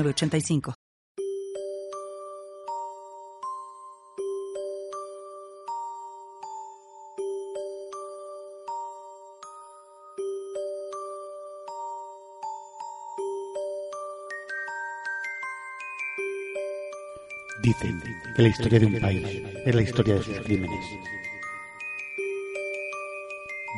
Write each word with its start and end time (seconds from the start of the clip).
85 0.00 0.74
Dicen 17.62 18.02
que 18.34 18.42
la 18.42 18.48
historia 18.48 18.80
de 18.80 18.86
un 18.86 18.98
país 18.98 19.42
es 19.64 19.74
la 19.74 19.82
historia 19.82 20.14
de 20.14 20.22
sus 20.22 20.40
crímenes. 20.40 20.84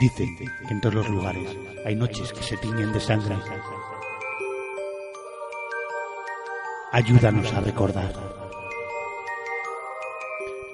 Dicen 0.00 0.36
que 0.36 0.72
en 0.72 0.80
todos 0.80 0.94
los 0.94 1.08
lugares 1.10 1.54
hay 1.84 1.94
noches 1.94 2.32
que 2.32 2.42
se 2.42 2.56
tiñen 2.56 2.92
de 2.92 3.00
sangre 3.00 3.36
Ayúdanos 6.94 7.52
a 7.52 7.60
recordar. 7.60 8.12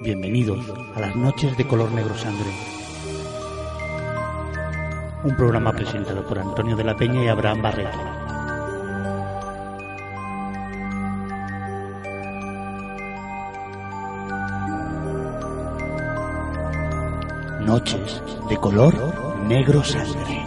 Bienvenidos 0.01 0.59
a 0.93 0.99
las 0.99 1.15
noches 1.15 1.57
de 1.57 1.67
color 1.67 1.91
negro 1.91 2.15
sangre. 2.15 2.51
Un 5.23 5.35
programa 5.35 5.71
presentado 5.71 6.23
por 6.27 6.37
Antonio 6.37 6.75
de 6.75 6.83
la 6.83 6.95
Peña 6.95 7.23
y 7.23 7.27
Abraham 7.27 7.63
Barreto. 7.63 7.97
Noches 17.61 18.21
de 18.47 18.57
color 18.57 18.93
negro 19.47 19.83
sangre. 19.83 20.40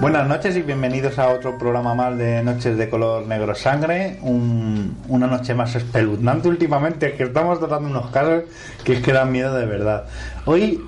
Buenas 0.00 0.26
noches 0.26 0.56
y 0.56 0.62
bienvenidos 0.62 1.18
a 1.18 1.28
otro 1.28 1.58
programa 1.58 1.94
más 1.94 2.16
de 2.16 2.42
Noches 2.42 2.78
de 2.78 2.88
Color 2.88 3.26
Negro 3.26 3.54
Sangre. 3.54 4.18
Un- 4.22 4.96
una 5.08 5.26
noche 5.26 5.54
más 5.54 5.74
espeluznante 5.74 6.48
últimamente, 6.48 7.12
que 7.12 7.24
estamos 7.24 7.58
tratando 7.58 7.88
unos 7.90 8.10
casos 8.10 8.44
que 8.82 8.94
es 8.94 9.02
que 9.02 9.12
dan 9.12 9.30
miedo 9.30 9.54
de 9.54 9.66
verdad. 9.66 10.04
Hoy 10.46 10.80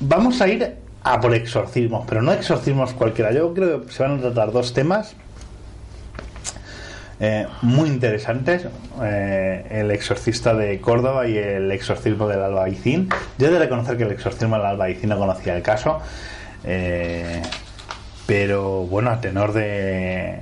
vamos 0.00 0.40
a 0.40 0.48
ir 0.48 0.76
a 1.02 1.20
por 1.20 1.34
exorcismos, 1.34 2.06
pero 2.08 2.22
no 2.22 2.32
exorcismos 2.32 2.94
cualquiera. 2.94 3.32
Yo 3.32 3.52
creo 3.52 3.84
que 3.84 3.92
se 3.92 4.02
van 4.02 4.18
a 4.18 4.20
tratar 4.22 4.50
dos 4.50 4.72
temas 4.72 5.14
eh, 7.20 7.46
muy 7.60 7.88
interesantes. 7.90 8.66
eh, 9.02 9.66
el 9.70 9.90
exorcista 9.90 10.54
de 10.54 10.80
Córdoba 10.80 11.26
y 11.28 11.36
el 11.36 11.70
exorcismo 11.70 12.26
del 12.28 12.40
Albaicín. 12.42 13.10
Yo 13.36 13.48
he 13.48 13.50
de 13.50 13.58
reconocer 13.58 13.98
que 13.98 14.04
el 14.04 14.12
exorcismo 14.12 14.56
del 14.56 14.64
Albaicín 14.64 15.10
no 15.10 15.18
conocía 15.18 15.54
el 15.54 15.62
caso. 15.62 16.00
eh, 16.64 17.42
pero 18.26 18.80
bueno, 18.86 19.10
a 19.10 19.20
tenor 19.20 19.52
de, 19.52 20.40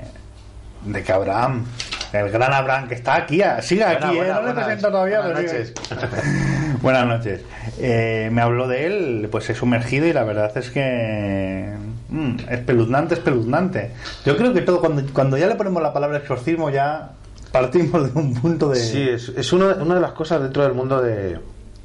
de 0.85 1.03
que 1.03 1.13
Abraham, 1.13 1.65
el 2.13 2.31
gran 2.31 2.53
Abraham 2.53 2.89
que 2.89 2.95
está 2.95 3.17
aquí, 3.17 3.41
sigue 3.63 3.85
Buena, 3.85 4.07
aquí, 4.09 4.17
¿eh? 4.17 4.19
buena, 4.19 4.35
no 4.35 4.41
le 4.41 4.47
buenas- 4.47 4.65
presento 4.65 4.91
todavía, 4.91 5.21
buenas 5.21 5.39
pero 5.43 5.53
noches. 5.53 5.75
sigue. 5.89 6.77
buenas 6.83 7.07
noches. 7.07 7.41
Eh, 7.79 8.29
me 8.33 8.43
habló 8.43 8.69
de 8.69 8.87
él, 8.87 9.29
pues 9.31 9.49
he 9.51 9.55
sumergido 9.55 10.07
y 10.07 10.13
la 10.13 10.25
verdad 10.25 10.57
es 10.57 10.71
que 10.71 11.73
mm, 12.09 12.37
espeluznante, 12.51 13.15
espeluznante. 13.15 13.91
Yo 14.25 14.37
creo 14.37 14.53
que 14.53 14.61
todo, 14.61 14.81
cuando, 14.81 15.03
cuando 15.13 15.37
ya 15.39 15.47
le 15.47 15.55
ponemos 15.57 15.83
la 15.83 15.93
palabra 15.93 16.19
exorcismo, 16.19 16.71
ya 16.71 17.13
partimos 17.51 18.13
de 18.15 18.19
un 18.21 18.35
punto 18.35 18.69
de... 18.69 18.77
Sí, 18.77 19.09
es, 19.09 19.31
es 19.37 19.53
una, 19.53 19.75
una 19.75 19.95
de 19.97 20.01
las 20.01 20.13
cosas 20.13 20.41
dentro 20.43 20.63
del 20.63 20.73
mundo 20.75 21.01
de, 21.03 21.39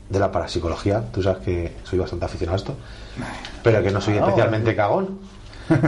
de 0.09 0.19
la 0.19 0.31
parapsicología. 0.31 1.01
Tú 1.11 1.23
sabes 1.23 1.39
que 1.43 1.73
soy 1.83 1.99
bastante 1.99 2.25
aficionado 2.25 2.55
a 2.55 2.57
esto, 2.57 2.75
pero 3.63 3.81
que 3.81 3.91
no 3.91 3.99
soy 4.01 4.17
especialmente 4.17 4.75
cagón. 4.75 5.19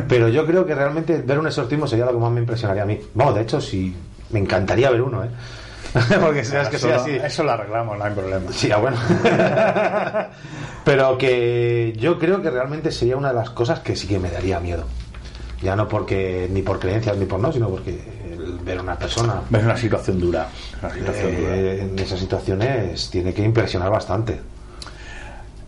Pero 0.08 0.28
yo 0.30 0.46
creo 0.46 0.66
que 0.66 0.76
realmente 0.76 1.22
ver 1.22 1.40
un 1.40 1.48
exorcismo 1.48 1.88
sería 1.88 2.06
lo 2.06 2.12
que 2.12 2.18
más 2.18 2.32
me 2.32 2.40
impresionaría 2.42 2.84
a 2.84 2.86
mí. 2.86 3.00
Vamos, 3.14 3.36
de 3.36 3.42
hecho, 3.42 3.62
sí, 3.62 3.96
me 4.32 4.40
encantaría 4.40 4.90
ver 4.90 5.02
uno, 5.02 5.24
¿eh? 5.24 5.30
Porque 6.22 6.44
sabes 6.44 6.70
que 6.70 6.76
eso, 6.76 6.90
lo- 6.90 6.96
así. 7.02 7.12
eso 7.12 7.44
lo 7.44 7.52
arreglamos, 7.52 7.98
no 7.98 8.04
hay 8.04 8.14
problema. 8.14 8.52
Sí, 8.52 8.72
ah, 8.72 8.78
bueno. 8.78 8.98
Pero 10.84 11.18
que 11.18 11.94
yo 11.98 12.18
creo 12.20 12.42
que 12.42 12.50
realmente 12.50 12.92
sería 12.92 13.18
una 13.18 13.30
de 13.30 13.36
las 13.36 13.50
cosas 13.52 13.80
que 13.80 13.96
sí 13.96 14.08
que 14.08 14.20
me 14.20 14.30
daría 14.32 14.60
miedo. 14.60 14.86
Ya 15.62 15.76
no 15.76 15.88
porque 15.88 16.48
ni 16.52 16.62
por 16.62 16.80
creencias 16.80 17.18
ni 17.18 17.26
por 17.26 17.40
no, 17.40 17.52
sino 17.52 17.70
porque 17.70 18.00
el 18.34 18.60
ver 18.64 18.78
a 18.80 18.82
una 18.82 18.98
persona 18.98 19.42
Es 19.52 19.64
una 19.64 19.76
situación 19.78 20.20
dura. 20.20 20.48
Una 20.82 20.94
situación 20.94 21.36
dura. 21.36 21.56
eh, 21.56 21.82
en 21.82 22.00
esas 22.00 22.20
situaciones 22.20 23.10
tiene 23.10 23.34
que 23.34 23.44
impresionar 23.44 23.90
bastante. 23.90 24.40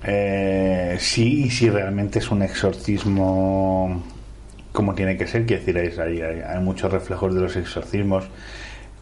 Eh, 0.04 0.98
sí, 1.00 1.44
y 1.46 1.50
si 1.52 1.70
realmente 1.70 2.20
es 2.20 2.32
un 2.32 2.42
exorcismo 2.42 4.04
como 4.72 4.96
tiene 4.96 5.18
que 5.18 5.28
ser, 5.28 5.46
quiero 5.46 5.62
decir, 5.64 5.78
hay- 6.02 6.22
hay 6.22 6.60
muchos 6.62 6.92
reflejos 6.92 7.36
de 7.36 7.42
los 7.42 7.56
exorcismos. 7.58 8.24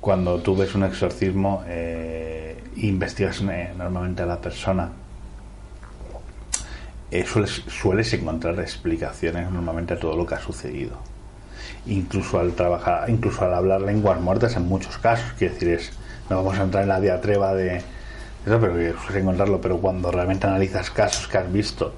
Cuando 0.02 0.40
tú 0.42 0.56
ves 0.56 0.74
un 0.76 0.84
exorcismo, 0.84 1.64
eh, 1.68 2.58
investigas 2.78 3.42
eh, 3.42 3.72
normalmente 3.78 4.24
a 4.24 4.26
la 4.26 4.42
persona. 4.42 4.90
eh, 7.12 7.26
sueles, 7.26 7.64
sueles 7.68 8.14
encontrar 8.14 8.60
explicaciones 8.60 9.50
normalmente 9.52 9.96
a 9.96 10.00
todo 10.00 10.16
lo 10.16 10.26
que 10.26 10.36
ha 10.36 10.40
sucedido. 10.40 10.98
Incluso 11.88 12.40
al 12.40 12.54
trabajar, 12.54 13.10
incluso 13.10 13.44
al 13.46 13.54
hablar 13.54 13.82
lenguas 13.82 14.20
muertas 14.22 14.56
en 14.56 14.64
muchos 14.68 14.98
casos, 15.00 15.34
quiero 15.38 15.54
decir, 15.56 15.70
es, 15.70 15.92
no 16.30 16.38
vamos 16.38 16.60
a 16.60 16.64
entrar 16.64 16.84
en 16.84 16.90
la 16.90 17.02
diatreba 17.02 17.54
de 17.56 17.82
eso, 18.46 18.60
pero 18.60 18.74
que 18.74 19.20
encontrarlo, 19.20 19.60
pero 19.62 19.78
cuando 19.78 20.12
realmente 20.12 20.48
analizas 20.48 20.90
casos 20.92 21.28
que 21.28 21.38
has 21.38 21.52
visto 21.52 21.94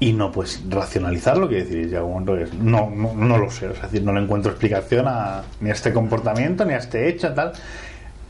y 0.00 0.12
no 0.12 0.32
puedes 0.32 0.62
racionalizarlo, 0.68 1.48
quiero 1.48 1.64
decir, 1.64 1.88
llega 1.88 2.02
un 2.02 2.10
momento 2.10 2.34
que 2.34 2.42
es, 2.42 2.54
no, 2.54 2.90
no, 2.90 3.14
no 3.14 3.38
lo 3.38 3.50
sé, 3.50 3.70
es 3.70 3.80
decir, 3.80 4.02
no 4.02 4.12
le 4.12 4.20
encuentro 4.20 4.50
explicación 4.50 5.06
a, 5.06 5.42
ni 5.60 5.70
a 5.70 5.72
este 5.72 5.92
comportamiento, 5.92 6.64
ni 6.64 6.74
a 6.74 6.78
este 6.78 7.08
hecho, 7.08 7.32
tal, 7.32 7.52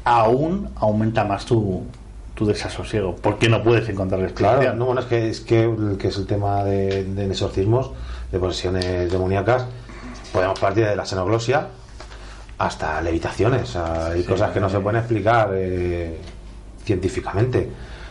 aún 0.05 0.69
aumenta 0.77 1.25
más 1.25 1.47
tu, 1.47 1.84
tu 2.34 2.47
desasosiego, 2.47 3.16
porque 3.16 3.49
no 3.49 3.62
puedes 3.62 3.89
encontrar 3.89 4.21
explicación. 4.21 4.61
Claro, 4.61 4.77
no, 4.77 4.84
bueno, 4.87 5.01
es 5.01 5.06
que 5.06 5.28
es, 5.31 5.41
que, 5.41 5.97
que 5.99 6.09
es 6.09 6.16
el 6.16 6.27
tema 6.27 6.62
de, 6.65 7.05
de 7.05 7.27
exorcismos, 7.27 7.93
de 8.31 8.39
posesiones 8.39 9.11
demoníacas, 9.11 9.66
podemos 10.33 10.59
partir 10.59 10.87
de 10.87 10.97
la 10.97 11.06
xenoglosia 11.06 11.69
hasta 12.59 13.01
levitaciones. 13.01 13.62
O 13.62 13.66
sea, 13.66 14.06
hay 14.09 14.22
cosas 14.25 14.51
que 14.53 14.61
no 14.61 14.69
se 14.69 14.81
pueden 14.81 14.99
explicar 15.01 15.51
eh, 15.55 16.19
científicamente. 16.84 17.71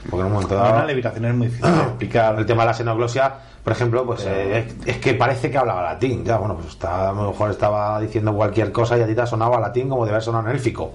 Porque 0.10 0.22
en 0.22 0.28
un 0.28 0.34
momento 0.34 0.56
dado. 0.56 0.74
Una 0.74 0.86
levitación 0.86 1.26
es 1.26 1.34
muy 1.34 1.48
difícil 1.48 1.72
de 1.76 1.82
explicar. 1.82 2.38
El 2.38 2.46
tema 2.46 2.64
de 2.64 2.68
la 2.68 2.74
xenoglosia, 2.74 3.34
por 3.64 3.74
ejemplo, 3.74 4.06
pues 4.06 4.26
eh, 4.26 4.60
es, 4.86 4.88
es 4.88 4.98
que 4.98 5.14
parece 5.14 5.50
que 5.50 5.58
hablaba 5.58 5.82
latín. 5.84 6.26
Ya, 6.26 6.38
bueno, 6.38 6.56
pues 6.56 6.68
está, 6.68 7.10
a 7.10 7.14
lo 7.14 7.32
mejor 7.32 7.52
estaba 7.52 8.00
diciendo 8.02 8.34
cualquier 8.34 8.72
cosa 8.72 8.98
y 8.98 9.02
a 9.02 9.08
ti 9.08 9.16
te 9.16 9.22
ha 9.22 9.26
sonado 9.26 9.56
a 9.56 9.62
latín 9.62 9.88
como 9.88 10.04
debe 10.06 10.16
haber 10.16 10.24
sonado 10.24 10.50
en 10.50 10.56
élfico. 10.56 10.94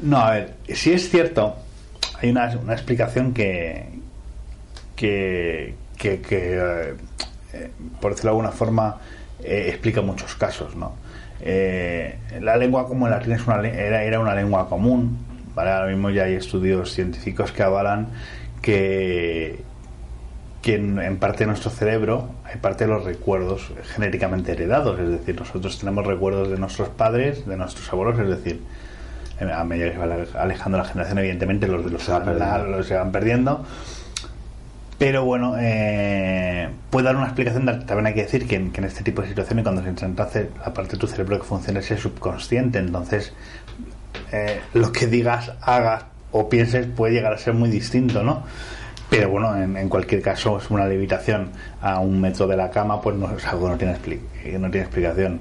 No, 0.00 0.18
a 0.18 0.30
ver, 0.30 0.54
si 0.68 0.92
es 0.92 1.10
cierto, 1.10 1.56
hay 2.20 2.30
una, 2.30 2.56
una 2.62 2.72
explicación 2.72 3.34
que, 3.34 3.88
que, 4.94 5.74
que, 5.96 6.20
que, 6.20 6.94
eh, 7.52 7.70
por 8.00 8.12
decirlo 8.12 8.30
de 8.30 8.36
alguna 8.36 8.52
forma, 8.52 8.96
eh, 9.42 9.66
explica 9.68 10.00
muchos 10.02 10.34
casos, 10.34 10.76
¿no? 10.76 10.94
Eh, 11.40 12.18
la 12.40 12.56
lengua 12.56 12.86
como 12.86 13.06
el 13.06 13.12
latín 13.12 13.32
es 13.32 13.46
una, 13.46 13.60
era, 13.68 14.02
era 14.02 14.20
una 14.20 14.34
lengua 14.34 14.68
común, 14.68 15.18
¿vale? 15.58 15.70
Ahora 15.72 15.88
mismo 15.90 16.10
ya 16.10 16.22
hay 16.24 16.34
estudios 16.34 16.92
científicos 16.92 17.50
que 17.52 17.62
avalan 17.64 18.06
que, 18.62 19.60
que 20.62 20.76
en, 20.76 20.98
en 21.00 21.16
parte 21.18 21.40
de 21.40 21.46
nuestro 21.48 21.70
cerebro 21.70 22.30
hay 22.44 22.56
parte 22.58 22.84
de 22.86 22.90
los 22.92 23.04
recuerdos 23.04 23.72
genéticamente 23.94 24.52
heredados, 24.52 24.98
es 25.00 25.08
decir, 25.10 25.38
nosotros 25.38 25.78
tenemos 25.78 26.06
recuerdos 26.06 26.48
de 26.50 26.58
nuestros 26.58 26.88
padres, 26.88 27.44
de 27.46 27.56
nuestros 27.56 27.92
abuelos, 27.92 28.18
es 28.20 28.28
decir, 28.28 28.60
eh, 29.40 29.50
a 29.52 29.64
medida 29.64 29.86
que 29.86 29.92
se 29.92 29.98
va 29.98 30.42
alejando 30.42 30.78
la 30.78 30.84
generación, 30.84 31.18
evidentemente 31.18 31.66
los 31.68 31.84
de 31.84 31.90
los 31.90 32.02
Se 32.04 32.12
va 32.12 32.18
la- 32.20 32.24
perdiendo. 32.24 32.76
los 32.76 32.86
se 32.86 32.94
van 32.94 33.10
perdiendo. 33.12 33.64
Pero 34.98 35.24
bueno, 35.24 35.54
eh, 35.60 36.68
puede 36.90 37.04
dar 37.06 37.14
una 37.14 37.26
explicación. 37.26 37.64
También 37.86 38.06
hay 38.06 38.14
que 38.14 38.22
decir 38.22 38.48
que 38.48 38.56
en, 38.56 38.72
que 38.72 38.80
en 38.80 38.86
este 38.88 39.04
tipo 39.04 39.22
de 39.22 39.28
situaciones, 39.28 39.62
cuando 39.62 39.80
se 39.80 39.88
intenta 39.90 40.24
hacer 40.24 40.50
la 40.58 40.74
parte 40.74 40.92
de 40.92 40.98
tu 40.98 41.06
cerebro 41.06 41.38
que 41.38 41.44
funciona 41.44 41.78
es 41.78 41.88
el 41.92 41.98
subconsciente, 41.98 42.80
entonces 42.80 43.32
eh, 44.32 44.60
lo 44.74 44.92
que 44.92 45.06
digas, 45.06 45.52
hagas 45.60 46.04
o 46.32 46.48
pienses 46.48 46.86
puede 46.86 47.14
llegar 47.14 47.32
a 47.32 47.38
ser 47.38 47.54
muy 47.54 47.70
distinto, 47.70 48.22
¿no? 48.22 48.42
Pero 49.10 49.30
bueno, 49.30 49.56
en, 49.56 49.76
en 49.76 49.88
cualquier 49.88 50.20
caso, 50.20 50.58
es 50.58 50.68
una 50.70 50.86
levitación 50.86 51.50
a 51.80 51.98
un 52.00 52.20
metro 52.20 52.46
de 52.46 52.56
la 52.56 52.70
cama, 52.70 53.00
pues 53.00 53.16
no 53.16 53.30
es 53.36 53.46
algo 53.46 53.64
que 53.66 53.70
no 53.72 53.78
tiene, 53.78 53.94
expli- 53.94 54.20
que 54.42 54.58
no 54.58 54.70
tiene 54.70 54.84
explicación. 54.86 55.40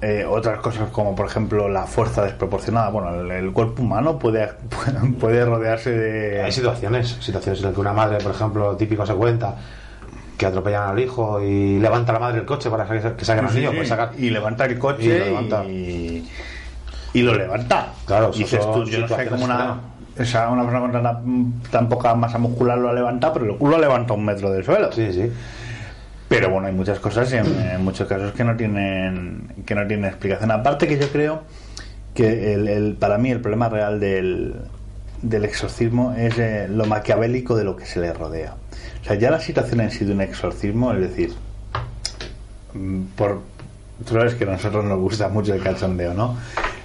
Eh, 0.00 0.24
otras 0.28 0.58
cosas 0.58 0.88
como 0.90 1.14
por 1.14 1.26
ejemplo 1.26 1.68
la 1.68 1.86
fuerza 1.86 2.24
desproporcionada. 2.24 2.90
Bueno, 2.90 3.14
el, 3.20 3.30
el 3.30 3.52
cuerpo 3.52 3.82
humano 3.82 4.18
puede, 4.18 4.48
puede 5.20 5.44
rodearse 5.44 5.90
de... 5.92 6.42
Hay 6.42 6.50
situaciones, 6.50 7.16
situaciones 7.20 7.60
en 7.60 7.66
las 7.66 7.74
que 7.74 7.80
una 7.80 7.92
madre, 7.92 8.18
por 8.18 8.32
ejemplo, 8.32 8.76
típico 8.76 9.06
se 9.06 9.14
cuenta 9.14 9.54
que 10.36 10.46
atropellan 10.46 10.88
al 10.88 10.98
hijo 10.98 11.40
y 11.40 11.78
levanta 11.78 12.10
a 12.10 12.14
la 12.14 12.18
madre 12.18 12.40
el 12.40 12.46
coche 12.46 12.68
para 12.68 12.84
que, 12.84 13.14
que 13.14 13.24
saquen 13.24 13.44
al 13.44 13.52
Sí, 13.52 13.58
niño, 13.58 13.70
sí, 13.70 13.76
pues 13.76 13.92
y 14.18 14.30
levanta 14.30 14.64
el 14.64 14.76
coche 14.76 15.04
y, 15.68 16.28
y 17.12 17.22
lo 17.22 17.34
levanta. 17.34 17.88
Claro, 18.06 18.30
y 18.34 18.38
dices 18.38 18.60
tú, 18.72 18.84
yo 18.84 18.98
no 19.00 19.08
sé 19.08 19.26
cómo 19.28 19.44
una, 19.44 19.80
esa, 20.16 20.48
una 20.50 20.62
persona 20.62 20.80
con 20.80 20.92
tan, 21.02 21.52
tan 21.70 21.88
poca 21.88 22.14
masa 22.14 22.38
muscular 22.38 22.78
lo 22.78 22.88
ha 22.90 22.92
levantado, 22.92 23.34
pero 23.34 23.46
el 23.52 23.56
culo 23.58 23.78
levanta 23.78 24.14
un 24.14 24.24
metro 24.24 24.50
del 24.50 24.64
suelo. 24.64 24.90
Sí, 24.92 25.12
sí. 25.12 25.30
Pero 26.28 26.48
bueno, 26.50 26.66
hay 26.68 26.72
muchas 26.72 26.98
cosas 26.98 27.30
y 27.32 27.36
en, 27.36 27.46
en 27.60 27.84
muchos 27.84 28.08
casos 28.08 28.32
que 28.32 28.42
no 28.44 28.56
tienen 28.56 29.52
que 29.66 29.74
no 29.74 29.86
tienen 29.86 30.06
explicación. 30.06 30.50
Aparte 30.50 30.88
que 30.88 30.98
yo 30.98 31.08
creo 31.08 31.42
que 32.14 32.54
el, 32.54 32.68
el- 32.68 32.94
para 32.94 33.18
mí 33.18 33.30
el 33.30 33.40
problema 33.40 33.68
real 33.68 34.00
del, 34.00 34.54
del 35.20 35.44
exorcismo 35.44 36.14
es 36.16 36.38
eh, 36.38 36.68
lo 36.70 36.86
maquiavélico 36.86 37.54
de 37.54 37.64
lo 37.64 37.76
que 37.76 37.84
se 37.84 38.00
le 38.00 38.12
rodea. 38.14 38.54
O 39.02 39.04
sea, 39.04 39.16
ya 39.16 39.30
la 39.30 39.40
situación 39.40 39.80
en 39.82 39.90
sí 39.90 40.04
de 40.06 40.12
un 40.12 40.22
exorcismo, 40.22 40.92
es 40.94 41.00
decir, 41.00 41.34
mm, 42.74 43.02
por 43.16 43.40
tú 44.06 44.14
sabes 44.14 44.34
que 44.34 44.44
a 44.44 44.48
nosotros 44.48 44.84
nos 44.84 44.98
gusta 44.98 45.28
mucho 45.28 45.52
el 45.54 45.62
cachondeo, 45.62 46.14
¿no? 46.14 46.36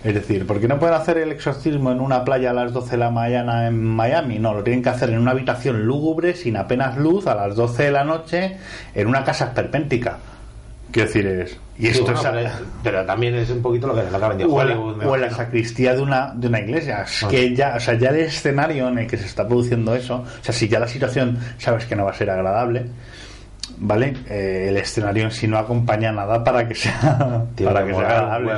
Es 0.04 0.14
decir, 0.14 0.46
¿por 0.46 0.60
qué 0.62 0.68
no 0.68 0.80
pueden 0.80 0.96
hacer 0.96 1.18
el 1.18 1.32
exorcismo 1.32 1.92
en 1.92 2.00
una 2.00 2.24
playa 2.24 2.52
a 2.52 2.54
las 2.54 2.72
12 2.72 2.92
de 2.92 2.98
la 2.98 3.10
mañana 3.10 3.68
en 3.68 3.84
Miami? 3.84 4.40
No, 4.40 4.54
lo 4.54 4.64
tienen 4.64 4.84
que 4.84 4.90
hacer 4.90 5.10
en 5.10 5.20
una 5.20 5.32
habitación 5.32 5.86
lúgubre, 5.86 6.36
sin 6.36 6.56
apenas 6.56 6.98
luz, 6.98 7.28
a 7.28 7.36
las 7.36 7.56
12 7.56 7.84
de 7.84 7.92
la 7.92 8.04
noche, 8.04 8.58
en 8.94 9.08
una 9.08 9.24
casa 9.24 9.46
esperpéntica. 9.46 10.18
Quiero 10.92 11.08
decir, 11.08 11.28
es. 11.28 11.58
Y 11.78 11.84
Sí, 11.84 11.88
esto 11.90 12.06
bueno, 12.14 12.40
es. 12.40 12.52
pero, 12.52 12.66
pero 12.84 13.06
también 13.06 13.36
es 13.36 13.50
un 13.50 13.62
poquito 13.62 13.88
lo 13.88 13.94
que, 13.96 14.00
o, 14.02 14.06
en 14.06 14.12
la, 14.12 14.28
Hollywood. 14.28 14.96
me 14.96 15.06
o 15.06 15.16
en 15.16 15.22
la 15.22 15.30
sacristía 15.32 15.94
de 15.94 16.02
una, 16.02 16.32
de 16.34 16.48
una 16.48 16.60
iglesia. 16.62 17.02
Es 17.02 17.24
Ah. 17.24 17.28
que 17.28 17.54
ya, 17.56 17.74
o 17.76 17.80
sea, 17.80 17.96
ya 17.96 18.10
el 18.10 18.18
escenario 18.18 18.88
en 18.88 19.00
el 19.00 19.08
que 19.08 19.18
se 19.18 19.26
está 19.26 19.46
produciendo 19.48 19.94
eso, 19.94 20.16
o 20.18 20.26
sea, 20.44 20.54
si 20.54 20.68
ya 20.70 20.80
la 20.80 20.88
situación 20.88 21.38
sabes 21.58 21.86
que 21.86 21.96
no 21.96 22.06
va 22.06 22.12
a 22.12 22.14
ser 22.14 22.30
agradable, 22.30 22.86
¿vale? 23.78 24.16
Eh, 24.30 24.68
el 24.70 24.78
escenario 24.78 25.24
en 25.26 25.32
sí 25.32 25.48
no 25.48 25.58
acompaña 25.58 26.12
nada 26.12 26.44
para 26.44 26.68
que 26.68 26.76
sea, 26.76 27.44
Tío, 27.56 27.68
para 27.68 27.86
que 27.86 27.94
sea 27.94 28.08
agradable. 28.30 28.54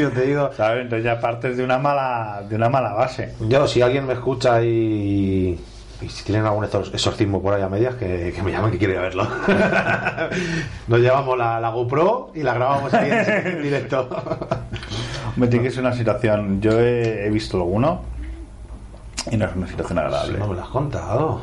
Yo 0.00 0.10
te 0.14 0.20
digo, 0.26 0.50
¿Sabes? 0.56 0.82
Entonces 0.82 1.04
ya 1.04 1.20
partes 1.20 1.56
de 1.56 1.64
una 1.64 1.78
mala, 1.78 2.42
de 2.48 2.56
una 2.56 2.68
mala 2.68 2.92
base. 2.92 3.34
yo 3.40 3.66
si 3.66 3.82
alguien 3.82 4.06
me 4.06 4.12
escucha 4.14 4.62
y, 4.62 5.58
y 6.02 6.08
si 6.08 6.24
tienen 6.24 6.46
algún 6.46 6.64
exor- 6.64 6.92
exorcismo 6.92 7.42
por 7.42 7.54
ahí 7.54 7.62
a 7.62 7.68
medias, 7.68 7.94
que, 7.96 8.32
que 8.34 8.42
me 8.42 8.50
llamen 8.52 8.78
que 8.78 8.96
a 8.96 9.00
verlo. 9.00 9.26
Nos 10.88 10.98
llevamos 11.00 11.36
la, 11.38 11.60
la 11.60 11.68
GoPro 11.70 12.30
y 12.34 12.42
la 12.42 12.54
grabamos 12.54 12.92
ahí 12.94 13.10
en, 13.10 13.46
en 13.46 13.62
directo. 13.62 14.08
Me 15.36 15.46
tiene 15.46 15.64
que 15.66 15.70
ser 15.70 15.80
una 15.84 15.92
situación. 15.92 16.60
Yo 16.60 16.78
he, 16.80 17.26
he 17.26 17.30
visto 17.30 17.56
alguno 17.56 18.02
y 19.30 19.36
no 19.36 19.44
es 19.46 19.54
una 19.54 19.66
situación 19.66 19.98
agradable. 19.98 20.38
no 20.38 20.46
me 20.48 20.54
lo 20.56 20.62
has 20.62 20.68
contado. 20.68 21.40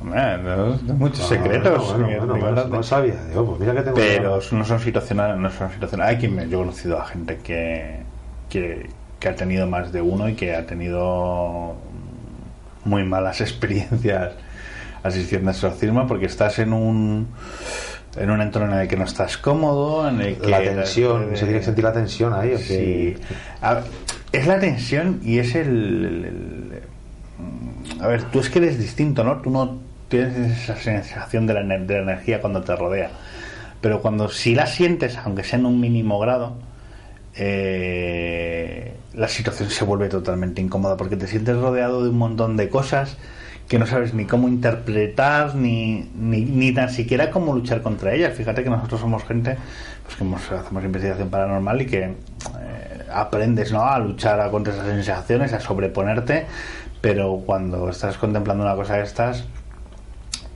Hombre, 0.00 0.38
no- 0.38 0.76
no 0.76 0.94
muchos 0.94 1.20
Ah, 1.20 1.28
secretos. 1.28 1.98
no 2.70 2.82
sabía. 2.82 3.22
Digo, 3.28 3.44
pues 3.46 3.60
mira 3.60 3.74
que 3.74 3.82
tengo 3.82 3.96
pero 3.96 4.40
no 4.52 4.64
son 4.64 4.80
situaciones 4.80 5.36
no 5.36 5.50
son 5.50 5.70
situaciones 5.72 6.06
hay 6.06 6.16
quien 6.16 6.34
me- 6.34 6.48
yo 6.48 6.58
he 6.58 6.60
conocido 6.62 6.98
a 7.00 7.04
gente 7.06 7.38
que, 7.42 7.98
que 8.48 8.88
que 9.18 9.28
ha 9.28 9.34
tenido 9.36 9.66
más 9.66 9.92
de 9.92 10.00
uno 10.00 10.28
y 10.30 10.34
que 10.34 10.54
ha 10.56 10.64
tenido 10.66 11.74
muy 12.84 13.04
malas 13.04 13.40
experiencias 13.42 14.32
asistiendo 15.02 15.50
a 15.50 15.52
exorcismo 15.52 16.06
porque 16.06 16.26
estás 16.26 16.58
en 16.58 16.72
un 16.72 17.28
en 18.16 18.30
un 18.30 18.40
entorno 18.40 18.72
en 18.74 18.80
el 18.80 18.88
que 18.88 18.96
no 18.96 19.04
estás 19.04 19.36
cómodo 19.36 20.08
en 20.08 20.20
el 20.22 20.36
que 20.38 20.48
la 20.48 20.60
tensión, 20.62 21.28
se 21.36 21.44
tiene 21.44 21.58
que 21.60 21.64
sentir 21.66 21.84
la 21.84 21.92
tensión 21.92 22.32
ahí. 22.32 22.56
Sí. 22.58 23.16
A 23.62 23.82
es 24.32 24.46
la 24.46 24.58
tensión 24.58 25.20
y 25.22 25.38
es 25.38 25.54
el, 25.54 25.68
el- 25.68 26.72
el- 26.72 28.02
A 28.02 28.06
ver, 28.08 28.22
tú 28.24 28.40
es 28.40 28.48
que 28.48 28.58
eres 28.60 28.78
distinto, 28.78 29.22
¿no? 29.24 29.36
Tú 29.42 29.50
no 29.50 29.78
tienes 30.10 30.62
esa 30.64 30.76
sensación 30.76 31.46
de 31.46 31.54
la, 31.54 31.60
energía 31.60 32.40
cuando 32.40 32.62
te 32.62 32.76
rodea. 32.76 33.10
Pero 33.80 34.02
cuando 34.02 34.28
sí 34.28 34.54
la 34.54 34.66
sientes, 34.66 35.16
aunque 35.16 35.44
sea 35.44 35.58
en 35.58 35.66
un 35.66 35.80
mínimo 35.80 36.18
grado, 36.18 36.56
eh, 37.36 38.94
la 39.14 39.28
situación 39.28 39.70
se 39.70 39.84
vuelve 39.84 40.08
totalmente 40.08 40.60
incómoda 40.60 40.96
porque 40.96 41.16
te 41.16 41.26
sientes 41.26 41.56
rodeado 41.56 42.02
de 42.02 42.10
un 42.10 42.18
montón 42.18 42.56
de 42.56 42.68
cosas 42.68 43.16
que 43.68 43.78
no 43.78 43.86
sabes 43.86 44.12
ni 44.14 44.24
cómo 44.24 44.48
interpretar 44.48 45.54
ni, 45.54 46.10
ni, 46.16 46.44
ni 46.44 46.74
tan 46.74 46.90
siquiera 46.90 47.30
cómo 47.30 47.54
luchar 47.54 47.82
contra 47.82 48.12
ellas. 48.12 48.34
Fíjate 48.36 48.64
que 48.64 48.70
nosotros 48.70 49.00
somos 49.00 49.22
gente 49.22 49.56
pues 50.04 50.16
que 50.16 50.24
hemos- 50.24 50.50
hacemos 50.50 50.82
investigación 50.82 51.30
paranormal 51.30 51.82
y 51.82 51.86
que 51.86 52.02
eh, 52.02 52.14
aprendes 53.12 53.70
¿no? 53.70 53.84
a 53.84 53.96
luchar 54.00 54.50
contra 54.50 54.72
esas 54.74 54.86
sensaciones, 54.86 55.52
a 55.52 55.60
sobreponerte, 55.60 56.46
pero 57.00 57.42
cuando 57.46 57.88
estás 57.88 58.18
contemplando 58.18 58.64
una 58.64 58.74
cosa 58.74 58.96
de 58.96 59.04
estas, 59.04 59.44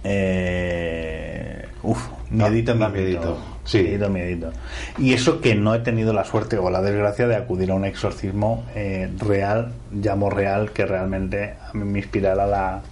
eh, 0.05 1.67
uf, 1.83 2.09
miedito, 2.31 2.75
miedito. 2.75 2.91
miedito, 2.91 3.39
sí. 3.65 3.83
Miedito, 3.83 4.09
miedito. 4.11 4.53
Y 4.99 5.13
eso 5.15 5.41
que 5.41 5.55
no 5.55 5.75
he 5.75 5.81
tenido 5.81 6.13
la 6.13 6.25
suerte 6.25 6.59
o 6.59 6.71
la 6.71 6.81
desgracia 6.83 7.27
de 7.27 7.37
acudir 7.37 7.71
a 7.71 7.75
un 7.75 7.85
exorcismo 7.85 8.65
eh, 8.75 9.11
real, 9.19 9.73
llamo 9.93 10.31
real, 10.31 10.71
que 10.73 10.87
realmente 10.87 11.55
a 11.69 11.73
mí 11.75 11.85
me 11.85 11.99
inspirara 11.99 12.47
la, 12.47 12.83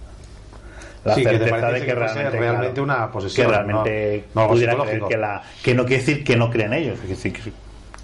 la 1.05 1.15
Sí, 1.15 1.25
certeza 1.25 1.71
de 1.71 1.85
que 1.85 1.95
realmente, 1.95 2.31
realmente 2.39 2.73
claro, 2.81 2.83
una 2.85 3.11
posesión, 3.11 3.47
que 3.47 3.53
realmente 3.53 4.25
no- 4.35 4.43
no 4.43 4.49
pudiera 4.49 4.77
creer 4.77 5.03
que 5.09 5.17
la 5.17 5.43
que 5.63 5.75
no 5.75 5.85
quiere 5.85 6.03
decir 6.03 6.25
que 6.25 6.37
no 6.37 6.49
crean 6.51 6.73
ellos 6.73 6.99
es 7.03 7.09
decir 7.09 7.33
que 7.33 7.53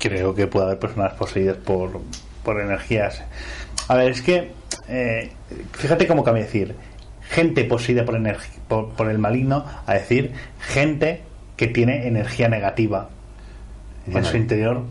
creo 0.08 0.34
que 0.34 0.46
puede 0.48 0.66
haber 0.66 0.78
personas 0.80 1.12
poseídas 1.14 1.56
por, 1.58 2.00
por 2.44 2.60
energías 2.60 3.22
a 3.88 3.94
ver 3.94 4.10
es 4.10 4.22
que 4.22 4.50
eh, 4.88 5.30
fíjate 5.72 6.06
cómo 6.08 6.24
cambia 6.24 6.42
decir 6.44 6.74
gente 7.30 7.64
poseída 7.64 8.04
por, 8.04 8.18
por, 8.68 8.88
por 8.90 9.10
el 9.10 9.18
maligno 9.18 9.64
a 9.86 9.94
decir 9.94 10.32
gente 10.60 11.22
que 11.56 11.66
tiene 11.68 12.06
energía 12.06 12.48
negativa 12.48 13.08
en 14.06 14.24
su 14.24 14.36
interior 14.36 14.82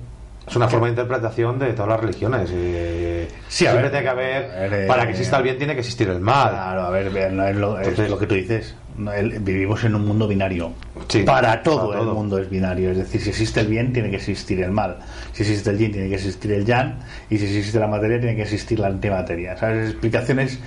Es 0.47 0.55
una 0.55 0.67
forma 0.69 0.85
de 0.87 0.91
interpretación 0.91 1.57
de 1.59 1.73
todas 1.73 1.89
las 1.89 1.99
religiones. 1.99 2.49
eh, 2.53 3.27
Sí, 3.49 3.65
siempre 3.65 3.83
ver, 3.83 3.91
tiene 3.91 4.03
que 4.03 4.09
haber, 4.09 4.69
ver, 4.69 4.73
eh, 4.83 4.87
para 4.87 5.05
que 5.05 5.11
exista 5.11 5.37
el 5.37 5.43
bien, 5.43 5.57
tiene 5.57 5.73
que 5.73 5.79
existir 5.79 6.07
el 6.09 6.19
mal. 6.19 6.49
Claro, 6.51 6.81
a 6.83 6.89
ver, 6.89 7.09
ve- 7.09 7.29
no 7.31 7.45
es 7.47 7.55
lo, 7.55 7.79
es 7.79 7.87
Entonces- 7.87 8.09
lo 8.11 8.19
que 8.19 8.27
tú 8.27 8.35
dices. 8.35 8.75
No, 8.97 9.11
el- 9.13 9.39
vivimos 9.39 9.83
en 9.83 9.95
un 9.95 10.05
mundo 10.05 10.27
binario. 10.27 10.71
Sí, 11.07 11.23
para 11.23 11.61
todo 11.63 11.87
para 11.89 11.99
el 11.99 12.05
todo. 12.05 12.15
mundo 12.15 12.37
es 12.39 12.49
binario. 12.49 12.91
Es 12.91 12.97
decir, 12.97 13.21
si 13.21 13.29
existe 13.29 13.59
el 13.61 13.67
bien, 13.67 13.91
tiene 13.93 14.09
que 14.09 14.15
existir 14.17 14.61
el 14.61 14.71
mal. 14.71 14.97
Si 15.33 15.43
existe 15.43 15.69
el 15.69 15.77
yin, 15.77 15.91
tiene 15.91 16.09
que 16.09 16.15
existir 16.15 16.51
el 16.51 16.65
yang. 16.65 16.95
Y 17.29 17.37
si 17.37 17.45
existe 17.45 17.79
la 17.79 17.87
materia, 17.87 18.19
tiene 18.19 18.35
que 18.35 18.43
existir 18.43 18.79
la 18.79 18.87
antimateria. 18.87 19.55
¿Sabes? 19.57 19.91
Explicaciones 19.91 20.59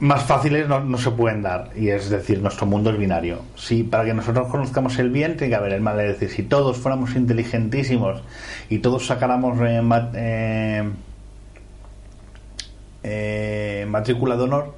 más 0.00 0.24
fáciles 0.24 0.68
no, 0.68 0.80
no 0.80 0.98
se 0.98 1.10
pueden 1.10 1.42
dar. 1.42 1.70
Y 1.76 1.88
es 1.88 2.10
decir, 2.10 2.40
nuestro 2.40 2.66
mundo 2.66 2.90
es 2.90 2.98
binario. 2.98 3.40
Si 3.56 3.82
para 3.82 4.04
que 4.04 4.14
nosotros 4.14 4.48
conozcamos 4.48 4.98
el 4.98 5.10
bien, 5.10 5.36
tiene 5.36 5.50
que 5.50 5.56
haber 5.56 5.72
el 5.72 5.80
mal. 5.80 5.98
Es 6.00 6.18
decir, 6.20 6.30
si 6.30 6.42
todos 6.42 6.76
fuéramos 6.76 7.14
inteligentísimos 7.14 8.22
y 8.68 8.78
todos 8.78 9.06
sacáramos 9.06 9.58
eh, 9.60 9.80
eh, 10.14 10.90
eh, 13.02 13.86
matrícula 13.88 14.36
de 14.36 14.42
honor, 14.42 14.74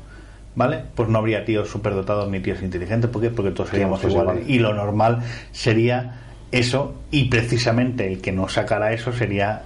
¿vale? 0.55 0.85
Pues 0.95 1.09
no 1.09 1.19
habría 1.19 1.45
tíos 1.45 1.69
superdotados 1.69 2.29
ni 2.31 2.41
tíos 2.41 2.63
inteligentes. 2.63 3.11
¿Por 3.11 3.23
qué? 3.23 3.31
Porque 3.31 3.53
todos 3.53 3.71
seríamos 3.71 4.03
iguales. 4.05 4.23
iguales. 4.23 4.49
Y 4.49 4.59
lo 4.59 4.75
normal 4.75 5.23
sería 5.53 6.23
eso, 6.53 6.95
y 7.11 7.25
precisamente 7.29 8.07
el 8.07 8.21
que 8.21 8.33
no 8.33 8.49
sacara 8.49 8.93
eso 8.93 9.13
sería 9.13 9.63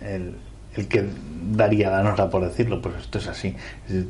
el, 0.00 0.36
el 0.76 0.88
que 0.88 1.06
daría 1.52 1.90
la 1.90 2.02
nota, 2.02 2.28
por 2.30 2.42
decirlo. 2.44 2.80
Pues 2.82 2.96
esto 2.96 3.18
es 3.18 3.28
así. 3.28 3.56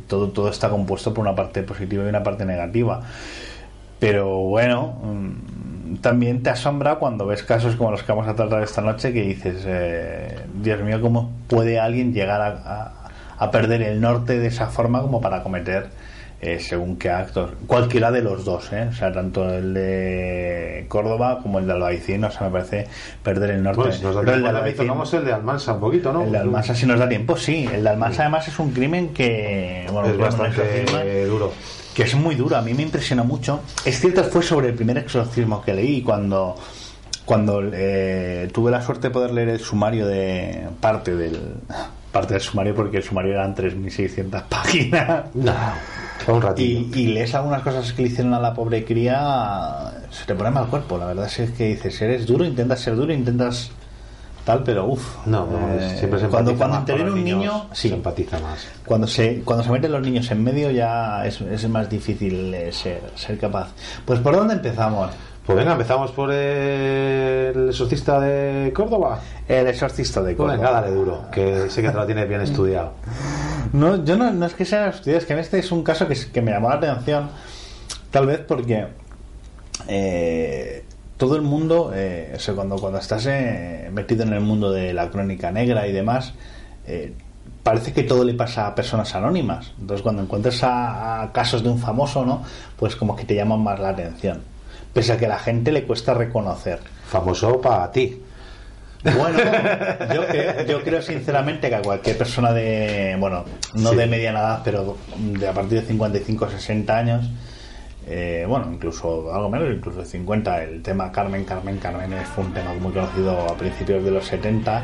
Todo, 0.09 0.29
todo 0.31 0.49
está 0.49 0.69
compuesto 0.69 1.13
por 1.15 1.23
una 1.23 1.35
parte 1.35 1.63
positiva 1.63 2.05
y 2.05 2.09
una 2.09 2.23
parte 2.23 2.45
negativa. 2.45 3.03
Pero 3.99 4.29
bueno, 4.41 4.99
mm, 5.03 5.97
también 5.97 6.43
te 6.43 6.51
asombra 6.51 6.97
cuando 6.97 7.27
ves 7.27 7.43
casos 7.43 7.77
como 7.77 7.91
los 7.91 8.03
que 8.03 8.13
vamos 8.13 8.29
a 8.29 8.35
tratar 8.35 8.63
esta 8.63 8.83
noche 8.83 9.13
que 9.13 9.23
dices, 9.23 9.63
eh, 9.67 10.39
Dios 10.63 10.83
mío, 10.83 11.01
¿cómo 11.01 11.31
puede 11.49 11.81
alguien 11.81 12.13
llegar 12.13 12.41
a, 12.43 12.49
a- 12.49 12.93
a 13.39 13.51
perder 13.51 13.83
el 13.83 14.01
norte 14.01 14.39
de 14.39 14.47
esa 14.47 14.67
forma 14.69 15.01
como 15.03 15.21
para 15.21 15.43
cometer 15.43 15.89
eh, 16.41 16.59
según 16.61 16.97
qué 16.97 17.11
actos? 17.11 17.51
Cualquiera 17.67 18.11
de 18.11 18.23
los 18.23 18.45
dos, 18.45 18.73
¿eh? 18.73 18.89
o 18.91 18.93
sea, 18.93 19.11
tanto 19.13 19.49
el 19.49 19.73
de 19.75 20.85
Córdoba 20.89 21.41
como 21.43 21.59
el 21.59 21.67
de 21.67 21.73
Albaicín, 21.73 22.23
o 22.25 22.31
sea, 22.31 22.49
me 22.49 22.53
parece 22.53 22.87
perder 23.23 23.51
el 23.53 23.63
norte. 23.63 23.93
Si 23.93 24.03
nos 24.03 24.15
da 24.15 24.21
Pero 24.21 24.37
el 24.37 24.43
de 24.43 24.49
Albaicín- 24.51 25.15
el 25.19 25.25
de 25.25 25.33
Almansa 25.33 25.73
un 25.75 25.81
poquito, 25.81 26.13
¿no? 26.13 26.23
el 26.25 26.33
de 26.33 26.39
Almansa, 26.39 26.75
si 26.75 26.87
nos 26.87 26.99
da 26.99 27.09
tiempo, 27.09 27.37
sí. 27.37 27.69
El 27.73 27.83
de 27.85 27.89
Almansa, 27.91 28.23
además, 28.23 28.47
es 28.49 28.59
un 28.59 28.71
crimen 28.73 29.09
que. 29.15 29.87
Bueno, 29.91 30.09
es 30.11 30.19
bastante 30.19 30.83
exorcismo, 30.83 31.29
duro. 31.31 31.53
que 31.95 32.03
es 32.03 32.15
muy 32.15 32.35
duro, 32.35 32.57
a 32.57 32.63
mí 32.63 32.75
me 32.75 32.83
impresionó 32.83 33.25
mucho. 33.25 33.61
Es 33.85 34.01
cierto, 34.01 34.23
fue 34.25 34.43
sobre 34.43 34.69
el 34.69 34.75
primer 34.75 34.99
exorcismo 34.99 35.63
que 35.63 35.73
leí 35.75 36.03
cuando 36.03 36.55
cuando 37.25 37.61
eh, 37.73 38.49
tuve 38.53 38.71
la 38.71 38.81
suerte 38.83 39.09
de 39.09 39.13
poder 39.13 39.33
leer 39.33 39.49
el 39.49 39.59
sumario 39.59 40.07
de 40.07 40.69
parte 40.81 41.17
del 41.17 41.55
parte 42.13 42.35
del 42.35 42.41
sumario 42.41 42.73
porque 42.75 42.99
el 42.99 43.03
sumario 43.03 43.33
eran 43.33 43.53
3600 43.55 44.43
páginas. 44.43 45.25
No. 45.35 45.53
Un. 46.29 46.43
Y, 46.57 46.91
y 46.95 47.07
lees 47.09 47.35
algunas 47.35 47.63
cosas 47.63 47.93
que 47.93 48.03
le 48.03 48.09
hicieron 48.09 48.35
a 48.35 48.41
la 48.41 48.53
pobre 48.53 48.85
cría, 48.85 49.93
se 50.11 50.25
te 50.25 50.35
pone 50.35 50.51
mal 50.51 50.67
cuerpo. 50.67 50.99
La 50.99 51.07
verdad 51.07 51.27
es 51.27 51.51
que 51.53 51.69
dices, 51.69 52.01
eres 52.03 52.27
duro, 52.27 52.45
intentas 52.45 52.81
ser 52.81 52.97
duro, 52.97 53.13
intentas 53.13 53.71
tal, 54.45 54.63
pero 54.63 54.87
uff. 54.87 55.27
No, 55.27 55.47
no, 55.47 55.79
siempre 55.99 56.21
se 56.21 56.29
cuando 56.29 56.57
cuando 56.57 56.79
interviene 56.79 57.11
un 57.11 57.25
niños, 57.25 57.39
niño, 57.39 57.69
sí. 57.73 57.89
Se 57.89 57.95
empatiza 57.95 58.39
más. 58.39 58.67
Cuando 58.87 59.07
se, 59.07 59.41
cuando 59.41 59.65
se 59.65 59.71
meten 59.71 59.93
los 59.93 60.03
niños 60.03 60.31
en 60.31 60.43
medio 60.43 60.71
ya 60.71 61.27
es, 61.27 61.41
es 61.41 61.69
más 61.69 61.91
difícil 61.91 62.55
eh, 62.55 62.73
ser, 62.73 63.03
ser 63.17 63.39
capaz. 63.39 63.69
Pues 64.05 64.21
¿por 64.21 64.37
dónde 64.37 64.55
empezamos? 64.55 65.11
Pues 65.47 65.57
venga, 65.57 65.73
empezamos 65.73 66.11
por 66.11 66.33
el 66.33 67.69
exorcista 67.69 68.19
de 68.19 68.73
Córdoba. 68.73 69.21
El 69.47 69.69
exorcista 69.69 70.21
de 70.21 70.35
Pues 70.35 70.37
Córdoba. 70.37 70.57
venga, 70.57 70.81
dale 70.81 70.93
duro, 70.93 71.23
que 71.31 71.71
sé 71.71 71.83
que 71.83 71.91
te 71.91 71.97
lo 71.97 72.05
tienes 72.05 72.29
bien 72.29 72.41
estudiado. 72.41 72.93
No, 73.73 74.05
yo 74.05 74.17
no, 74.17 74.31
no 74.31 74.47
es 74.47 74.55
que 74.55 74.65
sea 74.65 74.89
estudiado, 74.89 75.19
es 75.19 75.27
que 75.27 75.33
en 75.33 75.41
este 75.41 75.59
es 75.59 75.73
un 75.73 75.83
caso 75.83 76.07
que, 76.07 76.41
me 76.41 76.53
llamó 76.53 76.69
la 76.69 76.77
atención, 76.77 77.29
tal 78.13 78.27
vez 78.27 78.39
porque 78.47 78.87
eh, 79.89 80.85
todo 81.17 81.35
el 81.35 81.43
mundo, 81.43 81.91
eh, 81.93 82.33
o 82.37 82.39
sea, 82.39 82.55
cuando, 82.55 82.77
cuando 82.77 83.01
estás 83.01 83.27
eh, 83.27 83.91
metido 83.93 84.23
en 84.23 84.33
el 84.35 84.41
mundo 84.41 84.71
de 84.71 84.95
la 84.95 85.11
crónica 85.11 85.51
negra 85.51 85.87
y 85.89 85.93
demás, 85.93 86.33
eh, 86.87 87.13
parece 87.65 87.93
que 87.93 88.05
todo 88.05 88.23
le 88.23 88.35
pasa 88.35 88.69
a 88.69 88.75
personas 88.75 89.13
anónimas. 89.17 89.73
Entonces, 89.81 90.03
cuando 90.03 90.23
encuentras 90.23 90.63
a, 90.63 91.23
a 91.23 91.33
casos 91.33 91.65
de 91.65 91.69
un 91.69 91.81
famoso, 91.81 92.25
¿no? 92.25 92.45
Pues 92.77 92.95
como 92.95 93.17
que 93.17 93.25
te 93.25 93.35
llaman 93.35 93.61
más 93.61 93.81
la 93.81 93.89
atención. 93.89 94.43
Pese 94.93 95.13
a 95.13 95.17
que 95.19 95.27
a 95.27 95.29
la 95.31 95.39
gente 95.39 95.73
le 95.73 95.85
cuesta 95.85 96.15
reconocer. 96.15 96.81
Famoso 97.09 97.61
para 97.61 97.91
ti. 97.93 98.23
Bueno, 99.05 99.39
yo, 100.15 100.27
cre- 100.27 100.67
yo 100.67 100.83
creo 100.83 101.01
sinceramente 101.03 101.69
que 101.69 101.75
a 101.77 101.83
cualquier 101.83 102.17
persona 102.19 102.53
de, 102.53 103.15
bueno, 103.21 103.45
no 103.75 103.91
Sí. 103.91 103.97
de 103.97 104.07
mediana 104.07 104.41
edad, 104.41 104.61
pero 104.65 104.97
de 105.19 105.47
a 105.47 105.53
partir 105.53 105.81
de 105.81 105.87
55 105.87 106.45
o 106.47 106.49
60 106.51 106.97
años, 106.97 107.31
eh, 108.09 108.45
bueno, 108.49 108.69
incluso 108.73 109.33
algo 109.35 109.49
menos, 109.51 109.69
incluso 109.73 109.99
de 110.01 110.07
50, 110.07 110.63
el 110.65 110.83
tema 110.83 111.13
Carmen, 111.13 111.45
Carmen, 111.45 111.77
Carmen 111.79 112.11
fue 112.35 112.45
un 112.45 112.55
tema 112.55 112.73
muy 112.75 112.93
conocido 112.93 113.39
a 113.49 113.55
principios 113.57 114.03
de 114.05 114.11
los 114.11 114.25
70 114.27 114.83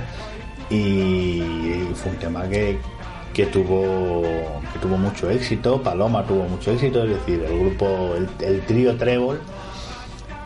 y 0.70 1.42
fue 1.94 2.12
un 2.12 2.18
tema 2.18 2.48
que, 2.48 2.78
que 3.32 3.46
tuvo 3.46 4.22
que 4.72 4.78
tuvo 4.80 4.96
mucho 4.96 5.30
éxito, 5.30 5.82
Paloma 5.82 6.24
tuvo 6.24 6.44
mucho 6.44 6.72
éxito, 6.72 7.04
es 7.04 7.10
decir, 7.10 7.42
el 7.44 7.58
grupo, 7.58 8.14
el, 8.16 8.28
el 8.46 8.60
trío 8.62 8.96
Trébol, 8.96 9.40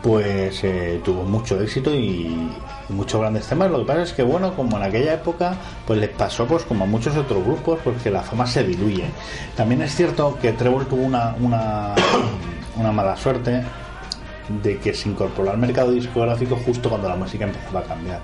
pues 0.01 0.63
eh, 0.63 1.01
tuvo 1.03 1.23
mucho 1.23 1.59
éxito 1.61 1.93
y, 1.93 2.49
muchos 2.89 3.19
grandes 3.19 3.45
temas. 3.47 3.69
Lo 3.69 3.79
que 3.79 3.85
pasa 3.85 4.03
es 4.03 4.13
que, 4.13 4.23
bueno, 4.23 4.53
como 4.53 4.77
en 4.77 4.83
aquella 4.83 5.13
época, 5.13 5.55
pues 5.85 5.99
les 5.99 6.09
pasó 6.09 6.45
pues 6.45 6.63
como 6.63 6.85
a 6.85 6.87
muchos 6.87 7.17
otros 7.17 7.43
grupos, 7.43 7.79
pues 7.83 8.01
que 8.01 8.09
la 8.09 8.21
fama 8.21 8.47
se 8.47 8.63
diluye. 8.63 9.05
También 9.55 9.81
es 9.81 9.93
cierto 9.93 10.37
que 10.41 10.53
Trevor 10.53 10.85
tuvo 10.85 11.03
una, 11.03 11.35
una, 11.41 11.95
una 12.77 12.91
mala 12.91 13.17
suerte 13.17 13.63
de 14.63 14.77
que 14.77 14.93
se 14.93 15.09
incorporó 15.09 15.51
al 15.51 15.57
mercado 15.57 15.91
discográfico 15.91 16.57
justo 16.65 16.89
cuando 16.89 17.09
la 17.09 17.17
música 17.17 17.43
empezaba 17.43 17.81
a 17.81 17.83
cambiar. 17.83 18.21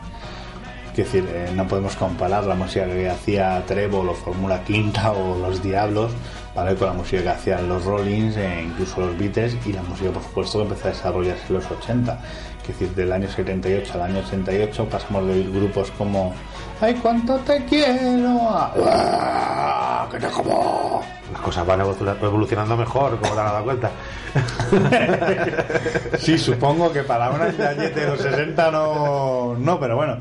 Es 0.92 0.98
decir, 0.98 1.28
eh, 1.28 1.52
no 1.54 1.68
podemos 1.68 1.96
comparar 1.96 2.46
la 2.46 2.56
música 2.56 2.86
que 2.86 3.10
hacía 3.10 3.64
Trevor 3.66 4.10
o 4.10 4.14
Fórmula 4.14 4.64
Quinta 4.64 5.12
o 5.12 5.40
Los 5.40 5.62
Diablos 5.62 6.12
¿vale? 6.56 6.76
con 6.76 6.88
la 6.88 6.94
música 6.94 7.22
que 7.24 7.30
hacían 7.30 7.68
los 7.68 7.84
Rollins 7.86 8.36
e 8.38 8.62
incluso 8.64 9.02
los 9.02 9.18
Beatles 9.18 9.56
y 9.66 9.74
la 9.74 9.82
música, 9.84 10.12
por 10.12 10.22
supuesto, 10.24 10.58
que 10.60 10.64
empezó 10.70 10.88
a 10.88 10.92
desarrollarse 10.92 11.44
en 11.50 11.54
los 11.56 11.72
80. 11.72 12.20
Es 12.62 12.68
decir, 12.68 12.90
del 12.96 13.12
año 13.12 13.28
78 13.28 13.94
al 13.96 14.02
año 14.04 14.20
88 14.20 14.86
pasamos 14.90 15.26
de 15.28 15.34
oír 15.34 15.52
grupos 15.52 15.92
como 15.98 16.34
¡Ay, 16.80 16.94
cuánto 16.96 17.36
te 17.40 17.64
quiero! 17.66 18.40
a 18.50 18.72
"Ah, 18.86 20.08
¡Que 20.12 20.18
te 20.20 20.28
como! 20.28 21.02
Las 21.32 21.42
cosas 21.42 21.66
van 21.66 21.80
evolu- 21.82 22.18
evolucionando 22.22 22.78
mejor, 22.78 23.20
como 23.20 23.34
te 23.34 23.40
has 23.42 23.52
dado 23.52 23.64
cuenta. 23.64 23.92
Sí, 26.20 26.38
supongo 26.38 26.92
que 26.92 27.04
para 27.04 27.30
una 27.32 27.46
galleta 27.52 28.00
de 28.00 28.08
los 28.08 28.20
60 28.22 28.72
no, 28.72 29.56
no, 29.58 29.80
pero 29.80 29.96
bueno. 29.96 30.18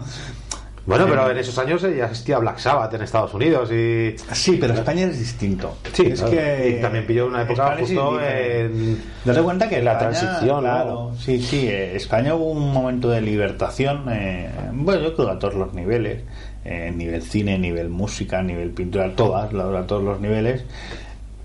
Bueno, 0.84 1.06
pero 1.08 1.30
en 1.30 1.38
esos 1.38 1.56
años 1.58 1.82
ya 1.82 2.06
existía 2.06 2.38
Black 2.38 2.58
Sabbath 2.58 2.92
en 2.94 3.02
Estados 3.02 3.32
Unidos 3.34 3.70
y. 3.70 4.16
Sí, 4.32 4.56
pero 4.60 4.74
España 4.74 5.04
es 5.06 5.18
distinto. 5.18 5.76
Sí, 5.92 6.06
es 6.06 6.20
claro. 6.20 6.36
que 6.36 6.76
Y 6.78 6.82
también 6.82 7.06
pilló 7.06 7.26
una 7.26 7.42
época 7.42 7.62
España 7.74 7.80
justo 7.80 8.20
en- 8.20 9.02
Date 9.24 9.42
cuenta 9.42 9.68
que 9.68 9.80
la 9.80 9.92
España, 9.92 10.10
transición, 10.10 10.60
Claro, 10.60 11.10
¿no? 11.12 11.16
sí, 11.16 11.40
sí. 11.40 11.68
eh, 11.68 11.94
España 11.94 12.34
hubo 12.34 12.50
un 12.50 12.72
momento 12.72 13.08
de 13.10 13.20
libertación. 13.20 14.06
eh, 14.10 14.50
bueno, 14.72 15.02
yo 15.02 15.14
creo 15.14 15.30
a 15.30 15.38
todos 15.38 15.54
los 15.54 15.72
niveles, 15.72 16.22
eh, 16.64 16.92
nivel 16.94 17.22
cine, 17.22 17.58
nivel 17.58 17.88
música, 17.88 18.42
nivel 18.42 18.70
pintura, 18.70 19.14
todas, 19.14 19.54
a 19.54 19.86
todos 19.86 20.02
los 20.02 20.20
niveles. 20.20 20.64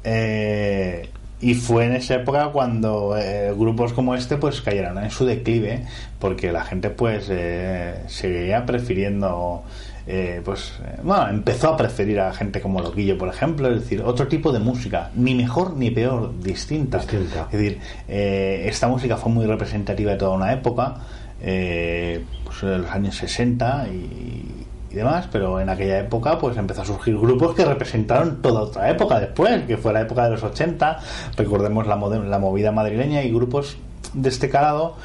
Eh, 0.04 1.10
y 1.40 1.54
fue 1.54 1.86
en 1.86 1.94
esa 1.94 2.16
época 2.16 2.48
cuando 2.48 3.16
eh, 3.18 3.54
grupos 3.56 3.94
como 3.94 4.16
este 4.16 4.38
pues 4.38 4.62
cayeron 4.62 4.98
en 4.98 5.12
su 5.12 5.26
declive 5.26 5.86
porque 6.20 6.52
la 6.52 6.64
gente 6.64 6.90
pues 6.90 7.28
eh, 7.30 8.04
seguía 8.08 8.66
prefiriendo 8.66 9.64
eh, 10.08 10.42
pues 10.44 10.74
eh, 10.84 11.00
bueno 11.04 11.28
empezó 11.30 11.70
a 11.70 11.78
preferir 11.78 12.20
a 12.22 12.34
gente 12.34 12.60
como 12.60 12.82
Loquillo 12.82 13.18
por 13.18 13.30
ejemplo 13.30 13.68
es 13.70 13.82
decir 13.82 14.02
otro 14.02 14.28
tipo 14.28 14.52
de 14.52 14.60
música 14.60 15.12
ni 15.16 15.36
mejor 15.36 15.76
ni 15.76 15.92
peor 15.92 16.40
distinta, 16.42 17.00
Distinta. 17.00 17.48
es 17.52 17.52
decir 17.52 17.80
eh, 18.08 18.66
esta 18.68 18.88
música 18.88 19.18
fue 19.18 19.32
muy 19.32 19.46
representativa 19.46 20.14
de 20.14 20.18
toda 20.18 20.32
una 20.32 20.54
época 20.54 20.96
eh, 21.42 22.24
pues 22.46 22.64
en 22.64 22.82
los 22.82 22.92
años 22.92 23.16
60 23.16 23.88
y, 23.90 23.96
y 23.96 24.67
demás, 24.98 25.30
pero 25.32 25.60
en 25.62 25.70
aquella 25.70 26.00
época 26.00 26.38
pues 26.38 26.58
empezó 26.58 26.82
a 26.82 26.86
surgir 26.86 27.18
grupos 27.18 27.56
que 27.56 27.64
representaron 27.66 28.42
toda 28.42 28.62
otra 28.62 28.90
época 28.90 29.20
después, 29.20 29.64
que 29.64 29.78
fue 29.78 29.94
la 29.94 30.02
época 30.02 30.26
de 30.26 30.32
los 30.32 30.44
80, 30.44 31.00
recordemos 31.38 31.88
la, 31.88 31.96
la 31.96 32.40
movida 32.40 32.72
madrileña 32.72 33.24
y 33.24 33.32
grupos 33.32 33.78
de 34.14 34.30
este 34.30 34.50
calado 34.50 34.96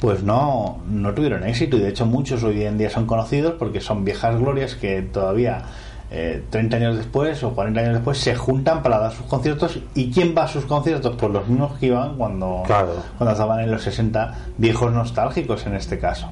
pues 0.00 0.22
no, 0.22 0.78
no 0.88 1.12
tuvieron 1.12 1.44
éxito 1.44 1.76
y 1.76 1.80
de 1.80 1.88
hecho 1.88 2.06
muchos 2.06 2.44
hoy 2.44 2.62
en 2.62 2.78
día 2.78 2.88
son 2.88 3.06
conocidos 3.06 3.54
porque 3.58 3.80
son 3.80 4.04
viejas 4.04 4.38
glorias 4.38 4.76
que 4.76 5.02
todavía 5.02 5.62
eh, 6.10 6.42
30 6.50 6.76
años 6.76 6.96
después 6.96 7.42
o 7.42 7.50
40 7.50 7.80
años 7.80 7.94
después 7.94 8.16
se 8.18 8.34
juntan 8.36 8.82
para 8.82 8.98
dar 8.98 9.12
sus 9.12 9.26
conciertos 9.26 9.80
y 9.94 10.10
¿quién 10.12 10.34
va 10.38 10.44
a 10.44 10.48
sus 10.48 10.64
conciertos? 10.66 11.16
Pues 11.18 11.32
los 11.32 11.46
mismos 11.48 11.76
que 11.78 11.86
iban 11.86 12.16
cuando, 12.16 12.62
Claro. 12.66 12.92
cuando 13.18 13.32
estaban 13.32 13.60
en 13.60 13.70
los 13.72 13.82
60 13.82 14.34
viejos 14.56 14.92
nostálgicos 14.92 15.66
en 15.66 15.74
este 15.74 15.98
caso 15.98 16.28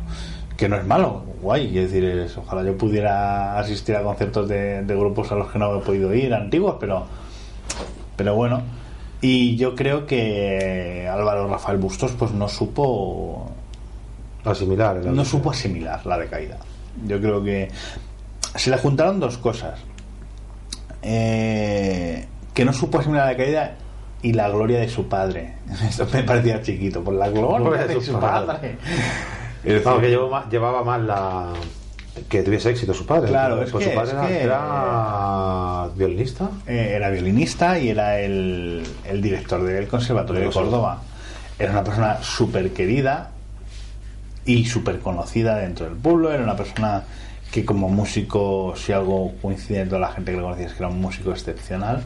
que 0.57 0.69
no 0.69 0.77
es 0.77 0.85
malo, 0.87 1.23
guay, 1.43 1.67
es 1.79 1.91
decir, 1.93 2.05
es- 2.05 2.37
ojalá 2.39 2.63
yo 2.65 2.77
pudiera 2.79 3.59
asistir 3.59 3.95
a 3.97 4.03
conciertos 4.03 4.49
de, 4.49 4.83
de 4.83 4.97
grupos 4.97 5.31
a 5.33 5.35
los 5.35 5.51
que 5.51 5.59
no 5.59 5.77
he 5.77 5.81
podido 5.83 6.15
ir, 6.15 6.33
antiguos, 6.35 6.77
pero 6.81 7.07
pero 8.17 8.35
bueno, 8.35 8.63
y 9.21 9.57
yo 9.57 9.75
creo 9.75 10.07
que 10.07 11.07
Álvaro 11.13 11.49
Rafael 11.49 11.77
Bustos 11.79 12.13
pues 12.13 12.33
no 12.33 12.49
supo 12.49 13.51
asimilar. 14.45 14.97
no 15.05 15.25
supo 15.25 15.51
asimilar 15.51 16.05
la 16.07 16.17
decaída. 16.19 16.57
Yo 17.07 17.21
creo 17.21 17.45
que 17.45 17.69
se 18.55 18.71
le 18.71 18.79
juntaron 18.79 19.21
dos 19.21 19.37
cosas. 19.37 19.79
Eh, 21.03 22.25
que 22.55 22.65
no 22.65 22.73
supo 22.73 22.99
asimilar 22.99 23.25
la 23.27 23.31
decaída 23.33 23.75
y 24.23 24.33
la 24.33 24.49
gloria 24.49 24.79
de 24.81 24.89
su 24.89 25.07
padre. 25.09 25.55
Esto 25.89 26.07
me 26.13 26.23
parecía 26.23 26.63
chiquito, 26.63 27.03
por 27.05 27.15
la 27.15 27.29
gloria 27.29 27.87
de 27.87 28.01
su 28.01 28.19
padre. 28.19 28.79
Es 29.67 29.73
decir, 29.75 29.85
Vamos, 29.85 30.01
que 30.03 30.09
llevaba 30.11 30.31
más, 30.41 30.51
llevaba 30.51 30.85
más 30.85 31.01
la. 31.03 31.47
que 32.29 32.43
tuviese 32.43 32.71
éxito 32.71 32.95
su 32.95 33.05
padre. 33.05 33.29
Claro, 33.29 33.63
es 33.63 33.71
pues 33.71 33.85
que- 33.85 33.91
su 33.91 33.97
padre 33.97 34.13
es 34.13 34.15
era, 34.19 34.29
que- 34.29 34.43
era 34.45 35.89
violinista. 35.97 36.51
Eh, 36.67 36.93
era 36.97 37.11
violinista 37.11 37.79
y 37.79 37.89
era 37.91 38.19
el, 38.21 38.83
el 39.05 39.21
director 39.23 39.63
del 39.63 39.87
Conservatorio 39.89 40.43
de 40.43 40.51
Córdoba. 40.51 41.03
Era 41.59 41.73
una 41.73 41.85
persona 41.85 42.23
súper 42.23 42.71
querida 42.73 43.31
y 44.45 44.65
súper 44.67 45.01
conocida 45.01 45.57
dentro 45.57 45.87
del 45.87 45.97
pueblo. 45.97 46.33
Era 46.33 46.43
una 46.45 46.57
persona 46.57 47.03
que 47.51 47.65
como 47.65 47.89
músico, 47.89 48.75
si 48.77 48.93
algo 48.93 49.33
coincide 49.43 49.81
en 49.83 49.89
toda 49.89 50.01
la 50.01 50.09
gente 50.13 50.31
que 50.33 50.37
lo 50.39 50.45
conocía, 50.45 50.67
es 50.67 50.73
que 50.73 50.79
era 50.79 50.89
un 50.89 51.01
músico 51.01 51.31
excepcional. 51.33 52.03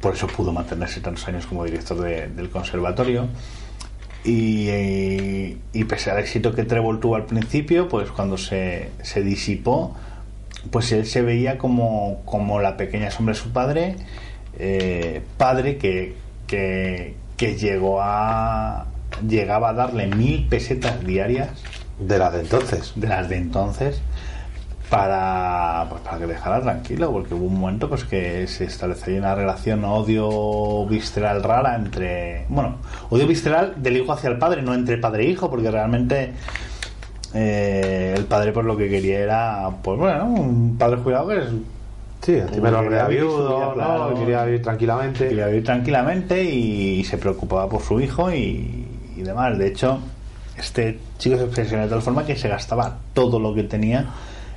Por 0.00 0.14
eso 0.14 0.26
pudo 0.26 0.52
mantenerse 0.52 1.00
tantos 1.00 1.26
años 1.28 1.46
como 1.46 1.64
director 1.64 1.98
de- 2.00 2.28
del 2.28 2.50
conservatorio. 2.50 3.26
Y, 4.24 4.68
eh, 4.68 5.58
y 5.72 5.84
pese 5.84 6.10
al 6.10 6.18
éxito 6.18 6.54
que 6.54 6.64
Trevor 6.64 6.98
tuvo 6.98 7.16
al 7.16 7.26
principio, 7.26 7.88
pues 7.88 8.10
cuando 8.10 8.38
se, 8.38 8.90
se 9.02 9.22
disipó, 9.22 9.94
pues 10.70 10.92
él 10.92 11.04
se 11.06 11.20
veía 11.20 11.58
como, 11.58 12.22
como 12.24 12.60
la 12.60 12.76
pequeña 12.76 13.10
sombra 13.10 13.34
de 13.34 13.40
su 13.40 13.52
padre, 13.52 13.96
eh, 14.58 15.20
padre 15.36 15.76
que, 15.76 16.14
que, 16.46 17.14
que 17.36 17.56
llegó 17.56 18.00
a 18.00 18.86
llegaba 19.28 19.70
a 19.70 19.72
darle 19.74 20.08
mil 20.08 20.48
pesetas 20.48 21.04
diarias 21.04 21.50
De 21.98 22.18
la 22.18 22.30
de 22.30 22.40
entonces. 22.40 22.92
de 22.96 23.06
las 23.06 23.28
de 23.28 23.36
entonces 23.36 24.00
para 24.94 25.86
pues 25.88 26.02
para 26.02 26.18
que 26.18 26.26
dejara 26.26 26.60
tranquilo 26.60 27.10
porque 27.10 27.34
hubo 27.34 27.46
un 27.46 27.60
momento 27.60 27.88
pues 27.88 28.04
que 28.04 28.46
se 28.46 28.64
estableció 28.64 29.16
una 29.16 29.34
relación 29.34 29.84
odio 29.84 30.86
visceral 30.86 31.42
rara 31.42 31.74
entre 31.74 32.46
bueno 32.48 32.76
odio 33.10 33.26
visceral 33.26 33.74
del 33.76 33.96
hijo 33.96 34.12
hacia 34.12 34.30
el 34.30 34.38
padre 34.38 34.62
no 34.62 34.72
entre 34.72 34.98
padre 34.98 35.24
e 35.24 35.30
hijo 35.30 35.50
porque 35.50 35.70
realmente 35.70 36.32
eh, 37.34 38.14
el 38.16 38.24
padre 38.26 38.52
pues 38.52 38.64
lo 38.66 38.76
que 38.76 38.88
quería 38.88 39.18
era 39.18 39.70
pues 39.82 39.98
bueno 39.98 40.26
un 40.26 40.76
padre 40.78 40.98
cuidado 40.98 41.28
que 41.28 41.38
es 41.38 41.48
Sí, 42.20 42.40
Quería 42.54 43.06
vivir 43.06 43.20
su 43.20 43.36
viudo. 43.36 44.14
Quería 44.18 44.44
vivir 44.46 44.62
tranquilamente. 44.62 45.28
Quería 45.28 45.46
vivir 45.46 45.62
tranquilamente 45.62 46.42
y 46.42 47.04
se 47.04 47.18
preocupaba 47.18 47.68
por 47.68 47.82
su 47.82 48.00
hijo 48.00 48.32
y, 48.32 48.88
y 49.14 49.20
demás. 49.20 49.58
De 49.58 49.66
hecho, 49.66 49.98
este 50.56 51.00
chico 51.18 51.36
se 51.36 51.42
obsesionó 51.42 51.82
de 51.82 51.90
tal 51.90 52.00
forma 52.00 52.24
que 52.24 52.34
se 52.34 52.48
gastaba 52.48 52.96
todo 53.12 53.38
lo 53.38 53.52
que 53.54 53.64
tenía 53.64 54.06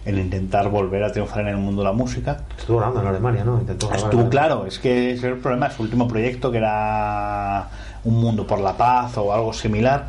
en 0.08 0.18
intentar 0.18 0.70
volver 0.70 1.04
a 1.04 1.12
triunfar 1.12 1.42
en 1.42 1.50
el 1.50 1.58
mundo 1.58 1.82
de 1.82 1.88
la 1.88 1.94
música. 1.94 2.46
Estuvo 2.58 2.78
grabando 2.78 3.02
en 3.02 3.08
Alemania, 3.08 3.44
¿no? 3.44 3.60
Intentó 3.60 3.88
grabar 3.88 4.06
Estuvo 4.06 4.30
claro, 4.30 4.66
es 4.66 4.80
que 4.80 5.12
ese 5.12 5.28
era 5.28 5.36
el 5.36 5.42
problema. 5.42 5.70
Su 5.70 5.84
último 5.84 6.08
proyecto, 6.08 6.50
que 6.50 6.60
era 6.60 7.68
Un 8.06 8.16
Mundo 8.16 8.48
por 8.48 8.60
la 8.60 8.78
Paz 8.78 9.18
o 9.18 9.34
algo 9.34 9.52
similar, 9.52 10.08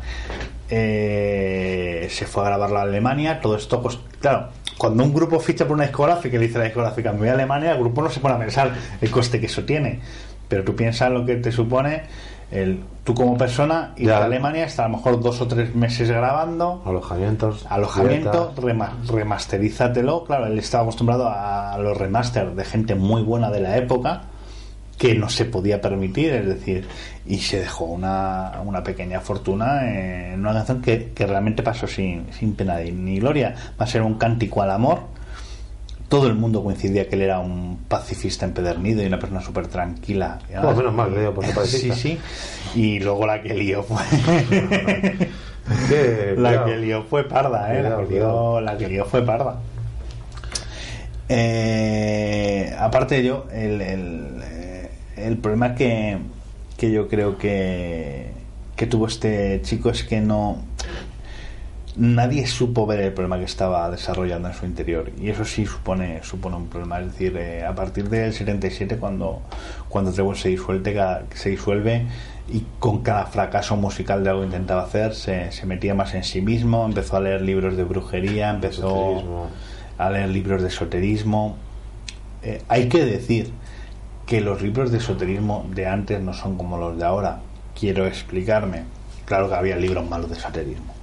eh, 0.69 2.07
se 2.09 2.25
fue 2.25 2.43
a 2.43 2.45
grabarlo 2.47 2.79
a 2.79 2.83
Alemania. 2.83 3.41
Todo 3.41 3.57
esto, 3.57 3.81
pues, 3.81 3.99
claro, 4.21 4.47
cuando 4.77 5.03
un 5.03 5.13
grupo 5.13 5.37
ficha 5.41 5.65
por 5.67 5.75
una 5.75 5.83
discográfica 5.83 6.37
y 6.37 6.39
le 6.39 6.47
dice 6.47 6.57
a 6.57 6.59
la 6.59 6.65
discográfica, 6.65 7.11
me 7.11 7.19
voy 7.19 7.27
a 7.27 7.33
Alemania, 7.33 7.73
el 7.73 7.79
grupo 7.79 8.01
no 8.01 8.09
se 8.09 8.21
pone 8.21 8.35
a 8.35 8.39
pensar 8.39 8.71
el 9.01 9.11
coste 9.11 9.41
que 9.41 9.47
eso 9.47 9.65
tiene. 9.65 9.99
Pero 10.47 10.63
tú 10.63 10.75
piensas 10.75 11.11
lo 11.11 11.25
que 11.25 11.35
te 11.35 11.51
supone 11.51 12.03
el, 12.51 12.79
tú 13.03 13.13
como 13.13 13.37
persona 13.37 13.93
ir 13.97 14.11
a 14.11 14.25
Alemania, 14.25 14.65
estar 14.65 14.85
a 14.85 14.89
lo 14.89 14.97
mejor 14.97 15.21
dos 15.21 15.39
o 15.41 15.47
tres 15.47 15.75
meses 15.75 16.09
grabando, 16.09 16.81
Alojamientos. 16.85 17.65
alojamiento, 17.69 18.53
rema- 18.57 18.93
remasterízatelo. 19.07 20.23
Claro, 20.25 20.47
él 20.47 20.57
estaba 20.59 20.83
acostumbrado 20.83 21.29
a 21.29 21.77
los 21.79 21.97
remaster 21.97 22.53
de 22.55 22.65
gente 22.65 22.95
muy 22.95 23.21
buena 23.23 23.49
de 23.51 23.61
la 23.61 23.77
época 23.77 24.21
que 24.97 25.15
no 25.15 25.29
se 25.29 25.45
podía 25.45 25.79
permitir, 25.79 26.33
es 26.33 26.45
decir, 26.45 26.85
y 27.25 27.37
se 27.37 27.59
dejó 27.61 27.85
una, 27.85 28.59
una 28.65 28.83
pequeña 28.83 29.21
fortuna 29.21 29.89
en 29.89 30.41
una 30.41 30.53
canción 30.53 30.81
que, 30.81 31.11
que 31.13 31.25
realmente 31.25 31.63
pasó 31.63 31.87
sin, 31.87 32.25
sin 32.33 32.53
pena 32.53 32.79
ni 32.79 33.17
gloria. 33.19 33.55
Va 33.79 33.85
a 33.85 33.87
ser 33.87 34.01
un 34.01 34.15
cántico 34.15 34.61
al 34.61 34.71
amor. 34.71 34.99
Todo 36.09 36.27
el 36.27 36.33
mundo 36.35 36.63
coincidía 36.63 37.07
que 37.07 37.15
él 37.15 37.21
era 37.21 37.39
un 37.39 37.77
pacifista 37.87 38.45
empedernido 38.45 39.01
y 39.03 39.05
una 39.05 39.19
persona 39.19 39.41
súper 39.41 39.67
tranquila. 39.67 40.39
Pues 40.61 40.75
menos 40.75 40.93
mal, 40.93 41.13
dio 41.15 41.33
por 41.33 41.45
ser 41.45 41.53
Sí, 41.65 41.89
pacifista. 41.89 41.95
sí. 41.95 42.17
Y 42.75 42.99
luego 42.99 43.25
la 43.27 43.41
que 43.41 43.53
lió 43.53 43.83
fue. 43.83 43.97
Que, 45.87 46.33
La 46.35 46.49
cuidado. 46.49 46.65
que 46.65 46.77
lió 46.77 47.03
fue 47.03 47.23
parda, 47.27 47.77
¿eh? 47.77 47.83
La 47.83 47.97
que 47.97 48.13
lió, 48.15 48.59
la 48.59 48.75
que 48.75 48.87
lió 48.89 49.05
fue 49.05 49.21
parda. 49.23 49.59
Eh, 51.27 52.73
aparte 52.79 53.15
de 53.15 53.21
ello, 53.21 53.45
el, 53.53 53.79
el, 53.81 54.27
eh, 54.43 54.89
el 55.17 55.37
problema 55.37 55.75
que, 55.75 56.17
que 56.75 56.91
yo 56.91 57.07
creo 57.07 57.37
que, 57.37 58.31
que 58.75 58.87
tuvo 58.87 59.05
este 59.05 59.61
chico 59.61 59.91
es 59.91 60.03
que 60.03 60.21
no 60.21 60.57
nadie 61.99 62.47
supo 62.47 62.87
ver 62.87 63.01
el 63.01 63.13
problema 63.13 63.37
que 63.37 63.43
estaba 63.43 63.91
desarrollando 63.91 64.47
en 64.47 64.53
su 64.53 64.65
interior. 64.65 65.11
Y 65.19 65.29
eso 65.29 65.43
sí 65.43 65.65
supone 65.65 66.23
supone 66.23 66.55
un 66.55 66.67
problema. 66.67 66.99
Es 66.99 67.07
decir 67.11 67.37
eh, 67.37 67.65
a 67.65 67.75
partir 67.75 68.09
del 68.09 68.33
77 68.33 68.97
cuando 68.97 69.41
cuando 69.89 70.11
Trevor 70.11 70.37
se 70.37 70.49
disuelve 70.49 71.25
se 71.35 71.49
disuelve 71.49 72.07
y 72.47 72.63
con 72.79 73.01
cada 73.03 73.25
fracaso 73.25 73.75
musical 73.75 74.23
de 74.23 74.29
algo 74.29 74.41
que 74.41 74.47
intentaba 74.47 74.83
hacer 74.83 75.13
se, 75.13 75.51
se 75.51 75.65
metía 75.65 75.93
más 75.93 76.15
en 76.15 76.23
sí 76.23 76.41
mismo 76.41 76.85
empezó 76.85 77.17
a 77.17 77.19
leer 77.19 77.41
libros 77.41 77.77
de 77.77 77.83
brujería 77.83 78.49
empezó 78.49 79.11
Esoterismo. 79.11 79.49
a 79.97 80.09
leer 80.09 80.29
libros 80.29 80.61
de 80.61 80.67
esoterismo. 80.69 81.57
Eh, 82.41 82.61
hay 82.69 82.87
que 82.87 83.03
decir 83.03 83.51
que 84.25 84.39
los 84.39 84.61
libros 84.61 84.91
de 84.91 84.99
esoterismo 84.99 85.65
de 85.75 85.87
antes 85.87 86.21
no 86.21 86.33
son 86.33 86.57
como 86.57 86.77
los 86.77 86.97
de 86.97 87.03
ahora. 87.03 87.41
Quiero 87.77 88.07
explicarme. 88.07 88.83
Claro 89.25 89.49
que 89.49 89.55
había 89.55 89.75
libros 89.75 90.07
malos 90.09 90.29
de 90.29 90.37
esoterismo 90.37 90.98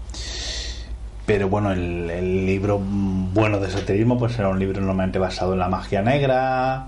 pero 1.26 1.48
bueno, 1.48 1.72
el, 1.72 2.08
el 2.08 2.46
libro 2.46 2.80
bueno 2.80 3.58
de 3.58 3.68
esoterismo 3.68 4.16
pues 4.16 4.38
era 4.38 4.48
un 4.48 4.58
libro 4.58 4.80
normalmente 4.80 5.18
basado 5.18 5.52
en 5.52 5.58
la 5.58 5.68
magia 5.68 6.00
negra. 6.02 6.86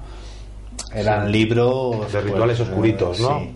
Eran 0.94 1.26
Sí. 1.26 1.32
libros... 1.32 2.12
De 2.12 2.20
rituales 2.20 2.60
oscuritos, 2.60 3.20
¿no? 3.20 3.40
sí. 3.40 3.54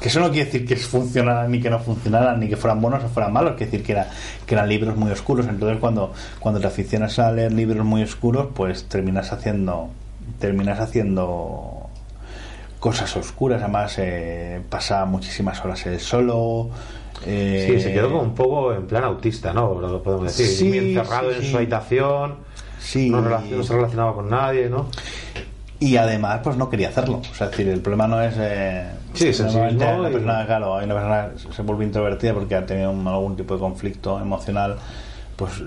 Que 0.00 0.08
eso 0.08 0.20
no 0.20 0.30
quiere 0.30 0.46
decir 0.46 0.66
que 0.66 0.76
funcionaran 0.76 1.50
ni 1.50 1.60
que 1.60 1.68
no 1.68 1.78
funcionaran, 1.78 2.40
ni 2.40 2.48
que 2.48 2.56
fueran 2.56 2.80
buenos 2.80 3.04
o 3.04 3.08
fueran 3.08 3.32
malos, 3.32 3.56
quiere 3.56 3.66
decir 3.66 3.84
que, 3.84 3.92
era, 3.92 4.08
que 4.46 4.54
eran 4.54 4.68
libros 4.68 4.96
muy 4.96 5.10
oscuros. 5.10 5.46
Entonces 5.48 5.78
cuando, 5.80 6.12
cuando 6.38 6.60
te 6.60 6.68
aficionas 6.68 7.18
a 7.18 7.30
leer 7.30 7.52
libros 7.52 7.84
muy 7.84 8.02
oscuros, 8.02 8.48
pues 8.54 8.84
terminas 8.84 9.32
haciendo... 9.32 9.90
Terminas 10.38 10.78
haciendo 10.80 11.88
cosas 12.78 13.14
oscuras, 13.16 13.60
además 13.62 13.94
eh, 13.98 14.60
pasa 14.68 15.04
muchísimas 15.04 15.62
horas 15.64 15.84
él 15.86 16.00
solo. 16.00 16.70
Eh, 17.26 17.66
Sí, 17.70 17.80
se 17.80 17.92
quedó 17.92 18.08
como 18.10 18.22
un 18.22 18.34
poco 18.34 18.72
en 18.72 18.86
plan 18.86 19.04
autista, 19.04 19.52
¿no? 19.52 19.74
Lo 19.80 20.02
podemos 20.02 20.26
decir. 20.26 20.46
Sí, 20.46 20.68
Muy 20.68 20.78
encerrado 20.78 21.30
sí, 21.30 21.36
en 21.36 21.42
sí. 21.42 21.50
su 21.50 21.56
habitación. 21.56 22.34
Sí. 22.78 23.10
No, 23.10 23.22
relacion- 23.22 23.56
no 23.58 23.62
se 23.62 23.74
relacionaba 23.74 24.14
con 24.14 24.28
nadie, 24.30 24.68
¿no? 24.68 24.86
Y 25.78 25.96
además, 25.96 26.40
pues 26.44 26.56
no 26.56 26.68
quería 26.70 26.88
hacerlo. 26.90 27.20
O 27.30 27.34
sea, 27.34 27.46
es 27.46 27.50
decir, 27.52 27.68
el 27.68 27.80
problema 27.80 28.06
no 28.06 28.20
es. 28.22 28.34
Eh, 28.38 28.86
Sí, 29.14 29.28
es 29.28 29.36
sí 29.36 29.42
y- 29.42 29.76
persona, 29.76 30.46
claro, 30.46 30.76
hay 30.76 30.84
una 30.86 30.94
persona 30.94 31.30
se 31.54 31.62
vuelve 31.62 31.84
introvertida 31.84 32.32
porque 32.34 32.54
ha 32.54 32.64
tenido 32.64 32.90
un- 32.90 33.06
algún 33.06 33.36
tipo 33.36 33.54
de 33.54 33.60
conflicto 33.60 34.18
emocional. 34.20 34.76
Pues 35.36 35.62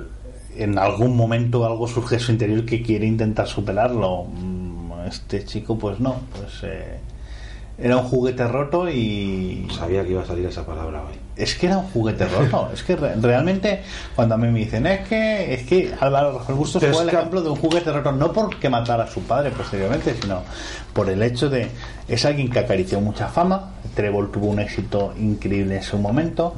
en 0.57 0.77
algún 0.77 1.15
momento 1.17 1.65
algo 1.65 1.85
surge 1.87 2.15
en 2.15 2.21
su 2.21 2.31
interior 2.31 2.65
que 2.65 2.81
quiere 2.81 3.05
intentar 3.05 3.47
superarlo. 3.47 4.23
Mm, 4.25 4.65
Este 5.07 5.43
chico, 5.45 5.77
pues 5.77 5.99
no. 5.99 6.15
Pues 6.35 6.61
eh, 6.63 6.97
era 7.77 7.97
un 7.97 8.03
juguete 8.03 8.47
roto 8.47 8.89
y. 8.89 9.67
Sabía 9.77 10.03
que 10.03 10.11
iba 10.11 10.21
a 10.21 10.25
salir 10.25 10.45
esa 10.45 10.65
palabra 10.65 11.01
hoy. 11.03 11.15
Es 11.35 11.55
que 11.55 11.65
era 11.67 11.77
un 11.79 11.87
juguete 11.87 12.25
roto. 12.25 12.69
Es 12.73 12.83
que 12.83 12.95
re- 12.95 13.15
realmente, 13.15 13.81
cuando 14.15 14.35
a 14.35 14.37
mí 14.37 14.47
me 14.47 14.59
dicen, 14.59 14.87
es 14.87 15.07
que, 15.07 15.53
es 15.53 15.63
que 15.63 15.93
Álvaro 15.99 16.37
Rafael 16.37 16.57
Bustos 16.57 16.81
fue 16.85 17.03
el 17.03 17.09
ejemplo 17.09 17.41
de 17.41 17.49
un 17.49 17.57
juguete 17.57 17.91
roto, 17.91 18.11
no 18.13 18.31
porque 18.31 18.69
matara 18.69 19.03
a 19.03 19.07
su 19.07 19.21
padre 19.23 19.51
posteriormente, 19.51 20.15
sino 20.21 20.41
por 20.93 21.09
el 21.09 21.21
hecho 21.21 21.49
de. 21.49 21.67
Es 22.07 22.23
alguien 22.25 22.49
que 22.49 22.59
acarició 22.59 23.01
mucha 23.01 23.27
fama. 23.27 23.71
Trevor 23.95 24.31
tuvo 24.31 24.47
un 24.47 24.59
éxito 24.59 25.13
increíble 25.19 25.75
en 25.75 25.83
su 25.83 25.97
momento. 25.97 26.55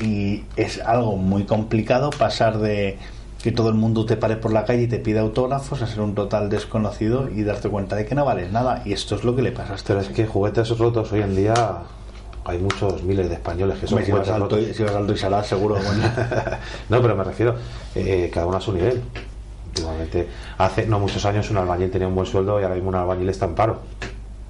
Y 0.00 0.44
es 0.56 0.80
algo 0.80 1.16
muy 1.16 1.44
complicado 1.44 2.10
pasar 2.10 2.58
de 2.58 2.98
que 3.42 3.52
todo 3.52 3.68
el 3.70 3.74
mundo 3.74 4.04
te 4.04 4.16
pare 4.16 4.36
por 4.36 4.52
la 4.52 4.64
calle 4.64 4.82
y 4.82 4.86
te 4.86 4.98
pida 4.98 5.20
autógrafos 5.20 5.80
a 5.82 5.86
ser 5.86 6.00
un 6.00 6.14
total 6.14 6.50
desconocido 6.50 7.28
y 7.30 7.42
darte 7.42 7.68
cuenta 7.68 7.96
de 7.96 8.04
que 8.04 8.14
no 8.14 8.24
vales 8.24 8.52
nada. 8.52 8.82
Y 8.84 8.92
esto 8.92 9.14
es 9.14 9.24
lo 9.24 9.34
que 9.34 9.42
le 9.42 9.52
pasa 9.52 9.72
a 9.72 9.76
este 9.76 9.88
Pero 9.88 10.00
es 10.00 10.08
que 10.08 10.26
juguetes 10.26 10.76
rotos 10.76 11.10
hoy 11.12 11.22
en 11.22 11.34
día 11.34 11.54
hay 12.44 12.58
muchos 12.58 13.02
miles 13.02 13.28
de 13.28 13.34
españoles 13.34 13.78
que 13.78 13.86
son 13.86 13.98
Hombre, 13.98 14.06
si 14.06 14.12
vas 14.12 14.28
juguetes 14.28 14.34
al 14.34 14.40
rotos. 14.98 15.18
Si 15.18 15.26
vas 15.28 15.46
seguro. 15.46 15.74
bueno. 15.84 16.10
no, 16.88 17.00
pero 17.00 17.16
me 17.16 17.24
refiero, 17.24 17.54
eh, 17.94 18.30
cada 18.32 18.46
uno 18.46 18.58
a 18.58 18.60
su 18.60 18.72
nivel. 18.72 19.00
Últimamente, 19.68 20.28
hace 20.58 20.86
no 20.86 20.98
muchos 20.98 21.24
años 21.24 21.48
un 21.50 21.56
albañil 21.56 21.90
tenía 21.90 22.08
un 22.08 22.14
buen 22.14 22.26
sueldo 22.26 22.60
y 22.60 22.64
ahora 22.64 22.74
mismo 22.74 22.90
un 22.90 22.96
albañil 22.96 23.28
está 23.28 23.46
en 23.46 23.54
paro. 23.54 23.80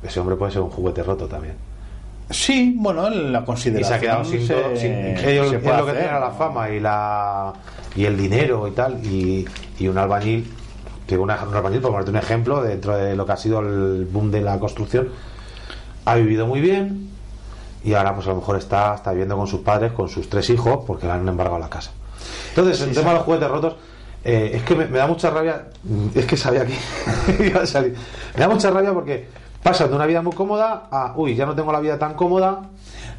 Ese 0.03 0.18
hombre 0.18 0.35
puede 0.35 0.50
ser 0.50 0.62
un 0.62 0.70
juguete 0.70 1.03
roto 1.03 1.26
también. 1.26 1.55
Sí, 2.31 2.75
bueno, 2.79 3.11
la 3.11 3.40
Y 3.40 3.45
consideración. 3.45 3.88
se 3.88 3.95
ha 3.95 4.01
quedado 4.01 4.25
sin 4.25 4.47
se- 4.47 4.55
todo. 4.55 4.77
sin- 4.77 4.93
ellos, 4.93 5.53
ellos 5.53 5.53
lo 5.64 5.87
que 5.87 5.99
era 5.99 6.21
la 6.21 6.31
fama 6.31 6.71
y 6.71 6.79
la 6.81 7.53
y 7.97 8.05
el 8.05 8.16
dinero 8.16 8.69
y 8.69 8.71
tal. 8.71 9.05
Y, 9.05 9.45
y 9.79 9.88
un 9.88 9.99
albañil, 9.99 10.49
que 11.09 11.19
un 11.19 11.31
albañil, 11.31 11.81
por 11.81 11.90
ponerte 11.90 12.11
un 12.11 12.16
ejemplo, 12.16 12.62
dentro 12.62 12.97
de 12.97 13.16
lo 13.16 13.27
que 13.27 13.33
ha 13.33 13.37
sido 13.37 13.61
el 13.61 14.05
boom 14.11 14.31
de 14.31 14.43
la 14.43 14.59
construcción, 14.61 15.09
ha 16.05 16.14
vivido 16.14 16.47
muy 16.47 16.61
bien 16.61 17.09
y 17.83 17.95
ahora 17.95 18.14
pues 18.14 18.27
a 18.27 18.31
lo 18.31 18.37
mejor 18.37 18.57
está, 18.57 18.95
está 18.95 19.11
viviendo 19.11 19.37
con 19.37 19.47
sus 19.49 19.61
padres, 19.61 19.90
con 19.93 20.09
sus 20.09 20.29
tres 20.31 20.49
hijos, 20.51 20.85
porque 20.87 21.07
le 21.07 21.12
han 21.12 21.27
embargado 21.27 21.59
la 21.59 21.69
casa. 21.69 21.90
Entonces, 22.51 22.81
el 22.83 22.95
tema 22.95 23.09
de 23.11 23.14
los 23.16 23.25
juguetes 23.25 23.49
rotos, 23.51 23.75
eh, 24.23 24.53
es 24.55 24.62
que 24.62 24.75
me, 24.77 24.87
me 24.87 24.99
da 24.99 25.07
mucha 25.07 25.31
rabia, 25.31 25.64
es 26.14 26.27
que 26.27 26.37
sabía 26.37 26.64
que 26.66 26.75
iba 27.49 27.62
a 27.62 27.66
salir. 27.66 27.95
Me 28.35 28.40
da 28.40 28.49
mucha 28.49 28.71
rabia 28.71 28.93
porque 28.93 29.27
pasan 29.62 29.90
de 29.90 29.96
una 29.96 30.07
vida 30.07 30.23
muy 30.23 30.33
cómoda 30.33 30.85
a, 30.90 31.12
uy, 31.16 31.35
ya 31.35 31.46
no 31.46 31.55
tengo 31.55 31.73
la 31.73 31.81
vida 31.81 31.99
tan 31.99 32.14
cómoda, 32.14 32.61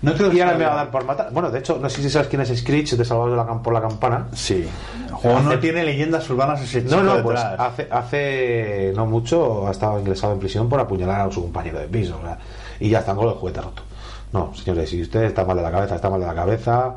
No 0.02 0.14
creo 0.16 0.32
que 0.32 0.38
y 0.38 0.42
ahora 0.42 0.58
me 0.58 0.66
va 0.66 0.74
a 0.74 0.76
dar 0.78 0.90
por 0.92 1.06
matar. 1.06 1.30
Bueno, 1.32 1.52
de 1.52 1.60
hecho, 1.60 1.78
no 1.80 1.88
sé 1.90 2.02
si 2.02 2.10
sabes 2.10 2.28
quién 2.28 2.42
es 2.42 2.50
Screech 2.58 2.94
de 2.96 3.06
Salvados 3.06 3.32
de 3.32 3.38
la 3.38 3.62
por 3.62 3.72
la 3.74 3.82
Campana. 3.82 4.28
Sí. 4.34 4.68
El 5.08 5.14
juego 5.14 5.40
no 5.42 5.50
Hace- 5.52 5.58
tiene 5.60 5.84
leyendas 5.84 6.28
urbanas 6.30 6.60
ese 6.62 6.84
chico 6.84 6.96
No, 6.96 7.04
no, 7.18 7.22
pues 7.24 7.40
hace, 7.40 7.88
hace 7.92 8.94
no 8.96 9.06
mucho 9.06 9.68
ha 9.68 9.72
estado 9.72 10.00
ingresado 10.00 10.34
en 10.34 10.40
prisión 10.40 10.68
por 10.70 10.80
apuñalar 10.80 11.28
a 11.28 11.32
su 11.32 11.44
compañero 11.44 11.80
de 11.80 11.88
piso. 11.88 12.20
sea, 12.24 12.38
y 12.80 12.90
ya 12.90 13.00
están 13.00 13.16
con 13.16 13.28
el 13.28 13.36
juguete 13.36 13.62
roto. 13.62 13.84
No, 14.34 14.54
señores, 14.56 14.90
si 14.90 15.02
usted 15.02 15.24
está 15.26 15.46
mal 15.46 15.58
de 15.58 15.64
la 15.64 15.72
cabeza, 15.72 15.96
está 15.96 16.10
mal 16.10 16.20
de 16.22 16.26
la 16.28 16.34
cabeza. 16.36 16.96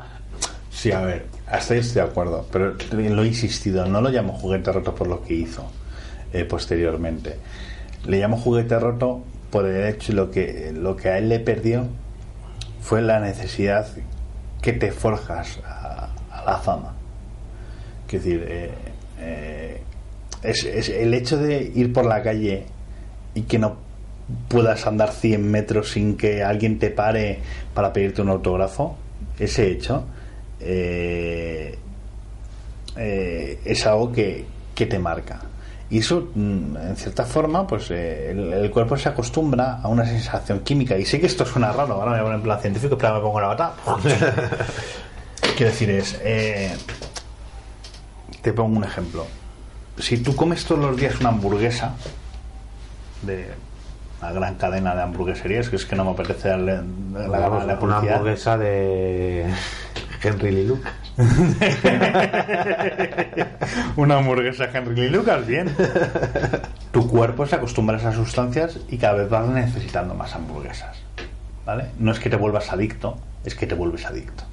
Sí, 0.71 0.91
a 0.91 1.01
ver, 1.01 1.27
hasta 1.47 1.73
ahí 1.75 1.81
estoy 1.81 2.01
de 2.01 2.09
acuerdo, 2.09 2.45
pero 2.51 2.73
lo 2.91 3.23
he 3.23 3.27
insistido, 3.27 3.85
no 3.85 4.01
lo 4.01 4.09
llamo 4.09 4.33
juguete 4.33 4.71
roto 4.71 4.95
por 4.95 5.07
lo 5.07 5.21
que 5.21 5.33
hizo 5.35 5.63
eh, 6.33 6.43
posteriormente. 6.45 7.37
Le 8.05 8.19
llamo 8.19 8.37
juguete 8.37 8.77
roto 8.79 9.21
por 9.55 9.65
el 9.67 9.87
hecho, 9.87 10.11
lo 10.11 10.31
que, 10.31 10.73
lo 10.75 10.97
que 10.97 11.07
a 11.07 11.17
él 11.17 11.29
le 11.29 11.39
perdió 11.39 11.87
fue 12.81 13.01
la 13.01 13.21
necesidad 13.21 13.87
que 14.61 14.73
te 14.73 14.91
forjas 14.91 15.61
a, 15.65 16.09
la 16.45 16.57
fama. 16.57 16.93
Es 18.05 18.11
decir, 18.11 18.45
eh, 18.49 18.71
eh, 19.17 19.81
es, 20.43 20.65
es 20.65 20.89
el 20.89 21.13
hecho 21.13 21.37
de 21.37 21.71
ir 21.73 21.93
por 21.93 22.05
la 22.05 22.21
calle 22.21 22.65
y 23.33 23.43
que 23.43 23.57
no 23.57 23.77
puedas 24.49 24.85
andar 24.87 25.13
100 25.13 25.49
metros 25.49 25.89
sin 25.91 26.17
que 26.17 26.43
alguien 26.43 26.77
te 26.77 26.89
pare 26.89 27.39
para 27.73 27.93
pedirte 27.93 28.21
un 28.21 28.27
autógrafo, 28.31 28.97
ese 29.39 29.71
hecho 29.71 30.03
eh, 30.59 31.79
es 32.97 33.87
algo 33.87 34.11
que, 34.11 34.43
que 34.75 34.85
te 34.85 34.99
marca. 34.99 35.39
Y 35.89 35.99
eso, 35.99 36.29
mm, 36.33 36.77
en 36.77 36.95
cierta 36.95 37.25
forma, 37.25 37.67
pues 37.67 37.91
eh, 37.91 38.31
el, 38.31 38.51
el 38.53 38.71
cuerpo 38.71 38.97
se 38.97 39.09
acostumbra 39.09 39.79
a 39.83 39.87
una 39.87 40.05
sensación 40.05 40.59
química. 40.61 40.97
Y 40.97 41.05
sé 41.05 41.19
que 41.19 41.27
esto 41.27 41.45
suena 41.45 41.71
raro, 41.71 41.93
ahora 41.93 42.11
me 42.11 42.17
voy 42.17 42.19
a 42.19 42.23
poner 42.23 42.37
en 42.37 42.43
plan 42.43 42.59
científico, 42.59 42.97
pero 42.97 43.09
ahora 43.09 43.19
me 43.19 43.25
pongo 43.25 43.41
la 43.41 43.47
bata. 43.47 43.73
Quiero 45.55 45.71
decir, 45.71 45.89
es. 45.91 46.19
eh, 46.23 46.75
te 48.41 48.51
pongo 48.53 48.77
un 48.77 48.83
ejemplo. 48.83 49.25
Si 49.97 50.17
tú 50.17 50.35
comes 50.35 50.65
todos 50.65 50.81
los 50.81 50.97
días 50.97 51.19
una 51.19 51.29
hamburguesa 51.29 51.93
de 53.21 53.47
una 54.21 54.31
gran 54.33 54.55
cadena 54.55 54.95
de 54.95 55.03
hamburgueserías, 55.03 55.69
que 55.69 55.77
es 55.77 55.85
que 55.85 55.95
no 55.95 56.03
me 56.03 56.11
apetece 56.11 56.49
darle 56.49 56.79
la, 57.13 57.27
la, 57.27 57.39
Vamos, 57.39 57.65
la 57.65 57.79
una 57.79 57.97
hamburguesa 57.97 58.57
de 58.57 59.45
Henry 60.25 60.51
Lee 60.51 60.67
Lucas. 60.67 60.93
una 63.95 64.17
hamburguesa 64.17 64.69
Henry 64.73 64.95
Lee 64.95 65.09
Lucas, 65.09 65.45
bien. 65.45 65.69
Tu 66.91 67.07
cuerpo 67.07 67.45
se 67.45 67.55
acostumbra 67.55 67.97
a 67.97 67.99
esas 67.99 68.15
sustancias 68.15 68.79
y 68.89 68.97
cada 68.97 69.15
vez 69.15 69.29
vas 69.29 69.47
necesitando 69.47 70.13
más 70.13 70.35
hamburguesas. 70.35 70.97
¿Vale? 71.65 71.85
No 71.99 72.11
es 72.11 72.19
que 72.19 72.29
te 72.29 72.35
vuelvas 72.35 72.71
adicto, 72.71 73.17
es 73.43 73.55
que 73.55 73.65
te 73.67 73.75
vuelves 73.75 74.05
adicto. 74.05 74.43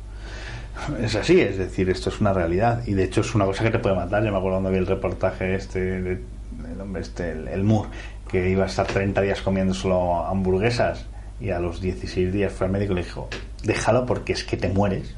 Es 1.00 1.14
así, 1.14 1.40
es 1.40 1.58
decir, 1.58 1.90
esto 1.90 2.08
es 2.08 2.20
una 2.20 2.32
realidad 2.32 2.82
y 2.86 2.94
de 2.94 3.04
hecho 3.04 3.20
es 3.20 3.34
una 3.34 3.44
cosa 3.44 3.62
que 3.62 3.70
te 3.70 3.78
puede 3.78 3.94
matar. 3.94 4.24
Yo 4.24 4.32
me 4.32 4.38
acuerdo 4.38 4.56
cuando 4.56 4.70
vi 4.70 4.78
el 4.78 4.86
reportaje 4.86 5.54
este 5.54 5.80
de- 6.00 6.20
del 6.52 6.80
hombre 6.80 7.02
este, 7.02 7.32
el, 7.32 7.48
el 7.48 7.64
Moore, 7.64 7.90
que 8.30 8.48
iba 8.48 8.64
a 8.64 8.66
estar 8.66 8.86
30 8.86 9.20
días 9.20 9.42
comiendo 9.42 9.74
solo 9.74 10.24
hamburguesas 10.26 11.06
y 11.40 11.50
a 11.50 11.58
los 11.58 11.80
16 11.80 12.32
días 12.32 12.52
fue 12.52 12.66
al 12.66 12.72
médico 12.72 12.92
y 12.92 12.96
le 12.96 13.02
dijo, 13.02 13.28
déjalo 13.62 14.06
porque 14.06 14.32
es 14.32 14.44
que 14.44 14.56
te 14.56 14.68
mueres. 14.68 15.14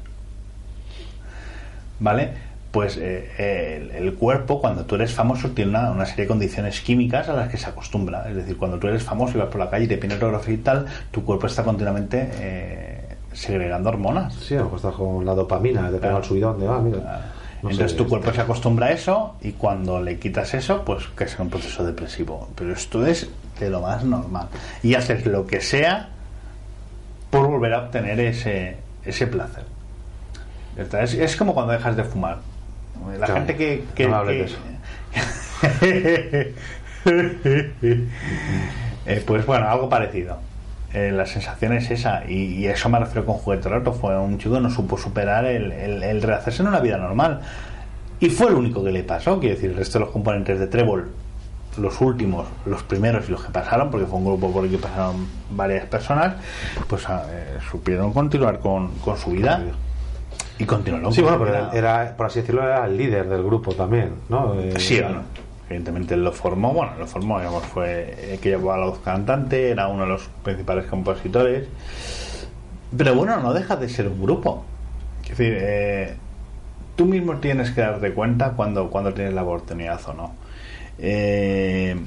¿Vale? 1.99 2.29
Pues 2.71 2.97
eh, 3.01 3.77
el, 3.77 3.91
el 3.91 4.13
cuerpo, 4.15 4.59
cuando 4.59 4.83
tú 4.83 4.95
eres 4.95 5.13
famoso, 5.13 5.51
tiene 5.51 5.69
una, 5.71 5.91
una 5.91 6.05
serie 6.05 6.25
de 6.25 6.27
condiciones 6.27 6.81
químicas 6.81 7.29
a 7.29 7.33
las 7.33 7.47
que 7.47 7.57
se 7.57 7.69
acostumbra. 7.69 8.27
Es 8.29 8.35
decir, 8.35 8.57
cuando 8.57 8.77
tú 8.79 8.87
eres 8.87 9.01
famoso 9.01 9.37
y 9.37 9.39
vas 9.39 9.47
por 9.49 9.59
la 9.59 9.69
calle 9.69 9.85
y 9.85 9.87
te 9.87 10.13
autógrafo 10.13 10.51
y 10.51 10.57
tal, 10.57 10.85
tu 11.11 11.23
cuerpo 11.23 11.47
está 11.47 11.63
continuamente 11.63 12.29
eh, 12.33 13.15
segregando 13.31 13.89
hormonas. 13.89 14.33
Sí, 14.33 14.55
a 14.55 14.61
lo 14.61 14.75
estás 14.75 14.93
con 14.93 15.25
la 15.25 15.33
dopamina, 15.33 15.89
te 15.89 15.99
pega 15.99 16.17
el 16.17 16.23
subidón 16.23 16.59
de, 16.59 16.67
ah, 16.67 16.79
mira. 16.83 17.31
no 17.61 17.69
Entonces 17.69 17.91
sé, 17.91 17.97
tu 17.97 18.07
cuerpo 18.07 18.33
se 18.33 18.41
acostumbra 18.41 18.87
a 18.87 18.91
eso 18.91 19.35
y 19.41 19.53
cuando 19.53 20.01
le 20.01 20.19
quitas 20.19 20.53
eso, 20.53 20.83
pues 20.83 21.07
que 21.17 21.23
es 21.25 21.39
un 21.39 21.49
proceso 21.49 21.85
depresivo. 21.85 22.49
Pero 22.55 22.73
esto 22.73 23.05
es 23.05 23.29
de 23.57 23.69
lo 23.69 23.79
más 23.81 24.03
normal. 24.03 24.49
Y 24.83 24.95
haces 24.95 25.25
lo 25.25 25.47
que 25.47 25.61
sea 25.61 26.09
por 27.29 27.47
volver 27.47 27.73
a 27.73 27.79
obtener 27.83 28.19
ese, 28.19 28.77
ese 29.05 29.27
placer. 29.27 29.63
Es, 30.77 31.13
es 31.13 31.35
como 31.35 31.53
cuando 31.53 31.73
dejas 31.73 31.95
de 31.95 32.03
fumar. 32.03 32.39
La 33.19 33.27
gente 33.35 33.55
que... 33.55 33.83
que- 33.95 34.07
no 34.07 34.23
Eh, 39.07 39.23
pues 39.25 39.45
bueno, 39.45 39.69
algo 39.69 39.89
parecido. 39.89 40.37
Eh, 40.93 41.11
la 41.11 41.25
sensación 41.25 41.73
es 41.73 41.91
esa, 41.91 42.23
y, 42.27 42.55
y 42.55 42.67
eso 42.67 42.89
me 42.89 42.97
refiero 42.99 43.25
con 43.25 43.35
juguete 43.35 43.69
roto. 43.69 43.93
Fue 43.93 44.17
un 44.17 44.37
chico 44.39 44.55
que 44.55 44.61
no 44.61 44.69
supo 44.71 44.97
superar 44.97 45.45
el, 45.45 45.71
el, 45.71 46.03
el 46.03 46.21
rehacerse 46.21 46.61
en 46.63 46.69
una 46.69 46.79
vida 46.79 46.97
normal. 46.97 47.41
Y 48.19 48.29
fue 48.29 48.49
lo 48.49 48.57
único 48.57 48.83
que 48.83 48.91
le 48.91 49.03
pasó. 49.03 49.39
Quiero 49.39 49.55
decir, 49.55 49.71
el 49.71 49.77
resto 49.77 49.99
de 49.99 50.05
los 50.05 50.13
componentes 50.13 50.59
de 50.59 50.67
Trébol, 50.67 51.11
los 51.77 51.99
últimos, 52.01 52.47
los 52.65 52.81
primeros 52.83 53.27
y 53.27 53.31
los 53.31 53.43
que 53.43 53.51
pasaron, 53.51 53.91
porque 53.91 54.07
fue 54.07 54.17
un 54.17 54.25
grupo 54.25 54.51
por 54.51 54.63
el 54.65 54.71
que 54.71 54.77
pasaron 54.77 55.27
varias 55.51 55.85
personas, 55.85 56.35
pues 56.87 57.07
ah, 57.09 57.25
eh, 57.29 57.57
supieron 57.69 58.13
continuar 58.13 58.59
con, 58.59 58.89
con 58.99 59.17
su 59.17 59.31
vida. 59.31 59.57
Y 60.57 60.65
continuaron 60.65 61.11
Sí, 61.13 61.21
bueno, 61.21 61.39
pero 61.39 61.71
era, 61.73 62.15
por 62.15 62.27
así 62.27 62.39
decirlo, 62.39 62.63
era 62.63 62.85
el 62.85 62.97
líder 62.97 63.27
del 63.27 63.43
grupo 63.43 63.73
también, 63.73 64.11
¿no? 64.29 64.53
Eh, 64.59 64.73
Sí, 64.77 64.99
bueno, 65.01 65.23
evidentemente 65.67 66.13
él 66.13 66.23
lo 66.23 66.31
formó, 66.31 66.73
bueno, 66.73 66.93
lo 66.97 67.07
formó, 67.07 67.39
digamos, 67.39 67.63
fue 67.65 68.33
el 68.33 68.39
que 68.39 68.49
llevó 68.49 68.71
a 68.71 68.77
la 68.77 68.85
voz 68.85 68.99
cantante, 68.99 69.69
era 69.71 69.87
uno 69.87 70.03
de 70.03 70.09
los 70.09 70.29
principales 70.43 70.85
compositores. 70.85 71.67
Pero 72.95 73.15
bueno, 73.15 73.37
no 73.41 73.53
deja 73.53 73.75
de 73.75 73.89
ser 73.89 74.07
un 74.07 74.21
grupo. 74.21 74.63
Es 75.23 75.29
decir, 75.29 75.57
eh, 75.59 76.15
tú 76.95 77.05
mismo 77.05 77.37
tienes 77.37 77.71
que 77.71 77.81
darte 77.81 78.13
cuenta 78.13 78.51
cuando, 78.51 78.89
cuando 78.89 79.13
tienes 79.13 79.33
la 79.33 79.43
oportunidad 79.43 79.99
o 80.07 80.13
no. 80.13 80.35
Eh, 80.97 81.97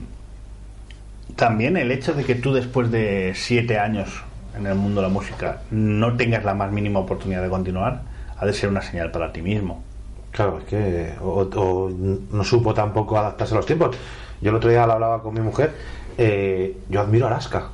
también 1.37 1.77
el 1.77 1.91
hecho 1.91 2.15
de 2.15 2.25
que 2.25 2.35
tú 2.35 2.55
después 2.55 2.91
de 2.91 3.33
siete 3.35 3.79
años 3.79 4.09
en 4.57 4.67
el 4.67 4.75
mundo 4.75 5.01
de 5.03 5.09
la 5.09 5.13
música 5.13 5.63
no 5.71 6.17
tengas 6.17 6.45
la 6.45 6.55
más 6.55 6.73
mínima 6.73 7.01
oportunidad 7.01 7.43
de 7.43 7.49
continuar, 7.49 8.03
ha 8.41 8.47
de 8.47 8.53
ser 8.53 8.69
una 8.69 8.83
señal 8.83 9.11
para 9.11 9.33
ti 9.33 9.43
mismo. 9.43 9.83
Claro, 10.31 10.59
es 10.59 10.65
que 10.65 11.15
o, 11.23 11.41
o 11.57 11.91
no 11.91 12.45
supo 12.45 12.75
tampoco 12.75 13.19
adaptarse 13.19 13.55
a 13.55 13.57
los 13.57 13.67
tiempos. 13.67 13.97
Yo 14.41 14.51
el 14.51 14.57
otro 14.57 14.71
día 14.71 14.87
lo 14.87 14.93
hablaba 14.93 15.23
con 15.23 15.35
mi 15.35 15.41
mujer. 15.41 15.75
eh, 16.19 16.77
yo 16.89 17.01
admiro 17.01 17.27
a 17.27 17.31
Alaska. 17.31 17.69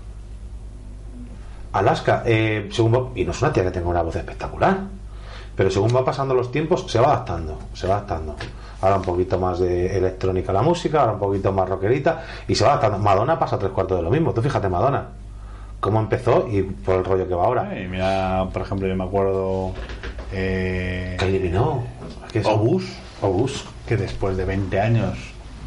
Alaska, 1.73 2.23
eh, 2.27 2.69
según 2.73 2.95
va- 2.95 3.09
y 3.15 3.25
no 3.25 3.33
es 3.33 3.43
una 3.43 3.53
tía 3.53 3.65
que 3.65 3.71
tenga 3.71 3.89
una 3.89 4.03
voz 4.03 4.15
espectacular, 4.17 4.79
pero 5.57 5.71
según 5.71 5.95
va 5.95 6.05
pasando 6.05 6.35
los 6.35 6.53
tiempos 6.53 6.85
se 6.89 7.01
va 7.01 7.07
adaptando, 7.09 7.59
se 7.75 7.87
va 7.89 7.97
adaptando. 7.97 8.37
Ahora 8.81 8.97
un 8.97 9.03
poquito 9.03 9.39
más 9.39 9.59
de 9.59 9.97
electrónica 9.97 10.53
la 10.53 10.63
música, 10.63 11.01
ahora 11.01 11.13
un 11.15 11.19
poquito 11.19 11.53
más 11.53 11.69
rockerita 11.69 12.23
y 12.47 12.55
se 12.55 12.65
va 12.65 12.71
adaptando. 12.73 12.99
Madonna 12.99 13.39
pasa 13.39 13.59
tres 13.59 13.73
cuartos 13.73 13.97
de 13.99 14.03
lo 14.03 14.11
mismo. 14.11 14.33
Tú 14.33 14.43
fíjate, 14.43 14.69
Madonna, 14.69 15.07
cómo 15.81 15.99
empezó 16.01 16.47
y 16.49 16.63
por 16.63 16.97
el 16.97 17.05
rollo 17.05 17.27
que 17.27 17.35
va 17.35 17.45
ahora. 17.45 17.81
Y 17.81 17.87
mira, 17.89 18.47
por 18.53 18.63
ejemplo, 18.63 18.87
yo 18.87 18.95
me 18.95 19.05
acuerdo. 19.05 19.73
Eh, 20.35 21.17
Minogue, 21.43 21.83
es 22.41 22.47
que 23.87 23.97
después 23.97 24.37
de 24.37 24.45
20 24.45 24.81
años 24.81 25.17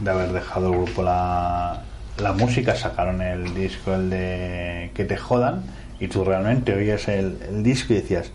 de 0.04 0.12
haber 0.12 0.32
dejado 0.34 0.68
el 0.72 0.78
grupo 0.84 1.02
la, 1.04 1.84
la 2.20 2.34
música, 2.34 2.76
sacaron 2.76 3.22
el 3.22 3.54
disco, 3.56 3.94
el 3.94 4.10
de 4.10 4.92
Que 4.94 5.06
te 5.06 5.18
jodan, 5.18 5.64
y 6.00 6.08
tú 6.08 6.24
realmente 6.24 6.74
oías 6.74 7.08
el, 7.08 7.38
el 7.50 7.64
disco 7.64 7.94
y 7.94 7.98
decías, 7.98 8.32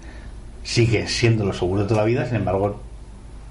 sigue 0.65 1.07
siendo 1.09 1.45
lo 1.45 1.53
seguro 1.53 1.83
de 1.83 1.89
toda 1.89 2.01
la 2.01 2.07
vida, 2.07 2.27
sin 2.27 2.37
embargo, 2.37 2.81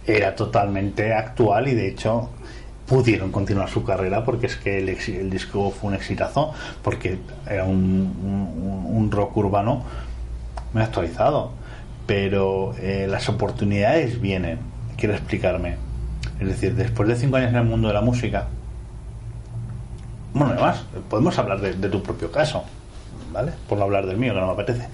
era 0.08 0.36
totalmente 0.36 1.14
actual 1.14 1.68
y 1.68 1.76
de 1.76 1.88
hecho 1.90 2.30
pudieron 2.88 3.32
continuar 3.32 3.70
su 3.70 3.84
carrera 3.86 4.26
porque 4.26 4.48
es 4.48 4.56
que 4.58 4.80
el, 4.80 4.90
el 4.90 5.30
disco 5.30 5.72
fue 5.72 5.90
un 5.92 5.96
exitazo, 5.96 6.54
porque 6.84 7.20
era 7.48 7.64
un, 7.66 7.76
un- 7.78 8.86
un 8.98 9.12
rock 9.12 9.38
urbano 9.38 9.84
muy 10.74 10.82
actualizado. 10.84 11.52
Pero 12.08 12.76
eh, 12.80 13.08
las 13.10 13.30
oportunidades 13.30 14.20
vienen. 14.20 14.60
Quiero 14.98 15.14
explicarme. 15.14 15.78
Es 16.40 16.48
decir, 16.48 16.76
después 16.76 17.08
de 17.08 17.16
cinco 17.16 17.38
años 17.38 17.50
en 17.52 17.58
el 17.58 17.66
mundo 17.66 17.88
de 17.88 17.94
la 17.94 18.02
música, 18.02 18.48
bueno, 20.34 20.54
además, 20.54 20.84
podemos 21.10 21.38
hablar 21.38 21.60
de, 21.62 21.74
de 21.74 21.90
tu 21.90 22.02
propio 22.02 22.32
caso, 22.32 22.64
¿vale? 23.32 23.52
Por 23.68 23.78
no 23.78 23.84
hablar 23.84 24.06
del 24.06 24.18
mío, 24.18 24.34
que 24.34 24.40
no 24.40 24.48
me 24.48 24.54
apetece. 24.54 24.88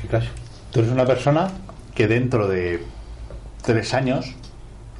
¿Qué 0.00 0.08
caso? 0.08 0.28
Tú 0.72 0.80
eres 0.80 0.90
una 0.90 1.04
persona 1.04 1.48
que 1.94 2.08
dentro 2.08 2.48
de 2.48 2.84
tres 3.62 3.94
años 3.94 4.34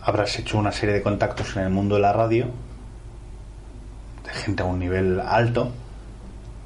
habrás 0.02 0.38
hecho 0.38 0.58
una 0.58 0.72
serie 0.72 0.94
de 0.94 1.02
contactos 1.02 1.56
en 1.56 1.64
el 1.64 1.70
mundo 1.70 1.96
de 1.96 2.02
la 2.02 2.12
radio, 2.12 2.46
de 4.24 4.30
gente 4.30 4.62
a 4.62 4.66
un 4.66 4.78
nivel 4.78 5.20
alto, 5.20 5.72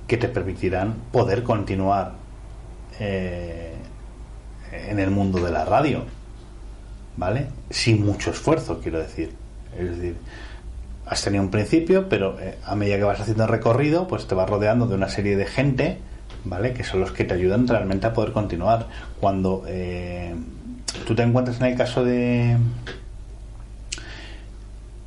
que 0.07 0.17
te 0.17 0.29
permitirán 0.29 0.95
poder 1.13 1.43
continuar 1.43 2.13
eh, 2.99 3.72
en 4.73 4.99
el 4.99 5.11
mundo 5.11 5.41
de 5.41 5.51
la 5.51 5.65
radio, 5.65 6.05
¿vale? 7.17 7.47
Sin 7.71 8.05
mucho 8.05 8.31
esfuerzo, 8.31 8.81
quiero 8.83 8.99
decir. 8.99 9.33
Es 9.79 9.97
decir, 9.97 10.17
has 11.07 11.23
tenido 11.23 11.43
un 11.43 11.51
principio, 11.51 12.09
pero 12.09 12.39
eh, 12.41 12.57
a 12.65 12.75
medida 12.75 12.97
que 12.97 13.05
vas 13.05 13.21
haciendo 13.21 13.45
el 13.45 13.51
recorrido, 13.51 14.09
pues 14.09 14.27
te 14.27 14.35
vas 14.35 14.49
rodeando 14.49 14.87
de 14.87 14.95
una 14.95 15.09
serie 15.09 15.37
de 15.37 15.47
gente, 15.47 15.99
¿vale? 16.45 16.73
Que 16.73 16.85
son 16.85 17.01
los 17.01 17.13
que 17.13 17.25
te 17.25 17.35
ayudan 17.35 17.69
realmente 17.69 18.07
a 18.07 18.13
poder 18.13 18.33
continuar. 18.33 18.87
Cuando 19.21 19.65
eh, 19.67 20.35
tú 21.07 21.15
te 21.15 21.23
encuentras 21.23 21.61
en 21.61 21.67
el 21.67 21.77
caso 21.77 22.05
de 22.05 22.57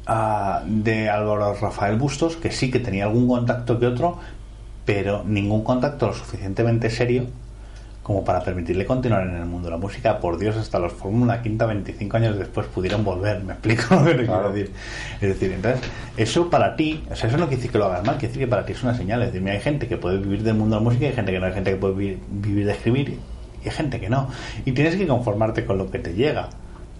ah, 0.08 0.64
de 0.66 1.10
Álvaro 1.10 1.54
Rafael 1.56 1.98
Bustos, 1.98 2.36
que 2.36 2.52
sí 2.52 2.72
que 2.72 2.80
tenía 2.80 3.06
algún 3.06 3.28
contacto 3.28 3.80
que 3.80 3.88
otro, 3.88 4.20
pero 4.86 5.24
ningún 5.24 5.64
contacto 5.64 6.08
lo 6.08 6.14
suficientemente 6.14 6.90
serio 6.90 7.26
como 8.06 8.24
para 8.24 8.44
permitirle 8.44 8.86
continuar 8.86 9.24
en 9.26 9.36
el 9.36 9.46
mundo 9.48 9.66
de 9.68 9.72
la 9.72 9.78
música. 9.78 10.20
Por 10.20 10.38
Dios, 10.38 10.56
hasta 10.58 10.78
los 10.78 10.94
Fórmula 10.94 11.42
Quinta 11.42 11.66
25 11.66 12.18
años 12.18 12.38
después 12.38 12.68
pudieron 12.68 13.04
volver, 13.04 13.44
¿me 13.44 13.54
explico 13.54 13.96
lo 13.96 14.06
que 14.06 14.12
quiero 14.18 14.26
Claro. 14.28 14.52
decir? 14.54 14.72
Es 15.16 15.30
decir, 15.30 15.52
entonces, 15.54 15.82
eso 16.16 16.48
para 16.52 16.76
ti, 16.76 17.04
o 17.12 17.16
sea, 17.16 17.30
eso 17.30 17.38
no 17.40 17.46
quiere 17.48 17.56
decir 17.58 17.72
que 17.72 17.80
lo 17.80 17.86
hagas 17.86 18.06
mal, 18.06 18.18
quiere 18.18 18.28
decir 18.28 18.44
que 18.44 18.48
para 18.48 18.64
ti 18.64 18.74
es 18.74 18.84
una 18.84 18.94
señal. 18.96 19.22
Es 19.24 19.30
decir, 19.30 19.42
mira, 19.42 19.54
hay 19.56 19.60
gente 19.62 19.88
que 19.88 19.98
puede 19.98 20.20
vivir 20.20 20.44
del 20.44 20.54
mundo 20.54 20.76
de 20.76 20.82
la 20.84 20.88
música, 20.88 21.08
hay 21.08 21.14
gente 21.14 21.32
que 21.32 21.40
no, 21.40 21.48
hay 21.48 21.54
gente 21.54 21.72
que 21.72 21.78
puede 21.78 21.94
vi- 21.96 22.18
vivir 22.30 22.68
de 22.68 22.74
escribir 22.74 23.18
y 23.64 23.68
hay 23.70 23.74
gente 23.74 24.00
que 24.00 24.08
no. 24.08 24.28
Y 24.66 24.74
tienes 24.74 24.96
que 24.98 25.08
conformarte 25.08 25.66
con 25.66 25.80
lo 25.80 25.90
que 25.90 25.98
te 25.98 26.14
llega. 26.14 26.50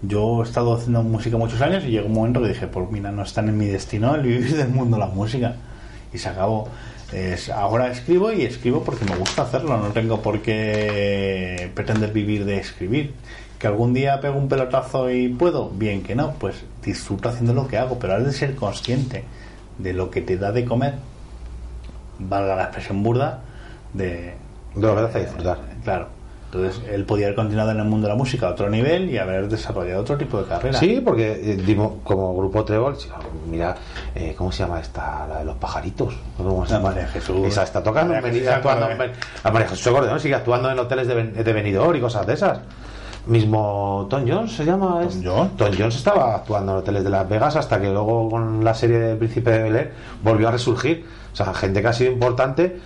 Yo 0.02 0.42
he 0.42 0.44
estado 0.44 0.74
haciendo 0.74 1.04
música 1.04 1.36
muchos 1.36 1.60
años 1.60 1.84
y 1.84 1.90
llegó 1.92 2.08
un 2.08 2.14
momento 2.14 2.42
que 2.42 2.48
dije, 2.48 2.66
pues 2.66 2.90
mira, 2.90 3.12
no 3.12 3.22
está 3.22 3.42
en 3.42 3.56
mi 3.56 3.66
destino 3.66 4.16
el 4.16 4.22
vivir 4.22 4.56
del 4.56 4.70
mundo 4.70 4.96
de 4.96 5.00
la 5.04 5.08
música. 5.08 5.54
Y 6.12 6.18
se 6.18 6.28
acabó. 6.28 6.68
Es- 7.12 7.48
ahora 7.50 7.90
escribo 7.90 8.32
y 8.32 8.42
escribo 8.44 8.82
porque 8.82 9.04
me 9.04 9.16
gusta 9.16 9.42
hacerlo, 9.42 9.76
no 9.78 9.88
tengo 9.92 10.22
por 10.22 10.42
qué 10.42 11.70
pretender 11.74 12.12
vivir 12.12 12.44
de 12.44 12.58
escribir. 12.58 13.14
que 13.58 13.66
algún 13.66 13.94
día 13.94 14.20
pego 14.20 14.36
un 14.36 14.48
pelotazo 14.50 15.10
y 15.10 15.28
puedo, 15.28 15.70
bien 15.70 16.02
que 16.02 16.14
no, 16.14 16.34
pues 16.34 16.62
disfruto 16.84 17.30
haciendo 17.30 17.54
lo 17.54 17.66
que 17.66 17.78
hago, 17.78 17.98
pero 17.98 18.12
has 18.14 18.22
de 18.24 18.32
ser 18.32 18.54
consciente 18.54 19.24
de 19.78 19.94
lo 19.94 20.10
que 20.10 20.20
te 20.20 20.36
da 20.36 20.52
de 20.52 20.66
comer, 20.66 20.96
valga 22.18 22.54
la 22.54 22.64
expresión 22.64 23.02
burda, 23.02 23.40
de... 23.94 24.34
De 24.74 24.86
lo 24.86 24.94
que 24.94 25.00
hace 25.02 25.20
disfrutar. 25.20 25.58
Claro. 25.84 26.08
Entonces, 26.52 26.80
él 26.90 27.04
podía 27.04 27.26
haber 27.26 27.36
continuado 27.36 27.72
en 27.72 27.78
el 27.80 27.84
mundo 27.84 28.06
de 28.06 28.12
la 28.14 28.16
música 28.18 28.46
a 28.46 28.50
otro 28.52 28.70
nivel 28.70 29.10
y 29.10 29.18
haber 29.18 29.48
desarrollado 29.48 30.00
otro 30.00 30.16
tipo 30.16 30.38
de 30.38 30.44
carrera. 30.44 30.78
Sí, 30.78 31.02
porque 31.04 31.32
eh, 31.58 31.76
como 32.04 32.36
grupo 32.36 32.64
Trébol, 32.64 32.96
mira, 33.50 33.74
eh, 34.14 34.34
¿cómo 34.38 34.52
se 34.52 34.62
llama 34.62 34.80
esta? 34.80 35.26
La 35.28 35.38
de 35.40 35.44
los 35.44 35.56
pajaritos. 35.56 36.14
¿Cómo 36.36 36.64
se 36.64 36.72
La 36.74 36.78
llama? 36.78 36.90
María 36.90 37.08
Jesús. 37.08 37.46
Esa 37.48 37.64
está 37.64 37.82
tocando, 37.82 38.14
María 38.14 38.30
Jesús 38.30 38.48
actuando 38.48 38.88
en 38.90 38.98
La 39.44 39.50
María 39.50 39.68
Jesús 39.68 39.86
Acordeón 39.88 40.20
sigue 40.20 40.34
actuando 40.36 40.70
en 40.70 40.78
hoteles 40.78 41.08
de, 41.08 41.24
de 41.24 41.52
Benidorm 41.52 41.96
y 41.96 42.00
cosas 42.00 42.26
de 42.26 42.34
esas. 42.34 42.60
Mismo 43.26 44.06
Tom 44.08 44.24
Jones 44.26 44.52
se 44.54 44.64
llama. 44.64 45.00
Tom 45.00 45.08
es- 45.08 45.20
Jones. 45.24 45.56
Tom 45.56 45.70
Jones 45.76 45.96
estaba 45.96 46.36
actuando 46.36 46.72
en 46.72 46.78
hoteles 46.78 47.02
de 47.02 47.10
Las 47.10 47.28
Vegas 47.28 47.56
hasta 47.56 47.80
que 47.80 47.88
luego 47.90 48.30
con 48.30 48.64
la 48.64 48.72
serie 48.72 48.98
del 49.00 49.18
Príncipe 49.18 49.50
de 49.50 49.62
Bel 49.64 49.76
Air 49.76 49.92
volvió 50.22 50.48
a 50.48 50.52
resurgir. 50.52 51.04
O 51.32 51.36
sea, 51.36 51.52
gente 51.52 51.82
que 51.82 51.88
ha 51.88 51.92
sido 51.92 52.12
importante 52.12 52.78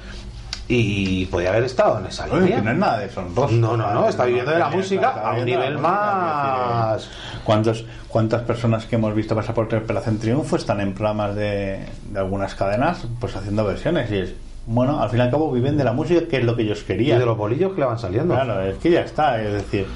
y 0.72 1.26
podía 1.26 1.48
haber 1.50 1.64
estado 1.64 1.98
en 1.98 2.06
esa 2.06 2.26
Oye, 2.26 2.40
línea. 2.42 2.56
que 2.56 2.62
no 2.62 2.70
es 2.70 2.76
nada 2.78 2.98
deshonroso. 2.98 3.54
No, 3.54 3.76
no, 3.76 3.92
no, 3.92 4.08
está 4.08 4.24
viviendo 4.24 4.52
de 4.52 4.58
la 4.60 4.68
música 4.70 5.08
a 5.10 5.32
un 5.32 5.38
de 5.40 5.44
nivel 5.44 5.72
música, 5.74 5.88
más- 5.90 7.08
¿Cuántos, 7.44 7.84
¿Cuántas 8.08 8.42
personas 8.42 8.86
que 8.86 8.94
hemos 8.96 9.14
visto 9.14 9.34
pasar 9.34 9.54
por 9.54 9.72
Operación 9.74 10.18
Triunfo 10.18 10.54
están 10.56 10.80
en 10.80 10.94
programas 10.94 11.34
de, 11.34 11.80
de 12.10 12.18
algunas 12.18 12.54
cadenas 12.54 13.04
pues 13.18 13.34
haciendo 13.34 13.64
versiones? 13.64 14.10
Y 14.12 14.18
es, 14.18 14.34
bueno, 14.66 15.02
al 15.02 15.10
fin 15.10 15.18
y 15.18 15.22
al 15.22 15.30
cabo 15.30 15.50
viven 15.50 15.76
de 15.76 15.82
la 15.84 15.92
música, 15.92 16.20
que 16.28 16.36
es 16.38 16.44
lo 16.44 16.54
que 16.54 16.62
ellos 16.62 16.82
Y 16.82 16.84
querían. 16.84 17.18
de 17.18 17.26
los 17.26 17.36
bolillos 17.36 17.72
que 17.72 17.80
le 17.80 17.86
van 17.86 17.98
saliendo. 17.98 18.34
Claro, 18.34 18.60
es 18.62 18.76
que 18.78 18.90
ya 18.92 19.00
está, 19.00 19.42
es 19.42 19.52
decir, 19.52 19.86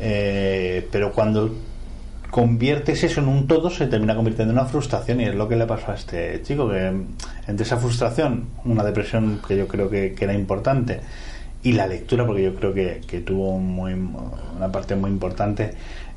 eh, 0.00 0.88
pero 0.90 1.12
cuando 1.12 1.54
conviertes 2.34 3.04
eso 3.04 3.20
en 3.20 3.28
un 3.28 3.46
todo 3.46 3.70
se 3.70 3.86
termina 3.86 4.16
convirtiendo 4.16 4.52
en 4.52 4.58
una 4.58 4.66
frustración 4.66 5.20
y 5.20 5.26
es 5.26 5.36
lo 5.36 5.46
que 5.48 5.54
le 5.54 5.66
pasó 5.66 5.92
a 5.92 5.94
este 5.94 6.42
chico, 6.42 6.68
que 6.68 6.88
entre 7.46 7.64
esa 7.64 7.76
frustración, 7.76 8.48
una 8.64 8.82
depresión 8.82 9.40
que 9.46 9.56
yo 9.56 9.68
creo 9.68 9.88
que, 9.88 10.14
que 10.14 10.24
era 10.24 10.34
importante 10.34 10.98
y 11.62 11.74
la 11.74 11.86
lectura, 11.86 12.26
porque 12.26 12.42
yo 12.42 12.56
creo 12.56 12.74
que, 12.74 13.02
que 13.06 13.20
tuvo 13.20 13.60
muy, 13.60 13.92
una 13.92 14.72
parte 14.72 14.96
muy 14.96 15.12
importante, 15.12 15.74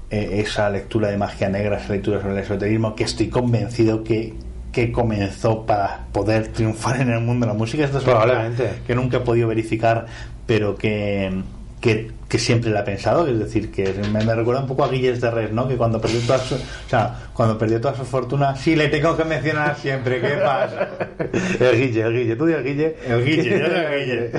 eh, 0.10 0.41
esa 0.41 0.71
lectura 0.71 1.10
de 1.10 1.19
magia 1.19 1.49
negra, 1.49 1.77
esa 1.77 1.93
lectura 1.93 2.19
sobre 2.19 2.34
el 2.34 2.39
esoterismo, 2.39 2.95
que 2.95 3.03
estoy 3.03 3.27
convencido 3.27 4.03
que 4.03 4.34
que 4.71 4.91
comenzó 4.91 5.65
para 5.65 6.08
poder 6.12 6.49
triunfar 6.49 6.99
en 7.01 7.10
el 7.10 7.21
mundo 7.21 7.45
de 7.45 7.53
la 7.53 7.58
música. 7.58 7.86
Esto 7.86 7.99
es 7.99 8.03
Probablemente. 8.03 8.69
que 8.86 8.93
nunca 8.93 9.17
he 9.17 9.19
podido 9.21 9.47
verificar, 9.47 10.06
pero 10.45 10.75
que, 10.75 11.32
que, 11.81 12.11
que 12.27 12.39
siempre 12.39 12.71
la 12.71 12.81
he 12.81 12.83
pensado. 12.83 13.27
Es 13.27 13.37
decir, 13.39 13.71
que 13.71 13.93
me, 14.11 14.23
me 14.23 14.35
recuerda 14.35 14.61
un 14.61 14.67
poco 14.67 14.83
a 14.83 14.89
Guilles 14.89 15.21
de 15.21 15.31
Res, 15.31 15.51
¿no? 15.51 15.67
Que 15.67 15.77
cuando 15.77 16.01
perdió 16.01 16.19
toda 16.21 16.39
su, 16.39 16.55
o 16.55 16.89
sea, 16.89 17.29
cuando 17.33 17.57
perdió 17.57 17.79
toda 17.79 17.95
su 17.95 18.05
fortuna, 18.05 18.55
sí 18.55 18.75
le 18.75 18.87
tengo 18.87 19.15
que 19.15 19.25
mencionar 19.25 19.75
siempre. 19.77 20.21
¿Qué 20.21 20.37
pasa? 20.43 20.89
El 21.59 21.77
Guille, 21.77 22.01
el 22.01 22.13
Guille, 22.13 22.35
tú 22.35 22.45
di 22.45 22.53
el 22.53 22.63
Guille. 22.63 22.95
El 23.07 23.25
Guille, 23.25 23.59
yo 23.59 23.65
soy 23.67 23.75
el 23.85 24.05
Guille. 24.05 24.31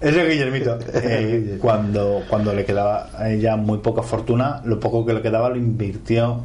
Ese 0.00 0.26
Guillermito. 0.26 0.78
Eh, 0.94 1.58
cuando, 1.60 2.22
cuando 2.28 2.54
le 2.54 2.64
quedaba 2.64 3.10
a 3.14 3.30
ella 3.30 3.56
muy 3.56 3.78
poca 3.78 4.02
fortuna, 4.02 4.62
lo 4.64 4.80
poco 4.80 5.04
que 5.04 5.12
le 5.12 5.20
quedaba 5.20 5.50
lo 5.50 5.56
invirtió 5.56 6.42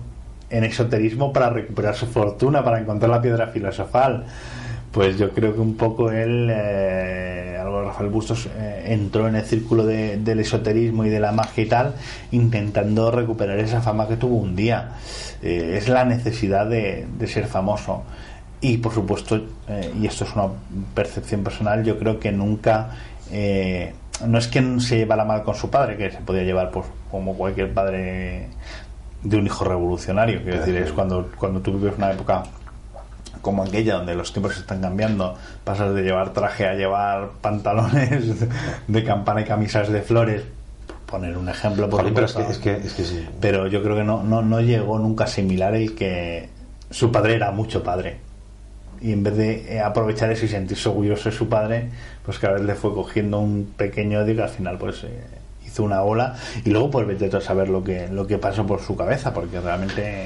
en 0.49 0.63
esoterismo 0.63 1.31
para 1.31 1.49
recuperar 1.49 1.95
su 1.95 2.05
fortuna, 2.05 2.63
para 2.63 2.79
encontrar 2.79 3.09
la 3.09 3.21
piedra 3.21 3.47
filosofal. 3.47 4.25
Pues 4.95 5.17
yo 5.17 5.31
creo 5.31 5.53
que 5.53 5.59
un 5.59 5.75
poco 5.75 6.09
él, 6.09 6.49
eh, 6.49 7.57
algo 7.61 7.83
Rafael 7.83 8.09
Bustos, 8.09 8.47
eh, 8.57 8.85
entró 8.87 9.27
en 9.27 9.35
el 9.35 9.43
círculo 9.43 9.85
de- 9.85 10.15
del 10.15 10.39
esoterismo 10.39 11.03
y 11.03 11.09
de 11.09 11.19
la 11.19 11.33
magia 11.33 11.63
y 11.65 11.67
tal, 11.67 11.95
intentando 12.31 13.11
recuperar 13.11 13.59
esa 13.59 13.81
fama 13.81 14.07
que 14.07 14.15
tuvo 14.15 14.37
un 14.37 14.55
día. 14.55 14.91
Eh, 15.43 15.75
es 15.77 15.89
la 15.89 16.05
necesidad 16.05 16.65
de, 16.67 17.05
de 17.19 17.27
ser 17.27 17.45
famoso. 17.47 18.03
Y 18.61 18.77
por 18.77 18.93
supuesto, 18.93 19.35
eh, 19.67 19.91
y 20.01 20.07
esto 20.07 20.23
es 20.23 20.33
una 20.33 20.47
percepción 20.93 21.43
personal, 21.43 21.83
yo 21.83 21.99
creo 21.99 22.17
que 22.17 22.31
nunca, 22.31 22.91
eh, 23.33 23.93
no 24.25 24.37
es 24.37 24.47
que 24.47 24.79
se 24.79 24.95
llevara 24.99 25.25
mal 25.25 25.43
con 25.43 25.55
su 25.55 25.69
padre, 25.69 25.97
que 25.97 26.09
se 26.09 26.19
podía 26.19 26.43
llevar 26.43 26.71
pues, 26.71 26.85
como 27.11 27.33
cualquier 27.35 27.73
padre 27.73 28.47
de 29.23 29.37
un 29.37 29.45
hijo 29.45 29.65
revolucionario, 29.65 30.41
quiero 30.41 30.59
decir, 30.59 30.77
es 30.77 30.93
cuando, 30.93 31.29
cuando 31.37 31.59
tú 31.59 31.73
vives 31.73 31.95
una 31.97 32.11
época 32.13 32.43
como 33.41 33.63
aquella 33.63 33.95
donde 33.95 34.15
los 34.15 34.33
tiempos 34.33 34.57
están 34.57 34.81
cambiando, 34.81 35.35
pasas 35.63 35.93
de 35.93 36.03
llevar 36.03 36.33
traje 36.33 36.67
a 36.67 36.73
llevar 36.73 37.31
pantalones 37.41 38.35
de 38.87 39.03
campana 39.03 39.41
y 39.41 39.45
camisas 39.45 39.89
de 39.89 40.01
flores, 40.01 40.43
poner 41.05 41.37
un 41.37 41.49
ejemplo 41.49 41.89
por 41.89 42.01
Jolín, 42.01 42.13
pero 42.13 42.25
es 42.25 42.33
que, 42.33 42.41
supuesto. 42.41 42.69
es 42.69 42.77
que, 42.79 42.87
es 42.87 42.93
que 42.93 43.03
sí. 43.03 43.27
pero 43.39 43.67
yo 43.67 43.83
creo 43.83 43.95
que 43.95 44.03
no, 44.03 44.23
no, 44.23 44.41
no 44.41 44.61
llegó 44.61 44.99
nunca 44.99 45.25
a 45.25 45.27
asimilar 45.27 45.75
el 45.75 45.95
que 45.95 46.49
su 46.89 47.11
padre 47.11 47.35
era 47.35 47.51
mucho 47.51 47.83
padre. 47.83 48.17
Y 49.01 49.11
en 49.11 49.23
vez 49.23 49.35
de 49.35 49.75
eh, 49.75 49.81
aprovechar 49.81 50.31
eso 50.31 50.45
y 50.45 50.47
sentirse 50.47 50.87
orgulloso 50.89 51.29
de 51.29 51.35
su 51.35 51.49
padre, 51.49 51.89
pues 52.23 52.39
cada 52.39 52.55
vez 52.55 52.63
le 52.63 52.75
fue 52.75 52.93
cogiendo 52.93 53.39
un 53.39 53.73
pequeño 53.77 54.21
odio 54.21 54.35
que 54.35 54.41
al 54.43 54.49
final 54.49 54.77
pues 54.77 55.03
eh, 55.03 55.09
hizo 55.75 55.83
una 55.83 56.01
ola 56.01 56.35
y 56.63 56.69
luego 56.69 56.89
pues 56.89 57.05
vete 57.05 57.35
a 57.35 57.41
saber 57.41 57.67
lo 57.67 57.83
que, 57.83 58.07
lo 58.07 58.25
que 58.25 58.37
pasó 58.37 58.65
por 58.65 58.81
su 58.81 58.95
cabeza, 58.95 59.33
porque 59.33 59.59
realmente 59.59 60.25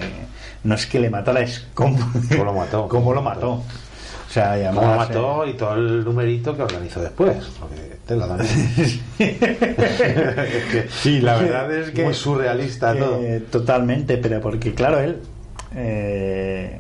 no 0.63 0.75
es 0.75 0.85
que 0.85 0.99
le 0.99 1.09
matara, 1.09 1.41
es 1.41 1.67
cómo, 1.73 1.97
¿Cómo 2.29 2.43
lo 2.43 2.53
mató? 2.53 2.87
cómo 2.89 3.13
lo 3.13 3.21
mató. 3.21 3.51
O 3.51 4.31
sea, 4.31 4.59
y 4.59 4.65
Cómo 4.67 4.81
lo 4.81 4.87
además, 4.87 5.09
mató 5.09 5.47
y 5.47 5.53
todo 5.53 5.73
el 5.73 6.03
numerito 6.03 6.55
que 6.55 6.61
organizó 6.61 7.01
después. 7.01 7.35
Porque 7.59 7.97
que 9.17 10.87
Sí, 10.91 11.19
la 11.19 11.37
verdad 11.37 11.71
es 11.73 11.89
que 11.89 12.03
Muy 12.03 12.13
surrealista 12.13 12.95
todo. 12.95 13.19
Eh, 13.23 13.39
totalmente, 13.51 14.17
pero 14.17 14.39
porque 14.39 14.75
claro, 14.75 14.99
él 14.99 15.19
eh, 15.75 16.77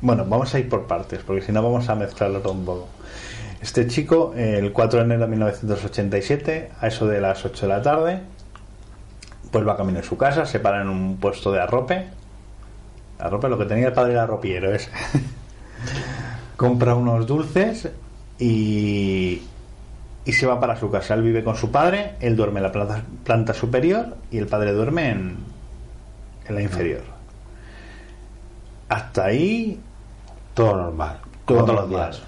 bueno, 0.00 0.24
vamos 0.28 0.52
a 0.54 0.58
ir 0.58 0.68
por 0.68 0.86
partes, 0.86 1.20
porque 1.26 1.42
si 1.42 1.52
no 1.52 1.62
vamos 1.62 1.88
a 1.88 1.94
mezclarlo 1.96 2.40
todo 2.40 2.52
un 2.52 2.64
poco. 2.64 2.88
Este 3.62 3.86
chico, 3.86 4.34
el 4.36 4.72
4 4.72 4.98
de 4.98 5.04
enero 5.04 5.20
de 5.22 5.28
1987, 5.28 6.70
a 6.80 6.88
eso 6.88 7.06
de 7.06 7.20
las 7.20 7.44
8 7.44 7.66
de 7.66 7.72
la 7.72 7.80
tarde, 7.80 8.20
pues 9.52 9.66
va 9.66 9.76
camino 9.76 10.00
de 10.00 10.04
su 10.04 10.16
casa, 10.16 10.44
se 10.46 10.58
para 10.58 10.82
en 10.82 10.88
un 10.88 11.16
puesto 11.18 11.52
de 11.52 11.60
arrope. 11.60 12.08
Arrope, 13.20 13.48
lo 13.48 13.56
que 13.58 13.66
tenía 13.66 13.86
el 13.86 13.92
padre 13.92 14.12
era 14.14 14.24
arropiero, 14.24 14.74
es. 14.74 14.90
Compra 16.56 16.94
unos 16.96 17.26
dulces 17.26 17.88
y, 18.38 19.42
y 20.24 20.32
se 20.32 20.46
va 20.46 20.58
para 20.58 20.76
su 20.76 20.90
casa. 20.90 21.14
Él 21.14 21.22
vive 21.22 21.44
con 21.44 21.54
su 21.56 21.70
padre, 21.70 22.16
él 22.20 22.34
duerme 22.34 22.58
en 22.58 22.64
la 22.64 22.72
planta, 22.72 23.02
planta 23.24 23.54
superior 23.54 24.16
y 24.30 24.38
el 24.38 24.46
padre 24.48 24.72
duerme 24.72 25.10
en, 25.10 25.36
en 26.48 26.54
la 26.54 26.62
inferior. 26.62 27.02
Hasta 28.88 29.24
ahí 29.26 29.80
Todo 30.54 30.76
normal. 30.76 31.18
todo 31.46 31.58
todos 31.64 31.74
los 31.76 31.88
normal, 31.88 32.10
días. 32.10 32.22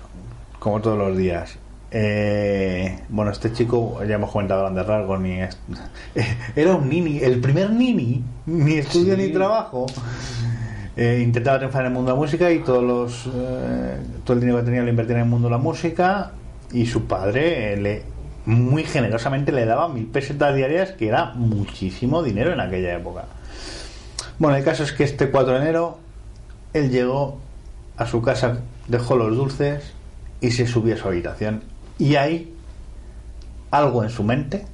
Como 0.65 0.81
todos 0.81 0.97
los 0.97 1.15
días. 1.15 1.59
Eh, 1.91 2.99
bueno, 3.11 3.31
este 3.31 3.53
chico, 3.53 4.03
ya 4.03 4.15
hemos 4.15 4.31
comentado 4.31 4.63
grandes 4.63 4.87
rasgos, 4.87 5.21
ni 5.21 5.43
es- 5.43 5.59
era 6.57 6.75
un 6.75 6.89
nini, 6.89 7.19
el 7.19 7.39
primer 7.39 7.69
nini, 7.69 8.25
ni 8.47 8.73
estudio 8.79 9.15
Sí. 9.15 9.21
ni 9.25 9.29
trabajo. 9.29 9.85
Eh, 10.97 11.21
intentaba 11.23 11.59
triunfar 11.59 11.83
en 11.83 11.89
el 11.89 11.93
mundo 11.93 12.13
de 12.13 12.15
la 12.17 12.21
música 12.21 12.51
y 12.51 12.61
todos 12.61 12.83
los, 12.83 13.27
eh, 13.35 13.99
todo 14.25 14.33
el 14.37 14.41
dinero 14.41 14.59
que 14.61 14.65
tenía 14.65 14.81
lo 14.83 14.89
invertía 14.89 15.17
en 15.17 15.23
el 15.25 15.29
mundo 15.29 15.49
de 15.49 15.53
la 15.53 15.59
música 15.59 16.31
y 16.73 16.87
su 16.87 17.05
padre 17.05 17.77
le 17.77 18.03
muy 18.47 18.85
generosamente 18.85 19.53
le 19.53 19.67
daba 19.67 19.89
mil 19.91 20.07
pesetas 20.07 20.55
diarias 20.57 20.93
que 20.93 21.09
era 21.09 21.33
muchísimo 21.35 22.23
dinero 22.23 22.55
en 22.55 22.61
aquella 22.61 22.95
época. 22.95 23.27
Bueno, 24.39 24.57
el 24.57 24.65
caso 24.65 24.83
es 24.83 24.93
que 24.93 25.05
este 25.05 25.31
4 25.31 25.53
de 25.57 25.61
enero 25.61 25.99
él 26.73 26.91
llegó 26.91 27.39
a 27.99 28.07
su 28.07 28.23
casa, 28.23 28.61
dejó 28.89 29.17
los 29.17 29.37
dulces 29.37 29.93
y 30.45 30.51
se 30.51 30.67
subió 30.67 30.95
a 30.95 30.99
su 30.99 31.09
habitación. 31.09 31.63
Y 31.99 32.17
ahí, 32.17 32.55
algo 33.71 34.05
en 34.05 34.11
su 34.11 34.23
mente 34.23 34.67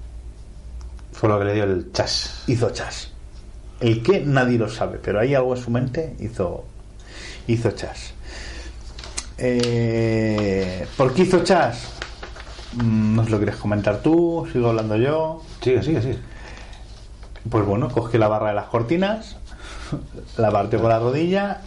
Fue 1.12 1.28
lo 1.28 1.38
que 1.38 1.44
le 1.44 1.54
dio 1.54 1.64
el 1.64 1.92
chas. 1.92 2.42
hizo 2.48 2.70
chas. 2.70 3.12
El 3.78 4.02
que 4.02 4.20
nadie 4.20 4.58
lo 4.58 4.68
sabe, 4.68 4.98
pero 4.98 5.20
ahí 5.20 5.32
algo 5.34 5.54
en 5.54 5.62
su 5.62 5.70
mente 5.70 6.16
hizo, 6.18 6.64
hizo 7.46 7.70
chas. 7.70 8.12
Eh, 9.38 10.86
¿Por 10.96 11.14
qué 11.14 11.22
hizo 11.22 11.44
chas? 11.44 11.92
Mm, 12.74 13.14
¿Nos 13.14 13.30
lo 13.30 13.36
quieres 13.36 13.56
comentar 13.56 14.02
tú? 14.02 14.48
¿Sigo 14.52 14.70
hablando 14.70 14.96
yo? 14.96 15.42
Sigue, 15.62 15.82
sigue, 15.84 16.02
sigue. 16.02 16.18
Pues 17.48 17.64
bueno, 17.64 17.88
cogió 17.90 18.18
la 18.18 18.28
barra 18.28 18.48
de 18.48 18.54
las 18.54 18.66
cortinas, 18.66 19.36
la 20.36 20.50
partió 20.50 20.80
con 20.80 20.88
la 20.90 20.98
rodilla 20.98 21.60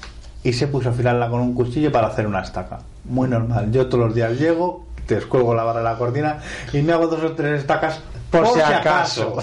y 0.43 0.53
se 0.53 0.67
puso 0.67 0.89
a 0.89 0.91
afilarla 0.91 1.29
con 1.29 1.39
un 1.41 1.53
cuchillo 1.53 1.91
para 1.91 2.07
hacer 2.07 2.27
una 2.27 2.41
estaca. 2.41 2.79
Muy 3.05 3.27
normal. 3.29 3.71
Yo 3.71 3.87
todos 3.87 4.05
los 4.05 4.15
días 4.15 4.33
llego, 4.39 4.85
te 5.05 5.15
descuelgo 5.15 5.53
la 5.55 5.63
barra 5.63 5.79
de 5.79 5.85
la 5.85 5.97
cortina 5.97 6.39
y 6.73 6.81
me 6.81 6.93
hago 6.93 7.07
dos 7.07 7.23
o 7.23 7.31
tres 7.33 7.59
estacas 7.61 7.99
por, 8.31 8.43
Por 8.43 8.53
si 8.55 8.61
acaso. 8.61 9.37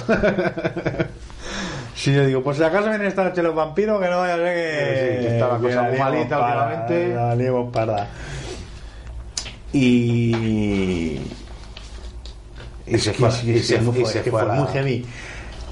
Si 1.95 2.13
yo 2.15 2.25
digo, 2.27 2.43
por 2.43 2.55
si 2.55 2.63
acaso 2.63 2.89
vienen 2.89 3.07
esta 3.07 3.25
noche 3.25 3.43
los 3.43 3.55
vampiros, 3.55 4.01
que 4.01 4.09
no 4.09 4.19
vaya 4.19 4.35
a 4.35 4.37
ser 4.39 4.55
que, 4.55 5.17
Sí, 5.21 5.27
que 5.27 5.35
está 5.35 5.49
la 5.49 5.59
cosa 5.59 5.83
muy 5.83 5.99
malita 5.99 6.39
últimamente. 6.41 7.15
la 7.15 7.35
liemos 7.37 7.73
parda. 7.73 8.09
Y 9.73 11.21
Y 12.87 12.99
se 12.99 13.13
fue, 13.13 13.29
y 13.45 13.59
se, 13.61 13.81
muy 13.81 14.05
fue, 14.05 14.23
fue 14.23 14.41
a 14.41 14.45
la- 14.45 14.55
muy 14.55 14.67
heavy. 14.73 15.07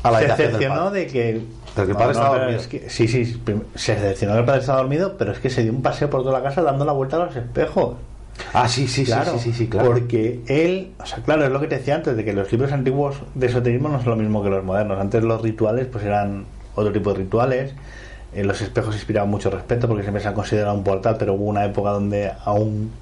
a 0.05 0.11
la 0.11 0.19
se 0.21 0.27
decepcionó 0.29 0.91
de 0.91 1.07
que. 1.09 1.43
Del 1.83 1.87
que 1.87 1.93
el 1.93 1.99
padre 1.99 2.13
estaba 2.13 2.31
pero 2.31 2.43
dormido. 2.45 2.61
es 2.61 2.67
que- 2.69 2.91
sí, 2.91 3.09
sí, 3.09 3.43
se 3.75 3.95
decepcionó 3.95 4.35
que 4.35 4.41
el 4.41 4.45
padre 4.47 4.61
estaba 4.61 4.79
dormido, 4.79 5.17
pero 5.19 5.33
es 5.33 5.39
que 5.39 5.51
se 5.51 5.63
dio 5.63 5.73
un 5.73 5.83
paseo 5.83 6.09
por 6.11 6.23
toda 6.23 6.39
la 6.39 6.43
casa 6.43 6.63
dando 6.63 6.85
la 6.85 6.93
vuelta 6.93 7.17
a 7.17 7.25
los 7.27 7.37
espejos. 7.37 7.97
Ah, 8.53 8.69
sí, 8.69 8.87
sí, 8.87 9.05
claro, 9.05 9.33
sí, 9.33 9.39
sí, 9.41 9.53
sí, 9.53 9.67
claro. 9.67 9.89
Porque 9.89 10.43
él, 10.47 10.93
o 11.03 11.07
sea, 11.07 11.19
claro, 11.25 11.45
es 11.45 11.51
lo 11.51 11.61
que 11.61 11.67
te 11.67 11.79
decía 11.79 11.97
antes, 11.97 12.17
de 12.17 12.25
que 12.25 12.33
los 12.33 12.51
libros 12.53 12.71
antiguos 12.71 13.17
de 13.35 13.47
esoterismo 13.49 13.89
no 13.89 13.99
son 14.01 14.11
lo 14.11 14.17
mismo 14.17 14.43
que 14.45 14.51
los 14.51 14.63
modernos. 14.65 15.01
Antes 15.01 15.25
los 15.25 15.43
rituales, 15.43 15.87
pues 15.91 16.05
eran 16.05 16.45
otro 16.77 16.93
tipo 16.93 17.13
de 17.13 17.19
rituales. 17.19 17.73
Eh, 18.35 18.45
los 18.45 18.61
espejos 18.61 18.95
inspiraban 18.95 19.29
mucho 19.29 19.51
respeto 19.51 19.89
porque 19.89 20.03
siempre 20.03 20.23
se 20.23 20.29
han 20.29 20.35
considerado 20.35 20.75
un 20.77 20.85
portal, 20.85 21.17
pero 21.19 21.35
hubo 21.35 21.47
una 21.47 21.65
época 21.65 21.91
donde 21.91 22.31
aún 22.45 22.93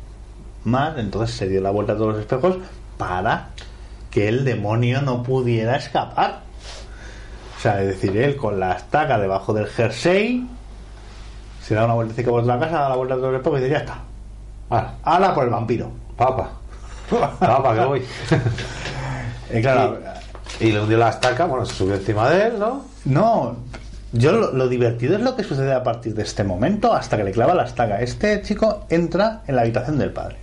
más, 0.64 0.96
entonces 0.98 1.36
se 1.36 1.48
dio 1.48 1.60
la 1.60 1.70
vuelta 1.70 1.92
a 1.92 1.96
todos 1.96 2.12
los 2.14 2.20
espejos 2.20 2.56
para 2.96 3.48
que 4.10 4.28
el 4.28 4.44
demonio 4.44 5.02
no 5.02 5.22
pudiera 5.22 5.76
escapar. 5.76 6.45
O 7.56 7.60
sea, 7.60 7.80
es 7.80 7.88
decir, 7.88 8.16
él 8.16 8.36
con 8.36 8.60
la 8.60 8.72
estaca 8.72 9.18
debajo 9.18 9.52
del 9.54 9.66
jersey 9.66 10.46
se 11.62 11.74
da 11.74 11.84
una 11.84 11.94
vueltecita 11.94 12.30
por 12.30 12.44
la 12.44 12.58
casa, 12.58 12.80
da 12.80 12.88
la 12.90 12.96
vuelta 12.96 13.14
a 13.14 13.16
todos 13.16 13.32
los 13.32 13.40
espejos 13.40 13.58
y 13.58 13.62
dice, 13.62 13.72
ya 13.74 13.80
está. 13.80 13.98
Ah, 14.70 14.94
hala 15.02 15.34
por 15.34 15.44
el 15.44 15.50
vampiro. 15.50 15.90
papa. 16.16 16.50
Papa, 17.38 17.74
que 17.74 17.84
voy. 17.84 18.02
Y 19.54 19.62
claro, 19.62 19.98
Y 20.58 20.72
le 20.72 20.80
hundió 20.80 20.98
la 20.98 21.10
estaca, 21.10 21.44
bueno, 21.44 21.64
se 21.64 21.74
subió 21.74 21.94
encima 21.94 22.28
de 22.30 22.48
él, 22.48 22.58
¿no? 22.58 22.84
no, 23.04 23.56
yo 24.12 24.32
lo, 24.32 24.52
lo 24.52 24.68
divertido 24.68 25.14
es 25.14 25.22
lo 25.22 25.36
que 25.36 25.44
sucede 25.44 25.72
a 25.72 25.84
partir 25.84 26.14
de 26.14 26.24
este 26.24 26.42
momento 26.42 26.92
hasta 26.92 27.16
que 27.16 27.22
le 27.22 27.30
clava 27.30 27.54
la 27.54 27.64
estaca. 27.64 28.00
Este 28.00 28.42
chico 28.42 28.86
entra 28.88 29.42
en 29.46 29.54
la 29.54 29.62
habitación 29.62 29.98
del 29.98 30.12
padre. 30.12 30.36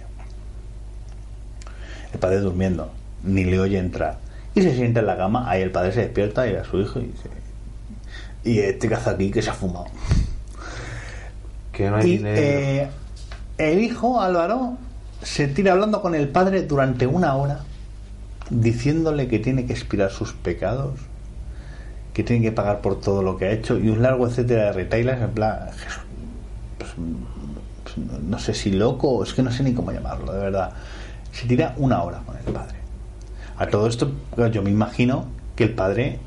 El 2.14 2.20
padre 2.20 2.40
durmiendo, 2.40 2.92
ni 3.24 3.44
le 3.44 3.60
oye 3.60 3.78
entrar. 3.78 4.18
Y 4.56 4.62
se 4.62 4.76
sienta 4.76 5.00
en 5.00 5.08
la 5.08 5.18
cama, 5.18 5.50
ahí 5.50 5.62
el 5.62 5.72
padre 5.72 5.92
se 5.92 6.02
despierta 6.02 6.48
y 6.48 6.52
ve 6.54 6.60
a 6.60 6.64
su 6.64 6.80
hijo 6.80 7.00
y 7.00 7.06
dice, 7.06 7.30
y 8.44 8.60
este 8.60 8.88
caza 8.88 9.12
aquí 9.12 9.32
que 9.32 9.42
se 9.42 9.50
ha 9.50 9.54
fumado. 9.54 9.88
Que 11.72 11.90
no 11.90 11.98
hay 11.98 12.08
Y 12.08 12.18
dinero. 12.18 12.38
eh, 12.40 12.90
el 13.58 13.80
hijo, 13.80 14.22
Álvaro, 14.22 14.78
se 15.24 15.48
tira 15.48 15.72
hablando 15.72 16.02
con 16.02 16.14
el 16.14 16.28
padre 16.30 16.64
durante 16.64 17.08
una 17.08 17.36
hora, 17.36 17.62
diciéndole 18.50 19.28
que 19.28 19.40
tiene 19.40 19.66
que 19.66 19.74
expiar 19.74 20.12
sus 20.12 20.34
pecados, 20.34 21.00
que 22.14 22.24
tiene 22.24 22.44
que 22.44 22.52
pagar 22.52 22.82
por 22.82 23.02
todo 23.02 23.24
lo 23.24 23.38
que 23.38 23.46
ha 23.46 23.52
hecho, 23.52 23.80
y 23.80 23.90
un 23.90 24.04
largo 24.04 24.28
etcétera 24.28 24.66
de 24.66 24.74
retailers, 24.74 25.22
en 25.22 25.32
plan, 25.32 25.60
Jesús, 25.72 26.02
pues, 26.78 26.92
pues, 27.84 27.98
no 28.24 28.38
sé 28.38 28.54
si 28.54 28.72
loco, 28.72 29.24
es 29.24 29.34
que 29.34 29.42
no 29.42 29.52
sé 29.52 29.64
ni 29.64 29.74
cómo 29.74 29.92
llamarlo, 29.92 30.32
de 30.34 30.40
verdad. 30.40 30.74
Se 31.32 31.48
tira 31.48 31.74
una 31.78 32.04
hora 32.04 32.20
con 32.24 32.38
el 32.38 32.44
padre. 32.54 32.83
A 33.58 33.68
todo 33.68 33.88
esto, 33.88 34.12
yo 34.52 34.62
me 34.62 34.72
imagino 34.72 35.28
que 35.56 35.66
el 35.66 35.74
padre, 35.74 36.20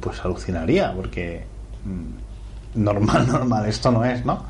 pues 0.00 0.24
alucinaría, 0.24 0.92
porque 0.94 1.44
mm, 1.84 2.82
normal, 2.82 3.26
normal, 3.32 3.66
esto 3.66 3.90
no 3.90 4.04
es, 4.04 4.24
¿no? 4.24 4.44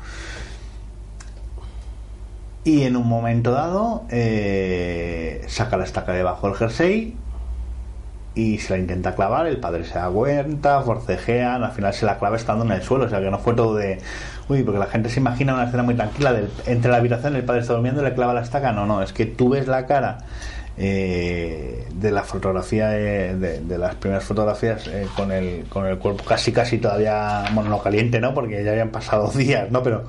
Y 2.63 2.83
en 2.83 2.95
un 2.95 3.07
momento 3.07 3.51
dado 3.51 4.03
eh, 4.09 5.43
saca 5.47 5.77
la 5.77 5.83
estaca 5.83 6.13
debajo 6.13 6.47
del 6.47 6.55
jersey 6.55 7.15
y 8.35 8.59
se 8.59 8.73
la 8.73 8.79
intenta 8.79 9.15
clavar, 9.15 9.47
el 9.47 9.57
padre 9.57 9.83
se 9.83 9.95
da 9.95 10.09
cuenta, 10.09 10.81
forcejean, 10.81 11.63
al 11.63 11.71
final 11.71 11.93
se 11.93 12.05
la 12.05 12.19
clava 12.19 12.37
estando 12.37 12.63
en 12.63 12.71
el 12.71 12.83
suelo, 12.83 13.05
o 13.05 13.09
sea 13.09 13.19
que 13.19 13.31
no 13.31 13.39
fue 13.39 13.55
todo 13.55 13.75
de... 13.75 13.99
Uy, 14.47 14.63
porque 14.63 14.79
la 14.79 14.85
gente 14.85 15.09
se 15.09 15.19
imagina 15.19 15.53
una 15.53 15.65
escena 15.65 15.83
muy 15.83 15.95
tranquila, 15.95 16.33
del, 16.33 16.49
entre 16.65 16.91
la 16.91 16.97
habitación 16.97 17.35
el 17.35 17.43
padre 17.43 17.61
está 17.61 17.73
durmiendo 17.73 18.01
y 18.01 18.05
le 18.05 18.13
clava 18.13 18.33
la 18.33 18.41
estaca, 18.41 18.71
no, 18.71 18.85
no, 18.85 19.01
es 19.01 19.11
que 19.11 19.25
tú 19.25 19.49
ves 19.49 19.67
la 19.67 19.85
cara 19.85 20.19
eh, 20.77 21.87
de 21.93 22.11
la 22.11 22.23
fotografía, 22.23 22.89
de, 22.89 23.59
de- 23.59 23.77
las 23.77 23.95
primeras 23.95 24.23
fotografías 24.23 24.87
eh, 24.87 25.05
con, 25.15 25.31
el, 25.31 25.65
con 25.69 25.85
el 25.85 25.97
cuerpo 25.97 26.23
casi 26.23 26.51
casi 26.51 26.77
todavía, 26.77 27.45
bueno, 27.53 27.69
no 27.69 27.81
caliente, 27.81 28.19
¿no? 28.19 28.33
Porque 28.33 28.63
ya 28.63 28.71
habían 28.71 28.89
pasado 28.89 29.29
días, 29.35 29.69
¿no? 29.71 29.83
Pero 29.83 30.03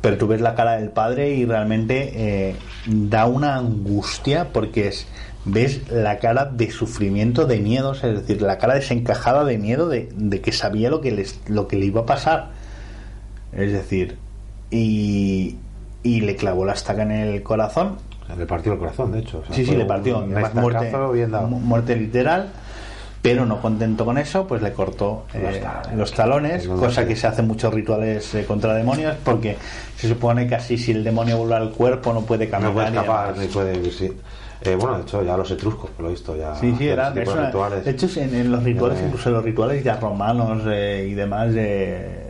pero 0.00 0.18
tú 0.18 0.28
ves 0.28 0.40
la 0.40 0.54
cara 0.54 0.76
del 0.76 0.90
padre 0.90 1.30
y 1.34 1.44
realmente 1.46 2.12
eh, 2.14 2.56
da 2.86 3.26
una 3.26 3.56
angustia 3.56 4.48
porque 4.52 4.88
es 4.88 5.06
ves 5.44 5.90
la 5.90 6.18
cara 6.18 6.44
de 6.44 6.70
sufrimiento 6.70 7.44
de 7.46 7.58
miedo 7.58 7.92
es 7.92 8.02
decir 8.02 8.40
la 8.42 8.58
cara 8.58 8.74
desencajada 8.74 9.44
de 9.44 9.58
miedo 9.58 9.88
de, 9.88 10.08
de 10.14 10.40
que 10.40 10.52
sabía 10.52 10.90
lo 10.90 11.00
que 11.00 11.10
les, 11.12 11.40
lo 11.48 11.66
que 11.66 11.76
le 11.76 11.86
iba 11.86 12.02
a 12.02 12.06
pasar 12.06 12.50
es 13.52 13.72
decir 13.72 14.16
y, 14.70 15.56
y 16.04 16.20
le 16.20 16.36
clavó 16.36 16.64
la 16.64 16.74
estaca 16.74 17.02
en 17.02 17.10
el 17.12 17.42
corazón 17.42 17.96
Le 18.36 18.46
partió 18.46 18.72
el 18.72 18.78
corazón, 18.78 19.12
de 19.12 19.20
hecho. 19.20 19.38
O 19.38 19.44
sea, 19.44 19.54
sí 19.54 19.64
sí 19.64 19.76
le 19.76 19.84
partió 19.84 20.18
un 20.18 20.24
además, 20.34 20.54
muerte, 20.54 20.92
bien 21.12 21.30
dado. 21.30 21.46
mu- 21.48 21.60
muerte 21.60 21.94
literal 21.96 22.48
pero 23.22 23.44
no 23.44 23.60
contento 23.60 24.04
con 24.04 24.18
eso, 24.18 24.46
pues 24.46 24.62
le 24.62 24.72
cortó 24.72 25.24
eh, 25.34 25.60
Los 25.96 26.12
talones. 26.12 26.64
los 26.66 26.78
cosa 26.78 27.04
que 27.08 27.16
se 27.16 27.26
hace 27.26 27.40
en 27.40 27.48
muchos 27.48 27.74
rituales 27.74 28.32
eh, 28.36 28.44
contra 28.44 28.72
demonios, 28.72 29.16
porque 29.24 29.56
se 29.96 30.06
supone 30.08 30.46
que 30.46 30.54
así 30.54 30.78
si 30.78 30.92
el 30.92 31.02
demonio 31.02 31.36
vuelve 31.38 31.56
al 31.56 31.70
cuerpo 31.72 32.12
no 32.12 32.20
puede 32.20 32.48
caminar. 32.48 32.70
No 32.70 32.74
puede 32.74 32.86
escapar, 32.88 33.36
ni 33.36 33.46
puede 33.48 33.90
sí. 33.90 34.12
Eh, 34.62 34.76
bueno, 34.78 34.96
de 34.98 35.02
hecho, 35.02 35.24
ya 35.24 35.36
los 35.36 35.50
etruscos, 35.50 35.90
por 35.90 36.04
lo 36.04 36.10
visto, 36.10 36.36
ya. 36.36 36.54
Sí, 36.54 36.68
sí, 36.68 36.88
hacían 36.88 36.92
era, 36.92 37.08
ese 37.08 37.18
tipo 37.20 37.30
es 37.32 37.36
de 37.36 37.42
de 37.84 37.90
hecho 37.90 38.20
en, 38.20 38.34
en 38.34 38.52
los 38.52 38.62
rituales, 38.62 38.98
incluso 39.04 39.28
en 39.28 39.34
los 39.34 39.44
rituales 39.44 39.82
ya 39.84 39.96
romanos 39.96 40.62
y 40.64 41.14
demás, 41.14 41.52
eh, 41.56 42.25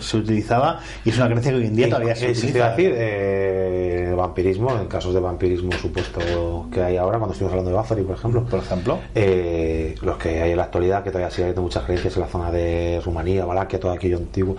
se 0.00 0.16
utilizaba 0.16 0.80
y 1.04 1.10
es 1.10 1.16
una 1.18 1.26
creencia 1.26 1.52
que 1.52 1.58
hoy 1.58 1.66
en 1.66 1.76
día 1.76 1.88
todavía 1.88 2.16
se 2.16 2.30
utiliza. 2.30 2.70
decir, 2.70 2.92
eh, 2.96 4.14
vampirismo, 4.16 4.70
en 4.78 4.86
casos 4.86 5.12
de 5.14 5.20
vampirismo 5.20 5.72
supuesto 5.72 6.66
que 6.72 6.82
hay 6.82 6.96
ahora, 6.96 7.18
cuando 7.18 7.32
estuvimos 7.32 7.52
hablando 7.52 7.70
de 7.70 7.76
Bathory, 7.76 8.02
por 8.02 8.16
ejemplo, 8.16 8.44
Por 8.44 8.58
ejemplo. 8.60 8.98
eh, 9.14 9.94
los 10.02 10.16
que 10.16 10.40
hay 10.42 10.50
en 10.52 10.56
la 10.56 10.64
actualidad, 10.64 11.02
que 11.04 11.10
todavía 11.10 11.30
sigue 11.30 11.44
habiendo 11.44 11.62
muchas 11.62 11.84
creencias 11.84 12.14
en 12.16 12.22
la 12.22 12.28
zona 12.28 12.50
de 12.50 13.00
Rumanía, 13.04 13.44
Valaquia, 13.44 13.78
todo 13.78 13.92
aquello 13.92 14.16
antiguo, 14.16 14.56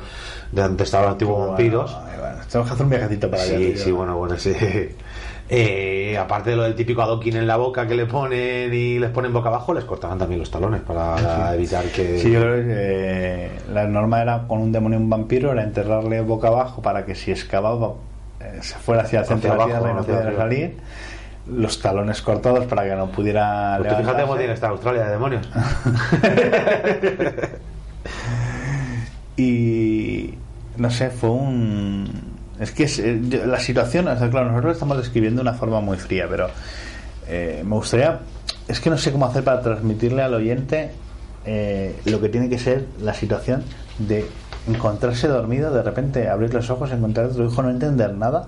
de 0.52 0.62
donde 0.62 0.84
estaban 0.84 1.06
los 1.08 1.12
antiguos 1.13 1.36
Bueno, 1.38 1.52
vampiros. 1.52 1.91
bueno, 2.19 2.38
tenemos 2.50 2.67
que 2.67 2.74
hacer 2.74 2.84
un 2.86 2.89
viajecito 2.89 3.30
para 3.32 3.43
allá. 3.43 3.58
Sí, 3.58 3.74
sí, 3.78 3.91
bueno, 3.91 4.17
bueno, 4.17 4.38
sí. 4.38 4.54
Eh, 5.51 6.15
aparte 6.15 6.51
de 6.51 6.55
lo 6.55 6.62
del 6.62 6.75
típico 6.75 7.01
adoquín 7.01 7.35
en 7.35 7.47
la 7.47 7.57
boca 7.57 7.88
que 7.88 7.95
le 7.95 8.05
ponen 8.05 8.71
y 8.71 8.99
les 8.99 9.09
ponen 9.09 9.33
boca 9.33 9.49
abajo, 9.49 9.73
les 9.73 9.83
cortaban 9.83 10.19
también 10.19 10.39
los 10.39 10.51
talones 10.51 10.81
para 10.81 11.51
evitar 11.55 11.85
que. 11.85 12.19
Sí, 12.19 12.31
yo 12.31 12.41
creo 12.41 12.63
que 12.63 12.67
eh, 12.67 13.49
la 13.73 13.88
norma 13.88 14.21
era 14.21 14.45
con 14.47 14.59
un 14.59 14.71
demonio 14.71 14.99
y 14.99 15.01
un 15.01 15.09
vampiro, 15.09 15.51
era 15.51 15.63
enterrarle 15.63 16.21
boca 16.21 16.49
abajo 16.49 16.83
para 16.83 17.03
que 17.03 17.15
si 17.15 17.31
excavaba 17.31 17.93
eh, 18.39 18.59
se 18.62 18.75
fuera 18.75 19.01
hacia 19.01 19.21
el 19.21 19.25
centro 19.25 19.51
Hacia 19.51 19.51
de 19.51 19.57
la 19.57 19.63
abajo, 19.63 19.79
tierra 19.79 19.91
y 19.91 19.95
no 19.95 20.03
pudiera 20.03 20.38
salir. 20.38 20.77
Los 21.47 21.81
talones 21.81 22.21
cortados 22.21 22.65
para 22.65 22.83
que 22.83 22.95
no 22.95 23.12
pudiera. 23.12 23.79
Tú 23.79 23.85
fíjate 23.85 24.21
cómo 24.21 24.35
tiene 24.35 24.49
que 24.49 24.53
estar 24.53 24.69
Australia 24.69 25.05
de 25.05 25.12
demonios. 25.12 25.49
y 29.35 30.35
no 30.77 30.91
sé, 30.91 31.09
fue 31.09 31.31
un 31.31 32.29
es 32.60 32.72
que 32.72 32.84
es- 32.84 33.00
eh, 33.00 33.19
la 33.45 33.60
situación, 33.60 34.06
claro, 34.06 34.50
nosotros 34.52 34.74
estamos 34.74 34.98
describiendo 34.98 35.41
de 35.43 35.50
una 35.50 35.58
forma 35.58 35.80
muy 35.82 35.98
fría, 35.98 36.26
pero 36.30 36.48
eh, 37.28 37.62
me 37.65 37.76
gustaría, 37.76 38.19
es 38.67 38.80
que 38.80 38.89
no 38.89 38.98
sé 38.98 39.12
cómo 39.12 39.26
hacer 39.26 39.43
para 39.43 39.62
transmitirle 39.62 40.22
al 40.22 40.34
oyente 40.34 40.91
eh, 41.45 41.95
lo 42.06 42.19
que 42.19 42.30
tiene 42.30 42.50
que 42.50 42.60
ser 42.60 42.86
la 43.02 43.13
situación 43.13 43.63
de 43.98 44.26
encontrarse 44.67 45.28
dormido, 45.28 45.72
de 45.74 45.82
repente 45.82 46.28
abrir 46.30 46.54
los 46.54 46.69
ojos, 46.69 46.91
encontrar 46.91 47.28
a 47.28 47.30
tu 47.30 47.43
hijo, 47.43 47.62
no 47.63 47.69
entender 47.69 48.13
nada, 48.13 48.48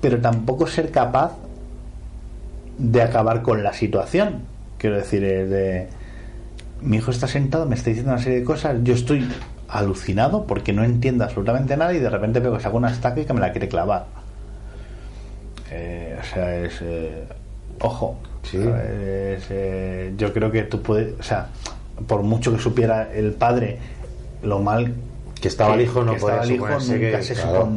pero 0.00 0.20
tampoco 0.20 0.66
ser 0.66 0.90
capaz 0.90 1.32
de 2.78 3.02
acabar 3.02 3.42
con 3.42 3.62
la 3.62 3.72
situación. 3.72 4.42
Quiero 4.78 4.96
decir, 4.96 5.22
de 5.22 5.88
mi 6.82 6.98
hijo 6.98 7.10
está 7.10 7.26
sentado, 7.26 7.64
me 7.66 7.74
está 7.74 7.90
diciendo 7.90 8.12
una 8.12 8.20
serie 8.22 8.40
de 8.40 8.44
cosas, 8.44 8.76
yo 8.82 8.94
estoy 8.94 9.26
alucinado 9.74 10.46
porque 10.46 10.72
no 10.72 10.84
entiendo 10.84 11.24
absolutamente 11.24 11.76
nada 11.76 11.92
y 11.92 11.98
de 11.98 12.08
repente 12.08 12.40
veo 12.40 12.56
que 12.56 12.62
saca 12.62 12.76
una 12.76 12.90
estaca 12.90 13.20
y 13.20 13.24
que 13.24 13.32
me 13.32 13.40
la 13.40 13.52
quiere 13.52 13.68
clavar. 13.68 14.06
Eh, 15.70 16.16
o 16.20 16.24
sea, 16.24 16.56
es... 16.56 16.80
eh, 16.80 17.24
ojo. 17.80 18.18
Sí. 18.42 18.58
Es, 18.58 19.46
eh, 19.50 20.14
yo 20.16 20.32
creo 20.32 20.50
que 20.50 20.62
tú 20.62 20.80
puedes... 20.80 21.18
O 21.18 21.22
sea, 21.22 21.48
por 22.06 22.22
mucho 22.22 22.52
que 22.52 22.58
supiera 22.58 23.12
el 23.12 23.32
padre 23.32 23.78
lo 24.42 24.60
mal 24.60 24.94
Que 25.44 25.48
estaba 25.48 25.74
el 25.74 25.82
hijo, 25.82 26.02
no 26.02 26.14
puede 26.16 26.36
estaba 26.36 26.42
el 26.44 26.52
hijo, 26.52 26.66
nunca 26.66 27.18
que, 27.18 27.22
se 27.22 27.34
claro, 27.34 27.68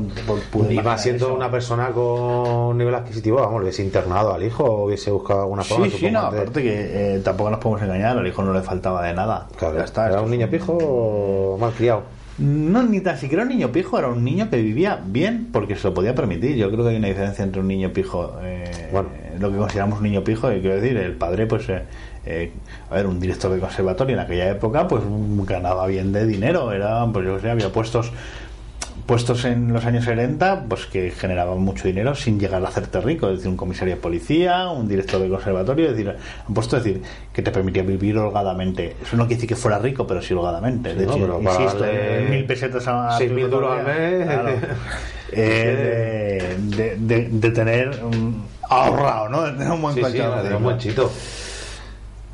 y 0.70 0.76
más 0.78 1.04
siendo 1.04 1.26
eso. 1.26 1.36
una 1.36 1.52
persona 1.52 1.90
con 1.90 2.78
nivel 2.78 2.96
adquisitivo, 2.96 3.42
vamos, 3.42 3.62
hubiese 3.62 3.84
internado 3.84 4.34
al 4.34 4.42
hijo 4.42 4.64
o 4.64 4.86
hubiese 4.86 5.12
buscado 5.12 5.42
alguna 5.42 5.66
forma. 5.66 5.88
Sí, 5.88 5.98
sí, 5.98 6.10
no, 6.10 6.22
aparte 6.22 6.64
que 6.64 7.16
eh, 7.16 7.20
tampoco 7.20 7.50
nos 7.50 7.60
podemos 7.60 7.82
engañar, 7.82 8.18
al 8.18 8.26
hijo 8.26 8.42
no 8.42 8.54
le 8.54 8.62
faltaba 8.62 9.06
de 9.06 9.14
nada. 9.14 9.50
Claro, 9.58 9.80
Ya 9.80 9.84
está, 9.84 10.08
era 10.08 10.22
un 10.22 10.32
niño 10.32 10.50
pijo 10.50 10.78
o 10.80 11.58
mal 11.58 11.74
criado. 11.74 12.04
No, 12.38 12.84
ni 12.84 13.02
tan 13.02 13.18
siquiera 13.18 13.44
un 13.44 13.50
niño 13.50 13.70
pijo, 13.70 14.00
era 14.00 14.08
un 14.08 14.24
niño 14.24 14.50
que 14.50 14.62
vivía 14.62 15.02
bien 15.06 15.50
porque 15.52 15.76
se 15.76 15.90
lo 15.90 15.94
podía 15.94 16.16
permitir. 16.16 16.56
Yo 16.56 16.72
creo 16.72 16.86
que 16.86 16.92
hay 16.92 16.96
una 16.96 17.10
diferencia 17.10 17.44
entre 17.44 17.60
un 17.60 17.68
niño 17.68 17.92
pijo, 17.92 18.32
eh, 18.44 18.90
Bueno. 18.94 19.10
lo 19.40 19.52
que 19.52 19.58
consideramos 19.58 19.98
un 19.98 20.06
niño 20.06 20.24
pijo, 20.24 20.50
y 20.54 20.62
quiero 20.62 20.76
decir, 20.80 20.96
el 20.96 21.18
padre, 21.18 21.48
pues, 21.48 21.68
eh, 21.68 21.82
eh, 22.28 22.52
a 22.92 22.96
ver, 22.96 23.08
un 23.08 23.20
director 23.20 23.52
de 23.52 23.60
conservatorio 23.60 24.16
en 24.16 24.22
aquella 24.22 24.50
época, 24.50 24.88
pues 24.88 25.02
ganaba 25.48 25.88
bien 25.88 26.12
de 26.12 26.26
dinero, 26.26 26.72
era, 26.72 27.06
pues 27.12 27.26
yo 27.26 27.40
sé, 27.40 27.50
había 27.50 27.72
puestos 27.72 28.12
puestos 29.06 29.46
en 29.46 29.72
los 29.72 29.86
años 29.86 30.04
70, 30.04 30.66
pues 30.68 30.86
que 30.86 31.12
generaban 31.12 31.60
mucho 31.60 31.88
dinero 31.88 32.14
sin 32.14 32.38
llegar 32.42 32.62
a 32.66 32.68
hacerte 32.68 33.00
rico. 33.00 33.28
Es 33.30 33.38
decir, 33.38 33.50
un 33.50 33.56
comisario 33.56 33.96
de 33.96 34.02
policía, 34.02 34.68
un 34.68 34.86
director 34.90 35.22
de 35.22 35.30
conservatorio, 35.30 35.86
es 35.86 35.92
decir, 35.96 36.14
han 36.46 36.54
puesto 36.54 36.76
decir 36.76 37.02
que 37.32 37.42
te 37.42 37.52
permitía 37.52 37.84
vivir 37.84 38.18
holgadamente. 38.18 38.98
Eso 39.02 39.16
no 39.16 39.24
quiere 39.24 39.36
decir 39.36 39.48
que 39.50 39.56
fuera 39.56 39.80
rico, 39.80 40.06
pero 40.06 40.22
sí 40.22 40.34
holgadamente. 40.34 40.92
Sí, 40.92 40.98
de 41.00 41.06
no, 41.06 41.12
hecho, 41.14 41.22
pero 41.22 41.40
para 41.40 41.62
insisto, 41.62 41.80
darle 41.86 42.28
mil 42.30 42.46
pesetas 42.46 42.86
a 42.90 43.18
6.000 43.18 43.42
tu 43.46 43.48
duros 43.56 43.72
al 43.72 43.80
economía, 43.88 44.18
mes. 44.18 44.26
claro. 44.28 44.50
Eh, 45.32 46.58
de, 46.60 46.76
de- 46.76 46.96
de- 46.98 47.30
de 47.30 47.52
tener 47.52 48.00
ahorrado, 48.70 49.30
¿no? 49.30 49.44
De 49.44 49.52
tener 49.54 49.72
un 49.72 49.82
buen 49.82 49.96
Sí, 49.96 50.02
sí, 50.12 50.20
un 50.20 50.64
buen 50.64 50.78
chito. 50.80 51.12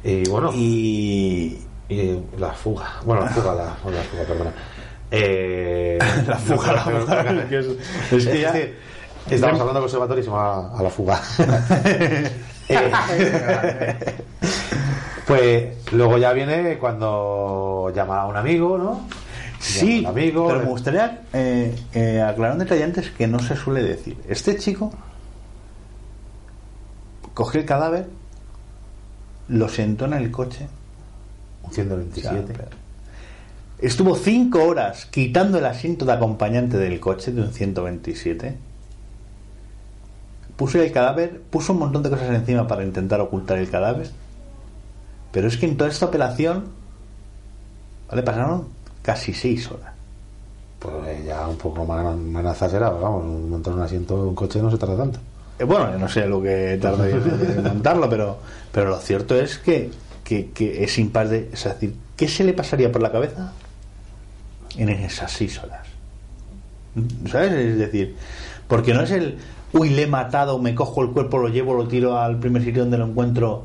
Y 0.03 0.27
bueno, 0.29 0.51
y, 0.53 1.59
Y 1.89 2.19
la 2.37 2.51
fuga. 2.51 2.99
Bueno, 3.05 3.23
la 3.23 3.29
fuga, 3.29 3.53
la, 3.55 3.65
la 3.65 3.71
fuga, 3.75 4.23
perdona. 4.27 4.51
Eh, 5.11 5.97
la 6.27 6.37
fuga, 6.37 6.73
la 6.73 6.81
fuga, 6.81 7.47
que 7.49 7.59
es, 7.59 7.65
es 8.11 8.27
que 8.27 8.41
ya- 8.41 8.53
Estamos 9.29 9.59
hablando 9.59 9.75
de 9.75 9.79
conservatorio 9.85 10.21
y 10.21 10.25
se 10.25 10.29
va 10.31 10.77
a 10.77 10.83
la 10.83 10.89
fuga. 10.89 11.21
Eh, 12.69 12.89
pues 15.27 15.91
luego 15.91 16.17
ya 16.17 16.31
viene 16.31 16.77
cuando 16.77 17.91
llama 17.93 18.21
a 18.21 18.25
un 18.27 18.37
amigo, 18.37 18.77
¿no? 18.77 19.01
Sí, 19.59 20.05
amigo, 20.05 20.47
pero 20.47 20.59
eh, 20.61 20.63
me 20.63 20.69
gustaría 20.69 21.21
eh, 21.33 21.75
eh, 21.93 22.21
aclarar 22.21 22.53
un 22.53 22.59
detalle 22.59 22.85
antes 22.85 23.09
que 23.11 23.27
no 23.27 23.39
se 23.39 23.57
suele 23.57 23.83
decir. 23.83 24.17
Este 24.29 24.55
chico 24.57 24.93
cogió 27.33 27.59
el 27.59 27.65
cadáver, 27.65 28.07
lo 29.47 29.69
sentó 29.69 30.05
en 30.05 30.13
el 30.13 30.31
coche, 30.31 30.67
un 31.63 31.71
127. 31.71 32.53
estuvo 33.79 34.15
cinco 34.15 34.63
horas 34.63 35.05
quitando 35.05 35.57
el 35.57 35.65
asiento 35.65 36.05
de 36.05 36.13
acompañante 36.13 36.77
del 36.77 36.99
coche 36.99 37.31
de 37.31 37.41
un 37.41 37.51
127, 37.51 38.55
puso 40.55 40.81
el 40.81 40.91
cadáver, 40.91 41.41
puso 41.49 41.73
un 41.73 41.79
montón 41.79 42.03
de 42.03 42.09
cosas 42.09 42.29
encima 42.29 42.67
para 42.67 42.83
intentar 42.83 43.19
ocultar 43.21 43.57
el 43.57 43.69
cadáver, 43.69 44.09
pero 45.31 45.47
es 45.47 45.57
que 45.57 45.65
en 45.65 45.77
toda 45.77 45.89
esta 45.89 46.05
operación, 46.05 46.65
¿vale? 48.09 48.23
Pasaron 48.23 48.67
casi 49.01 49.33
seis 49.33 49.69
horas. 49.69 49.93
Pues 50.79 51.25
ya 51.25 51.47
un 51.47 51.57
poco 51.57 51.85
más 51.85 52.15
manazas 52.15 52.73
era, 52.73 52.89
vamos, 52.89 53.25
montar 53.25 53.73
un 53.73 53.81
asiento 53.81 54.21
de 54.21 54.29
un 54.29 54.35
coche 54.35 54.61
no 54.61 54.69
se 54.69 54.77
tarda 54.77 54.97
tanto. 54.97 55.19
Eh, 55.59 55.63
Bueno, 55.63 55.97
no 55.97 56.09
sé 56.09 56.27
lo 56.27 56.41
que 56.41 56.77
tarde 56.81 57.11
en 57.11 57.63
montarlo, 57.67 58.09
pero, 58.09 58.39
pero 58.71 58.89
lo 58.89 58.97
cierto 58.99 59.35
es 59.35 59.57
que, 59.57 59.91
que, 60.23 60.83
es 60.83 60.97
impar 60.97 61.29
de. 61.29 61.49
Es 61.51 61.63
decir, 61.63 61.95
¿qué 62.15 62.27
se 62.27 62.43
le 62.43 62.53
pasaría 62.53 62.91
por 62.91 63.01
la 63.01 63.11
cabeza 63.11 63.53
en 64.77 64.89
esas 64.89 65.31
seis? 65.31 65.59
¿Sabes? 67.29 67.51
Es 67.51 67.77
decir, 67.77 68.15
porque 68.67 68.93
no 68.93 69.01
es 69.01 69.11
el. 69.11 69.37
Uy, 69.73 69.89
le 69.89 70.03
he 70.03 70.07
matado, 70.07 70.59
me 70.59 70.75
cojo 70.75 71.01
el 71.01 71.09
cuerpo, 71.09 71.39
lo 71.39 71.47
llevo, 71.47 71.73
lo 71.73 71.87
tiro 71.87 72.19
al 72.19 72.37
primer 72.37 72.63
sitio 72.63 72.83
donde 72.83 72.99
lo 72.99 73.05
encuentro 73.05 73.63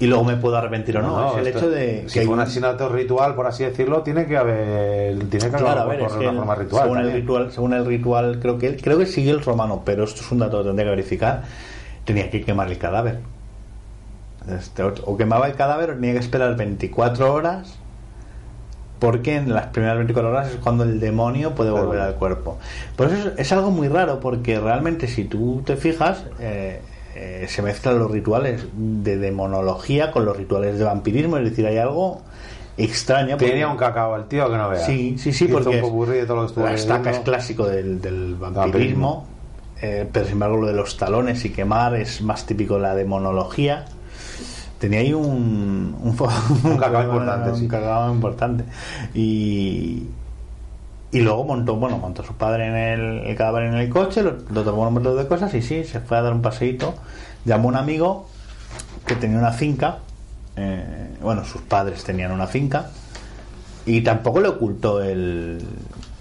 y 0.00 0.06
luego 0.06 0.22
me 0.24 0.36
puedo 0.36 0.56
arrepentir 0.56 0.96
o 0.98 1.02
no. 1.02 1.32
es 1.32 1.38
el 1.38 1.46
hecho 1.48 1.68
de. 1.70 2.04
Si 2.08 2.18
hay 2.20 2.26
un 2.26 2.38
asesinato 2.40 2.88
ritual, 2.88 3.34
por 3.34 3.46
así 3.46 3.64
decirlo, 3.64 4.02
tiene 4.02 4.26
que 4.26 4.36
haber. 4.36 5.18
Tiene 5.18 5.28
que 5.28 5.46
haber 5.46 5.60
Claro, 5.60 5.84
por 5.84 5.94
una 6.18 6.30
el- 6.30 6.36
forma 6.36 6.54
ritual. 6.54 6.82
según 6.84 6.98
el 6.98 7.12
ritual, 7.12 7.52
según 7.52 7.72
el 7.74 7.84
ritual, 7.86 8.38
creo 8.40 8.58
que 8.58 8.76
creo 8.76 8.98
que 8.98 9.06
sigue 9.06 9.30
el 9.30 9.42
romano, 9.42 9.82
pero 9.84 10.04
esto 10.04 10.20
es 10.20 10.30
un 10.32 10.38
dato 10.38 10.58
que 10.58 10.64
tendría 10.64 10.84
que 10.86 10.90
verificar. 10.90 11.42
Tenía 12.04 12.30
que 12.30 12.42
quemar 12.44 12.68
el 12.70 12.78
cadáver. 12.78 13.18
Este, 14.48 14.82
o- 14.82 15.16
quemaba 15.16 15.46
el 15.46 15.54
cadáver 15.54 15.90
o 15.90 15.94
tenía 15.94 16.12
que 16.12 16.20
esperar 16.20 16.56
24 16.56 17.34
horas 17.34 17.76
porque 18.98 19.36
en 19.36 19.52
las 19.52 19.66
primeras 19.66 19.96
24 19.98 20.30
horas 20.30 20.48
es 20.48 20.56
cuando 20.56 20.84
el 20.84 20.98
demonio 21.00 21.54
puede 21.54 21.70
volver 21.70 22.00
al 22.00 22.14
cuerpo. 22.14 22.58
Por 22.96 23.08
eso 23.08 23.28
es, 23.30 23.38
es 23.38 23.52
algo 23.52 23.70
muy 23.70 23.88
raro 23.88 24.20
porque 24.20 24.58
realmente 24.58 25.06
si 25.06 25.24
tú 25.24 25.62
te 25.66 25.76
fijas 25.76 26.24
eh, 26.40 26.80
eh, 27.20 27.46
se 27.48 27.62
mezclan 27.62 27.98
los 27.98 28.10
rituales 28.10 28.64
de 28.76 29.16
demonología 29.18 30.12
con 30.12 30.24
los 30.24 30.36
rituales 30.36 30.78
de 30.78 30.84
vampirismo, 30.84 31.36
es 31.38 31.44
decir, 31.50 31.66
hay 31.66 31.78
algo 31.78 32.22
extraño. 32.76 33.36
porque- 33.36 33.50
Tenía 33.50 33.68
un 33.68 33.76
cacao 33.76 34.14
el 34.16 34.24
tío 34.26 34.48
que 34.48 34.56
no 34.56 34.68
vea. 34.68 34.80
Sí, 34.86 35.16
sí, 35.18 35.32
sí, 35.32 35.48
porque 35.48 35.76
de 35.76 36.26
todo 36.26 36.36
lo 36.36 36.42
que 36.42 36.46
estuvo 36.46 36.64
la 36.64 36.74
estaca 36.74 37.10
es 37.10 37.18
clásico 37.20 37.66
del, 37.66 38.00
del 38.00 38.36
vampirismo, 38.36 38.56
Vampirismo. 38.60 39.26
eh, 39.82 40.08
pero 40.12 40.24
sin 40.26 40.34
embargo 40.34 40.58
lo 40.58 40.66
de 40.68 40.74
los 40.74 40.96
talones 40.96 41.44
y 41.44 41.50
quemar 41.50 41.96
es 41.96 42.22
más 42.22 42.46
típico 42.46 42.74
de 42.76 42.80
la 42.82 42.94
demonología. 42.94 43.84
Tenía 44.78 45.00
ahí 45.00 45.12
un, 45.12 45.96
un, 46.00 46.16
fo- 46.16 46.30
Un 46.64 46.76
cacao 46.76 47.02
importante, 47.10 47.50
un 47.50 47.56
sí. 47.58 47.66
cacao 47.66 48.12
importante. 48.14 48.62
Y, 49.12 50.04
y 51.10 51.20
luego 51.20 51.44
montó, 51.44 51.76
bueno, 51.76 51.98
montó 51.98 52.22
su 52.22 52.34
padre 52.34 52.66
en 52.66 52.76
el, 53.26 53.36
cadáver 53.36 53.64
en 53.64 53.74
el 53.74 53.88
coche, 53.88 54.22
lo, 54.22 54.36
lo 54.50 54.62
tomó 54.62 54.86
un 54.86 54.94
montón 54.94 55.16
de 55.16 55.26
cosas 55.26 55.54
y 55.54 55.62
sí, 55.62 55.84
se 55.84 56.00
fue 56.00 56.18
a 56.18 56.22
dar 56.22 56.32
un 56.32 56.42
paseíto. 56.42 56.94
Llamó 57.44 57.68
a 57.68 57.72
un 57.72 57.76
amigo 57.76 58.28
que 59.06 59.16
tenía 59.16 59.38
una 59.38 59.52
finca, 59.52 59.98
eh, 60.56 61.16
bueno, 61.22 61.44
sus 61.44 61.62
padres 61.62 62.04
tenían 62.04 62.30
una 62.30 62.46
finca, 62.46 62.90
y 63.86 64.02
tampoco 64.02 64.40
le 64.40 64.48
ocultó 64.48 65.02
el, 65.02 65.64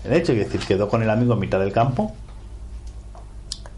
el 0.06 0.14
hecho, 0.14 0.32
es 0.32 0.40
decir, 0.40 0.62
quedó 0.62 0.88
con 0.88 1.04
el 1.04 1.10
amigo 1.10 1.34
en 1.34 1.40
mitad 1.40 1.60
del 1.60 1.74
campo. 1.74 2.16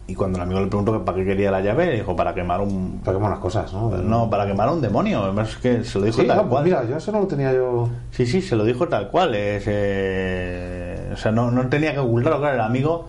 Y 0.10 0.16
cuando 0.16 0.38
el 0.40 0.44
amigo 0.44 0.60
le 0.62 0.68
preguntó 0.68 0.92
que 0.94 1.00
para 1.06 1.18
qué 1.18 1.24
quería 1.26 1.52
la 1.52 1.62
llave, 1.62 1.86
le 1.86 1.94
dijo 1.98 2.16
para 2.16 2.34
quemar 2.34 2.62
un. 2.62 3.00
Para 3.06 3.18
quemar 3.18 3.30
las 3.32 3.40
cosas, 3.40 3.72
¿no? 3.72 3.90
No, 3.98 4.28
para 4.30 4.48
quemar 4.48 4.68
a 4.70 4.72
un 4.72 4.82
demonio. 4.82 5.40
Es 5.42 5.56
que 5.58 5.84
se 5.84 6.00
lo 6.00 6.06
dijo 6.06 6.22
Sí, 6.22 6.28
tal 6.28 6.38
no, 6.38 6.44
pues 6.44 6.52
cual. 6.52 6.64
mira, 6.64 6.84
yo 6.86 6.98
eso 6.98 7.12
no 7.12 7.20
lo 7.20 7.28
tenía 7.28 7.54
yo. 7.54 7.88
Sí, 8.12 8.26
sí, 8.26 8.42
se 8.42 8.56
lo 8.56 8.66
dijo 8.66 8.88
tal 8.88 9.10
cual. 9.10 9.36
Es, 9.36 9.64
eh, 9.68 11.12
o 11.14 11.18
sea, 11.18 11.32
no, 11.32 11.52
no 11.52 11.68
tenía 11.70 11.94
que 11.94 12.00
ocultarlo, 12.00 12.40
claro, 12.40 12.56
el 12.56 12.62
amigo. 12.62 13.08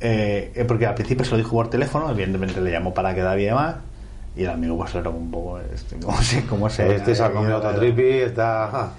eh, 0.00 0.52
eh, 0.54 0.64
porque 0.64 0.86
al 0.86 0.94
principio 0.94 1.24
se 1.26 1.32
lo 1.32 1.36
dijo 1.36 1.50
por 1.50 1.68
teléfono, 1.68 2.08
evidentemente 2.10 2.60
le 2.60 2.70
llamó 2.70 2.94
para 2.94 3.14
quedar 3.14 3.36
bien 3.36 3.54
más. 3.54 3.76
Y 4.34 4.44
el 4.44 4.50
amigo, 4.50 4.78
pues, 4.78 4.94
era 4.94 5.10
un 5.10 5.30
poco. 5.30 5.58
Este, 5.60 5.96
¿Cómo 6.00 6.16
se.? 6.22 6.44
Cómo 6.46 6.70
se 6.70 6.94
Este 6.96 7.14
se 7.14 7.22
ha 7.22 7.30
comido 7.32 7.58
otro 7.58 7.74
tripi, 7.74 8.02
está. 8.02 8.92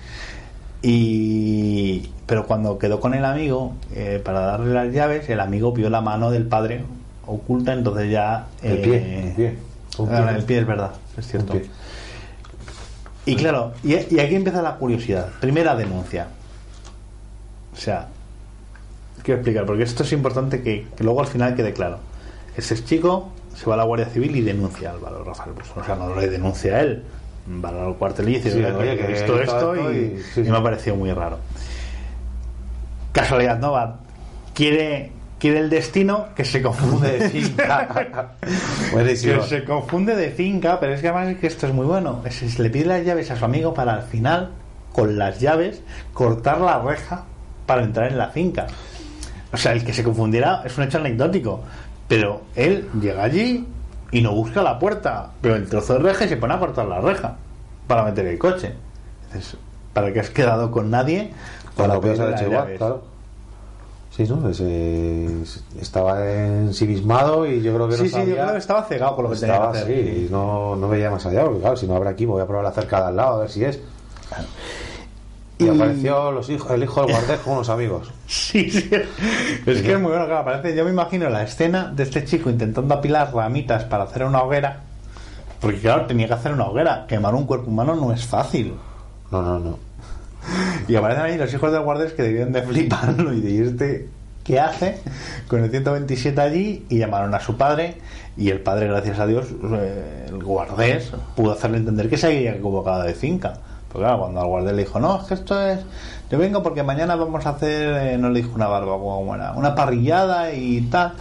Y. 0.84 2.10
Pero 2.26 2.45
cuando 2.45 2.78
quedó 2.78 2.99
con 2.99 3.14
el 3.16 3.26
amigo 3.26 3.74
eh, 3.95 4.22
para 4.24 4.41
darle 4.41 4.74
las 4.74 4.93
llaves, 4.93 5.28
el 5.30 5.39
amigo 5.39 5.72
vio 5.72 5.89
la 5.89 6.01
mano 6.01 6.30
del 6.30 6.45
padre 6.45 6.84
oculta, 7.30 7.73
entonces 7.73 8.11
ya. 8.11 8.47
El 8.61 8.73
eh, 8.77 8.82
pie, 8.82 9.19
el 9.27 9.34
pie. 9.34 9.57
Un 9.97 10.13
ah, 10.13 10.32
el 10.36 10.43
pie 10.43 10.59
es 10.59 10.67
verdad, 10.67 10.91
es 11.17 11.27
cierto. 11.27 11.53
Y 13.25 13.36
claro, 13.36 13.73
y, 13.84 13.93
y 14.15 14.19
aquí 14.19 14.36
empieza 14.36 14.61
la 14.61 14.75
curiosidad. 14.75 15.27
Primera 15.39 15.75
denuncia. 15.75 16.27
O 17.73 17.75
sea, 17.75 18.07
quiero 19.23 19.39
explicar, 19.41 19.65
porque 19.65 19.84
esto 19.84 20.03
es 20.03 20.11
importante 20.13 20.61
que, 20.63 20.88
que 20.95 21.03
luego 21.03 21.19
al 21.21 21.27
final 21.27 21.55
quede 21.55 21.73
claro. 21.73 21.99
Ese 22.57 22.82
chico 22.84 23.30
se 23.55 23.65
va 23.65 23.75
a 23.75 23.77
la 23.77 23.84
Guardia 23.84 24.07
Civil 24.07 24.36
y 24.36 24.41
denuncia 24.41 24.91
al 24.91 24.99
valor 24.99 25.25
Rafael 25.27 25.51
Busto. 25.53 25.80
O 25.80 25.84
sea, 25.84 25.95
no 25.95 26.15
le 26.15 26.27
denuncia 26.30 26.75
a 26.77 26.82
él. 26.82 27.03
Va 27.63 27.69
al 27.69 27.95
cuartel 27.95 28.30
y 28.30 28.36
dice, 28.36 28.51
Sí, 28.51 28.57
"Oye, 28.63 28.71
oye, 28.73 28.97
que 28.97 29.03
he 29.03 29.07
visto 29.07 29.41
esto 29.41 29.75
y, 29.75 29.80
y- 29.95 30.21
sí, 30.34 30.41
y 30.41 30.45
sí. 30.45 30.51
me 30.51 30.57
ha 30.57 30.63
parecido 30.63 30.95
muy 30.95 31.11
raro. 31.11 31.38
Casualidad, 33.11 33.59
no 33.59 33.71
va. 33.71 33.99
Quiere, 34.53 35.11
quiere 35.40 35.60
el 35.60 35.70
destino 35.70 36.28
que 36.36 36.46
se 36.46 36.62
confunde 36.62 37.18
de 37.18 37.30
finca. 37.30 37.88
Buenísimo. 38.92 39.42
Que 39.42 39.48
se 39.48 39.64
confunde 39.64 40.16
de 40.16 40.32
finca, 40.32 40.80
pero 40.80 40.94
es 40.94 41.02
que 41.02 41.08
además 41.08 41.30
es 41.30 41.38
que 41.40 41.48
esto 41.48 41.68
es 41.68 41.74
muy 41.74 41.86
bueno. 41.86 42.22
Es, 42.26 42.42
es- 42.42 42.60
le 42.60 42.70
pide 42.70 42.86
las 42.86 43.06
llaves 43.06 43.32
a 43.32 43.36
su 43.36 43.46
amigo 43.46 43.74
para 43.74 43.94
al 43.94 44.04
final, 44.04 44.52
con 44.94 45.18
las 45.18 45.40
llaves, 45.40 45.82
cortar 46.14 46.60
la 46.62 46.80
reja 46.82 47.24
para 47.66 47.84
entrar 47.84 48.12
en 48.12 48.18
la 48.18 48.30
finca. 48.30 48.68
O 49.52 49.58
sea, 49.58 49.72
el 49.72 49.84
que 49.84 49.94
se 49.94 50.04
confundiera 50.04 50.62
es 50.66 50.78
un 50.78 50.84
hecho 50.84 50.98
anecdótico. 50.98 51.62
Pero 52.08 52.42
él 52.56 52.90
llega 53.00 53.24
allí 53.24 53.68
y 54.12 54.22
no 54.22 54.34
busca 54.34 54.64
la 54.64 54.80
puerta, 54.80 55.30
pero 55.42 55.56
el 55.56 55.70
trozo 55.70 55.94
de 55.94 56.00
reja 56.00 56.26
y 56.26 56.30
se 56.30 56.38
pone 56.38 56.56
a 56.56 56.60
cortar 56.60 56.86
la 56.88 57.00
reja 57.00 57.36
para 57.88 58.04
meter 58.04 58.26
el 58.26 58.40
coche. 58.40 58.74
Dices, 59.32 59.58
¿para 59.94 60.12
qué 60.12 60.20
has 60.20 60.32
quedado 60.32 60.72
con 60.72 60.90
nadie? 60.90 61.32
Puedes 61.76 62.20
haber 62.20 62.32
las 62.32 62.42
igual, 62.42 62.58
llaves? 62.64 62.78
claro. 62.80 63.04
Sí, 64.16 64.24
¿no? 64.28 64.49
Ese- 64.49 65.28
estaba 65.80 66.28
ensimismado 66.30 67.45
y 67.45 67.62
yo 67.62 67.74
creo 67.76 67.88
que 67.88 67.97
no 67.97 68.03
Sí, 68.03 68.10
sí, 68.10 68.16
yo 68.16 68.18
sabía... 68.20 68.36
creo 68.41 68.51
que 68.53 68.57
estaba 68.57 68.84
cegado 68.84 69.16
con 69.16 69.24
lo 69.26 69.30
que 69.30 69.36
Estaba 69.36 69.72
tenía 69.72 69.86
que 69.86 69.91
hacer. 69.93 70.10
así, 70.14 70.26
y 70.26 70.30
no, 70.32 70.76
no 70.76 70.89
veía 70.89 71.10
más 71.12 71.26
allá, 71.26 71.43
porque 71.45 71.60
claro, 71.62 71.78
si 71.78 71.88
no 71.88 71.95
habrá 71.95 72.10
aquí, 72.10 72.26
voy 72.26 72.41
a 72.41 72.45
probar 72.45 72.66
la 72.66 72.72
cerca 72.72 72.99
de 73.01 73.07
al 73.07 73.16
lado, 73.16 73.36
a 73.38 73.39
ver 73.41 73.49
si 73.49 73.64
es. 73.64 73.80
Y, 75.57 75.66
Y- 75.66 75.70
apareció 75.70 76.32
los 76.32 76.49
hijos, 76.49 76.72
el 76.72 76.84
hijo 76.84 77.01
del 77.01 77.12
guardés 77.12 77.39
con 77.39 77.53
unos 77.53 77.70
amigos. 77.70 78.12
Sí, 78.28 78.70
sí. 78.70 78.89
Es 79.66 79.82
que 79.82 79.93
es 79.93 79.99
muy 79.99 80.12
bueno, 80.12 80.26
claro. 80.26 80.45
Parece, 80.45 80.76
yo 80.76 80.84
me 80.86 80.91
imagino 80.91 81.30
la 81.30 81.43
escena 81.43 81.91
de 81.95 82.03
este 82.03 82.24
chico 82.26 82.49
intentando 82.49 82.93
apilar 82.95 83.34
ramitas 83.34 83.84
para 83.86 84.03
hacer 84.05 84.24
una 84.24 84.41
hoguera. 84.43 84.82
Porque, 85.60 85.80
claro, 85.80 86.05
tenía 86.05 86.28
que 86.28 86.34
hacer 86.34 86.53
una 86.53 86.66
hoguera. 86.68 87.05
Quemar 87.07 87.36
un 87.36 87.45
cuerpo 87.45 87.70
humano 87.70 87.95
no 87.95 88.14
es 88.14 88.26
fácil. 88.26 88.74
No, 89.32 89.41
no, 89.41 89.60
no. 89.60 89.78
Y 90.88 90.96
aparecen 90.96 91.24
ahí 91.24 91.38
los 91.38 91.54
hijos 91.54 91.72
del 91.72 91.82
guardias 91.82 92.14
que 92.14 92.24
debían 92.24 92.52
de 92.52 92.64
fliparlo 92.64 93.34
y 93.34 93.42
de 93.42 93.64
este 93.64 94.10
¿qué 94.50 94.60
hace? 94.60 94.98
Con 95.48 95.64
el 95.64 95.70
127 95.70 96.42
allí 96.42 96.86
y 96.90 96.98
llamaron 96.98 97.36
a 97.36 97.40
su 97.40 97.56
padre 97.56 97.98
y 98.36 98.50
el 98.50 98.62
padre, 98.62 98.88
gracias 98.88 99.20
a 99.20 99.28
Dios, 99.28 99.48
eh, 99.74 100.26
el 100.28 100.44
guardés, 100.44 101.12
pudo 101.36 101.52
hacerle 101.52 101.78
entender 101.78 102.10
que 102.10 102.18
se 102.18 102.28
había 102.28 102.52
equivocado 102.54 103.04
de 103.04 103.14
finca. 103.14 103.60
Pues 103.92 104.02
claro, 104.02 104.22
cuando 104.22 104.42
al 104.42 104.48
guardia 104.48 104.72
le 104.72 104.84
dijo, 104.84 105.00
no, 105.00 105.22
es 105.22 105.28
que 105.28 105.34
esto 105.36 105.62
es. 105.62 105.80
Yo 106.32 106.38
vengo 106.40 106.64
porque 106.64 106.82
mañana 106.82 107.16
vamos 107.16 107.46
a 107.46 107.50
hacer, 107.50 108.14
eh, 108.14 108.18
no 108.18 108.30
le 108.30 108.42
dijo 108.42 108.56
una 108.56 108.68
barbacoa, 108.68 109.18
como 109.18 109.36
era, 109.36 109.52
una 109.54 109.76
parrillada 109.76 110.52
y 110.54 110.82
tal. 110.82 111.14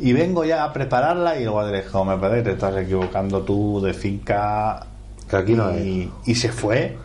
Y 0.00 0.12
vengo 0.12 0.44
ya 0.44 0.62
a 0.62 0.72
prepararla 0.72 1.40
y 1.40 1.42
el 1.42 1.50
guardia 1.50 1.72
le 1.72 1.82
dijo, 1.82 2.04
me 2.04 2.16
parece 2.16 2.38
que 2.38 2.50
te 2.50 2.52
estás 2.52 2.76
equivocando 2.76 3.42
tú 3.42 3.80
de 3.80 3.92
finca. 3.92 4.86
Que 5.28 5.36
aquí 5.36 5.54
no 5.54 5.76
y, 5.76 6.12
y 6.26 6.34
se 6.34 6.50
fue. 6.50 6.96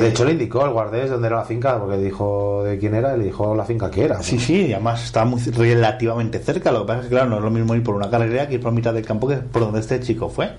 De 0.00 0.08
hecho, 0.08 0.24
le 0.24 0.32
indicó 0.32 0.64
el 0.64 0.72
guardés 0.72 1.08
dónde 1.08 1.28
era 1.28 1.36
la 1.36 1.44
finca, 1.44 1.78
porque 1.78 1.96
dijo 1.98 2.64
de 2.64 2.78
quién 2.78 2.94
era 2.94 3.14
y 3.14 3.18
le 3.18 3.24
dijo 3.26 3.54
la 3.54 3.64
finca 3.64 3.90
que 3.90 4.04
era. 4.04 4.22
Sí, 4.22 4.38
sí, 4.38 4.66
y 4.66 4.72
además 4.72 5.04
estaba 5.04 5.24
muy 5.24 5.40
relativamente 5.40 6.40
cerca. 6.40 6.72
Lo 6.72 6.80
que 6.80 6.86
pasa 6.86 7.00
es 7.00 7.06
que, 7.06 7.10
claro, 7.10 7.30
no 7.30 7.36
es 7.36 7.42
lo 7.42 7.50
mismo 7.50 7.74
ir 7.74 7.82
por 7.84 7.94
una 7.94 8.10
carretera 8.10 8.48
que 8.48 8.54
ir 8.54 8.60
por 8.60 8.72
mitad 8.72 8.92
del 8.92 9.06
campo 9.06 9.28
que 9.28 9.36
por 9.36 9.62
donde 9.62 9.80
este 9.80 10.00
chico 10.00 10.28
fue. 10.28 10.50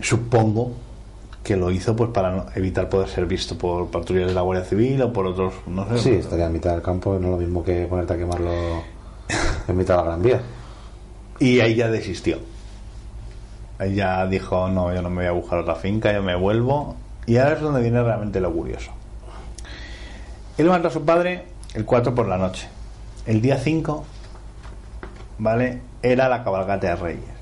Supongo 0.00 0.72
que 1.46 1.56
lo 1.56 1.70
hizo 1.70 1.94
pues 1.94 2.10
para 2.10 2.46
evitar 2.56 2.88
poder 2.88 3.08
ser 3.08 3.26
visto 3.26 3.56
por 3.56 3.88
patrullas 3.88 4.26
de 4.26 4.34
la 4.34 4.40
Guardia 4.40 4.64
Civil 4.64 5.00
o 5.02 5.12
por 5.12 5.26
otros, 5.26 5.54
no 5.66 5.86
sé. 5.90 5.98
Sí, 5.98 6.10
estaría 6.10 6.46
en 6.46 6.52
mitad 6.52 6.72
del 6.72 6.82
campo, 6.82 7.18
no 7.20 7.26
es 7.26 7.32
lo 7.32 7.36
mismo 7.36 7.62
que 7.62 7.86
ponerte 7.86 8.14
a 8.14 8.16
quemarlo 8.16 8.50
en 9.68 9.76
mitad 9.76 9.94
de 9.94 10.00
la 10.00 10.06
Gran 10.06 10.22
Vía. 10.22 10.40
Y 11.38 11.60
ahí 11.60 11.74
ya 11.76 11.88
desistió. 11.88 12.38
Ahí 13.78 13.94
ya 13.94 14.26
dijo, 14.26 14.68
no, 14.68 14.92
yo 14.92 15.02
no 15.02 15.10
me 15.10 15.16
voy 15.16 15.26
a 15.26 15.32
buscar 15.32 15.58
otra 15.58 15.74
finca, 15.74 16.12
yo 16.12 16.22
me 16.22 16.34
vuelvo. 16.34 16.96
Y 17.26 17.38
ahora 17.38 17.54
es 17.54 17.60
donde 17.60 17.80
viene 17.80 18.02
realmente 18.02 18.40
lo 18.40 18.52
curioso. 18.52 18.92
Él 20.58 20.68
mató 20.68 20.88
a 20.88 20.90
su 20.90 21.04
padre 21.04 21.44
el 21.74 21.84
4 21.84 22.14
por 22.14 22.28
la 22.28 22.38
noche. 22.38 22.68
El 23.26 23.42
día 23.42 23.58
5, 23.58 24.04
¿vale? 25.38 25.80
Era 26.02 26.28
la 26.28 26.44
cabalgata 26.44 26.88
de 26.88 26.96
Reyes. 26.96 27.36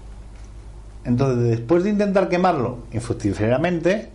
Entonces, 1.05 1.51
después 1.51 1.85
de 1.85 1.91
intentar 1.91 2.29
quemarlo 2.29 2.79
infructíferamente, 2.93 4.11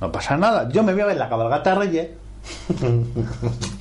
no 0.00 0.12
pasa 0.12 0.36
nada. 0.36 0.68
Yo 0.70 0.82
me 0.84 0.92
voy 0.92 1.02
a 1.02 1.06
ver 1.06 1.16
la 1.16 1.28
cabalgata 1.28 1.70
de 1.70 1.78
Reyes. 1.78 2.08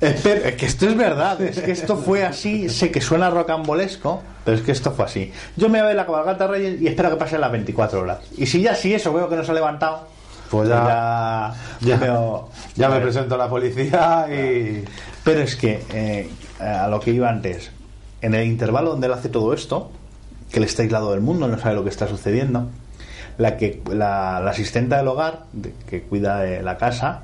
Espera, 0.00 0.48
es 0.50 0.54
que 0.56 0.66
esto 0.66 0.86
es 0.88 0.96
verdad, 0.96 1.40
es 1.40 1.58
que 1.60 1.72
esto 1.72 1.96
fue 1.96 2.22
así, 2.24 2.68
sé 2.68 2.90
que 2.90 3.00
suena 3.00 3.30
rocambolesco, 3.30 4.22
pero 4.44 4.56
es 4.56 4.62
que 4.62 4.72
esto 4.72 4.92
fue 4.92 5.06
así. 5.06 5.32
Yo 5.56 5.68
me 5.68 5.78
voy 5.78 5.84
a 5.84 5.86
ver 5.88 5.96
la 5.96 6.04
cabalgata 6.06 6.46
Reyes 6.46 6.80
y 6.82 6.86
espero 6.86 7.08
que 7.10 7.16
pasen 7.16 7.40
las 7.40 7.50
24 7.50 8.00
horas. 8.00 8.18
Y 8.36 8.44
si 8.46 8.60
ya 8.60 8.74
si 8.74 8.92
eso 8.92 9.12
veo 9.12 9.28
que 9.28 9.36
no 9.36 9.44
se 9.44 9.52
ha 9.52 9.54
levantado, 9.54 10.06
Pues 10.50 10.68
ya- 10.68 11.54
ya, 11.80 11.88
ya- 11.88 11.96
veo- 11.96 12.48
Ya 12.76 12.88
me 12.88 13.00
presento 13.00 13.34
a 13.34 13.38
la 13.38 13.48
policía 13.48 14.26
y. 14.30 14.84
Pero 15.24 15.40
es 15.40 15.56
que, 15.56 15.82
eh, 15.92 16.30
a 16.60 16.86
lo 16.88 17.00
que 17.00 17.10
iba 17.10 17.28
antes, 17.28 17.70
en 18.20 18.34
el 18.34 18.46
intervalo 18.46 18.90
donde 18.90 19.06
él 19.08 19.12
hace 19.14 19.28
todo 19.28 19.52
esto, 19.54 19.90
que 20.52 20.58
él 20.58 20.64
está 20.64 20.82
aislado 20.82 21.10
del 21.12 21.20
mundo, 21.22 21.48
no 21.48 21.58
sabe 21.58 21.74
lo 21.74 21.82
que 21.82 21.90
está 21.90 22.06
sucediendo, 22.06 22.68
la, 23.38 23.56
que, 23.56 23.82
la, 23.90 24.40
la 24.40 24.50
asistenta 24.50 24.98
del 24.98 25.08
hogar, 25.08 25.44
que 25.88 26.02
cuida 26.02 26.38
de 26.40 26.62
la 26.62 26.76
casa, 26.76 27.22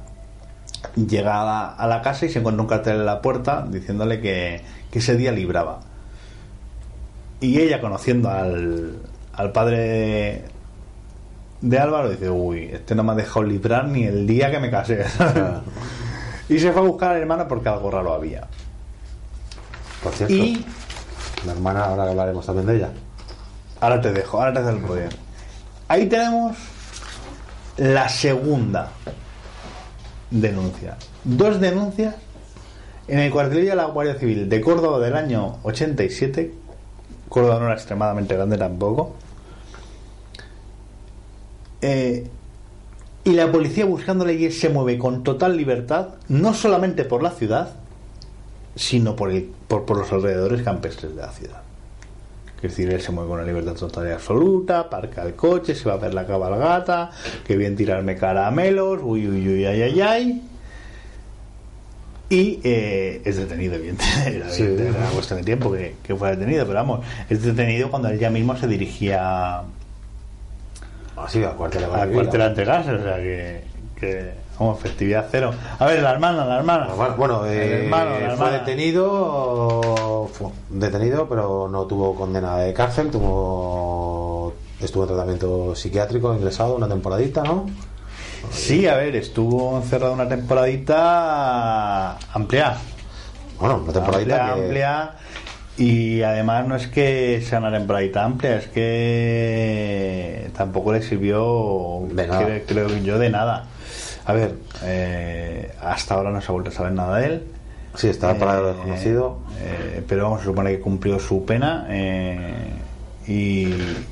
llega 0.95 1.41
a 1.43 1.45
la, 1.45 1.67
a 1.69 1.87
la 1.87 2.03
casa 2.03 2.27
y 2.27 2.29
se 2.29 2.39
encuentra 2.41 2.63
un 2.63 2.69
cartel 2.69 2.97
en 2.97 3.07
la 3.07 3.21
puerta 3.23 3.67
diciéndole 3.69 4.21
que, 4.21 4.63
que 4.91 4.99
ese 4.99 5.17
día 5.17 5.33
libraba. 5.33 5.81
Y 7.41 7.59
ella, 7.61 7.81
conociendo 7.81 8.31
al, 8.31 8.99
al 9.33 9.53
padre 9.53 9.79
de, 9.79 10.45
de 11.61 11.79
Álvaro, 11.79 12.11
dice, 12.11 12.31
uy, 12.31 12.71
este 12.73 12.95
no 12.95 13.03
me 13.03 13.13
ha 13.13 13.15
dejado 13.17 13.43
librar 13.45 13.87
ni 13.89 14.05
el 14.05 14.27
día 14.27 14.51
que 14.51 14.61
me 14.61 14.71
casé. 14.71 15.05
y 16.49 16.59
se 16.59 16.73
fue 16.73 16.83
a 16.83 16.85
buscar 16.85 17.13
al 17.13 17.19
hermano 17.23 17.49
porque 17.49 17.69
algo 17.69 17.91
raro 17.91 18.15
había. 18.15 18.47
Por 20.03 20.13
cierto, 20.13 20.35
Y 20.35 20.65
la 21.47 21.53
hermana, 21.53 21.85
ahora 21.85 22.05
hablaremos 22.11 22.45
también 22.47 22.67
de 22.67 22.77
ella. 22.77 22.91
ahora 23.81 24.01
te 24.01 24.13
dejo, 24.13 24.39
ahora 24.39 24.53
te 24.53 24.61
dejo 24.63 24.77
el 24.79 24.85
poder. 24.85 25.17
Ahí 25.89 26.07
tenemos 26.07 26.57
la 27.77 28.09
segunda 28.09 28.91
denuncia. 30.33 30.97
Dos 31.25 31.61
denuncias 31.61 32.15
en 33.09 33.19
el 33.19 33.31
cuartelillo 33.31 33.71
de 33.71 33.77
la 33.77 33.85
Guardia 33.87 34.15
Civil 34.17 34.49
de 34.49 34.61
Córdoba 34.61 34.99
del 34.99 35.15
año 35.15 35.59
87. 35.63 36.53
Córdoba 37.29 37.59
no 37.59 37.67
era 37.67 37.75
extremadamente 37.75 38.35
grande 38.35 38.59
tampoco. 38.59 39.15
Eh, 41.81 42.27
y 43.25 43.33
la 43.33 43.51
policía 43.51 43.85
buscándole 43.85 44.35
y 44.35 44.51
se 44.51 44.69
mueve 44.69 44.99
con 44.99 45.23
total 45.23 45.57
libertad, 45.57 46.09
no 46.29 46.55
solamente 46.55 47.05
por 47.05 47.23
la 47.23 47.31
ciudad, 47.31 47.71
sino 48.75 49.15
por, 49.17 49.31
el- 49.31 49.51
por, 49.69 49.85
por 49.85 49.99
los 49.99 50.13
alrededores 50.13 50.63
campestres 50.63 51.15
de 51.15 51.23
la 51.23 51.31
ciudad. 51.33 51.62
Es 52.63 52.71
decir, 52.77 52.93
él 52.93 53.01
se 53.01 53.11
mueve 53.11 53.29
con 53.29 53.39
una 53.41 53.47
libertad 53.47 53.75
total 53.75 54.07
y 54.09 54.11
absoluta, 54.13 54.89
parca 54.89 55.23
el 55.25 55.35
coche, 55.35 55.75
se 55.75 55.89
va 55.89 55.95
a 55.95 55.99
ver 55.99 56.15
la 56.15 56.25
cabalgata, 56.27 57.11
que 57.45 57.57
bien 57.57 57.75
tirarme 57.75 58.17
caramelos, 58.17 59.01
uy, 59.03 59.27
uy, 59.27 59.49
uy, 59.49 59.65
ay, 59.67 59.83
ay, 59.83 60.01
ay. 60.01 60.43
Y 62.31 62.61
eh, 62.65 63.21
es 63.25 63.37
detenido, 63.37 63.75
evidentemente. 63.75 64.37
Era, 64.37 64.49
Sí. 64.49 64.63
era 64.63 64.91
una 64.91 65.11
cuestión 65.11 65.41
de 65.41 65.45
tiempo 65.45 65.73
que, 65.73 65.97
que 66.03 66.15
fue 66.15 66.31
detenido, 66.31 66.65
pero 66.65 66.79
vamos, 66.79 67.05
es 67.29 67.43
detenido 67.43 67.91
cuando 67.91 68.09
él 68.09 68.19
ya 68.19 68.31
mismo 68.31 68.57
se 68.57 68.67
dirigía 68.67 69.63
Ah, 71.15 71.27
sí, 71.29 71.43
al 71.45 71.57
cuartel 71.57 71.85
cuartel 71.85 72.25
Civil. 72.31 72.41
a 72.41 72.47
entregarse, 72.47 72.91
o 72.93 73.03
sea 73.03 73.17
que, 73.17 73.61
que 74.01 74.31
vamos, 74.59 74.79
efectividad 74.79 75.27
cero. 75.31 75.53
A 75.79 75.87
ver, 75.87 76.03
la 76.03 76.11
hermana, 76.13 76.45
la 76.45 76.57
hermana. 76.59 76.89
Bueno, 77.17 77.45
eh, 77.47 77.85
hermano, 77.85 78.19
la 78.21 78.37
fue 78.37 78.51
detenido, 78.53 80.29
fue 80.33 80.49
detenido, 80.71 81.29
pero 81.29 81.69
no 81.69 81.85
tuvo 81.87 82.15
condena 82.15 82.57
de 82.59 82.73
cárcel, 82.73 83.11
tuvo 83.11 84.55
estuvo 84.81 85.05
en 85.05 85.09
tratamiento 85.11 85.75
psiquiátrico, 85.77 86.35
ingresado 86.35 86.75
una 86.77 86.89
temporadita, 86.89 87.43
¿no? 87.45 87.67
Sí, 88.51 88.89
a 88.89 88.97
ver, 88.97 89.15
estuvo 89.15 89.77
encerrado 89.77 90.13
una 90.13 90.29
temporadita 90.29 92.17
amplia. 92.35 92.75
Bueno, 93.61 93.81
una 93.85 93.93
temporadita 93.93 94.47
amplia, 94.53 94.55
que 94.57 94.63
amplia, 94.65 95.11
y 95.77 96.23
además 96.23 96.67
no 96.67 96.75
es 96.75 96.89
que 96.89 97.41
sea 97.49 97.61
una 97.61 97.71
temporadita 97.71 98.25
amplia, 98.25 98.57
es 98.57 98.67
que 98.67 100.51
tampoco 100.57 100.93
le 100.93 101.03
sirvió, 101.03 102.01
De 102.11 102.27
nada. 102.27 102.41
cre- 102.49 102.63
creo 102.67 102.89
yo, 102.99 103.19
de 103.21 103.31
nada. 103.31 103.67
A 104.25 104.33
ver, 104.33 104.55
eh, 104.85 105.73
hasta 105.81 106.15
ahora 106.15 106.31
no 106.31 106.41
se 106.41 106.49
ha 106.49 106.53
vuelto 106.53 106.71
a 106.71 106.73
saber 106.73 106.93
nada 106.93 107.19
de 107.19 107.27
él. 107.27 107.43
sí 107.95 108.09
está 108.09 108.35
parado 108.39 108.71
Eh, 108.71 108.73
desconocido. 108.75 109.39
eh, 109.61 110.03
pero 110.09 110.25
vamos, 110.25 110.41
se 110.41 110.47
supone 110.47 110.71
que 110.71 110.81
cumplió 110.81 111.19
su 111.19 111.45
pena 111.45 111.87
eh, 111.91 112.39
y, 113.27 113.65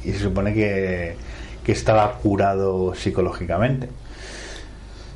y 0.04 0.12
se 0.12 0.18
supone 0.18 0.52
que, 0.54 1.16
que 1.64 1.72
estaba 1.72 2.12
curado 2.14 2.94
psicológicamente. 2.94 3.88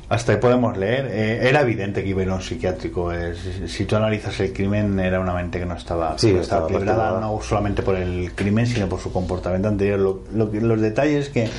Hasta 0.07 0.33
ahí 0.33 0.37
podemos 0.37 0.77
leer. 0.77 1.07
eh, 1.11 1.49
era 1.49 1.61
evidente 1.61 2.03
que 2.03 2.09
iba 2.09 2.21
a 2.21 2.25
ir 2.25 2.29
a 2.29 2.35
un 2.35 2.41
psiquiátrico. 2.41 3.11
eh, 3.11 3.33
si, 3.35 3.67
si 3.67 3.85
tú 3.85 3.95
analizas 3.95 4.39
el 4.39 4.53
crimen, 4.53 4.99
era 4.99 5.19
una 5.19 5.33
mente 5.33 5.59
que 5.59 5.65
no 5.65 5.75
estaba, 5.75 6.17
Sí, 6.17 6.27
que 6.27 6.33
no 6.35 6.41
estaba 6.41 7.19
no 7.19 7.39
solamente 7.41 7.81
por 7.81 7.95
el 7.95 8.31
crimen, 8.33 8.67
sino 8.67 8.87
por 8.87 8.99
su 8.99 9.11
comportamiento 9.11 9.67
anterior. 9.67 9.99
Lo- 9.99 10.21
lo 10.33 10.45
los 10.53 10.79
detalles 10.79 11.29
que, 11.29 11.49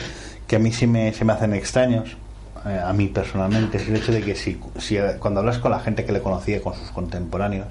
que 0.46 0.56
a 0.56 0.58
mí 0.60 0.72
sí 0.72 0.86
me, 0.86 1.12
se 1.12 1.24
me 1.24 1.32
hacen 1.32 1.54
extraños, 1.54 2.16
eh, 2.68 2.80
a 2.84 2.92
mí 2.92 3.08
personalmente, 3.08 3.78
es 3.78 3.88
el 3.88 3.96
hecho 3.96 4.12
de 4.12 4.22
que 4.22 4.34
si, 4.34 4.60
si 4.78 4.96
eh, 4.96 5.16
cuando 5.18 5.40
hablas 5.40 5.58
con 5.58 5.70
la 5.70 5.80
gente 5.80 6.04
que 6.04 6.12
le 6.12 6.20
conocía, 6.20 6.60
con 6.60 6.74
sus 6.74 6.90
contemporáneos, 6.90 7.66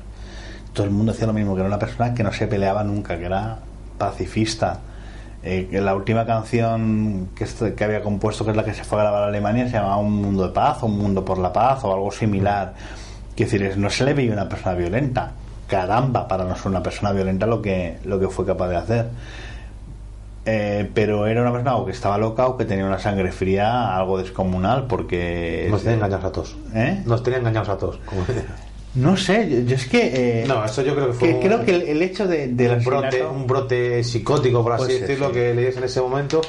todo 0.74 0.86
el 0.86 0.92
mundo 0.92 1.12
decía 1.12 1.28
lo 1.28 1.34
mismo, 1.34 1.54
que 1.54 1.62
era 1.62 1.68
una 1.68 1.80
persona 1.80 2.14
que 2.14 2.24
no 2.24 2.32
se 2.34 2.48
peleaba 2.48 2.84
nunca, 2.84 3.18
que 3.18 3.26
era 3.26 3.60
pacifista. 3.98 4.80
Eh, 5.44 5.68
que 5.70 5.80
la 5.80 5.94
última 5.94 6.26
canción 6.26 7.30
que, 7.36 7.46
que 7.76 7.84
había 7.84 8.02
compuesto, 8.02 8.44
que 8.44 8.52
es 8.52 8.58
la 8.58 8.66
que 8.66 8.74
se 8.74 8.84
fue 8.84 9.00
a 9.00 9.04
grabar 9.04 9.24
a 9.24 9.28
Alemania, 9.28 9.68
se 9.68 9.74
llamaba 9.74 9.98
Un 9.98 10.22
mundo 10.22 10.48
de 10.48 10.54
paz, 10.54 10.82
o 10.82 10.88
Un 10.88 10.98
mundo 10.98 11.24
por 11.24 11.38
la 11.38 11.54
paz, 11.54 11.84
o 11.84 11.94
algo 11.94 12.12
similar. 12.12 12.74
Quiero 13.36 13.52
decir, 13.52 13.78
no 13.78 13.90
se 13.90 14.06
le 14.06 14.14
veía 14.14 14.34
una 14.34 14.50
persona 14.50 14.76
violenta. 14.76 15.32
Caramba, 15.68 16.28
para 16.28 16.46
no 16.46 16.56
ser 16.56 16.68
una 16.68 16.82
persona 16.82 17.12
violenta 17.12 17.46
lo 17.46 17.62
que, 17.62 18.00
lo 18.06 18.20
que 18.20 18.28
fue 18.28 18.46
capaz 18.46 18.70
de 18.70 18.76
hacer. 18.76 19.06
Eh, 20.48 20.90
pero 20.94 21.26
era 21.26 21.42
una 21.42 21.52
persona 21.52 21.76
o 21.76 21.86
que 21.86 21.92
estaba 21.92 22.18
loca 22.20 22.46
o 22.48 22.56
que 22.56 22.66
tenía 22.66 22.86
una 22.86 23.00
sangre 23.00 23.32
fría, 23.32 23.96
algo 23.98 24.18
descomunal, 24.20 24.86
porque... 24.88 25.68
Nos 25.72 25.82
tenía 25.82 25.96
engañados 25.96 26.26
a 26.26 26.32
todos. 26.32 26.56
¿Eh? 26.76 27.02
Nos 27.06 27.24
tenía 27.24 27.40
engañados 27.40 27.70
a 27.70 27.78
todos. 27.78 27.98
como. 28.06 28.22
No 28.94 29.18
sé, 29.18 29.50
yo, 29.50 29.60
yo 29.62 29.76
es 29.76 29.88
que... 29.88 30.44
eh, 30.44 30.46
No, 30.48 30.64
eso 30.64 30.82
yo 30.84 30.94
creo 30.96 31.08
que 31.08 31.14
fue 31.14 31.28
que 31.30 31.34
un- 31.36 31.42
creo 31.42 31.66
que 31.66 31.76
el, 31.76 31.82
el 31.82 32.02
hecho 32.02 32.28
de, 32.28 32.48
del 32.48 32.78
un 32.78 32.84
brote, 32.86 33.26
un 33.26 33.48
brote 33.48 34.04
psicótico, 34.04 34.62
por 34.64 34.74
así 34.74 34.84
Puede 34.86 35.00
ser, 35.00 35.08
decirlo, 35.08 35.28
sí. 35.30 35.34
que 35.34 35.54
leías 35.56 35.78
en 35.78 35.84
ese 35.84 36.00
momento. 36.00 36.42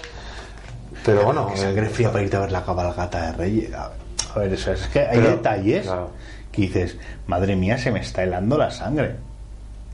Pero 1.05 1.24
bueno, 1.24 1.49
que 1.49 1.55
eh, 1.55 1.62
sangre 1.62 1.86
fría 1.88 2.12
para 2.12 2.22
irte 2.24 2.36
a 2.36 2.40
ver 2.40 2.53
la 2.53 2.64
cabalgata 2.64 3.26
de 3.26 3.32
Reyes. 3.32 3.74
A 3.74 3.88
ver, 3.88 3.97
a 4.34 4.38
ver, 4.40 4.53
eso 4.53 4.72
es 4.72 4.86
que 4.88 5.01
hay 5.01 5.18
Pero, 5.18 5.30
detalles 5.30 5.86
claro. 5.86 6.11
que 6.53 6.62
dices, 6.62 6.99
madre 7.26 7.57
mía, 7.57 7.78
se 7.78 7.90
me 7.90 8.01
está 8.01 8.22
helando 8.22 8.59
la 8.59 8.70
sangre. 8.70 9.16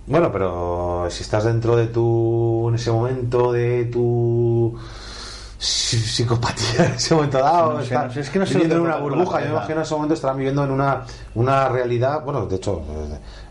Bueno, 0.07 0.31
pero 0.33 1.07
si 1.11 1.23
estás 1.23 1.45
dentro 1.45 1.77
de 1.77 1.87
tu. 1.87 2.67
en 2.69 2.75
ese 2.75 2.91
momento 2.91 3.53
de 3.53 3.85
tu 3.85 4.77
psi- 5.59 5.97
psicopatía 5.99 6.87
en 6.87 6.93
ese 6.95 7.15
momento 7.15 7.39
dado. 7.39 7.73
No 7.75 7.79
sé, 7.79 7.85
están 7.85 8.07
no 8.09 8.13
sé, 8.13 8.21
es 8.21 8.31
que 8.31 8.39
no 8.41 8.47
sé 8.47 8.55
viviendo 8.55 8.77
en 8.77 8.83
una 8.83 8.97
burbuja. 8.97 9.39
Yo 9.41 9.47
me 9.47 9.53
imagino 9.53 9.77
en 9.77 9.83
ese 9.83 9.95
momento 9.95 10.15
estarán 10.15 10.37
viviendo 10.37 10.65
en 10.65 10.71
una, 10.73 11.05
una 11.37 11.69
realidad, 11.69 12.25
bueno, 12.25 12.47
de 12.47 12.57
hecho, 12.57 12.83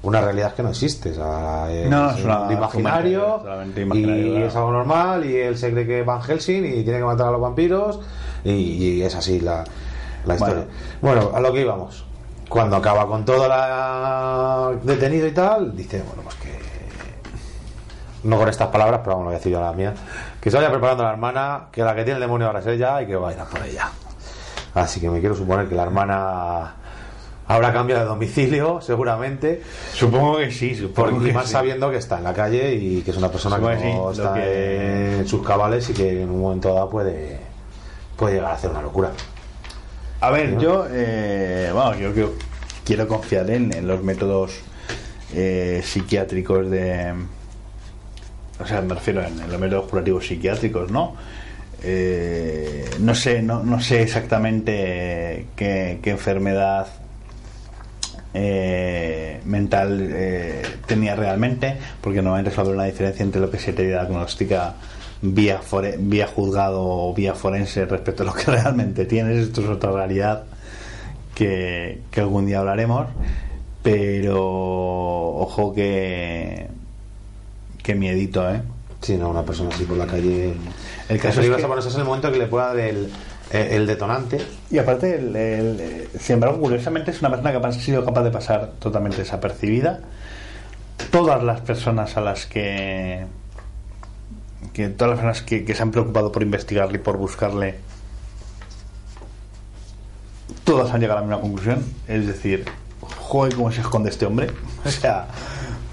una 0.04 0.20
realidad 0.22 0.54
que 0.54 0.62
no 0.64 0.70
existe. 0.70 1.12
o 1.12 1.16
sea, 1.16 1.68
No, 1.90 2.12
es 2.12 2.24
una- 2.26 2.42
un 2.42 2.52
imaginario, 2.52 3.40
solamente 3.42 3.82
imaginario, 3.84 4.26
y 4.28 4.30
claro. 4.32 4.46
es 4.48 4.56
algo 4.56 4.72
normal 4.72 5.26
y 5.26 5.36
él 5.38 5.58
se 5.58 5.72
cree 5.72 5.88
que 5.88 6.04
Van 6.04 6.22
Helsing 6.22 6.66
y 6.66 6.84
tiene 6.84 7.00
que 7.00 7.06
matar 7.06 7.28
a 7.28 7.32
los 7.32 7.42
vampiros 7.42 8.00
y, 8.44 8.52
y 8.52 9.02
es 9.04 9.16
así 9.16 9.40
la, 9.40 9.64
la 10.26 10.34
historia. 10.36 10.66
Bueno. 11.02 11.32
a 11.34 11.40
lo 11.40 11.54
que 11.54 11.62
íbamos. 11.62 12.06
Cuando 12.52 12.76
acaba 12.76 13.08
con 13.08 13.24
todo 13.24 13.48
la 13.48 14.72
detenido 14.84 15.26
y 15.26 15.32
tal, 15.32 15.74
dice, 15.74 16.04
bueno, 16.06 16.22
pues 16.24 16.36
que 16.36 16.60
no 18.24 18.38
con 18.38 18.50
estas 18.50 18.68
palabras, 18.68 19.00
pero 19.04 19.12
vamos, 19.16 19.24
lo 19.24 19.30
voy 19.30 19.36
a 19.36 19.38
decir 19.38 19.54
yo 19.54 19.62
la 19.62 19.72
mía, 19.72 19.94
que 20.42 20.52
se 20.52 20.58
vaya 20.58 20.70
preparando 20.70 21.02
la 21.04 21.12
hermana, 21.12 21.68
que 21.72 21.82
la 21.82 21.96
que 21.96 22.04
tiene 22.04 22.18
el 22.18 22.22
demonio 22.22 22.48
ahora 22.48 22.60
es 22.60 22.68
ella 22.68 23.02
y 23.02 23.08
que 23.08 23.16
vaya 23.16 23.46
por 23.46 23.64
ella. 23.66 23.90
Así 24.76 25.00
que 25.00 25.10
me 25.10 25.22
quiero 25.22 25.34
suponer 25.34 25.70
que 25.70 25.76
la 25.76 25.84
hermana 25.84 26.76
habrá 27.48 27.72
cambiado 27.72 28.02
de 28.02 28.08
domicilio, 28.10 28.82
seguramente, 28.82 29.64
Supongo 29.94 30.38
que 30.38 30.52
sí, 30.52 30.76
supongo 30.76 31.10
porque 31.12 31.28
que 31.30 31.34
más 31.34 31.46
sí. 31.46 31.54
sabiendo 31.54 31.90
que 31.90 31.98
está 31.98 32.18
en 32.18 32.26
la 32.26 32.34
calle 32.34 32.74
y 32.76 33.02
que 33.02 33.12
es 33.12 33.18
una 33.18 33.30
persona 33.30 33.56
que 33.56 33.62
Supongo 33.62 33.80
que 33.82 33.94
no 33.96 34.14
sí, 34.14 34.20
está 34.22 34.34
que- 34.34 35.18
en 35.20 35.28
sus 35.28 35.42
cabales 35.48 35.90
y 35.90 35.94
que 35.94 36.22
en 36.24 36.30
un 36.30 36.42
momento 36.42 36.74
dado 36.74 36.90
puede, 36.90 37.40
puede 38.18 38.36
llegar 38.36 38.52
a 38.52 38.56
hacer 38.56 38.70
una 38.72 38.82
locura. 38.82 39.10
A 40.22 40.30
ver, 40.30 40.60
yo, 40.60 40.86
eh, 40.90 41.72
bueno, 41.74 41.98
yo 41.98 42.36
quiero 42.86 43.08
confiar 43.08 43.50
en, 43.50 43.74
en 43.74 43.88
los 43.88 44.04
métodos 44.04 44.54
eh, 45.34 45.82
psiquiátricos 45.84 46.70
de. 46.70 47.14
O 48.60 48.68
sea, 48.68 48.82
me 48.82 48.94
refiero 48.94 49.24
en, 49.24 49.40
en 49.40 49.52
los 49.52 49.60
métodos 49.60 49.90
curativos 49.90 50.28
psiquiátricos, 50.28 50.92
¿no? 50.92 51.16
Eh, 51.84 52.88
no 53.00 53.16
sé, 53.16 53.42
no, 53.42 53.64
no 53.64 53.82
sé 53.82 54.04
exactamente 54.04 55.48
qué, 55.56 55.98
qué 56.04 56.10
enfermedad 56.12 56.86
eh, 58.36 59.42
mental 59.46 60.08
eh, 60.12 60.62
tenía 60.86 61.16
realmente, 61.16 61.78
porque 62.00 62.22
normalmente 62.22 62.52
suele 62.52 62.70
haber 62.70 62.78
una 62.78 62.86
diferencia 62.86 63.24
entre 63.24 63.42
lo 63.42 63.50
que 63.50 63.58
se 63.58 63.74
te 63.74 63.88
diagnostica 63.88 64.76
vía, 65.22 65.62
fore- 65.62 65.98
vía 66.00 66.28
juzgado 66.28 66.82
o 66.84 67.14
vía 67.14 67.34
forense 67.36 67.86
respecto 67.86 68.24
a 68.24 68.26
lo 68.28 68.34
que 68.34 68.44
realmente 68.52 69.06
tienes. 69.06 69.38
Esto 69.48 69.62
es 69.62 69.68
otra 69.70 69.92
realidad 69.92 70.44
que, 71.36 72.02
que 72.12 72.22
algún 72.22 72.46
día 72.46 72.60
hablaremos, 72.60 73.08
pero 73.84 74.38
ojo 75.38 75.74
que, 75.74 76.68
que 77.84 77.96
miedito, 77.96 78.50
¿eh? 78.50 78.62
Si 79.02 79.18
no, 79.18 79.30
una 79.30 79.44
persona 79.44 79.70
así 79.74 79.84
por 79.86 79.98
la 79.98 80.06
calle. 80.06 80.54
El 81.10 81.20
caso 81.20 81.42
es 81.42 81.48
que- 81.58 81.64
a 81.64 81.68
ponerse 81.68 81.90
en 81.90 82.00
el 82.00 82.06
momento 82.06 82.32
que 82.32 82.38
le 82.38 82.46
pueda 82.46 82.68
dar 82.68 82.80
el, 82.80 83.10
el, 83.52 83.88
detonante. 83.88 84.40
Y 84.70 84.78
aparte, 84.78 85.16
el- 85.16 85.36
el- 85.36 85.80
eh, 85.80 86.08
sin 86.20 86.36
embargo, 86.36 86.60
curiosamente 86.60 87.10
es 87.10 87.20
una 87.20 87.30
persona 87.32 87.52
que 87.52 87.66
ha 87.66 87.72
sido 87.72 88.06
capaz 88.06 88.24
de 88.24 88.30
pasar 88.32 88.72
totalmente 88.80 89.18
desapercibida. 89.18 90.02
Todas 91.12 91.44
las 91.44 91.62
personas 91.62 92.16
a 92.18 92.22
las 92.22 92.46
que. 92.46 93.26
Que 94.74 94.90
todas 94.90 95.12
las 95.12 95.20
personas 95.20 95.42
que, 95.42 95.76
se 95.76 95.82
han 95.82 95.92
preocupado 95.92 96.32
por 96.32 96.44
investigarle 96.44 96.98
y 96.98 97.02
por 97.02 97.18
buscarle. 97.18 97.80
Todas 100.64 100.94
han 100.94 101.02
llegado 101.02 101.20
a 101.20 101.22
la 101.22 101.28
misma 101.28 101.42
conclusión. 101.42 101.84
Es 102.08 102.28
decir, 102.28 102.66
joder, 103.02 103.56
cómo 103.56 103.72
se 103.72 103.82
esconde 103.82 104.10
este 104.10 104.26
hombre. 104.26 104.48
O 104.86 104.90
sea, 104.90 105.28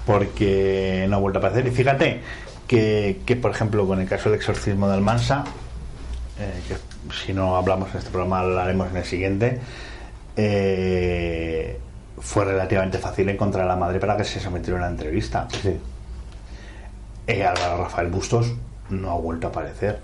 porque 0.05 1.05
no 1.09 1.17
ha 1.17 1.19
vuelto 1.19 1.39
a 1.39 1.41
aparecer. 1.41 1.67
Y 1.67 1.71
fíjate 1.71 2.21
que, 2.67 3.21
que, 3.25 3.35
por 3.35 3.51
ejemplo, 3.51 3.85
con 3.87 3.99
el 3.99 4.07
caso 4.07 4.29
del 4.29 4.39
exorcismo 4.39 4.87
de 4.87 4.95
Almansa, 4.95 5.43
eh, 6.39 6.61
que 6.67 6.75
si 7.13 7.33
no 7.33 7.55
hablamos 7.55 7.91
en 7.91 7.97
este 7.97 8.09
programa 8.09 8.43
lo 8.43 8.59
haremos 8.59 8.89
en 8.89 8.97
el 8.97 9.03
siguiente 9.03 9.59
eh, 10.41 11.77
fue 12.17 12.45
relativamente 12.45 12.97
fácil 12.97 13.27
encontrar 13.27 13.65
a 13.65 13.67
la 13.67 13.75
madre 13.75 13.99
para 13.99 14.15
que 14.15 14.23
se 14.23 14.39
sometiera 14.39 14.79
a 14.79 14.83
una 14.83 14.91
entrevista. 14.91 15.47
Eh, 17.29 17.47
Rafael 17.77 18.07
Bustos 18.09 18.53
no 18.89 19.11
ha 19.11 19.15
vuelto 19.15 19.47
a 19.47 19.49
aparecer 19.51 19.99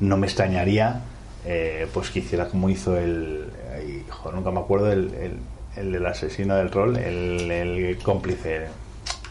no 0.00 0.16
me 0.16 0.26
extrañaría 0.26 1.00
eh, 1.46 1.86
pues 1.92 2.10
que 2.10 2.20
hiciera 2.20 2.46
como 2.48 2.68
hizo 2.70 2.96
el 2.96 3.48
joder, 4.10 4.34
nunca 4.36 4.50
me 4.50 4.60
acuerdo 4.60 4.90
el, 4.92 5.12
el, 5.14 5.36
el 5.76 5.92
del 5.92 6.06
asesino 6.06 6.54
del 6.56 6.70
rol 6.70 6.96
el, 6.96 7.50
el 7.50 7.98
cómplice 8.02 8.66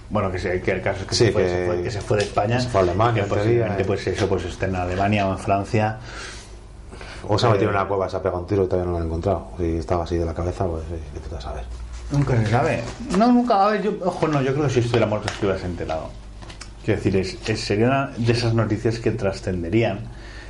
bueno 0.10 0.32
que, 0.32 0.38
se, 0.40 0.62
que 0.62 0.72
el 0.72 0.82
caso 0.82 1.02
es 1.02 1.08
que, 1.08 1.16
Sí, 1.16 1.26
se 1.26 1.32
fue, 1.32 1.44
que- 1.44 1.50
se 1.50 1.66
fue- 1.66 1.84
que 1.84 1.92
se 1.92 2.02
fue 2.02 2.18
de 2.18 2.24
España 2.24 2.60
se 2.60 2.70
fue 2.70 2.82
a 2.82 2.84
Alemania, 2.84 3.26
posiblemente 3.28 3.82
eh. 3.82 3.86
pues 3.86 4.06
eso 4.08 4.28
pues 4.28 4.44
esté 4.46 4.66
en 4.66 4.76
Alemania 4.76 5.28
o 5.28 5.32
en 5.32 5.40
Francia 5.40 6.00
O 7.28 7.40
se 7.40 7.46
ha 7.48 7.50
metido 7.50 7.70
Eh, 7.70 7.74
en 7.74 7.80
una 7.80 7.88
cueva, 7.88 8.10
se 8.10 8.18
ha 8.18 8.22
pegado 8.22 8.42
un 8.42 8.48
tiro 8.48 8.64
y 8.66 8.68
todavía 8.68 8.86
no 8.86 8.92
lo 8.92 8.98
han 8.98 9.06
encontrado. 9.08 9.48
Si 9.58 9.78
estaba 9.78 10.04
así 10.04 10.18
de 10.18 10.26
la 10.26 10.34
cabeza, 10.34 10.66
pues 10.68 10.84
sí, 10.90 10.96
¿qué 11.14 11.20
te 11.22 11.34
vas 11.34 11.46
a 11.46 11.54
ver? 11.54 11.64
Nunca 12.12 12.36
se 12.38 12.46
sabe. 12.48 12.84
No, 13.18 13.32
nunca. 13.32 13.66
A 13.66 13.70
ver, 13.70 13.82
yo, 13.82 13.94
ojo, 14.04 14.28
no, 14.28 14.42
yo 14.42 14.54
creo 14.54 14.68
que 14.68 14.74
si 14.74 14.80
estuviera 14.82 15.06
muerto 15.08 15.30
te 15.40 15.46
hubieras 15.46 15.64
enterado. 15.64 16.10
Quiero 16.86 17.00
decir, 17.00 17.16
es, 17.18 17.38
es- 17.50 17.60
sería 17.62 17.88
una 17.88 18.12
de 18.18 18.32
esas 18.34 18.54
noticias 18.54 19.00
que 19.00 19.12
trascenderían. 19.12 20.00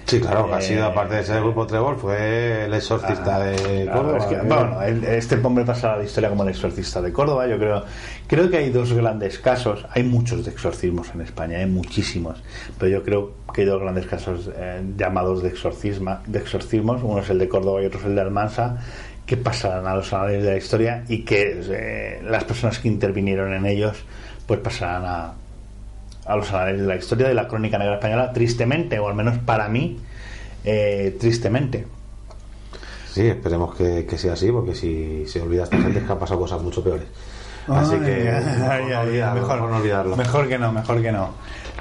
Sí, 0.05 0.19
claro, 0.19 0.47
que 0.47 0.55
ha 0.55 0.59
Eh, 0.59 0.61
sido, 0.63 0.85
aparte 0.85 1.15
de 1.15 1.23
ser 1.23 1.37
el 1.37 1.43
grupo 1.43 1.65
Trevor, 1.65 1.95
fue 1.97 2.65
el 2.65 2.73
exorcista 2.73 3.37
Ah, 3.37 3.39
de 3.39 3.83
claro, 3.85 4.01
Córdoba. 4.01 4.17
es 4.17 4.25
que, 4.25 4.35
¿eh? 4.35 4.39
bueno, 4.45 4.81
este 4.81 5.35
hombre 5.37 5.63
pasa 5.63 5.93
a 5.93 5.97
la 5.97 6.03
historia 6.03 6.29
como 6.29 6.43
el 6.43 6.49
exorcista 6.49 7.01
de 7.01 7.13
Córdoba. 7.13 7.47
Yo 7.47 7.57
creo, 7.57 7.85
creo 8.27 8.49
que 8.49 8.57
hay 8.57 8.69
dos 8.69 8.91
grandes 8.91 9.39
casos. 9.39 9.85
Hay 9.91 10.03
muchos 10.03 10.43
de 10.43 10.51
exorcismos 10.51 11.07
en 11.15 11.21
España, 11.21 11.59
hay 11.59 11.67
muchísimos. 11.67 12.43
Pero 12.77 12.91
yo 12.91 13.03
creo 13.03 13.31
que 13.53 13.61
hay 13.61 13.67
dos 13.67 13.81
grandes 13.81 14.05
casos 14.05 14.49
eh, 14.53 14.81
llamados 14.97 15.41
de, 15.41 15.47
exorcisma, 15.47 16.21
de 16.27 16.39
exorcismos. 16.39 17.01
Uno 17.01 17.19
es 17.21 17.29
el 17.29 17.39
de 17.39 17.47
Córdoba 17.47 17.81
y 17.81 17.85
otro 17.85 17.99
es 18.01 18.05
el 18.05 18.15
de 18.15 18.21
Almansa, 18.21 18.75
que 19.25 19.37
pasarán 19.37 19.87
a 19.87 19.95
los 19.95 20.11
anales 20.11 20.43
de 20.43 20.51
la 20.51 20.57
historia 20.57 21.05
y 21.07 21.19
que 21.23 21.61
eh, 21.69 22.21
las 22.25 22.43
personas 22.43 22.77
que 22.79 22.89
intervinieron 22.89 23.53
en 23.53 23.65
ellos 23.65 24.03
pues 24.45 24.59
pasarán 24.59 25.05
a, 25.05 25.33
a 26.25 26.35
los 26.35 26.51
anales 26.51 26.81
de 26.81 26.87
la 26.87 26.95
historia 26.95 27.27
de 27.27 27.33
la 27.33 27.47
crónica 27.47 27.77
negra 27.77 27.95
española, 27.95 28.31
tristemente, 28.31 28.99
o 28.99 29.07
al 29.07 29.15
menos 29.15 29.37
para 29.39 29.67
mí, 29.67 29.99
eh, 30.63 31.15
tristemente. 31.19 31.85
Sí, 33.11 33.27
esperemos 33.27 33.75
que, 33.75 34.05
que 34.05 34.17
sea 34.17 34.33
así, 34.33 34.51
porque 34.51 34.73
si 34.73 35.25
se 35.27 35.41
olvida 35.41 35.63
esta 35.63 35.77
gente 35.77 35.99
es 35.99 36.05
que 36.05 36.11
han 36.11 36.19
pasado 36.19 36.39
cosas 36.39 36.61
mucho 36.61 36.83
peores. 36.83 37.05
Así 37.67 37.95
que 37.97 38.29
Ay, 38.29 38.43
mejor, 38.45 38.71
ay, 38.71 38.85
no 38.89 38.99
olvidarlo, 39.01 39.41
mejor, 39.41 39.55
mejor 39.55 39.69
no 39.69 39.77
olvidarlo. 39.77 40.15
mejor 40.17 40.47
que 40.49 40.57
no, 40.57 40.71
mejor 40.71 41.01
que 41.01 41.11
no. 41.11 41.29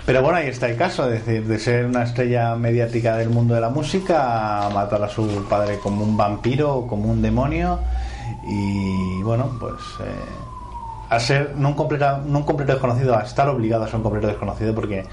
Pero 0.04 0.22
bueno, 0.22 0.38
ahí 0.38 0.48
está 0.48 0.68
el 0.68 0.76
caso, 0.76 1.10
es 1.10 1.24
decir, 1.24 1.46
de 1.46 1.58
ser 1.58 1.86
una 1.86 2.02
estrella 2.02 2.54
mediática 2.56 3.16
del 3.16 3.30
mundo 3.30 3.54
de 3.54 3.60
la 3.60 3.70
música, 3.70 4.66
a 4.66 4.70
matar 4.70 5.02
a 5.02 5.08
su 5.08 5.44
padre 5.48 5.78
como 5.78 6.04
un 6.04 6.16
vampiro 6.16 6.74
o 6.74 6.86
como 6.86 7.10
un 7.10 7.22
demonio 7.22 7.78
y 8.48 9.22
bueno, 9.22 9.56
pues 9.60 9.74
eh, 10.00 10.10
a 11.14 11.20
ser 11.20 11.54
no 11.56 11.68
un, 11.68 11.74
completa, 11.74 12.22
no 12.24 12.38
un 12.38 12.44
completo 12.44 12.72
desconocido, 12.72 13.16
a 13.16 13.22
estar 13.22 13.48
obligado 13.48 13.84
a 13.84 13.86
ser 13.86 13.96
un 13.96 14.02
completo 14.02 14.26
desconocido 14.28 14.74
porque 14.74 15.04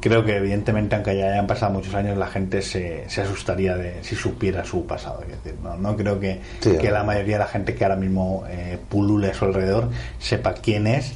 creo 0.00 0.24
que 0.24 0.36
evidentemente 0.36 0.96
aunque 0.96 1.16
ya 1.16 1.26
hayan 1.26 1.46
pasado 1.46 1.72
muchos 1.72 1.94
años 1.94 2.18
la 2.18 2.26
gente 2.26 2.60
se, 2.62 3.08
se 3.08 3.20
asustaría 3.22 3.76
de 3.76 4.02
si 4.02 4.16
supiera 4.16 4.64
su 4.64 4.84
pasado 4.86 5.22
es 5.22 5.28
decir 5.28 5.54
no, 5.62 5.76
no 5.76 5.96
creo 5.96 6.18
que, 6.18 6.40
Sí, 6.60 6.76
que 6.78 6.90
la 6.90 7.02
eh. 7.02 7.04
mayoría 7.04 7.36
de 7.36 7.44
la 7.44 7.48
gente 7.48 7.74
que 7.76 7.84
ahora 7.84 7.96
mismo 7.96 8.42
eh, 8.48 8.78
pulule 8.88 9.30
a 9.30 9.34
su 9.34 9.44
alrededor 9.44 9.88
sepa 10.18 10.54
quién 10.54 10.86
es 10.88 11.12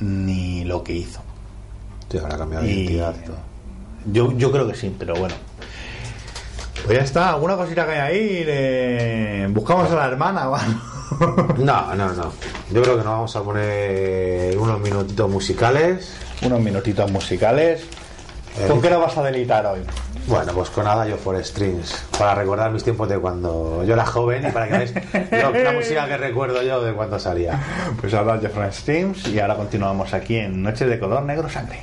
ni 0.00 0.64
lo 0.64 0.82
que 0.82 0.94
hizo 0.94 1.20
Sí, 2.10 2.16
habrá 2.18 2.38
cambiado 2.38 2.64
de 2.64 2.70
identidad 2.72 3.14
yo, 4.10 4.32
yo 4.38 4.50
creo 4.50 4.66
que 4.66 4.74
sí 4.74 4.94
pero 4.98 5.14
bueno 5.16 5.34
pues 6.86 6.96
ya 6.98 7.04
está 7.04 7.30
alguna 7.30 7.56
cosita 7.56 7.84
que 7.84 7.92
hay 7.92 7.98
ahí 8.00 8.44
de- 8.44 9.48
buscamos 9.50 9.90
a 9.90 9.94
la 9.96 10.06
hermana 10.06 10.42
algo. 10.42 10.56
No, 11.58 11.94
no, 11.94 12.12
no. 12.12 12.32
Yo 12.72 12.82
creo 12.82 12.96
que 12.96 13.04
nos 13.04 13.12
vamos 13.12 13.36
a 13.36 13.42
poner 13.42 14.56
unos 14.58 14.80
minutitos 14.80 15.30
musicales. 15.30 16.16
unos 16.42 16.60
minutitos 16.60 17.10
musicales 17.10 17.82
Eh, 18.58 18.66
¿con 18.68 18.80
qué 18.80 18.88
nos 18.88 19.00
vas 19.02 19.16
a 19.18 19.22
delitar 19.22 19.66
hoy? 19.66 19.80
Bueno, 20.26 20.52
pues 20.54 20.70
con 20.70 20.84
nada 20.84 21.06
yo 21.06 21.16
for 21.18 21.42
Strings, 21.44 22.04
para 22.18 22.34
recordar 22.34 22.70
mis 22.72 22.82
tiempos 22.82 23.08
de 23.08 23.18
cuando 23.18 23.84
yo 23.84 23.92
era 23.94 24.04
joven 24.06 24.46
y 24.48 24.50
para 24.50 24.66
que 24.66 24.72
veáis 24.72 24.94
la 25.64 25.72
música 25.72 26.06
que 26.08 26.16
recuerdo 26.16 26.62
yo 26.62 26.82
de 26.82 26.92
cuando 26.94 27.18
salía. 27.18 27.60
Pues 28.00 28.12
ahora 28.14 28.38
Jeffrey 28.40 28.72
Streams 28.72 29.28
y 29.28 29.38
ahora 29.38 29.56
continuamos 29.56 30.12
aquí 30.14 30.36
en 30.36 30.62
Noches 30.62 30.88
de 30.88 30.98
color 30.98 31.22
negro 31.22 31.48
sangre. 31.48 31.80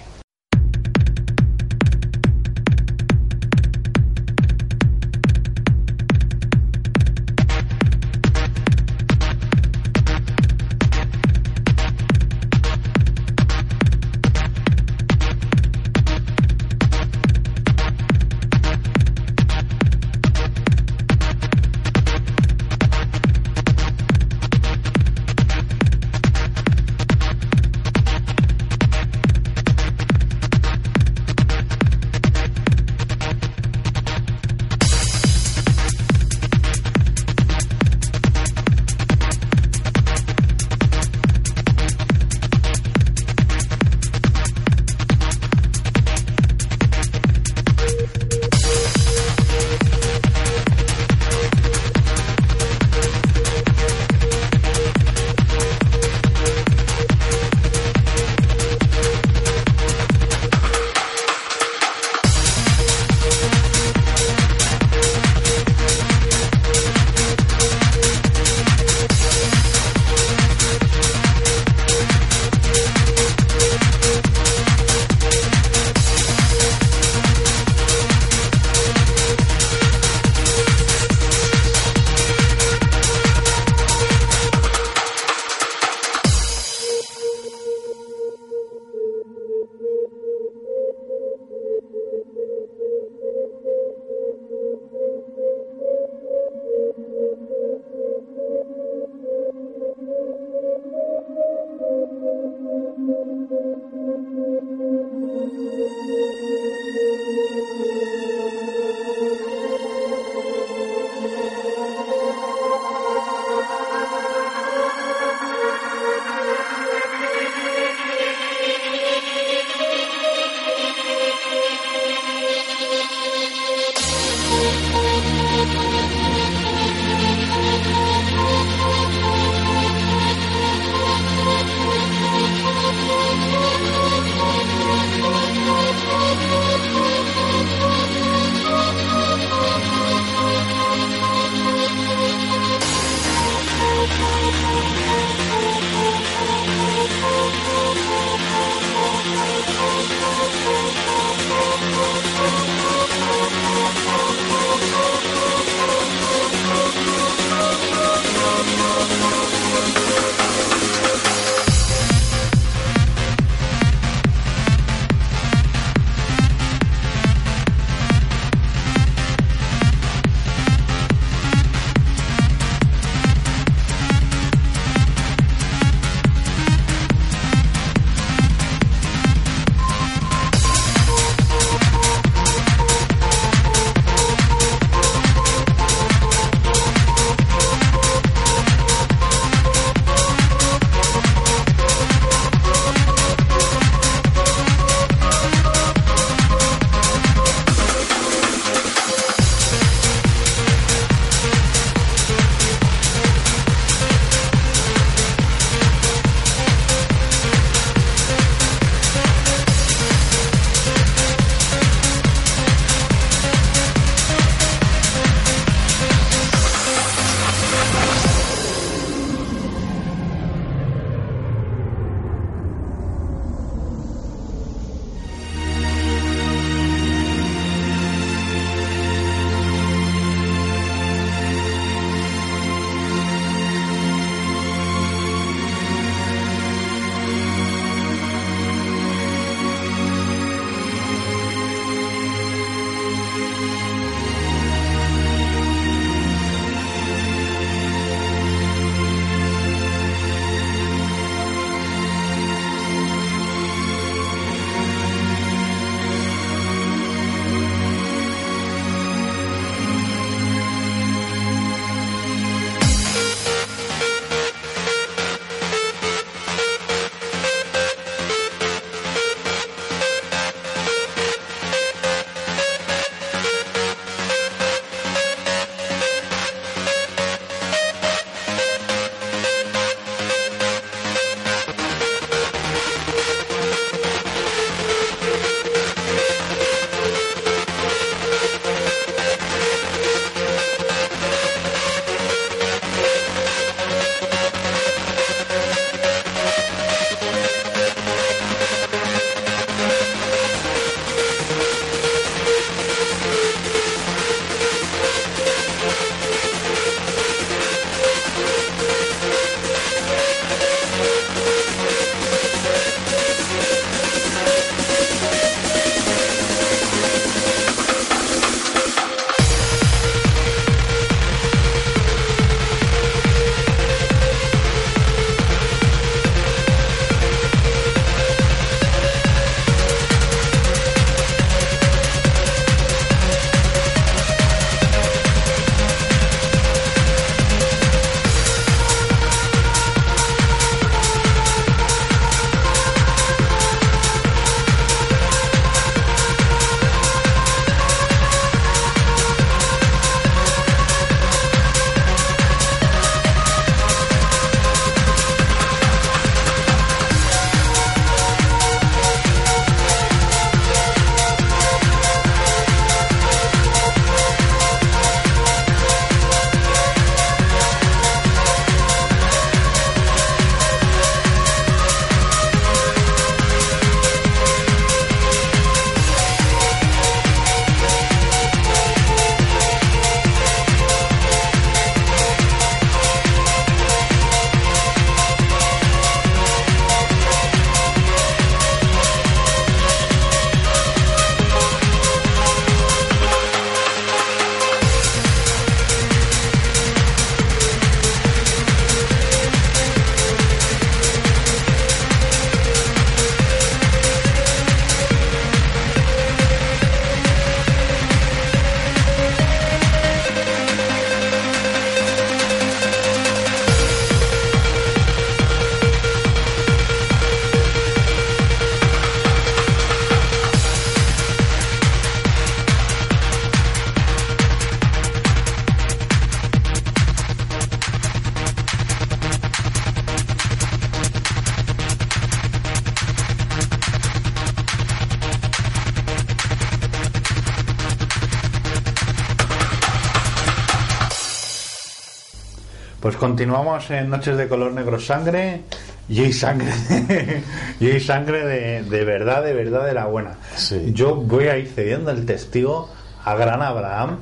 Continuamos 443.24 443.90
en 443.90 444.10
Noches 444.10 444.36
de 444.36 444.50
Color 444.50 444.74
Negro 444.74 445.00
Sangre 445.00 445.62
y 446.10 446.20
hay 446.20 446.34
sangre, 446.34 446.74
y 447.80 447.90
hay 447.90 448.02
sangre 448.02 448.46
de, 448.46 448.84
de 448.84 449.06
verdad, 449.06 449.42
de 449.46 449.54
verdad, 449.54 449.86
de 449.86 449.94
la 449.94 450.08
buena. 450.08 450.36
Sí. 450.58 450.92
Yo 450.94 451.16
voy 451.16 451.48
a 451.48 451.58
ir 451.58 451.70
cediendo 451.70 452.12
el 452.12 452.26
testigo 452.26 452.90
a 453.24 453.34
Gran 453.36 453.62
Abraham, 453.62 454.18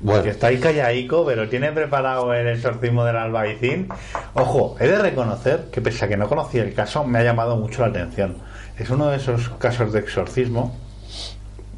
Bueno, 0.00 0.22
que 0.22 0.30
está 0.30 0.46
ahí 0.46 0.58
callaico, 0.58 1.26
pero 1.26 1.48
tiene 1.48 1.72
preparado 1.72 2.32
el 2.32 2.46
exorcismo 2.46 3.04
del 3.04 3.16
albaicín. 3.16 3.88
Ojo, 4.34 4.76
he 4.78 4.86
de 4.86 4.98
reconocer 4.98 5.64
que 5.72 5.80
pese 5.80 6.04
a 6.04 6.08
que 6.08 6.16
no 6.16 6.28
conocía 6.28 6.62
el 6.62 6.74
caso, 6.74 7.02
me 7.02 7.18
ha 7.18 7.24
llamado 7.24 7.56
mucho 7.56 7.82
la 7.82 7.88
atención. 7.88 8.36
Es 8.78 8.88
uno 8.88 9.08
de 9.08 9.16
esos 9.16 9.48
casos 9.58 9.92
de 9.92 9.98
exorcismo, 9.98 10.76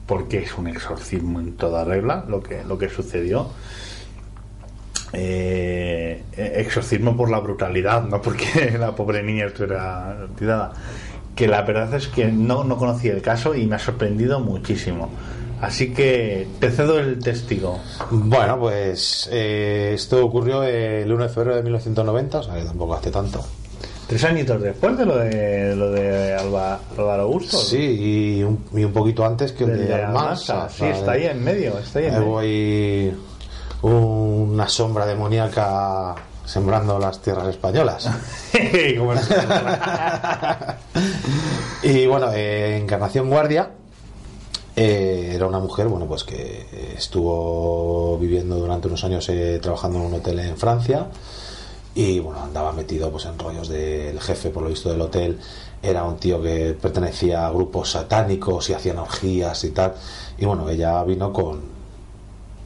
porque 0.04 0.40
es 0.40 0.58
un 0.58 0.68
exorcismo 0.68 1.40
en 1.40 1.56
toda 1.56 1.84
regla 1.84 2.26
lo 2.28 2.42
que, 2.42 2.64
lo 2.64 2.76
que 2.76 2.90
sucedió. 2.90 3.48
Eh, 5.12 6.22
exorcismo 6.36 7.16
por 7.16 7.30
la 7.30 7.38
brutalidad, 7.38 8.02
no 8.04 8.20
porque 8.20 8.76
la 8.78 8.94
pobre 8.94 9.22
niña 9.22 9.46
estuviera 9.46 10.26
tirada. 10.38 10.72
Que 11.34 11.46
la 11.46 11.62
verdad 11.62 11.94
es 11.94 12.08
que 12.08 12.26
no, 12.26 12.64
no 12.64 12.76
conocía 12.76 13.12
el 13.12 13.22
caso 13.22 13.54
y 13.54 13.66
me 13.66 13.76
ha 13.76 13.78
sorprendido 13.78 14.40
muchísimo. 14.40 15.10
Así 15.60 15.92
que 15.92 16.46
te 16.60 16.70
cedo 16.70 16.98
el 16.98 17.18
testigo. 17.18 17.80
bueno, 18.10 18.58
pues 18.58 19.28
eh, 19.32 19.92
esto 19.94 20.24
ocurrió 20.24 20.62
el 20.62 21.12
1 21.12 21.22
de 21.24 21.28
febrero 21.28 21.56
de 21.56 21.62
1990, 21.62 22.38
o 22.38 22.42
sea 22.42 22.54
que 22.54 22.64
tampoco 22.64 22.94
hace 22.94 23.10
tanto. 23.10 23.44
Tres 24.06 24.24
añitos 24.24 24.62
después 24.62 24.96
de 24.96 25.04
lo 25.04 25.18
de 25.18 25.76
lo 25.76 25.90
de 25.90 26.34
Alba, 26.34 26.80
Álvaro 26.96 27.24
Augusto. 27.24 27.58
Sí, 27.58 28.38
y 28.38 28.42
un, 28.42 28.64
y 28.72 28.82
un 28.82 28.92
poquito 28.92 29.24
antes 29.24 29.52
que 29.52 29.64
Almansa. 29.64 30.06
Almansa. 30.06 30.64
o 30.64 30.70
Sí, 30.70 30.84
está 30.86 31.12
ahí 31.12 31.26
en 31.26 31.44
medio. 31.44 31.78
Está 31.78 31.98
ahí 31.98 32.06
en 32.06 32.14
medio. 32.14 32.38
hay 32.38 33.14
una 33.82 34.68
sombra 34.68 35.06
demoníaca 35.06 36.14
sembrando 36.44 36.98
las 36.98 37.20
tierras 37.20 37.48
españolas. 37.48 38.08
Y 41.80 42.06
bueno, 42.06 42.32
eh, 42.32 42.76
Encarnación 42.76 43.30
Guardia 43.30 43.70
eh, 44.74 45.30
era 45.32 45.46
una 45.46 45.60
mujer, 45.60 45.86
bueno, 45.86 46.06
pues 46.06 46.24
que 46.24 46.94
estuvo 46.96 48.18
viviendo 48.18 48.56
durante 48.56 48.88
unos 48.88 49.04
años 49.04 49.28
eh, 49.28 49.60
trabajando 49.62 49.98
en 49.98 50.06
un 50.06 50.14
hotel 50.14 50.40
en 50.40 50.56
Francia 50.56 51.06
y 51.94 52.18
bueno, 52.18 52.42
andaba 52.42 52.72
metido 52.72 53.10
pues 53.10 53.26
en 53.26 53.38
rollos 53.38 53.68
del 53.68 54.20
jefe, 54.20 54.50
por 54.50 54.64
lo 54.64 54.68
visto 54.68 54.90
del 54.90 55.00
hotel, 55.00 55.38
era 55.82 56.04
un 56.04 56.16
tío 56.16 56.42
que 56.42 56.76
pertenecía 56.80 57.46
a 57.46 57.50
grupos 57.50 57.92
satánicos 57.92 58.68
y 58.70 58.74
hacían 58.74 58.98
orgías 58.98 59.64
y 59.64 59.70
tal. 59.70 59.94
Y 60.36 60.44
bueno, 60.44 60.68
ella 60.68 61.02
vino 61.04 61.32
con 61.32 61.77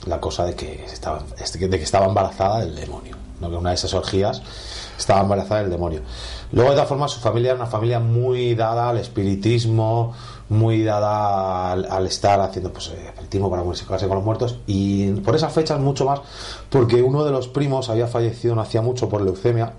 la 0.07 0.21
cosa 0.21 0.45
de 0.45 0.55
que 0.55 0.85
estaba, 0.85 1.23
de 1.23 1.69
que 1.79 1.85
estaba 1.85 2.07
embarazada 2.07 2.61
del 2.61 2.75
demonio, 2.75 3.17
¿no? 3.41 3.51
que 3.51 3.57
una 3.57 3.71
de 3.71 3.77
esas 3.77 3.95
orgías 3.95 4.43
estaba 4.99 5.21
embarazada 5.21 5.63
del 5.63 5.71
demonio. 5.71 6.03
Luego, 6.53 6.71
de 6.71 6.77
todas 6.77 6.89
formas, 6.89 7.11
su 7.11 7.21
familia 7.21 7.53
era 7.53 7.61
una 7.61 7.71
familia 7.71 7.99
muy 7.99 8.55
dada 8.55 8.91
al 8.91 8.99
espiritismo, 8.99 10.13
muy 10.49 10.83
dada 10.83 11.73
al, 11.73 12.07
estar 12.07 12.41
haciendo 12.41 12.73
pues, 12.73 12.89
eh, 12.89 13.07
espiritismo 13.07 13.51
para 13.51 13.63
comunicarse 13.63 14.07
con 14.07 14.17
los 14.17 14.25
muertos, 14.25 14.59
y 14.67 15.11
por 15.21 15.35
esas 15.35 15.53
fechas 15.53 15.81
mucho 15.81 16.05
más, 16.05 16.21
porque 16.69 17.03
uno 17.03 17.25
de 17.25 17.31
los 17.31 17.49
primos 17.49 17.89
había 17.89 18.07
fallecido 18.07 18.55
no 18.55 18.61
hacía 18.61 18.83
mucho 18.83 19.09
por 19.09 19.23
leucemia, 19.23 19.73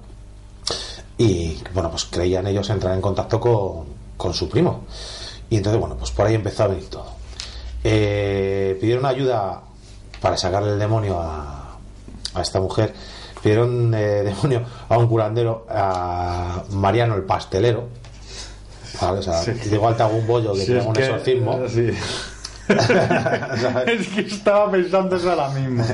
y 1.17 1.57
bueno, 1.74 1.91
pues 1.91 2.05
creían 2.05 2.47
ellos 2.47 2.69
entrar 2.69 2.95
en 2.95 3.01
contacto 3.01 3.39
con, 3.39 3.86
con 4.17 4.34
su 4.34 4.49
primo. 4.49 4.86
Y 5.49 5.57
entonces, 5.57 5.80
bueno, 5.80 5.95
pues 5.95 6.09
por 6.11 6.26
ahí 6.26 6.34
empezó 6.34 6.63
a 6.63 6.67
venir 6.67 6.89
todo. 6.89 7.05
Eh, 7.84 8.78
pidieron 8.80 9.05
ayuda 9.05 9.61
para 10.24 10.38
sacarle 10.38 10.71
el 10.71 10.80
demonio 10.80 11.19
a, 11.19 11.76
a 12.34 12.41
esta 12.41 12.59
mujer. 12.59 12.93
Pidieron 13.43 13.93
eh, 13.93 14.24
demonio 14.24 14.63
a 14.89 14.97
un 14.97 15.07
curandero, 15.07 15.67
a 15.69 16.63
Mariano 16.71 17.13
el 17.15 17.24
pastelero. 17.24 17.89
¿Vale? 19.01 19.19
O 19.19 19.21
sea, 19.21 19.43
igual 19.71 19.97
te 19.97 20.03
hago 20.03 20.15
un 20.15 20.26
bollo 20.26 20.53
que 20.53 20.65
Sí, 20.65 20.71
un 20.74 20.93
que- 20.93 21.03
exorcismo. 21.03 21.59
sí. 21.67 21.91
¿Sabes? 22.67 23.88
es 24.01 24.07
que 24.07 24.21
estaba 24.21 24.71
pensando 24.71 25.15
eso 25.17 25.30
ahora 25.32 25.49
mismo. 25.49 25.84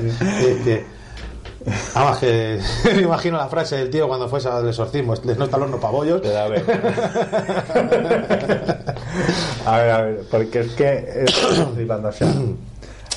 Además 1.93 2.17
que 2.19 2.59
me 2.95 3.01
imagino 3.01 3.37
la 3.37 3.47
frase 3.49 3.75
del 3.77 3.89
tío 3.89 4.07
cuando 4.07 4.29
fuese 4.29 4.47
al 4.47 4.67
exorcismo, 4.67 5.13
no 5.23 5.43
está 5.43 5.57
el 5.57 5.63
horno 5.63 5.77
para 5.79 5.91
bollos. 5.91 6.21
Pero 6.21 6.37
a 6.37 6.47
ver. 6.47 6.63
a 9.65 9.77
ver, 9.77 9.89
a 9.91 10.01
ver, 10.01 10.21
porque 10.31 10.59
es 10.61 10.71
que 10.73 11.23
estoy 11.25 11.65
flipando, 11.75 12.09
o 12.09 12.11
sea, 12.11 12.27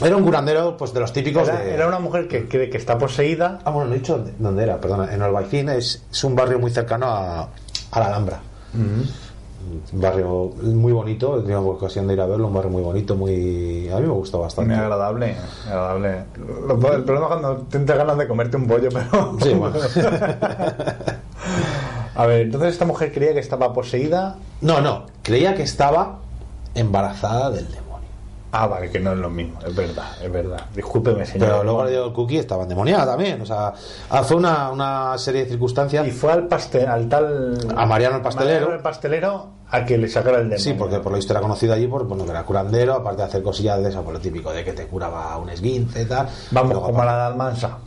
Era 0.04 0.16
un 0.16 0.24
curandero 0.24 0.76
pues 0.76 0.92
de 0.92 1.00
los 1.00 1.12
típicos 1.12 1.48
era, 1.48 1.58
de... 1.60 1.74
era 1.74 1.86
una 1.88 1.98
mujer 1.98 2.28
que 2.28 2.48
cree 2.48 2.68
que 2.70 2.78
está 2.78 2.98
poseída. 2.98 3.58
Ah, 3.64 3.70
bueno, 3.70 3.88
no 3.90 3.94
he 3.94 3.98
dicho 3.98 4.24
dónde- 4.38 4.62
era, 4.62 4.80
perdona. 4.80 5.12
En 5.14 5.22
Albaicín 5.22 5.68
es, 5.68 6.02
es 6.10 6.24
un 6.24 6.34
barrio 6.34 6.58
muy 6.58 6.70
cercano 6.70 7.06
a, 7.06 7.48
a 7.90 8.00
la 8.00 8.06
Alhambra. 8.06 8.40
Un 8.74 10.00
barrio 10.00 10.50
muy 10.62 10.92
bonito, 10.92 11.38
he 11.38 11.42
tenido 11.42 11.64
ocasión 11.66 12.06
de 12.08 12.14
ir 12.14 12.20
a 12.20 12.26
verlo, 12.26 12.48
un 12.48 12.54
barrio 12.54 12.70
muy 12.70 12.82
bonito, 12.82 13.14
muy... 13.14 13.88
A 13.90 13.96
mí 13.96 14.02
me 14.02 14.12
gustó 14.12 14.40
bastante. 14.40 14.74
Muy 14.74 14.82
agradable, 14.82 15.36
agradable. 15.68 16.24
El 16.36 17.04
problema 17.04 17.20
es 17.26 17.28
cuando 17.28 17.56
tienes 17.70 17.88
ganas 17.96 18.18
de 18.18 18.26
comerte 18.28 18.56
un 18.56 18.66
bollo, 18.66 18.88
pero. 18.92 19.38
Sí, 19.40 19.54
bueno. 19.54 19.76
A 22.14 22.26
ver, 22.26 22.42
entonces 22.42 22.72
esta 22.72 22.84
mujer 22.84 23.12
creía 23.12 23.32
que 23.32 23.40
estaba 23.40 23.72
poseída. 23.72 24.36
No, 24.60 24.80
no, 24.80 25.06
creía 25.22 25.54
que 25.54 25.62
estaba 25.62 26.18
embarazada 26.74 27.50
del 27.50 27.66
demonio. 27.70 27.91
Ah, 28.54 28.66
vale, 28.66 28.90
que 28.90 29.00
no 29.00 29.12
es 29.12 29.18
lo 29.18 29.30
mismo, 29.30 29.58
es 29.66 29.74
verdad, 29.74 30.04
es 30.22 30.30
verdad. 30.30 30.66
Discúlpeme, 30.76 31.24
señor. 31.24 31.48
Pero 31.48 31.64
luego 31.64 31.84
le 31.84 31.90
dio 31.92 32.06
el 32.06 32.12
cookie, 32.12 32.36
estaba 32.36 32.64
endemoniada 32.64 33.06
también. 33.06 33.40
O 33.40 33.46
sea, 33.46 33.72
ah, 34.10 34.22
fue 34.22 34.36
una, 34.36 34.70
una 34.70 35.16
serie 35.16 35.44
de 35.44 35.48
circunstancias. 35.50 36.06
Y 36.06 36.10
fue 36.10 36.32
al 36.32 36.46
pastel, 36.48 36.86
al 36.86 37.08
tal. 37.08 37.56
A 37.74 37.86
Mariano 37.86 38.16
el 38.16 38.22
pastelero. 38.22 38.52
Mariano 38.60 38.74
el 38.76 38.82
pastelero 38.82 39.46
a 39.70 39.84
que 39.86 39.96
le 39.96 40.06
sacara 40.06 40.36
el 40.36 40.50
demonio. 40.50 40.58
Sí, 40.62 40.74
porque 40.74 40.98
por 40.98 41.12
lo 41.12 41.16
visto 41.16 41.32
era 41.32 41.40
conocido 41.40 41.72
allí 41.72 41.86
por 41.86 42.04
bueno, 42.06 42.24
que 42.26 42.30
era 42.30 42.42
curandero, 42.42 42.92
aparte 42.92 43.22
de 43.22 43.28
hacer 43.28 43.42
cosillas 43.42 43.82
de 43.82 43.88
eso, 43.88 44.02
por 44.02 44.12
lo 44.12 44.20
típico 44.20 44.52
de 44.52 44.62
que 44.62 44.74
te 44.74 44.86
curaba 44.86 45.38
un 45.38 45.48
esguince 45.48 46.02
y 46.02 46.04
tal. 46.04 46.28
Vamos, 46.50 46.72
Luego, 46.72 46.86
como 46.88 46.98
aparte- 47.02 47.12
la 47.16 47.18
de 47.20 47.32
Almansa. 47.32 47.78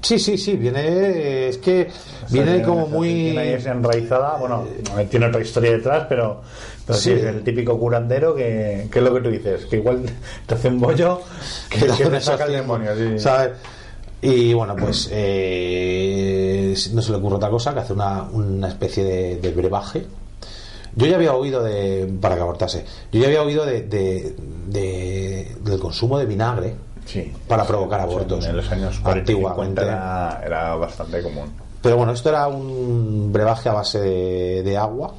Sí, 0.00 0.18
sí, 0.18 0.38
sí, 0.38 0.56
viene. 0.56 1.48
Es 1.48 1.58
que 1.58 1.90
viene 2.30 2.62
como 2.62 2.86
muy. 2.86 3.08
Tiene 3.08 3.40
ahí 3.40 3.62
enraizada, 3.66 4.36
bueno, 4.36 4.64
tiene 5.10 5.26
otra 5.26 5.40
historia 5.40 5.72
detrás, 5.72 6.06
pero, 6.08 6.40
pero 6.88 6.98
sí. 6.98 7.12
Es 7.12 7.22
el 7.22 7.44
típico 7.44 7.78
curandero 7.78 8.34
que, 8.34 8.88
que 8.90 8.98
es 8.98 9.04
lo 9.04 9.14
que 9.14 9.20
tú 9.20 9.30
dices, 9.30 9.66
que 9.66 9.76
igual 9.76 10.02
te 10.46 10.54
hace 10.54 10.66
un 10.68 10.80
bollo 10.80 11.20
que, 11.70 11.86
que 11.86 12.06
te 12.06 12.20
saca 12.20 12.44
el 12.46 12.52
demonio. 12.52 12.90
Sí. 12.96 13.18
¿sabes? 13.20 13.52
Y 14.20 14.52
bueno, 14.54 14.74
pues 14.74 15.08
eh, 15.12 16.74
no 16.92 17.00
se 17.02 17.10
le 17.12 17.18
ocurre 17.18 17.36
otra 17.36 17.50
cosa 17.50 17.72
que 17.72 17.80
hacer 17.80 17.94
una, 17.94 18.22
una 18.24 18.68
especie 18.68 19.04
de, 19.04 19.36
de 19.36 19.50
brebaje. 19.52 20.04
Yo 20.96 21.06
ya 21.06 21.16
había 21.16 21.34
oído 21.34 21.62
de. 21.62 22.12
para 22.20 22.34
que 22.34 22.40
abortase. 22.40 22.84
Yo 23.12 23.20
ya 23.20 23.26
había 23.28 23.42
oído 23.42 23.64
de, 23.64 23.82
de- 23.82 24.34
de- 24.66 25.56
del 25.62 25.78
consumo 25.78 26.18
de 26.18 26.26
vinagre 26.26 26.74
Sí. 27.06 27.32
para 27.46 27.64
provocar 27.64 28.00
abortos. 28.00 28.44
En 28.46 28.56
los 28.56 28.68
años 28.70 28.98
40 29.00 29.30
y 29.32 29.34
50 29.36 29.50
antiguamente. 29.60 29.82
era, 29.82 30.42
era 30.44 30.74
bastante 30.74 31.22
común. 31.22 31.52
Pero 31.80 31.96
bueno, 31.96 32.12
esto 32.12 32.28
era 32.30 32.48
un 32.48 33.32
brebaje 33.32 33.68
a 33.68 33.72
base 33.74 34.00
de, 34.00 34.62
de 34.64 34.76
agua, 34.76 35.14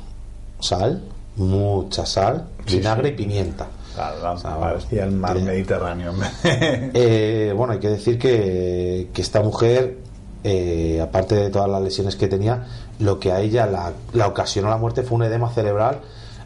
sal, 0.59 1.01
mucha 1.39 2.05
sal, 2.05 2.47
vinagre 2.65 3.09
y 3.09 3.11
pimienta. 3.13 3.67
La- 3.97 4.15
la- 4.15 4.31
O 4.33 4.37
sea, 4.37 4.57
parecía 4.59 5.03
el 5.05 5.11
mar 5.11 5.39
Mediterráneo. 5.39 6.13
Eh, 6.43 7.53
bueno, 7.55 7.73
hay 7.73 7.79
que 7.79 7.89
decir 7.89 8.17
que, 8.19 9.09
que 9.13 9.21
esta 9.21 9.41
mujer, 9.41 9.97
eh, 10.43 10.99
aparte 11.01 11.35
de 11.35 11.49
todas 11.49 11.69
las 11.69 11.81
lesiones 11.81 12.15
que 12.15 12.27
tenía, 12.27 12.65
lo 12.99 13.19
que 13.19 13.31
a 13.31 13.39
ella 13.41 13.65
la, 13.65 13.91
la 14.13 14.27
ocasionó 14.27 14.69
la 14.69 14.77
muerte 14.77 15.03
fue 15.03 15.15
un 15.17 15.23
edema 15.23 15.49
cerebral 15.51 15.99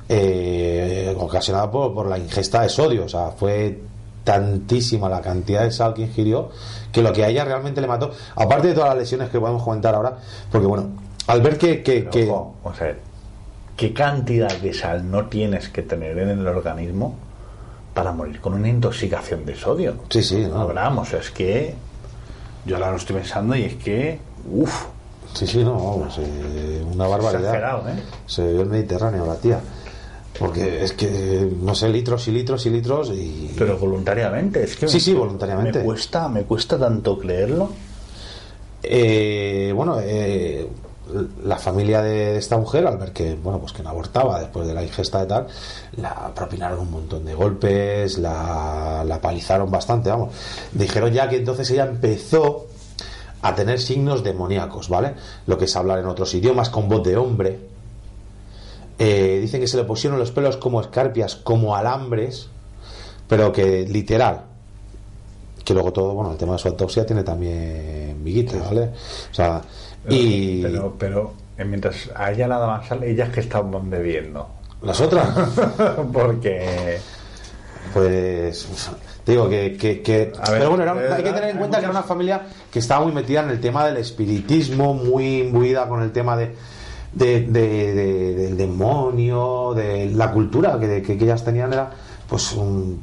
eh, 0.10 1.16
ocasionado 1.20 1.72
por, 1.72 1.94
por 1.94 2.08
la 2.08 2.18
ingesta 2.18 2.62
de 2.62 2.70
sodio. 2.70 3.06
O 3.06 3.10
sea, 3.10 3.32
fue 3.32 3.80
tantísima 4.24 5.10
la 5.10 5.22
cantidad 5.22 5.64
de 5.64 5.72
sal 5.72 5.94
que 5.94 6.04
ingirió 6.04 6.50
que 6.92 7.02
lo 7.02 7.12
que 7.12 7.24
a 7.26 7.28
ella 7.30 7.44
realmente 7.44 7.82
le 7.82 7.88
mató, 7.88 8.12
aparte 8.36 8.70
de 8.70 8.74
todas 8.74 8.90
las 8.90 8.98
lesiones 9.00 9.30
que 9.30 9.40
podemos 9.40 9.64
comentar 9.64 9.94
ahora, 9.96 10.18
porque 10.52 10.68
bueno, 10.68 10.90
al 11.28 11.42
ver 11.42 11.58
que... 11.58 11.82
que, 11.84 12.00
Pero, 12.02 12.10
que- 12.12 12.30
ojo, 12.30 12.56
o 12.64 12.74
sea, 12.74 12.96
¿qué 13.78 13.94
cantidad 13.94 14.52
de 14.58 14.74
sal 14.74 15.10
no 15.10 15.26
tienes 15.28 15.70
que 15.70 15.82
tener 15.82 16.18
en 16.20 16.30
el 16.30 16.48
organismo 16.48 17.18
para 17.94 18.12
morir 18.12 18.40
con 18.42 18.54
una 18.54 18.70
intoxicación 18.70 19.46
de 19.46 19.56
sodio? 19.56 19.96
Sí, 20.10 20.24
sí, 20.24 20.46
no. 20.48 21.06
Sea, 21.06 21.20
es 21.20 21.32
que 21.32 21.74
yo 22.66 22.76
ahora 22.78 22.92
lo 22.92 22.98
estoy 22.98 23.18
pensando 23.18 23.56
y 23.56 23.64
es 23.64 23.76
que, 23.76 24.20
uff, 24.50 24.86
Sí, 25.34 25.48
sí, 25.48 25.64
no, 25.64 25.74
vamos, 25.74 26.20
eh, 26.20 26.84
una 26.94 27.08
barbaridad. 27.08 27.90
¿eh? 27.90 28.04
Se 28.28 28.44
bebió 28.44 28.62
el 28.62 28.70
Mediterráneo, 28.70 29.26
la 29.26 29.36
tía. 29.38 29.60
Porque 30.38 30.84
es 30.84 30.94
que, 30.94 31.50
no 31.62 31.74
sé, 31.74 31.90
litros 31.90 32.28
y 32.28 32.32
litros 32.32 32.64
y 32.68 32.70
litros 32.70 33.10
y... 33.10 33.52
Pero 33.58 33.78
voluntariamente, 33.80 34.64
es 34.64 34.76
que 34.76 34.88
Sí, 34.88 34.96
me- 34.98 35.00
sí, 35.00 35.14
voluntariamente. 35.16 35.80
Me 35.80 35.86
cuesta, 35.86 36.28
me 36.28 36.44
cuesta 36.44 36.78
tanto 36.78 37.18
creerlo. 37.18 37.72
Eh, 38.84 39.72
bueno, 39.76 39.98
eh, 40.02 40.68
la 41.44 41.58
familia 41.58 42.02
de 42.02 42.38
esta 42.38 42.58
mujer, 42.58 42.88
al 42.88 42.98
ver 42.98 43.12
que, 43.12 43.36
bueno, 43.36 43.60
pues 43.60 43.74
que 43.74 43.84
no 43.84 43.90
abortaba 43.90 44.40
después 44.40 44.68
de 44.68 44.74
la 44.74 44.84
ingesta 44.84 45.20
de 45.20 45.26
tal, 45.26 45.48
la 45.98 46.32
propinaron 46.34 46.80
un 46.80 46.92
montón 46.92 47.26
de 47.26 47.34
golpes, 47.34 48.18
la, 48.18 49.04
la 49.06 49.20
palizaron 49.20 49.70
bastante, 49.70 50.10
vamos. 50.10 50.34
Dijeron 50.72 51.12
ya 51.12 51.28
que 51.30 51.38
entonces 51.38 51.70
ella 51.72 51.86
empezó 51.86 52.68
a 53.44 53.54
tener 53.54 53.80
signos 53.80 54.24
demoníacos, 54.24 54.88
¿vale? 54.88 55.14
Lo 55.46 55.58
que 55.58 55.66
es 55.66 55.76
hablar 55.76 56.00
en 56.00 56.06
otros 56.06 56.34
idiomas 56.34 56.70
con 56.70 56.88
voz 56.88 57.04
de 57.04 57.18
hombre. 57.18 57.60
Eh, 58.98 59.40
dicen 59.42 59.60
que 59.60 59.68
se 59.68 59.76
le 59.76 59.84
pusieron 59.84 60.18
los 60.18 60.32
pelos 60.32 60.56
como 60.56 60.80
escarpias, 60.80 61.36
como 61.36 61.76
alambres, 61.76 62.48
pero 63.28 63.52
que 63.52 63.86
literal. 63.86 64.44
Que 65.66 65.74
luego 65.74 65.92
todo, 65.92 66.14
bueno, 66.14 66.32
el 66.32 66.38
tema 66.38 66.54
de 66.54 66.60
su 66.60 66.70
autopsia 66.70 67.06
tiene 67.06 67.24
también 67.24 68.24
miguitas, 68.24 68.64
¿vale? 68.66 68.92
O 69.32 69.34
sea, 69.34 69.62
y. 70.10 70.62
Pero, 70.62 70.96
pero 70.98 71.34
eh, 71.58 71.66
mientras 71.66 72.10
a 72.16 72.32
ella 72.32 72.48
nada 72.48 72.68
más 72.68 72.88
sale, 72.88 73.10
ellas 73.12 73.30
que 73.30 73.40
estaban 73.42 73.90
bebiendo. 73.90 74.48
¿Las 74.82 75.00
otras? 75.02 75.30
Porque. 76.14 76.98
Pues 77.94 78.68
digo 79.26 79.48
que, 79.50 79.78
que, 79.78 80.02
que- 80.02 80.32
A 80.42 80.50
ver, 80.52 80.60
pero 80.60 80.70
bueno 80.72 80.84
era- 80.84 81.16
hay 81.16 81.24
que 81.24 81.32
tener 81.32 81.50
en 81.52 81.58
cuenta 81.58 81.78
que 81.78 81.84
era 81.86 81.92
una 81.92 82.04
familia 82.04 82.42
que 82.72 82.80
estaba 82.80 83.04
muy 83.04 83.14
metida 83.14 83.42
en 83.44 83.50
el 83.52 83.60
tema 83.62 83.86
del 83.86 83.98
espiritismo 83.98 84.94
muy 84.94 85.42
imbuida 85.42 85.88
con 85.88 86.02
el 86.02 86.12
tema 86.12 86.36
de, 86.36 86.56
de- 87.14 87.42
de- 87.42 87.94
de- 87.94 88.34
del 88.36 88.58
demonio 88.58 89.74
de 89.76 90.08
la 90.08 90.32
cultura 90.32 90.80
que, 90.80 91.02
que, 91.02 91.18
que 91.18 91.24
ellas 91.24 91.44
tenían 91.44 91.72
era 91.74 91.92
pues 92.28 92.52
un- 92.54 93.00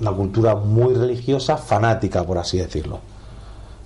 una 0.00 0.12
cultura 0.12 0.54
muy 0.54 0.94
religiosa 0.94 1.56
fanática 1.56 2.22
por 2.24 2.38
así 2.38 2.58
decirlo 2.58 3.00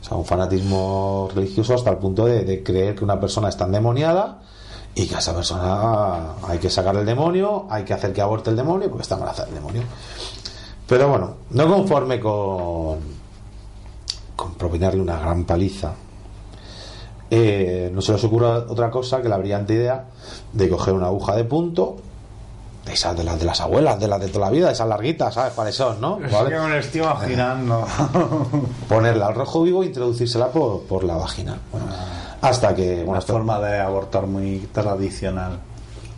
o 0.01 0.05
sea 0.05 0.17
un 0.17 0.25
fanatismo 0.25 1.29
religioso 1.35 1.75
hasta 1.75 1.91
el 1.91 1.99
punto 1.99 2.27
de, 2.27 2.63
creer 2.63 2.95
que 2.95 3.05
una 3.05 3.19
persona 3.19 3.49
está 3.49 3.65
endemoniada 3.65 4.41
y 4.95 5.07
que 5.07 5.15
a 5.15 5.19
esa 5.19 5.35
persona 5.35 6.35
hay 6.47 6.59
que 6.59 6.71
sacar 6.71 6.97
el 6.97 7.07
demonio, 7.07 7.67
hay 7.71 7.85
que 7.85 7.95
hacer 7.95 8.13
que 8.13 8.21
aborte 8.21 8.51
el 8.51 8.57
demonio 8.57 8.89
porque 8.89 9.03
está 9.03 9.15
embarazada 9.15 9.49
el 9.49 9.55
demonio. 9.55 9.83
Pero 10.87 11.09
bueno, 11.09 11.35
no 11.51 11.69
conforme 11.69 12.19
con, 12.19 12.99
con 14.35 14.55
propinarle 14.55 15.01
una 15.01 15.19
gran 15.19 15.45
paliza, 15.45 15.93
eh, 17.31 17.91
no 17.93 18.01
se 18.01 18.13
les 18.13 18.25
ocurre 18.25 18.47
otra 18.47 18.91
cosa 18.91 19.21
que 19.21 19.29
la 19.29 19.37
brillante 19.37 19.75
idea 19.75 20.07
de 20.53 20.69
coger 20.69 20.95
una 20.95 21.09
aguja 21.09 21.37
de 21.37 21.45
punto, 21.45 21.97
esas 22.89 23.17
de 23.17 23.25
las 23.25 23.39
de 23.39 23.45
las 23.47 23.61
abuelas, 23.61 23.99
de 24.01 24.09
las 24.09 24.21
de 24.21 24.29
toda 24.29 24.47
la 24.47 24.51
vida, 24.51 24.71
esas 24.71 24.89
larguitas, 24.89 25.35
¿sabes 25.35 25.53
cuáles 25.55 25.75
son, 25.75 26.01
no? 26.01 26.19
Es 26.25 26.33
¿Vale? 26.33 26.51
que 26.51 26.59
me 26.59 26.69
lo 26.69 26.77
estoy 26.77 27.01
imaginando. 27.03 27.87
Ponerla 28.89 29.27
al 29.29 29.35
rojo 29.35 29.63
vivo 29.63 29.83
e 29.83 29.87
introducírsela 29.87 30.49
por, 30.49 30.83
por 30.83 31.05
la 31.05 31.17
vagina. 31.17 31.59
Bueno, 31.73 31.87
hasta 32.41 32.75
que, 32.75 32.97
bueno, 32.97 33.11
Una 33.13 33.21
forma 33.21 33.61
de 33.61 33.79
abortar 33.81 34.27
muy 34.27 34.69
tradicional. 34.73 35.59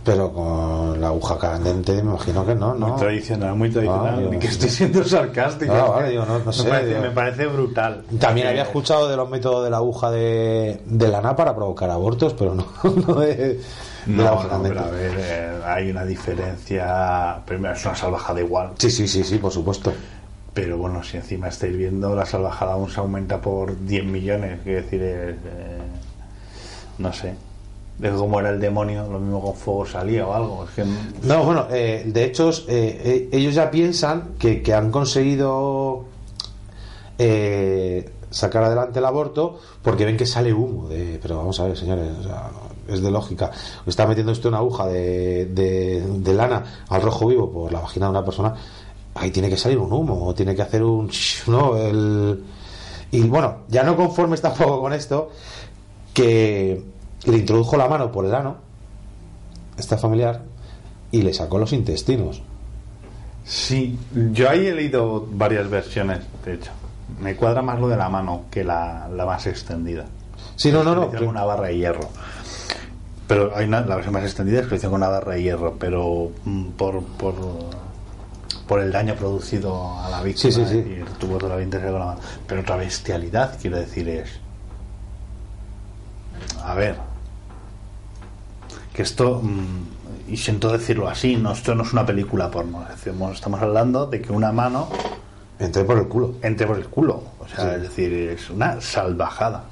pero 0.04 0.32
con 0.32 1.00
la 1.00 1.08
aguja 1.08 1.36
candente 1.38 1.92
me 2.02 2.10
imagino 2.12 2.44
que 2.46 2.54
no, 2.54 2.74
¿no? 2.74 2.88
Muy 2.88 2.98
tradicional, 2.98 3.54
muy 3.54 3.70
tradicional. 3.70 4.14
Ah, 4.14 4.18
digo, 4.18 4.30
Ni 4.30 4.38
que 4.38 4.46
estoy 4.48 4.68
siendo 4.70 5.04
sarcástico. 5.04 5.72
Ah, 5.74 5.88
vale, 5.90 6.10
digo, 6.10 6.24
no- 6.26 6.38
no 6.38 6.52
sé, 6.54 6.64
me, 6.64 6.70
parece, 6.70 6.88
digo. 6.88 7.00
me 7.02 7.10
parece 7.10 7.46
brutal. 7.46 8.04
También 8.18 8.46
Eh, 8.46 8.50
había 8.50 8.62
escuchado 8.62 9.08
de 9.08 9.16
los 9.16 9.28
métodos 9.28 9.64
de 9.64 9.70
la 9.70 9.76
aguja 9.78 10.10
de, 10.10 10.80
de 10.86 11.08
lana 11.08 11.36
para 11.36 11.54
provocar 11.54 11.90
abortos, 11.90 12.34
pero 12.38 12.54
no, 12.54 12.64
no 13.06 13.14
de 13.20 13.60
No, 14.07 14.22
la 14.22 14.57
no, 14.59 14.62
pero 14.62 14.80
a 14.80 14.90
ver, 14.90 15.12
eh, 15.18 15.61
hay 15.64 15.90
una 15.90 16.05
diferencia. 16.05 17.38
Primero, 17.44 17.74
es 17.74 17.84
una 17.84 17.94
salvajada 17.94 18.40
igual. 18.40 18.70
Sí, 18.78 18.90
sí, 18.90 19.07
sí, 19.07 19.24
sí, 19.24 19.38
por 19.38 19.53
supuesto. 19.53 19.92
Pero 20.55 20.78
bueno, 20.78 21.03
si 21.05 21.16
encima 21.16 21.48
estáis 21.48 21.76
viendo, 21.76 22.14
la 22.14 22.26
salvajada 22.26 22.72
aún 22.72 22.90
se 22.90 23.01
aumenta 23.01 23.40
por 23.40 23.78
10 23.86 24.05
millones. 24.05 24.61
Quiero 24.64 24.82
decir, 24.82 25.03
es, 25.03 25.36
eh, 25.36 25.78
no 26.98 27.12
sé. 27.12 27.34
De 27.98 28.11
cómo 28.11 28.40
era 28.40 28.48
el 28.51 28.59
demonio, 28.59 29.07
lo 29.11 29.18
mismo 29.18 29.42
con 29.42 29.55
fuego 29.55 29.84
salía 29.86 30.26
o 30.26 30.32
algo. 30.32 30.64
Es 30.64 30.70
que 30.70 30.84
No, 31.26 31.44
bueno, 31.44 31.66
eh, 31.70 32.03
de 32.07 32.24
hecho, 32.24 32.51
eh, 32.66 33.28
ellos 33.30 33.55
ya 33.55 33.70
piensan 33.70 34.30
que, 34.38 34.62
que 34.62 34.72
han 34.72 34.90
conseguido 34.90 36.07
eh, 37.18 38.11
sacar 38.30 38.64
adelante 38.64 39.01
el 39.01 39.05
aborto 39.05 39.61
porque 39.82 40.07
ven 40.07 40.16
que 40.16 40.24
sale 40.24 40.53
humo. 40.55 40.88
De, 40.88 41.18
pero 41.20 41.36
vamos 41.36 41.61
a 41.61 41.64
ver, 41.66 41.76
señores, 41.76 42.11
o 42.20 42.22
sea, 42.22 42.51
es 42.95 43.03
de 43.03 43.11
lógica. 43.11 43.51
Está 43.86 44.07
metiendo 44.07 44.32
usted 44.32 44.49
una 44.49 44.59
aguja 44.59 44.86
de, 44.86 45.47
de, 45.47 46.01
de 46.01 46.34
lana 46.34 46.64
al 46.88 47.03
rojo 47.03 47.26
vivo 47.26 47.51
por 47.51 47.72
la 47.72 47.80
vagina 47.80 48.07
de 48.07 48.11
una 48.11 48.24
persona, 48.24 48.55
ahí 49.14 49.30
tiene 49.30 49.49
que 49.49 49.57
salir 49.57 49.78
un 49.78 49.93
humo, 49.93 50.26
o 50.26 50.34
tiene 50.34 50.55
que 50.55 50.62
hacer 50.62 50.82
un. 50.82 51.11
¿no? 51.47 51.76
El, 51.76 52.45
y 53.11 53.22
bueno, 53.22 53.59
ya 53.68 53.82
no 53.82 53.97
conformes 53.97 54.41
tampoco 54.43 54.80
con 54.80 54.93
esto, 54.93 55.30
que 56.14 56.82
le 57.24 57.36
introdujo 57.36 57.76
la 57.76 57.88
mano 57.88 58.11
por 58.11 58.24
el 58.24 58.34
ano, 58.34 58.57
esta 59.76 59.97
familiar, 59.99 60.43
y 61.11 61.22
le 61.22 61.34
sacó 61.34 61.59
los 61.59 61.72
intestinos. 61.72 62.43
Sí, 63.45 63.99
yo 64.32 64.49
ahí 64.49 64.66
he 64.66 64.74
leído 64.74 65.26
varias 65.32 65.68
versiones, 65.68 66.20
de 66.45 66.55
hecho. 66.55 66.70
Me 67.20 67.34
cuadra 67.34 67.62
más 67.62 67.80
lo 67.80 67.88
de 67.88 67.97
la 67.97 68.09
mano 68.09 68.43
que 68.51 68.62
la, 68.62 69.09
la 69.09 69.26
más 69.26 69.47
extendida. 69.49 70.07
Sí, 70.55 70.70
no, 70.70 70.84
no, 70.84 70.95
no. 70.95 71.28
una 71.28 71.45
barra 71.45 71.68
de 71.68 71.78
hierro. 71.78 72.09
Pero 73.30 73.52
hay 73.54 73.66
una, 73.66 73.82
la 73.82 73.94
versión 73.94 74.12
más 74.12 74.24
extendida 74.24 74.58
es 74.58 74.64
que 74.64 74.70
lo 74.70 74.76
hizo 74.78 74.90
con 74.90 74.96
una 75.02 75.08
barra 75.08 75.34
de 75.34 75.42
hierro, 75.44 75.76
pero 75.78 76.32
mm, 76.44 76.70
por, 76.70 77.00
por, 77.04 77.34
por 78.66 78.80
el 78.80 78.90
daño 78.90 79.14
producido 79.14 80.00
a 80.00 80.10
la 80.10 80.20
víctima 80.20 80.52
Sí, 80.52 80.64
sí, 80.64 80.68
sí. 80.68 80.78
y 80.78 81.04
tuvo 81.20 81.38
toda 81.38 81.56
la 81.56 81.64
vida 81.64 81.80
con 81.80 81.92
la 81.96 82.06
mano. 82.06 82.20
Pero 82.48 82.62
otra 82.62 82.74
bestialidad, 82.74 83.56
quiero 83.60 83.76
decir, 83.76 84.08
es. 84.08 84.30
A 86.64 86.74
ver. 86.74 86.96
Que 88.92 89.02
esto, 89.02 89.40
mm, 89.44 90.32
y 90.32 90.36
siento 90.36 90.72
decirlo 90.72 91.08
así, 91.08 91.36
no, 91.36 91.52
esto 91.52 91.72
no 91.76 91.84
es 91.84 91.92
una 91.92 92.04
película 92.04 92.50
porno. 92.50 92.84
Estamos 93.32 93.62
hablando 93.62 94.06
de 94.06 94.20
que 94.20 94.32
una 94.32 94.50
mano 94.50 94.88
Entré 95.60 95.84
por 95.84 95.98
el 95.98 96.08
culo. 96.08 96.34
entre 96.42 96.66
por 96.66 96.78
el 96.78 96.86
culo. 96.88 97.22
O 97.38 97.46
sea, 97.46 97.76
es 97.76 97.82
decir, 97.82 98.12
es 98.12 98.50
una 98.50 98.80
salvajada. 98.80 99.66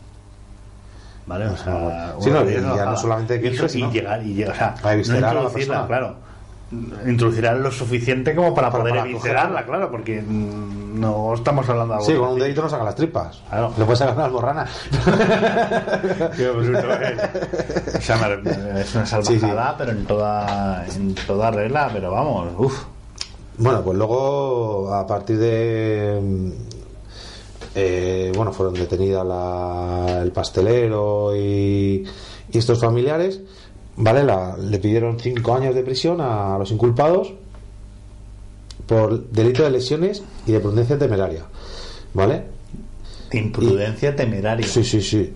¿Vale? 1.29 1.47
O 1.47 1.57
sea, 1.57 2.15
Sí, 2.21 2.31
no, 2.31 2.43
y 2.49 2.55
ya 2.55 2.87
no 2.87 2.97
solamente 2.97 3.41
que 3.41 3.49
y, 3.51 3.55
eso, 3.55 3.67
y 3.67 3.69
sino- 3.69 3.93
llegar, 3.93 4.23
y 4.25 4.33
llegar, 4.35 4.55
o 4.55 4.83
sea, 4.85 4.97
introducirla, 5.17 5.87
claro. 5.87 6.15
Introducirá 7.07 7.55
lo 7.55 7.71
suficiente 7.71 8.35
como 8.35 8.55
para, 8.55 8.71
Para- 8.71 8.83
poder 8.83 8.97
para 8.97 9.09
eviscerarla, 9.11 9.65
claro, 9.65 9.91
porque 9.91 10.21
mm, 10.21 11.01
no 11.01 11.33
estamos 11.35 11.67
hablando 11.69 11.95
de 11.95 12.01
algo 12.01 12.11
Sí, 12.11 12.17
con 12.19 12.29
un 12.31 12.39
dedito 12.39 12.61
no 12.63 12.69
saca 12.69 12.85
las 12.85 12.95
tripas. 12.95 13.41
Claro. 13.49 13.73
Le 13.79 13.85
puedes 13.85 13.99
sacar 13.99 14.15
una 14.15 14.25
alborrana. 14.27 14.67
Tío, 16.37 16.55
pues, 16.55 16.69
esto 16.69 16.93
es- 16.93 17.95
o 17.97 18.01
sea, 18.03 18.17
me- 18.43 18.81
es 18.81 18.95
una 18.95 19.07
salvajada, 19.07 19.75
pero 19.79 19.93
en 19.93 20.05
toda, 20.07 20.85
en 20.95 21.15
toda 21.15 21.51
regla, 21.51 21.91
pero 21.93 22.11
vamos, 22.11 22.49
uff. 22.59 22.85
Bueno, 23.59 23.83
pues 23.83 23.97
luego, 23.99 24.93
a 24.95 25.07
partir 25.07 25.39
de. 25.39 26.53
Eh, 27.75 28.33
bueno, 28.37 28.53
fueron 28.53 28.75
detenidas 28.75 29.27
la- 29.27 30.21
el 30.23 30.33
pastelero 30.33 31.35
y, 31.37 32.05
y 32.53 32.59
estos 32.59 32.81
familiares. 32.81 33.41
¿Vale? 33.97 34.23
La- 34.23 34.57
le 34.57 34.79
pidieron 34.79 35.19
cinco 35.19 35.55
años 35.55 35.75
de 35.75 35.83
prisión 35.83 36.21
a 36.21 36.57
los 36.59 36.71
inculpados 36.71 37.33
por 38.87 39.29
delito 39.31 39.63
de 39.65 39.71
lesiones 39.71 40.23
y 40.47 40.53
de 40.53 40.61
prudencia 40.61 40.99
temeraria. 40.99 41.45
¿Vale? 42.15 42.45
Imprudencia 43.33 44.17
temeraria. 44.17 44.67
Sí, 44.67 44.85
sí, 44.85 45.01
sí. 45.03 45.33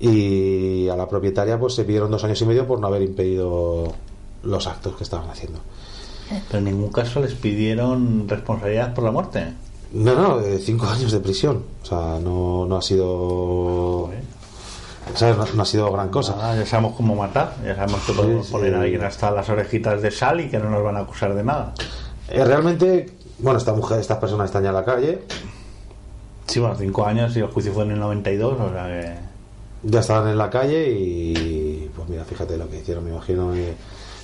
Y 0.00 0.88
a 0.88 0.96
la 0.96 1.08
propietaria, 1.08 1.58
pues 1.58 1.74
se 1.74 1.84
pidieron 1.84 2.10
dos 2.10 2.22
años 2.24 2.40
y 2.42 2.44
medio 2.46 2.66
por 2.66 2.78
no 2.78 2.86
haber 2.86 3.02
impedido 3.02 3.92
los 4.42 4.66
actos 4.66 4.96
que 4.96 5.04
estaban 5.04 5.28
haciendo. 5.30 5.60
Pero 6.48 6.58
en 6.58 6.64
ningún 6.66 6.90
caso 6.90 7.20
les 7.20 7.34
pidieron 7.34 8.28
responsabilidad 8.28 8.94
por 8.94 9.04
la 9.04 9.10
muerte. 9.10 9.46
No, 9.94 10.14
no, 10.16 10.40
eh, 10.40 10.58
cinco 10.58 10.86
años 10.86 11.12
de 11.12 11.20
prisión. 11.20 11.62
O 11.82 11.86
sea, 11.86 12.18
no, 12.20 12.66
no 12.66 12.76
ha 12.76 12.82
sido. 12.82 14.10
¿sabes? 15.14 15.36
No, 15.36 15.46
no 15.54 15.62
ha 15.62 15.66
sido 15.66 15.92
gran 15.92 16.08
cosa. 16.08 16.36
Ah, 16.40 16.56
ya 16.56 16.66
sabemos 16.66 16.96
cómo 16.96 17.14
matar, 17.14 17.54
ya 17.64 17.76
sabemos 17.76 18.00
que 18.04 18.12
podemos 18.12 18.46
sí. 18.46 18.52
poner 18.52 18.74
a 18.74 18.80
alguien 18.80 19.04
hasta 19.04 19.30
las 19.30 19.48
orejitas 19.48 20.02
de 20.02 20.10
sal 20.10 20.40
y 20.40 20.48
que 20.48 20.58
no 20.58 20.68
nos 20.68 20.82
van 20.82 20.96
a 20.96 21.00
acusar 21.00 21.34
de 21.34 21.44
nada. 21.44 21.74
Eh, 22.28 22.44
realmente, 22.44 23.10
bueno, 23.38 23.58
esta 23.58 23.72
mujer, 23.72 24.00
estas 24.00 24.18
personas 24.18 24.46
están 24.46 24.64
ya 24.64 24.70
en 24.70 24.74
la 24.74 24.84
calle. 24.84 25.22
Sí, 26.46 26.58
bueno, 26.58 26.74
cinco 26.76 27.06
años 27.06 27.36
y 27.36 27.40
el 27.40 27.46
juicio 27.46 27.72
fue 27.72 27.84
en 27.84 27.92
el 27.92 28.00
92, 28.00 28.60
o 28.60 28.70
sea 28.72 28.86
que... 28.86 29.14
Ya 29.84 30.00
estaban 30.00 30.28
en 30.28 30.38
la 30.38 30.48
calle 30.48 30.90
y. 30.90 31.90
Pues 31.94 32.08
mira, 32.08 32.24
fíjate 32.24 32.56
lo 32.56 32.68
que 32.70 32.78
hicieron. 32.78 33.04
Me 33.04 33.10
imagino 33.10 33.52
que 33.52 33.74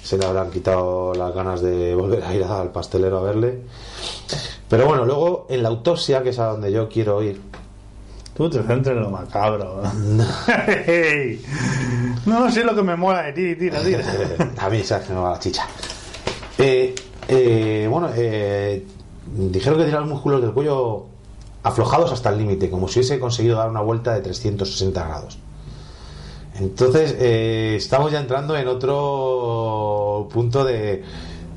se 0.02 0.16
le 0.16 0.24
habrán 0.24 0.50
quitado 0.50 1.12
las 1.12 1.34
ganas 1.34 1.60
de 1.60 1.94
volver 1.94 2.24
a 2.24 2.34
ir 2.34 2.44
al 2.44 2.72
pastelero 2.72 3.18
a 3.18 3.22
verle. 3.22 3.60
Pero 4.70 4.86
bueno, 4.86 5.04
luego 5.04 5.46
en 5.50 5.62
la 5.62 5.68
autopsia, 5.68 6.22
que 6.22 6.30
es 6.30 6.38
a 6.38 6.46
donde 6.46 6.72
yo 6.72 6.88
quiero 6.88 7.22
ir. 7.22 7.38
Tú 8.34 8.48
te 8.48 8.62
centras 8.62 8.96
en 8.96 9.02
lo 9.02 9.10
macabro. 9.10 9.82
no 12.24 12.50
sé 12.50 12.64
lo 12.64 12.74
que 12.74 12.82
me 12.82 12.96
mola 12.96 13.24
de 13.24 13.32
ti, 13.32 13.56
tira, 13.56 13.82
tira. 13.82 14.04
a 14.58 14.70
mí 14.70 14.82
sabes 14.82 15.08
que 15.08 15.12
me 15.12 15.20
va 15.20 15.32
la 15.32 15.38
chicha. 15.40 15.66
Eh, 16.56 16.94
eh, 17.28 17.88
bueno, 17.90 18.10
eh, 18.14 18.86
dijeron 19.26 19.78
que 19.78 19.84
tenía 19.84 20.00
los 20.00 20.08
músculos 20.08 20.40
del 20.40 20.52
cuello 20.52 21.06
aflojados 21.64 22.12
hasta 22.12 22.30
el 22.30 22.38
límite, 22.38 22.70
como 22.70 22.88
si 22.88 23.00
hubiese 23.00 23.18
conseguido 23.18 23.58
dar 23.58 23.68
una 23.68 23.80
vuelta 23.80 24.14
de 24.14 24.20
360 24.20 25.04
grados. 25.06 25.38
Entonces, 26.60 27.16
eh, 27.18 27.74
estamos 27.76 28.12
ya 28.12 28.20
entrando 28.20 28.56
en 28.56 28.68
otro 28.68 30.28
punto 30.32 30.64
de, 30.64 31.02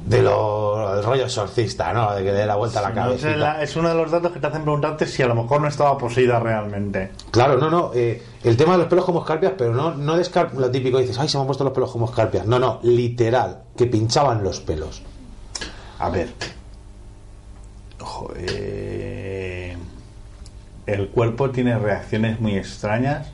de 0.05 0.21
lo 0.21 0.95
del 0.95 1.03
rollo 1.03 1.23
exorcista, 1.23 1.93
¿no? 1.93 2.13
De 2.13 2.23
que 2.23 2.31
dé 2.33 2.45
la 2.45 2.55
vuelta 2.55 2.79
a 2.79 2.81
la 2.83 2.89
No, 2.89 2.95
cabeza. 2.95 3.31
es, 3.31 3.37
la- 3.37 3.61
es 3.63 3.75
uno 3.77 3.87
de 3.89 3.95
los 3.95 4.11
datos 4.11 4.31
que 4.33 4.39
te 4.39 4.47
hacen 4.47 4.63
preguntarte 4.63 5.05
si 5.07 5.23
a 5.23 5.27
lo 5.27 5.35
mejor 5.35 5.61
no 5.61 5.67
estaba 5.67 5.97
poseída 5.97 6.39
realmente. 6.39 7.11
Claro, 7.31 7.57
no, 7.57 7.69
no. 7.69 7.91
eh, 7.93 8.21
el 8.43 8.57
tema 8.57 8.73
de 8.73 8.79
los 8.79 8.87
pelos 8.87 9.05
como 9.05 9.21
escarpias, 9.21 9.53
pero 9.57 9.73
no, 9.73 9.95
no 9.95 10.15
de 10.17 10.21
escar- 10.23 10.53
lo 10.53 10.69
típico 10.69 10.97
dices, 10.97 11.17
ay, 11.19 11.29
se 11.29 11.37
me 11.37 11.41
han 11.41 11.47
puesto 11.47 11.63
los 11.63 11.71
pelos 11.73 11.89
como 11.91 12.05
escarpias. 12.05 12.45
No, 12.45 12.59
no, 12.59 12.79
literal, 12.83 13.63
que 13.77 13.85
pinchaban 13.85 14.43
los 14.43 14.59
pelos. 14.59 15.01
A 15.99 16.09
ver. 16.09 16.29
Ojo, 18.01 18.33
eh, 18.35 19.77
el 20.85 21.07
cuerpo 21.09 21.49
tiene 21.51 21.77
reacciones 21.79 22.41
muy 22.41 22.57
extrañas 22.57 23.27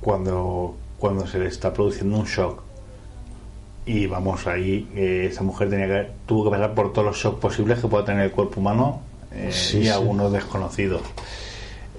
cuando, 0.00 0.74
cuando 0.98 1.26
se 1.28 1.38
le 1.38 1.46
está 1.46 1.72
produciendo 1.72 2.16
un 2.18 2.24
shock. 2.24 2.62
Y 3.90 4.06
vamos, 4.06 4.46
ahí 4.46 4.86
eh, 4.94 5.28
esa 5.30 5.42
mujer 5.42 5.70
tenía 5.70 5.86
que, 5.86 6.10
tuvo 6.26 6.44
que 6.44 6.50
pasar 6.50 6.74
por 6.74 6.92
todos 6.92 7.06
los 7.06 7.16
shocks 7.16 7.40
posibles 7.40 7.78
que 7.80 7.88
pueda 7.88 8.04
tener 8.04 8.24
el 8.26 8.30
cuerpo 8.32 8.60
humano 8.60 9.00
eh, 9.32 9.48
Sí, 9.50 9.78
y 9.78 9.82
sí. 9.84 9.88
algunos 9.88 10.30
desconocidos. 10.30 11.00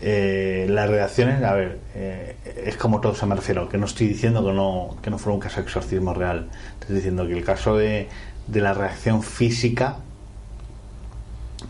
Eh, 0.01 0.67
las 0.69 0.87
reacciones, 0.87 1.43
a 1.43 1.53
ver, 1.55 1.79
eh, 1.95 2.35
es 2.63 2.77
como 2.77 3.01
todo 3.01 3.15
se 3.15 3.25
me 3.25 3.35
refiero, 3.35 3.67
que 3.67 3.77
no 3.79 3.85
estoy 3.87 4.07
diciendo 4.07 4.45
que 4.45 4.53
no, 4.53 4.97
que 5.01 5.09
no 5.09 5.17
fuera 5.17 5.33
un 5.33 5.39
caso 5.41 5.57
de 5.57 5.63
exorcismo 5.63 6.13
real. 6.13 6.49
Estoy 6.79 6.97
diciendo 6.97 7.25
que 7.27 7.33
el 7.33 7.43
caso 7.43 7.75
de, 7.75 8.07
de 8.47 8.61
la 8.61 8.73
reacción 8.73 9.23
física, 9.23 9.97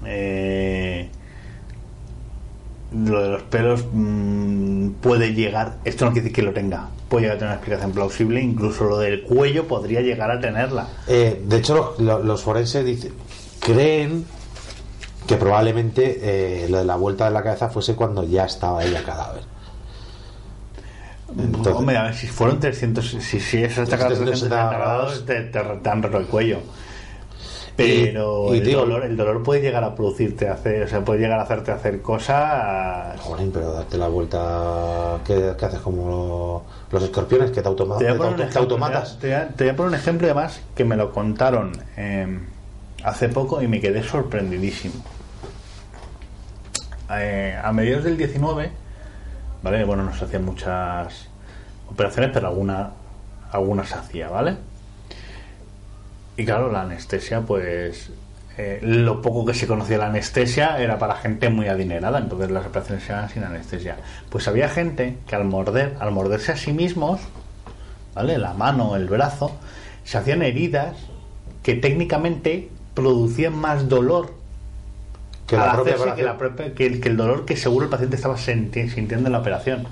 eh, 0.05 1.07
lo 2.93 3.23
de 3.23 3.29
los 3.29 3.43
pelos 3.43 3.85
mm, 3.91 4.89
puede 5.01 5.33
llegar, 5.33 5.77
esto 5.85 6.05
no 6.05 6.11
quiere 6.11 6.23
decir 6.29 6.35
que 6.35 6.41
lo 6.43 6.53
tenga, 6.53 6.89
puede 7.09 7.23
llegar 7.23 7.35
a 7.35 7.39
tener 7.39 7.49
una 7.49 7.55
explicación 7.55 7.91
plausible, 7.91 8.41
incluso 8.41 8.85
lo 8.85 8.99
del 8.99 9.23
cuello 9.23 9.67
podría 9.67 10.01
llegar 10.01 10.31
a 10.31 10.39
tenerla. 10.39 10.87
Eh, 11.07 11.41
de 11.43 11.57
hecho, 11.57 11.95
los, 11.99 12.41
forenses 12.41 12.85
dicen, 12.85 13.13
creen 13.59 14.25
que 15.27 15.35
probablemente 15.35 16.19
eh, 16.63 16.69
lo 16.69 16.77
de 16.77 16.85
la 16.85 16.95
vuelta 16.95 17.25
de 17.25 17.31
la 17.31 17.43
cabeza 17.43 17.69
fuese 17.69 17.95
cuando 17.95 18.23
ya 18.23 18.45
estaba 18.45 18.83
ella 18.83 19.03
cadáver. 19.03 19.43
Entonces- 21.37 21.73
Hombre, 21.73 21.97
a 21.97 22.03
ver, 22.03 22.15
si 22.15 22.27
fueron 22.27 22.59
300, 22.59 23.05
si, 23.05 23.39
si 23.39 23.63
es 23.63 23.77
hasta 23.77 23.97
360 23.97 24.69
grados, 24.69 25.25
te, 25.25 25.41
te, 25.41 25.59
te 25.59 25.89
han 25.89 26.01
roto 26.01 26.17
el 26.17 26.25
cuello. 26.25 26.59
Pero 27.83 28.47
Y- 28.53 28.55
y 28.55 28.59
el, 28.59 28.65
digo- 28.65 28.79
dolor, 28.81 29.03
el 29.05 29.15
dolor 29.17 29.41
puede 29.43 29.61
llegar 29.61 29.83
a 29.83 29.95
producirte, 29.95 30.49
hacer, 30.49 30.83
o 30.83 30.87
sea, 30.87 31.03
puede 31.03 31.19
llegar 31.21 31.39
a 31.39 31.43
hacerte 31.43 31.71
hacer 31.71 32.01
cosas. 32.01 33.19
Jolín, 33.21 33.51
pero 33.53 33.71
darte 33.73 33.97
la 33.97 34.07
vuelta 34.07 35.19
que, 35.25 35.53
haces 35.65 35.79
como 35.79 36.65
los 36.91 37.03
escorpiones 37.03 37.51
que 37.51 37.61
te, 37.61 37.67
automa- 37.69 37.97
Te 37.97 38.05
te 38.05 38.57
automatas. 38.59 39.17
te 39.19 39.27
voy 39.27 39.35
a- 39.35 39.47
te 39.49 39.63
voy 39.63 39.73
a 39.73 39.75
poner 39.75 39.89
un 39.89 39.95
ejemplo 39.95 40.27
además 40.27 40.61
que 40.75 40.83
me 40.85 40.95
lo 40.95 41.11
contaron 41.11 41.71
eh, 41.97 42.39
hace 43.03 43.29
poco 43.29 43.61
y 43.61 43.67
me 43.67 43.79
quedé 43.79 44.03
sorprendidísimo. 44.03 44.95
Eh, 47.11 47.57
a 47.63 47.71
mediados 47.71 48.03
del 48.03 48.17
19, 48.17 48.69
¿vale? 49.63 49.83
Bueno, 49.83 50.03
no 50.03 50.13
se 50.13 50.25
hacían 50.25 50.45
muchas 50.45 51.27
operaciones, 51.89 52.29
pero 52.33 52.47
alguna, 52.49 52.91
algunas 53.51 53.89
se 53.89 53.95
hacía, 53.95 54.29
¿vale? 54.29 54.57
Y 56.39 56.45
claro, 56.45 56.71
la 56.71 56.83
anestesia, 56.83 57.41
pues 57.41 58.11
eh, 58.57 58.79
lo 58.81 59.21
poco 59.21 59.45
que 59.45 59.53
se 59.53 59.67
conocía 59.67 59.97
de 59.97 60.03
la 60.03 60.07
anestesia 60.09 60.79
era 60.81 60.97
para 60.97 61.15
gente 61.15 61.49
muy 61.49 61.67
adinerada, 61.67 62.17
entonces 62.17 62.49
las 62.49 62.65
operaciones 62.65 63.03
se 63.03 63.11
eran 63.11 63.27
sin 63.29 63.43
anestesia. 63.43 63.97
Pues 64.29 64.47
había 64.47 64.69
gente 64.69 65.17
que 65.27 65.35
al 65.35 65.43
morder, 65.43 65.97
al 65.99 66.11
morderse 66.11 66.53
a 66.53 66.55
sí 66.55 66.71
mismos, 66.71 67.19
¿vale? 68.15 68.37
La 68.37 68.53
mano, 68.53 68.95
el 68.95 69.09
brazo, 69.09 69.51
se 70.05 70.17
hacían 70.17 70.41
heridas 70.41 70.95
que 71.61 71.75
técnicamente 71.75 72.69
producían 72.93 73.53
más 73.55 73.89
dolor 73.89 74.33
Que 75.45 75.57
la 75.57 75.73
propia 75.73 75.95
que, 75.95 75.99
operación. 75.99 76.25
la 76.25 76.37
propia- 76.37 76.73
que 76.73 76.85
el, 76.85 77.01
que 77.01 77.09
el 77.09 77.17
dolor 77.17 77.43
que 77.45 77.57
seguro 77.57 77.83
el 77.83 77.89
paciente 77.89 78.15
estaba 78.15 78.37
sintiendo 78.37 79.27
en 79.27 79.31
la 79.33 79.39
operación. 79.39 79.87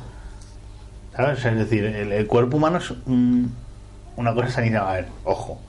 ¿Sabes? 1.13 1.43
Es 1.43 1.55
decir, 1.57 1.83
el, 1.83 2.13
el 2.13 2.25
cuerpo 2.27 2.55
humano 2.55 2.77
es 2.77 2.91
un- 3.05 3.53
una 4.15 4.33
cosa 4.33 4.49
sanita. 4.49 4.89
A 4.89 4.93
ver, 4.93 5.07
ojo. 5.25 5.59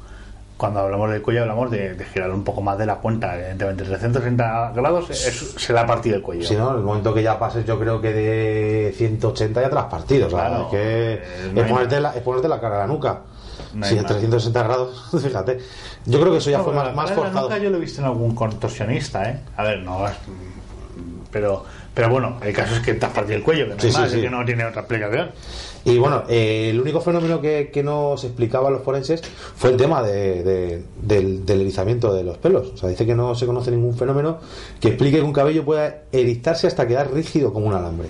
Cuando 0.58 0.80
hablamos 0.80 1.10
del 1.10 1.22
cuello 1.22 1.42
hablamos 1.42 1.70
de, 1.70 1.94
de 1.94 2.04
girar 2.04 2.30
un 2.30 2.44
poco 2.44 2.60
más 2.60 2.76
de 2.76 2.84
la 2.84 2.96
cuenta. 2.96 3.34
Evidentemente, 3.38 3.84
360 3.84 4.72
grados 4.74 5.08
es- 5.08 5.54
se 5.56 5.72
le 5.72 5.78
ha 5.78 5.86
partido 5.86 6.16
el 6.16 6.22
cuello. 6.22 6.46
Si 6.46 6.54
no, 6.56 6.74
el 6.76 6.82
momento 6.82 7.14
que 7.14 7.22
ya 7.22 7.38
pases, 7.38 7.64
yo 7.64 7.78
creo 7.78 8.00
que 8.00 8.12
de 8.12 8.92
180 8.96 9.62
ya 9.62 9.70
te 9.70 9.78
has 9.78 9.84
partido. 9.84 10.26
o 10.26 10.30
sea, 10.30 10.48
Claro, 10.48 10.62
es 10.64 10.68
que 10.70 11.12
eh, 11.14 11.20
no 11.54 11.60
es, 11.60 11.66
hay 11.66 11.72
ponerte 11.72 12.00
la, 12.00 12.10
es 12.14 12.22
ponerte 12.22 12.48
la 12.48 12.60
cara 12.60 12.74
a 12.76 12.78
la 12.80 12.86
nuca. 12.88 13.20
No 13.72 13.86
a 13.86 13.90
más. 13.90 14.06
360 14.06 14.62
grados, 14.64 15.10
fíjate. 15.22 15.58
Yo 16.06 16.20
creo 16.20 16.32
que 16.32 16.38
eso 16.38 16.50
ya 16.50 16.58
No, 16.58 16.64
fue 16.64 16.74
más, 16.74 16.94
más 16.94 17.10
la 17.10 17.16
forzado. 17.16 17.40
nuca 17.42 17.58
yo 17.58 17.70
lo 17.70 17.76
he 17.76 17.80
visto 17.80 18.00
en 18.00 18.06
algún 18.08 18.34
contorsionista, 18.34 19.30
¿eh? 19.30 19.40
A 19.56 19.62
ver, 19.62 19.80
no 19.82 19.98
Pero, 21.30 21.64
pero 21.98 22.10
bueno, 22.10 22.36
el 22.44 22.52
caso 22.54 22.76
es 22.76 22.80
que 22.80 22.94
te 22.94 23.04
has 23.06 23.12
partido 23.12 23.36
el 23.38 23.42
cuello, 23.42 23.64
que 23.66 23.74
no, 23.74 23.80
Sí, 23.80 23.88
más, 23.88 24.08
sí. 24.08 24.16
es 24.18 24.22
que 24.22 24.30
no 24.30 24.44
tiene 24.44 24.64
otra 24.64 24.82
explicación. 24.82 25.30
Y 25.84 25.98
bueno, 25.98 26.22
eh, 26.28 26.70
el 26.70 26.80
único 26.80 27.00
fenómeno 27.00 27.40
que, 27.40 27.70
que 27.72 27.82
nos 27.82 28.22
explicaban 28.22 28.72
los 28.72 28.82
forenses 28.82 29.20
fue 29.56 29.70
el 29.70 29.76
tema 29.76 30.00
de- 30.02 30.44
de- 30.44 30.82
del, 31.02 31.44
del 31.44 31.60
erizamiento 31.62 32.14
de 32.14 32.22
los 32.22 32.38
pelos. 32.38 32.68
O 32.74 32.76
sea, 32.76 32.88
dice 32.88 33.04
que 33.04 33.16
no 33.16 33.34
se 33.34 33.46
conoce 33.46 33.72
ningún 33.72 33.96
fenómeno 33.96 34.38
que 34.80 34.88
explique 34.88 35.16
que 35.16 35.22
un 35.24 35.32
cabello 35.32 35.64
pueda 35.64 36.02
erizarse 36.12 36.68
hasta 36.68 36.86
quedar 36.86 37.12
rígido 37.12 37.52
como 37.52 37.66
un 37.66 37.74
alambre. 37.74 38.08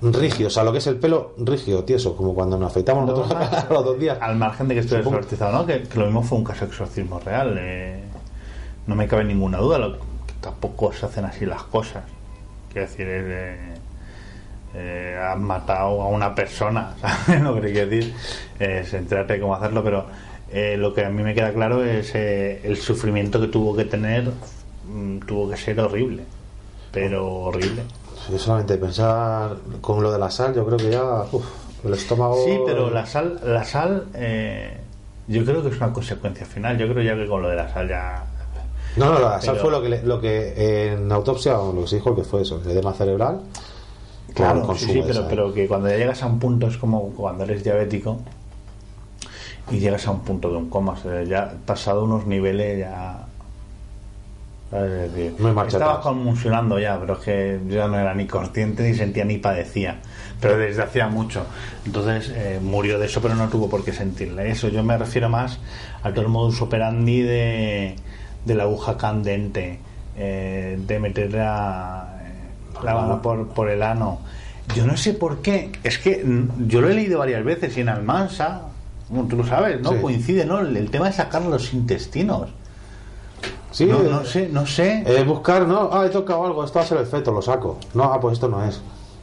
Rígido, 0.00 0.46
o 0.46 0.50
sea, 0.50 0.62
lo 0.62 0.70
que 0.70 0.78
es 0.78 0.86
el 0.86 0.94
pelo 0.96 1.34
rígido, 1.38 1.82
tieso, 1.82 2.16
como 2.16 2.32
cuando 2.32 2.56
nos 2.56 2.70
afeitamos 2.70 3.04
nosotros 3.08 3.32
a 3.32 3.66
los 3.72 3.84
dos 3.84 3.98
días. 3.98 4.16
Al 4.20 4.36
margen 4.36 4.68
de 4.68 4.74
que 4.74 4.80
estoy 4.82 4.98
exorcizado, 5.00 5.50
¿no? 5.52 5.66
Que, 5.66 5.82
que 5.82 5.98
lo 5.98 6.04
mismo 6.04 6.22
fue 6.22 6.38
un 6.38 6.44
caso 6.44 6.60
de 6.60 6.70
exorcismo 6.70 7.18
real. 7.18 7.56
eh, 7.58 8.04
no 8.86 8.94
me 8.94 9.08
cabe 9.08 9.24
ninguna 9.24 9.58
duda. 9.58 9.78
Lo, 9.78 9.98
que 9.98 10.34
tampoco 10.40 10.92
se 10.92 11.04
hacen 11.06 11.24
así 11.24 11.44
las 11.46 11.64
cosas. 11.64 12.04
Quiero 12.86 12.90
decir, 12.90 13.08
es, 13.08 13.24
eh, 13.26 13.74
eh, 14.74 15.20
has 15.20 15.38
matado 15.38 16.02
a 16.02 16.08
una 16.08 16.34
persona, 16.34 16.94
¿sabes 17.00 17.42
lo 17.42 17.60
que 17.60 17.72
quiero 17.72 17.88
decir? 17.88 18.14
Se 18.58 18.98
entérate 18.98 19.40
cómo 19.40 19.54
hacerlo, 19.54 19.82
pero 19.82 20.06
eh, 20.50 20.76
lo 20.78 20.94
que 20.94 21.04
a 21.04 21.10
mí 21.10 21.22
me 21.22 21.34
queda 21.34 21.52
claro 21.52 21.84
es 21.84 22.14
eh, 22.14 22.60
el 22.64 22.76
sufrimiento 22.78 23.40
que 23.40 23.48
tuvo 23.48 23.76
que 23.76 23.84
tener, 23.84 24.30
mm, 24.88 25.18
tuvo 25.20 25.50
que 25.50 25.56
ser 25.56 25.78
horrible. 25.80 26.24
Pero 26.90 27.26
horrible. 27.26 27.82
Yo 28.30 28.38
solamente 28.38 28.76
pensar 28.78 29.56
con 29.80 30.02
lo 30.02 30.10
de 30.10 30.18
la 30.18 30.30
sal, 30.30 30.54
yo 30.54 30.64
creo 30.64 30.78
que 30.78 30.90
ya 30.90 31.04
uf, 31.30 31.44
el 31.84 31.92
estómago. 31.92 32.42
Sí, 32.44 32.58
pero 32.64 32.90
la 32.90 33.04
sal, 33.04 33.38
la 33.44 33.64
sal, 33.64 34.06
eh, 34.14 34.78
yo 35.26 35.44
creo 35.44 35.62
que 35.62 35.68
es 35.68 35.76
una 35.76 35.92
consecuencia 35.92 36.46
final. 36.46 36.78
Yo 36.78 36.88
creo 36.88 37.02
ya 37.02 37.14
que 37.14 37.26
con 37.26 37.42
lo 37.42 37.50
de 37.50 37.56
la 37.56 37.68
sal 37.72 37.88
ya. 37.88 38.24
No, 38.98 39.12
no, 39.12 39.18
la 39.20 39.40
sal 39.40 39.54
Pero- 39.54 39.62
fue 39.62 39.70
lo 39.70 39.82
que, 39.82 39.88
le- 39.88 40.02
lo 40.02 40.20
que 40.20 40.92
en 40.92 41.10
autopsia, 41.12 41.58
o 41.60 41.72
lo 41.72 41.82
que 41.82 41.88
se 41.88 41.96
dijo 41.96 42.14
que 42.14 42.24
fue 42.24 42.42
eso, 42.42 42.60
el 42.64 42.70
edema 42.70 42.92
cerebral. 42.92 43.40
con 44.26 44.34
Claro, 44.34 44.62
consumo 44.62 44.92
sí, 44.92 44.98
sí, 45.00 45.04
pero, 45.06 45.26
pero 45.28 45.54
que 45.54 45.66
cuando 45.66 45.88
ya 45.88 45.96
llegas 45.96 46.22
a 46.22 46.26
un 46.26 46.38
punto 46.38 46.66
es 46.68 46.76
como 46.76 47.10
cuando 47.10 47.44
eres 47.44 47.64
diabético 47.64 48.18
y 49.70 49.78
llegas 49.78 50.06
a 50.06 50.10
un 50.10 50.20
punto 50.20 50.50
de 50.50 50.56
un 50.58 50.68
coma, 50.68 50.92
o 50.92 50.96
sea, 50.96 51.22
ya 51.24 51.54
pasado 51.66 52.04
unos 52.04 52.26
niveles 52.26 52.78
ya. 52.78 53.24
Es 54.70 55.12
decir, 55.12 55.34
No 55.38 55.62
estaba 55.64 56.02
convulsionando 56.02 56.78
ya, 56.78 57.00
pero 57.00 57.14
es 57.14 57.20
que 57.20 57.58
yo 57.68 57.76
ya 57.76 57.88
no 57.88 57.98
era 57.98 58.12
ni 58.14 58.26
consciente 58.26 58.82
ni 58.82 58.94
sentía 58.94 59.24
ni 59.24 59.38
padecía, 59.38 59.96
pero 60.42 60.58
desde 60.58 60.82
hacía 60.82 61.08
mucho. 61.08 61.42
Entonces 61.86 62.30
eh, 62.34 62.60
murió 62.62 62.98
de 62.98 63.06
eso, 63.06 63.22
pero 63.22 63.34
no 63.34 63.48
tuvo 63.48 63.70
por 63.70 63.82
qué 63.82 63.94
sentirle 63.94 64.50
eso. 64.50 64.68
Yo 64.68 64.82
me 64.84 64.98
refiero 64.98 65.30
más 65.30 65.58
a 66.02 66.10
todo 66.10 66.20
el 66.20 66.28
modus 66.28 66.60
operandi 66.60 67.22
de, 67.22 67.96
de 68.48 68.54
la 68.54 68.64
aguja 68.64 68.96
candente, 68.96 69.78
eh, 70.16 70.76
de 70.84 70.98
meter 70.98 71.32
la, 71.32 72.18
la 72.82 72.94
mano 72.94 73.22
por, 73.22 73.48
por 73.48 73.70
el 73.70 73.82
ano. 73.82 74.18
Yo 74.74 74.84
no 74.86 74.96
sé 74.96 75.14
por 75.14 75.38
qué, 75.38 75.70
es 75.84 75.98
que 75.98 76.24
yo 76.66 76.80
lo 76.80 76.90
he 76.90 76.94
leído 76.94 77.18
varias 77.20 77.44
veces 77.44 77.76
y 77.76 77.82
en 77.82 77.88
Almansa, 77.90 78.62
tú 79.28 79.36
lo 79.36 79.46
sabes, 79.46 79.80
¿no? 79.80 79.92
Sí. 79.92 79.98
Coincide, 80.02 80.44
¿no? 80.44 80.60
El, 80.60 80.76
el 80.76 80.90
tema 80.90 81.06
de 81.06 81.12
sacar 81.12 81.42
los 81.42 81.72
intestinos. 81.72 82.48
Sí, 83.70 83.84
no, 83.86 84.02
no 84.02 84.24
sé, 84.24 84.48
no 84.48 84.66
sé. 84.66 85.04
eh, 85.06 85.22
buscar, 85.24 85.66
no, 85.66 85.90
ah, 85.92 86.06
he 86.06 86.08
tocado 86.08 86.46
algo, 86.46 86.64
esto 86.64 86.78
va 86.78 86.84
a 86.84 86.88
ser 86.88 86.98
el 86.98 87.06
feto, 87.06 87.32
lo 87.32 87.42
saco. 87.42 87.78
No, 87.94 88.04
ah, 88.04 88.18
pues 88.20 88.34
esto 88.34 88.48
no 88.48 88.64
es. 88.64 88.80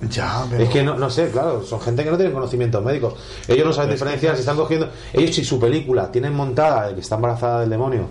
ya, 0.10 0.46
Es 0.58 0.70
que 0.70 0.84
no, 0.84 0.96
no 0.96 1.10
sé, 1.10 1.30
claro, 1.30 1.64
son 1.64 1.82
gente 1.82 2.04
que 2.04 2.12
no 2.12 2.18
tiene 2.18 2.32
conocimientos 2.32 2.84
médicos. 2.84 3.16
Ellos 3.48 3.66
no 3.66 3.74
saben 3.74 3.96
Pero 3.98 4.18
si 4.18 4.28
están 4.28 4.56
cogiendo. 4.56 4.90
Ellos, 5.14 5.36
si 5.36 5.44
su 5.44 5.60
película 5.60 6.12
tienen 6.12 6.34
montada 6.34 6.90
el 6.90 6.96
que 6.96 7.02
está 7.02 7.16
embarazada 7.16 7.62
del 7.62 7.70
demonio 7.70 8.08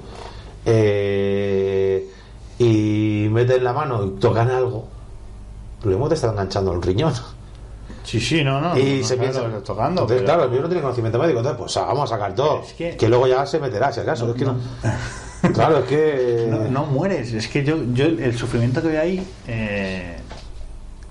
eh, 0.67 2.09
y 2.59 3.29
meten 3.31 3.65
la 3.65 3.73
mano 3.73 4.05
y 4.05 4.11
tocan 4.21 4.51
algo, 4.51 4.87
lo 5.83 5.91
mismo 5.91 6.09
te 6.09 6.15
está 6.15 6.31
enganchando 6.31 6.73
el 6.73 6.83
riñón. 6.83 7.13
Sí, 8.05 8.21
sí, 8.21 8.45
no, 8.45 8.61
no. 8.61 8.77
y 8.79 9.01
no 9.01 9.07
se 9.07 9.17
piensa. 9.17 9.39
lo 9.41 9.45
que 9.47 9.51
estás 9.53 9.65
tocando. 9.65 10.03
entonces, 10.03 10.23
pero- 10.25 10.39
claro, 10.39 10.55
yo 10.55 10.61
no 10.61 10.69
tiene 10.69 10.83
conocimiento 10.83 11.19
médico, 11.19 11.39
entonces, 11.39 11.59
pues 11.59 11.77
ah, 11.79 11.87
vamos 11.87 12.11
a 12.11 12.15
sacar 12.15 12.35
todo. 12.35 12.61
Es 12.63 12.73
que- 12.75 12.97
que... 12.97 13.09
luego 13.09 13.27
ya 13.27 13.47
se 13.47 13.59
meterá, 13.59 13.93
si 13.93 14.01
acaso. 14.01 14.29
es 14.31 14.35
que 14.37 14.45
no. 14.45 14.57
claro, 15.55 15.79
es 15.79 15.85
que. 15.85 16.47
No, 16.51 16.59
no 16.71 16.87
mueres, 16.87 17.33
es 17.33 17.49
que 17.49 17.65
yo, 17.65 17.77
yo 17.93 18.05
el 18.07 18.37
sufrimiento 18.37 18.83
que 18.83 18.89
veo 18.89 19.01
ahí. 19.01 19.27
eh, 19.47 20.17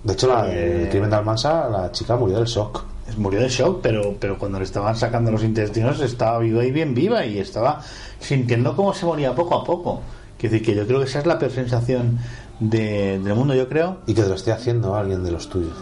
De 0.04 0.14
hecho, 0.14 0.28
la, 0.28 0.48
Eh, 0.52 0.84
el 0.84 0.90
crimen 0.90 1.10
de 1.10 1.16
Almansa, 1.16 1.68
la 1.70 1.92
chica 1.92 2.16
murió 2.16 2.38
del 2.38 2.46
shock. 2.48 2.84
Murió 3.18 3.42
de 3.42 3.50
shock, 3.50 3.80
pero, 3.82 4.16
pero 4.20 4.38
cuando 4.38 4.58
le 4.60 4.66
estaban 4.66 4.96
sacando 4.96 5.32
los 5.32 5.44
intestinos 5.44 6.00
estaba 6.02 6.40
viva 6.40 6.64
y 6.64 6.72
bien 6.72 6.94
viva 6.96 7.26
y 7.26 7.38
estaba 7.40 7.82
sintiendo 8.20 8.76
cómo 8.76 8.94
se 8.94 9.06
moría 9.06 9.36
poco 9.36 9.56
a 9.60 9.64
poco. 9.64 10.02
Es 10.42 10.52
decir, 10.52 10.66
que 10.66 10.76
yo 10.76 10.86
creo 10.86 11.00
que 11.00 11.06
esa 11.06 11.20
es 11.20 11.26
la 11.26 11.40
peor 11.40 11.52
sensación 11.52 12.20
de- 12.60 13.18
del 13.20 13.34
mundo, 13.34 13.56
yo 13.56 13.70
creo. 13.70 14.00
Y 14.08 14.14
que 14.14 14.24
te 14.24 14.28
lo 14.28 14.36
esté 14.36 14.52
haciendo 14.52 14.94
alguien 14.96 15.24
de 15.24 15.32
los 15.32 15.48
tuyos. 15.50 15.78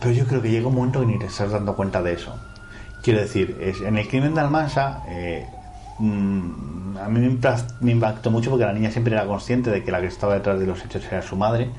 Pero 0.00 0.12
yo 0.12 0.26
creo 0.26 0.42
que 0.42 0.50
llega 0.50 0.66
un 0.68 0.74
momento 0.74 1.00
que 1.00 1.06
ni 1.06 1.18
te 1.18 1.26
estás 1.26 1.50
dando 1.50 1.74
cuenta 1.74 2.02
de 2.02 2.12
eso. 2.12 2.34
Quiero 3.02 3.20
decir, 3.20 3.56
es, 3.60 3.80
en 3.80 3.96
el 3.96 4.06
crimen 4.06 4.34
de 4.34 4.40
Almansa, 4.42 5.02
eh, 5.08 5.46
mm, 5.98 6.96
a 7.02 7.08
mí 7.08 7.38
me 7.80 7.92
impactó 7.92 8.30
mucho 8.30 8.50
porque 8.50 8.66
la 8.66 8.72
niña 8.74 8.90
siempre 8.90 9.14
era 9.14 9.26
consciente 9.26 9.70
de 9.70 9.82
que 9.82 9.90
la 9.90 10.00
que 10.02 10.08
estaba 10.08 10.34
detrás 10.34 10.58
de 10.60 10.66
los 10.66 10.84
hechos 10.84 11.02
era 11.10 11.22
su 11.22 11.34
madre. 11.36 11.70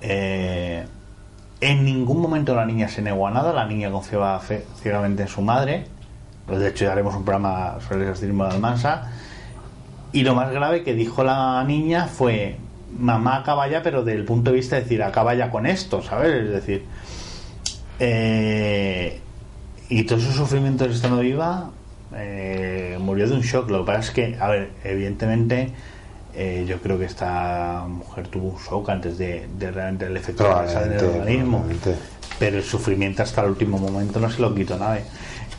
Eh, 0.00 0.84
en 1.60 1.84
ningún 1.84 2.20
momento 2.20 2.54
la 2.54 2.66
niña 2.66 2.88
se 2.88 3.02
negó 3.02 3.26
a 3.26 3.30
nada, 3.30 3.52
la 3.52 3.66
niña 3.66 3.90
confiaba 3.90 4.40
ciegamente 4.80 5.22
en 5.22 5.28
su 5.28 5.40
madre. 5.40 5.86
De 6.48 6.68
hecho, 6.68 6.84
ya 6.84 6.92
haremos 6.92 7.14
un 7.14 7.24
programa 7.24 7.78
sobre 7.80 8.02
el 8.02 8.10
exorcismo 8.10 8.44
de 8.44 8.50
Almansa. 8.50 9.10
Y 10.12 10.22
lo 10.22 10.34
más 10.34 10.50
grave 10.52 10.82
que 10.84 10.94
dijo 10.94 11.24
la 11.24 11.64
niña 11.64 12.06
fue: 12.06 12.56
Mamá 12.98 13.36
acaba 13.36 13.66
ya, 13.68 13.82
pero 13.82 14.04
desde 14.04 14.18
el 14.18 14.24
punto 14.24 14.50
de 14.50 14.56
vista 14.56 14.76
de 14.76 14.82
decir, 14.82 15.02
acaba 15.02 15.34
ya 15.34 15.50
con 15.50 15.66
esto, 15.66 16.02
¿sabes? 16.02 16.44
Es 16.44 16.50
decir, 16.50 16.84
eh, 17.98 19.20
y 19.88 20.04
todos 20.04 20.22
esos 20.22 20.36
sufrimientos 20.36 20.90
estando 20.94 21.20
viva, 21.20 21.70
eh, 22.14 22.98
murió 23.00 23.28
de 23.28 23.34
un 23.34 23.40
shock. 23.40 23.70
Lo 23.70 23.80
que 23.80 23.86
pasa 23.86 24.00
es 24.00 24.10
que, 24.10 24.36
a 24.38 24.48
ver, 24.48 24.70
evidentemente, 24.84 25.72
eh, 26.36 26.64
yo 26.68 26.78
creo 26.80 26.98
que 26.98 27.04
esta 27.04 27.84
mujer 27.88 28.28
tuvo 28.28 28.48
un 28.50 28.58
shock 28.58 28.88
antes 28.90 29.18
de, 29.18 29.48
de 29.58 29.70
realmente 29.70 30.06
el 30.06 30.16
efecto 30.16 30.44
que 30.44 30.50
pasa 30.50 30.82
en 30.84 30.92
el 30.92 30.98
Probablemente, 30.98 31.18
organismo. 31.18 31.64
Pero 32.38 32.56
el 32.58 32.64
sufrimiento 32.64 33.22
hasta 33.22 33.42
el 33.42 33.50
último 33.50 33.78
momento 33.78 34.18
no 34.20 34.28
se 34.30 34.40
lo 34.40 34.54
quitó 34.54 34.76
nadie. 34.78 35.02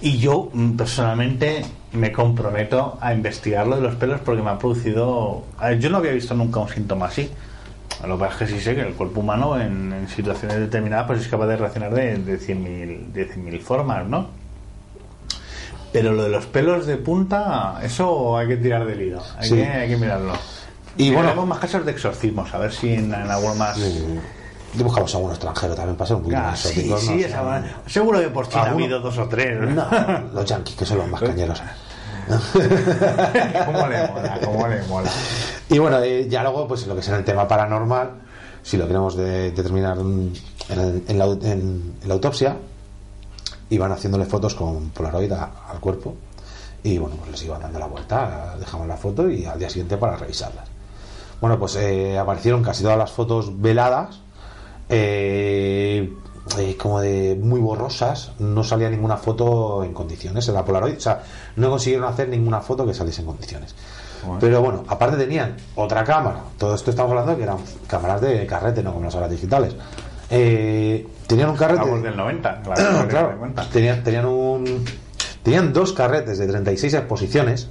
Y 0.02 0.18
yo 0.18 0.50
mm, 0.54 0.72
personalmente 0.76 1.64
me 1.94 2.12
comprometo 2.12 2.98
a 3.00 3.14
investigar 3.14 3.66
lo 3.68 3.78
de 3.78 3.82
los 3.82 3.96
pelos 3.96 4.20
porque 4.22 4.42
me 4.42 4.50
ha 4.50 4.58
producido. 4.60 5.44
yo 5.80 5.90
no 5.90 5.98
había 5.98 6.12
visto 6.12 6.34
nunca 6.34 6.60
un 6.60 6.70
síntoma 6.70 7.06
así. 7.08 7.30
Lo 8.06 8.18
que 8.18 8.26
pasa 8.26 8.44
es 8.44 8.52
que 8.52 8.58
sí 8.58 8.64
sé 8.64 8.76
que 8.76 8.82
el 8.82 8.94
cuerpo 8.94 9.22
humano 9.22 9.60
en, 9.60 9.94
en 9.94 10.10
situaciones 10.10 10.60
determinadas 10.60 11.08
pues 11.08 11.22
es 11.22 11.28
capaz 11.30 11.48
de 11.48 11.56
reaccionar 11.56 11.94
de, 11.94 12.18
de 12.18 12.38
100.000 12.40 13.12
de 13.14 13.30
100.000 13.34 13.62
formas, 13.62 14.06
¿no? 14.06 14.28
Pero 15.94 16.12
lo 16.12 16.24
de 16.24 16.30
los 16.30 16.46
pelos 16.46 16.86
de 16.88 16.98
punta, 16.98 17.80
eso 17.82 18.38
hay 18.38 18.50
que 18.50 18.58
tirar 18.58 18.86
del 18.86 19.02
hilo. 19.02 19.24
Hay, 19.38 19.48
Sí. 19.48 19.56
que, 19.56 19.66
hay 19.66 19.88
que 19.90 19.96
mirarlo. 19.98 20.34
Y 20.98 21.12
bueno- 21.12 21.46
más 21.46 21.60
casos 21.60 21.86
de 21.86 21.92
exorcismos, 21.92 22.54
a 22.54 22.58
ver 22.58 22.72
si 22.72 22.94
en, 22.94 23.14
en 23.14 23.30
alguno 23.32 23.56
más. 23.56 23.78
Y 23.78 24.84
buscamos 24.84 25.14
algún 25.16 25.32
extranjero 25.32 25.74
también 25.76 25.96
para 25.96 26.08
ser 26.08 26.18
un 26.18 26.24
poquito 26.24 26.42
Ah, 26.42 26.48
más 26.52 26.60
sí, 26.60 26.94
sí. 27.00 27.26
Seguro 27.88 28.20
que 28.20 28.28
por 28.30 28.48
China 28.50 28.62
ha 28.64 28.66
¿Alguno? 28.68 28.84
habido 28.86 29.00
dos 29.00 29.18
o 29.18 29.28
tres. 29.30 29.58
No, 29.70 29.86
los 30.34 30.46
yanquis, 30.46 30.76
que 30.76 30.86
son 30.86 30.98
los 30.98 31.08
más 31.08 31.22
cañeros. 31.22 31.62
¿Cómo 33.66 33.88
le 33.88 34.08
mola? 34.08 34.40
¿Cómo 34.44 34.68
le 34.68 34.82
mola? 34.84 35.10
Y 35.70 35.78
bueno, 35.80 36.00
eh, 36.02 36.28
ya 36.30 36.44
luego, 36.44 36.68
pues 36.68 36.86
lo 36.88 36.96
que 36.96 37.06
en 37.06 37.14
el 37.16 37.24
tema 37.24 37.48
paranormal, 37.48 38.10
si 38.64 38.78
lo 38.78 38.88
queremos 38.88 39.16
de- 39.16 39.52
determinar 39.52 39.98
en, 39.98 40.34
la, 40.70 40.84
en- 41.26 41.94
en 42.02 42.08
la 42.08 42.14
autopsia, 42.14 42.58
iban 43.70 43.92
haciéndole 43.92 44.26
fotos 44.26 44.56
con 44.56 44.90
Polaroid 44.90 45.32
a- 45.32 45.52
al 45.70 45.80
cuerpo 45.80 46.16
y 46.84 46.98
bueno, 46.98 47.16
pues 47.18 47.32
les 47.32 47.44
iban 47.44 47.62
dando 47.62 47.80
la 47.80 47.88
vuelta, 47.88 48.56
dejamos 48.60 48.88
la 48.88 48.98
foto 48.98 49.30
y 49.30 49.46
al 49.46 49.58
día 49.60 49.70
siguiente 49.70 49.98
para 49.98 50.18
revisarlas. 50.18 50.66
Bueno, 51.42 51.60
pues 51.60 51.76
eh, 51.76 52.18
aparecieron 52.18 52.64
casi 52.64 52.84
todas 52.84 52.98
las 52.98 53.12
fotos 53.12 53.62
veladas, 53.62 54.22
eh, 54.90 56.14
eh, 56.58 56.78
como 56.78 57.02
de 57.02 57.36
muy 57.42 57.60
borrosas, 57.60 58.32
no 58.40 58.64
salía 58.64 58.90
ninguna 58.90 59.18
foto 59.18 59.84
en 59.84 59.94
condiciones 59.94 60.48
en 60.48 60.54
la 60.54 60.64
Polaroid, 60.64 60.98
o 60.98 61.00
sea, 61.00 61.24
no 61.56 61.70
consiguieron 61.70 62.08
hacer 62.08 62.30
ninguna 62.30 62.62
foto 62.62 62.86
que 62.86 62.94
saliese 62.94 63.22
en 63.22 63.28
condiciones. 63.28 63.76
Pero 64.40 64.62
bueno, 64.62 64.84
aparte 64.88 65.18
tenían 65.18 65.56
otra 65.76 66.04
cámara, 66.04 66.40
todo 66.58 66.74
esto 66.74 66.90
estamos 66.90 67.12
hablando 67.12 67.32
de 67.32 67.38
que 67.38 67.44
eran 67.44 67.58
cámaras 67.88 68.22
de 68.22 68.46
carrete, 68.48 68.82
no 68.82 68.92
como 68.92 69.06
las 69.06 69.16
ahora 69.16 69.28
digitales. 69.28 69.76
Eh, 70.30 71.08
tenían 71.28 71.50
un 71.50 71.58
carrete. 71.58 71.82
Vamos 71.82 72.02
del 72.02 72.18
90, 72.18 72.62
claro. 72.62 73.08
claro, 73.08 73.54
tenían, 73.72 74.04
tenían 74.04 74.26
un 74.26 74.86
tenían 75.44 75.74
dos 75.74 75.94
carretes 75.94 76.40
de 76.40 76.48
36 76.48 76.94
exposiciones 76.96 77.70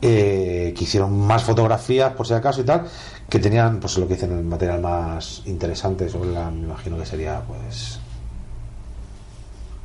eh, 0.00 0.74
que 0.76 0.84
hicieron 0.84 1.18
más 1.18 1.42
fotografías 1.42 2.12
por 2.12 2.26
si 2.26 2.34
acaso 2.34 2.60
y 2.60 2.64
tal 2.64 2.86
que 3.28 3.38
tenían 3.38 3.80
pues 3.80 3.98
lo 3.98 4.06
que 4.06 4.14
dicen 4.14 4.32
el 4.32 4.44
material 4.44 4.80
más 4.80 5.42
interesante 5.46 6.08
sobre 6.08 6.30
la 6.30 6.50
me 6.50 6.62
imagino 6.62 6.96
que 6.96 7.04
sería 7.04 7.40
pues 7.46 7.98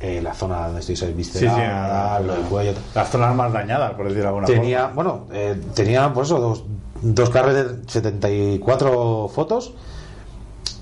eh, 0.00 0.20
la 0.22 0.34
zona 0.34 0.66
donde 0.66 0.80
estoy 0.80 0.96
Sí, 0.96 1.14
sí, 1.32 1.46
lo 1.46 2.34
del 2.34 2.42
cuello. 2.42 2.72
Las 2.94 3.08
zonas 3.08 3.34
más 3.34 3.52
dañadas, 3.52 3.92
por 3.94 4.04
decirlo 4.04 4.22
de 4.22 4.28
alguna 4.28 4.46
tenía 4.46 4.88
forma. 4.88 4.94
bueno 4.94 5.26
eh, 5.32 5.60
tenía 5.74 6.12
pues 6.12 6.28
eso 6.28 6.38
dos, 6.38 6.64
dos 7.00 7.30
carretes 7.30 7.86
de 7.86 7.92
74 7.92 9.30
fotos 9.34 9.74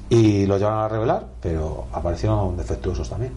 y 0.09 0.47
los 0.47 0.59
llevaron 0.59 0.81
a 0.81 0.89
revelar 0.89 1.27
pero 1.41 1.87
aparecieron 1.93 2.57
defectuosos 2.57 3.09
también 3.09 3.33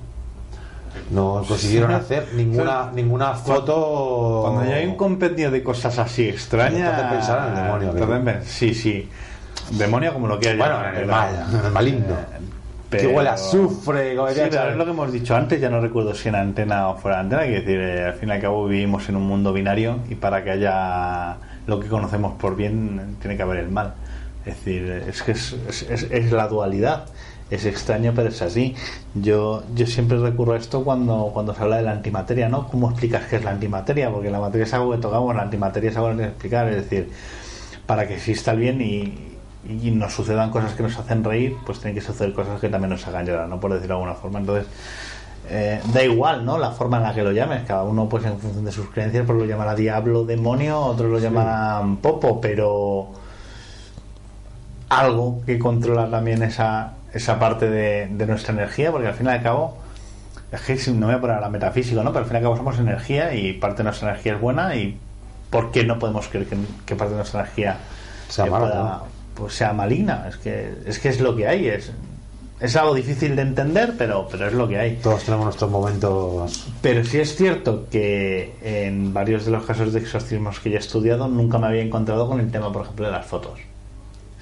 no 1.11 1.43
consiguieron 1.47 1.91
hacer 1.93 2.27
ninguna 2.35 2.91
ninguna 2.93 3.33
foto 3.33 4.41
Cuando 4.45 4.65
ya 4.69 4.77
hay 4.77 4.85
un 4.87 4.95
compendio 4.95 5.51
de 5.51 5.61
cosas 5.63 5.97
así 5.99 6.27
extrañas. 6.29 6.89
Entonces 6.89 7.05
pensar 7.13 7.47
en 7.49 7.57
el 7.57 7.63
demonio, 7.63 7.89
entonces 7.91 8.17
que- 8.19 8.23
pen- 8.31 8.43
sí, 8.45 8.73
sí. 8.73 9.09
Demonio 9.71 10.13
como 10.13 10.27
lo 10.27 10.39
quieras 10.39 10.57
bueno 10.59 10.75
llamar, 11.01 11.05
mal 11.07 11.65
el 11.65 11.71
maligno 11.71 12.15
pero- 12.89 13.09
que 13.09 13.15
huele 13.15 13.29
a 13.29 13.33
azufre 13.33 14.11
Sí, 14.11 14.15
pero 14.51 14.69
es 14.69 14.75
lo 14.77 14.85
que 14.85 14.91
hemos 14.91 15.11
dicho 15.11 15.35
antes, 15.35 15.59
ya 15.59 15.69
no 15.69 15.81
recuerdo 15.81 16.13
si 16.13 16.29
en 16.29 16.35
antena 16.35 16.87
o 16.89 16.97
fuera 16.97 17.17
de 17.17 17.23
antena, 17.23 17.43
que 17.43 17.49
decir, 17.61 17.79
eh, 17.79 18.05
al 18.05 18.13
fin 18.13 18.29
y 18.29 18.31
al 18.33 18.41
cabo 18.41 18.67
vivimos 18.67 19.09
en 19.09 19.15
un 19.15 19.23
mundo 19.23 19.51
binario 19.53 19.97
y 20.07 20.15
para 20.15 20.43
que 20.43 20.51
haya 20.51 21.37
lo 21.65 21.79
que 21.79 21.87
conocemos 21.87 22.33
por 22.39 22.55
bien 22.55 23.17
tiene 23.19 23.35
que 23.35 23.41
haber 23.43 23.57
el 23.57 23.69
mal. 23.69 23.95
Es 24.45 24.55
decir, 24.57 25.03
es 25.07 25.23
que 25.23 25.31
es, 25.31 25.55
es- 25.67 25.81
es- 25.89 26.07
es 26.11 26.31
la 26.31 26.47
dualidad. 26.47 27.05
Es 27.49 27.65
extraño, 27.65 28.11
pero 28.15 28.29
es 28.29 28.41
así. 28.41 28.75
Yo, 29.13 29.63
yo 29.75 29.85
siempre 29.85 30.17
recurro 30.17 30.53
a 30.53 30.57
esto 30.57 30.83
cuando, 30.83 31.29
cuando 31.33 31.53
se 31.53 31.61
habla 31.61 31.77
de 31.77 31.83
la 31.83 31.91
antimateria, 31.91 32.49
¿no? 32.49 32.67
¿Cómo 32.67 32.89
explicas 32.89 33.25
qué 33.29 33.35
es 33.35 33.43
la 33.43 33.51
antimateria? 33.51 34.09
Porque 34.11 34.31
la 34.31 34.39
materia 34.39 34.65
es 34.65 34.73
algo 34.73 34.91
que 34.91 34.97
tocamos, 34.97 35.35
la 35.35 35.43
antimateria 35.43 35.91
es 35.91 35.97
algo 35.97 36.17
que 36.17 36.23
explicar. 36.23 36.67
Es 36.69 36.77
decir, 36.77 37.11
para 37.85 38.07
que 38.07 38.15
exista 38.15 38.51
el 38.51 38.59
bien 38.59 38.81
y, 38.81 39.35
y 39.67 39.91
nos 39.91 40.13
sucedan 40.13 40.49
cosas 40.49 40.73
que 40.73 40.83
nos 40.83 40.97
hacen 40.97 41.23
reír, 41.23 41.55
pues 41.65 41.79
tienen 41.79 41.95
que 41.95 42.01
suceder 42.01 42.33
cosas 42.33 42.59
que 42.59 42.69
también 42.69 42.89
nos 42.89 43.05
hagan 43.07 43.25
llorar, 43.25 43.47
¿no? 43.47 43.59
Por 43.59 43.73
decirlo 43.73 43.95
de 43.95 44.01
alguna 44.01 44.19
forma. 44.19 44.39
Entonces, 44.39 44.65
eh, 45.47 45.79
da 45.93 46.03
igual, 46.03 46.43
¿no? 46.43 46.57
La 46.57 46.71
forma 46.71 46.97
en 46.97 47.03
la 47.03 47.13
que 47.13 47.23
lo 47.23 47.31
llames. 47.31 47.63
Cada 47.67 47.83
uno, 47.83 48.09
pues 48.09 48.25
en 48.25 48.39
función 48.39 48.65
de 48.65 48.71
sus 48.71 48.89
creencias, 48.89 49.25
pues 49.25 49.37
lo 49.37 49.45
llamará 49.45 49.75
diablo, 49.75 50.25
demonio, 50.25 50.79
otros 50.79 51.11
lo 51.11 51.19
llamarán 51.19 51.97
popo, 51.97 52.41
pero 52.41 53.09
algo 54.89 55.41
que 55.45 55.59
controla 55.59 56.09
también 56.09 56.41
esa, 56.43 56.94
esa 57.15 57.39
parte 57.39 57.69
de, 57.69 58.07
de 58.11 58.27
nuestra 58.27 58.53
energía, 58.53 58.91
porque 58.91 59.07
al 59.07 59.13
fin 59.13 59.27
y 59.27 59.29
al 59.29 59.41
cabo, 59.41 59.77
es 60.51 60.61
que 60.61 60.91
no 60.91 60.99
me 60.99 61.05
voy 61.05 61.15
a 61.15 61.21
poner 61.21 61.37
a 61.37 61.41
la 61.41 61.49
metafísica, 61.49 62.03
¿no? 62.03 62.11
Pero 62.11 62.19
al 62.19 62.25
fin 62.25 62.35
y 62.35 62.37
al 62.37 62.43
cabo 62.43 62.57
somos 62.57 62.77
energía 62.77 63.33
y 63.33 63.53
parte 63.53 63.77
de 63.77 63.83
nuestra 63.85 64.09
energía 64.09 64.33
es 64.35 64.41
buena 64.41 64.75
y 64.75 64.97
¿por 65.49 65.71
qué 65.71 65.85
no 65.85 65.97
podemos 65.97 66.27
creer 66.27 66.45
que, 66.47 66.57
que 66.85 66.95
parte 66.95 67.11
de 67.11 67.17
nuestra 67.17 67.39
energía 67.41 67.77
Sea 68.27 68.47
mala, 68.47 69.03
pues 69.33 69.53
sea 69.53 69.71
maligna? 69.71 70.25
Es 70.27 70.35
que, 70.35 70.73
es 70.85 70.99
que 70.99 71.07
es 71.07 71.21
lo 71.21 71.37
que 71.37 71.47
hay, 71.47 71.69
es, 71.69 71.93
es 72.59 72.75
algo 72.75 72.93
difícil 72.93 73.37
de 73.37 73.43
entender, 73.43 73.93
pero, 73.97 74.27
pero 74.29 74.47
es 74.47 74.53
lo 74.53 74.67
que 74.67 74.77
hay. 74.77 74.97
todos 74.97 75.23
tenemos 75.23 75.45
nuestros 75.45 75.71
momentos 75.71 76.69
Pero 76.81 77.05
sí 77.05 77.19
es 77.19 77.33
cierto 77.37 77.87
que 77.89 78.55
en 78.61 79.13
varios 79.13 79.45
de 79.45 79.51
los 79.51 79.65
casos 79.65 79.93
de 79.93 80.01
exorcismos 80.01 80.59
que 80.59 80.69
ya 80.69 80.75
he 80.75 80.79
estudiado 80.79 81.29
nunca 81.29 81.57
me 81.59 81.67
había 81.67 81.81
encontrado 81.81 82.27
con 82.27 82.41
el 82.41 82.51
tema, 82.51 82.73
por 82.73 82.81
ejemplo, 82.81 83.05
de 83.05 83.13
las 83.13 83.25
fotos. 83.25 83.59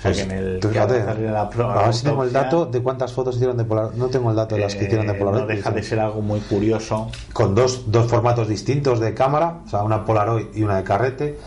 Pues, 0.01 0.19
en 0.19 0.31
el 0.31 0.59
tú 0.59 0.67
fíjate, 0.69 1.01
la 1.31 1.43
a 1.43 1.85
ver 1.85 1.93
si 1.93 2.03
tengo 2.03 2.23
el 2.23 2.33
dato 2.33 2.65
de 2.65 2.81
cuántas 2.81 3.13
fotos 3.13 3.35
hicieron 3.35 3.55
de 3.55 3.63
Polaroid. 3.63 3.95
No 3.95 4.07
tengo 4.07 4.31
el 4.31 4.35
dato 4.35 4.55
de 4.55 4.61
las 4.61 4.75
que 4.75 4.85
hicieron 4.85 5.07
de 5.07 5.13
eh, 5.13 5.15
Polaroid. 5.15 5.41
No 5.41 5.47
deja 5.47 5.71
de 5.71 5.83
ser 5.83 5.99
algo 5.99 6.21
muy 6.21 6.41
curioso. 6.41 7.09
Con 7.31 7.55
dos, 7.55 7.89
dos 7.89 8.07
formatos 8.07 8.49
distintos 8.49 8.99
de 8.99 9.13
cámara, 9.13 9.61
o 9.65 9.69
sea, 9.69 9.83
una 9.83 10.03
Polaroid 10.05 10.47
y 10.53 10.63
una 10.63 10.77
de 10.77 10.83
carrete. 10.83 11.39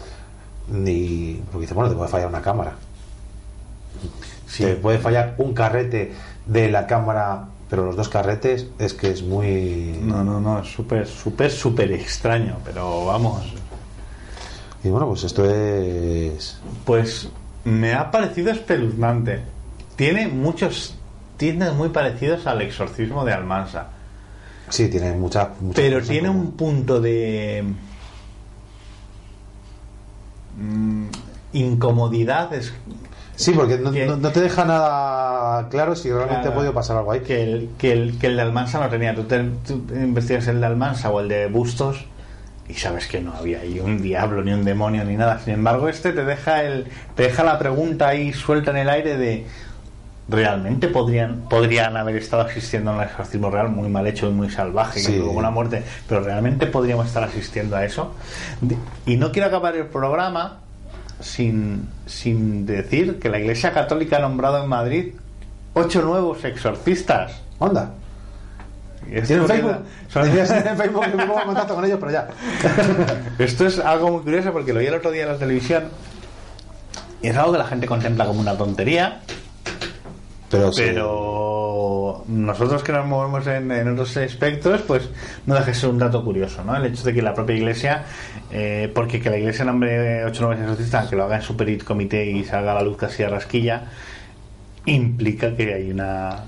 Y, 0.73 1.35
porque 1.35 1.63
dice, 1.63 1.75
bueno, 1.75 1.91
te 1.91 1.97
puede 1.97 2.09
fallar 2.09 2.29
una 2.29 2.41
cámara. 2.41 2.73
Sí. 4.47 4.65
Te 4.65 4.77
puede 4.77 4.99
fallar 4.99 5.35
un 5.39 5.53
carrete 5.53 6.13
de 6.47 6.71
la 6.71 6.87
cámara, 6.87 7.49
pero 7.69 7.85
los 7.85 7.95
dos 7.95 8.09
carretes 8.09 8.69
es 8.79 8.95
que 8.95 9.11
es 9.11 9.23
muy. 9.23 9.99
No, 10.01 10.25
no, 10.25 10.41
no, 10.41 10.61
es 10.61 10.69
súper, 10.69 11.07
súper, 11.07 11.51
súper 11.51 11.93
extraño, 11.93 12.57
pero 12.65 13.05
vamos. 13.05 13.53
Y 14.83 14.89
bueno, 14.89 15.09
pues 15.09 15.25
esto 15.25 15.45
es. 15.45 16.59
Pues 16.85 17.29
me 17.67 17.93
ha 17.95 18.11
parecido 18.11 18.51
espeluznante. 18.51 19.41
Tiene 19.97 20.29
muchos 20.29 20.95
tintes 21.37 21.73
muy 21.75 21.91
parecidos 21.91 22.47
al 22.47 22.63
exorcismo 22.63 23.25
de 23.25 23.33
Almansa. 23.35 23.89
Sí, 24.69 24.89
tiene 24.89 25.13
muchas. 25.13 25.49
muchas 25.61 25.77
Pero 25.77 26.01
tiene 26.03 26.29
un 26.31 26.53
punto 26.53 27.01
de 27.01 27.65
mm, 30.59 31.05
incomodidad. 31.53 32.53
Es, 32.55 32.73
Sí, 33.39 33.53
porque 33.53 33.77
no, 33.77 33.93
Que- 33.93 34.07
no- 34.07 34.17
no 34.17 34.31
te 34.31 34.41
deja 34.41 34.65
nada 34.65 35.69
claro 35.69 35.95
si 35.95 36.09
realmente 36.09 36.37
Claro. 36.41 36.53
ha 36.53 36.55
podido 36.55 36.73
pasar 36.73 36.97
algo 36.97 37.13
ahí. 37.13 37.21
que 37.21 37.43
el, 37.43 37.69
que 37.77 37.93
el, 37.93 38.19
que 38.19 38.29
el 38.29 38.37
de 38.37 38.43
Almansa 38.43 38.81
no 38.81 38.89
tenía. 38.89 39.15
Tú, 39.15 39.25
te- 39.25 39.51
tú 39.67 39.85
investigas 39.95 40.47
el 40.49 40.59
de 40.61 40.67
Almansa 40.67 41.11
o 41.11 41.21
el 41.21 41.29
de 41.29 41.47
Bustos 41.49 42.07
y 42.69 42.75
sabes 42.75 43.07
que 43.07 43.21
no 43.21 43.33
había 43.33 43.61
ahí 43.61 43.79
un 43.81 44.03
diablo, 44.03 44.43
ni 44.43 44.53
un 44.53 44.65
demonio, 44.65 45.05
ni 45.05 45.17
nada. 45.17 45.39
Sin 45.39 45.55
embargo, 45.55 45.89
este 45.89 46.13
te 46.13 46.25
deja, 46.25 46.63
el, 46.65 46.87
te 47.15 47.25
deja 47.25 47.45
la 47.45 47.59
pregunta 47.59 48.09
ahí 48.09 48.33
suelta 48.33 48.71
en 48.73 48.79
el 48.79 48.89
aire 48.89 49.17
de 49.17 49.47
¿realmente 50.29 50.89
podrían, 50.89 51.43
podrían 51.49 51.97
haber 51.97 52.17
estado 52.17 52.43
asistiendo 52.43 52.91
a 52.91 52.97
un 52.97 53.03
exorcismo 53.03 53.51
real 53.51 53.69
muy 53.69 53.89
mal 53.89 54.07
hecho 54.09 54.29
y 54.29 54.33
muy 54.33 54.51
salvaje, 54.51 54.99
Sí. 55.01 55.13
que 55.13 55.21
hubo 55.21 55.39
una 55.39 55.51
muerte? 55.51 55.85
Pero 56.09 56.23
¿realmente 56.23 56.67
podríamos 56.67 57.07
estar 57.07 57.23
asistiendo 57.23 57.77
a 57.77 57.85
eso? 57.85 58.15
Y 59.07 59.17
no 59.17 59.31
quiero 59.31 59.47
acabar 59.49 59.77
el 59.77 59.87
programa 59.87 60.59
sin, 61.21 61.89
sin 62.07 62.67
decir 62.67 63.19
que 63.21 63.29
la 63.29 63.39
Iglesia 63.39 63.73
Católica 63.73 64.17
ha 64.17 64.21
nombrado 64.21 64.61
en 64.63 64.69
Madrid 64.69 65.15
ocho 65.75 66.03
nuevos 66.03 66.45
exorcistas. 66.45 67.41
Onda. 67.59 67.93
¿Tienen 69.07 69.47
Facebook? 69.47 69.77
¿Tienen 70.13 70.47
Facebook? 70.77 71.07
me 71.17 71.27
pongo 71.27 71.41
en 71.41 71.47
contacto 71.47 71.75
con 71.75 71.85
ellos, 71.85 71.99
pero 72.01 72.13
ya. 72.13 72.29
Esto 73.39 73.67
es 73.67 73.79
algo 73.79 74.11
muy 74.11 74.23
curioso 74.23 74.53
porque 74.53 74.73
lo 74.73 74.81
vi 74.81 74.87
el 74.87 74.95
otro 74.95 75.11
día 75.11 75.23
en 75.23 75.29
la 75.29 75.39
televisión 75.39 75.85
y 77.23 77.29
es 77.29 77.37
algo 77.37 77.53
que 77.53 77.59
la 77.59 77.67
gente 77.67 77.87
contempla 77.87 78.27
como 78.27 78.41
una 78.41 78.57
tontería, 78.57 79.21
Pero, 80.51 80.73
sí. 80.73 80.83
pero 80.87 82.25
nosotros 82.29 82.83
que 82.83 82.93
nos 82.93 83.07
movemos 83.07 83.47
en, 83.47 83.71
en 83.71 83.89
otros 83.89 84.17
espectros, 84.19 84.83
pues 84.83 85.09
no 85.47 85.55
deja 85.55 85.67
de 85.67 85.75
ser 85.75 85.89
un 85.91 85.99
dato 85.99 86.23
curioso, 86.25 86.63
¿no? 86.63 86.77
El 86.77 86.87
hecho 86.87 87.03
de 87.05 87.15
que 87.15 87.23
la 87.23 87.35
propia 87.35 87.57
iglesia, 87.57 88.05
eh, 88.51 88.91
porque 88.95 89.21
que 89.21 89.31
la 89.31 89.39
iglesia 89.39 89.65
nombre 89.65 90.25
ocho 90.25 90.43
nuevos 90.43 90.61
exorcistas, 90.61 91.09
que 91.09 91.17
lo 91.17 91.25
haga 91.25 91.37
en 91.37 91.43
su 91.43 91.57
petit 91.57 91.83
comité 91.83 92.27
y 92.27 92.45
salga 92.45 92.73
a 92.73 92.75
la 92.77 92.83
luz 92.83 92.97
casi 92.97 93.23
a 93.23 93.29
rasquilla, 93.29 93.85
implica 94.85 95.57
que 95.57 95.75
hay 95.75 95.91
una 95.91 96.45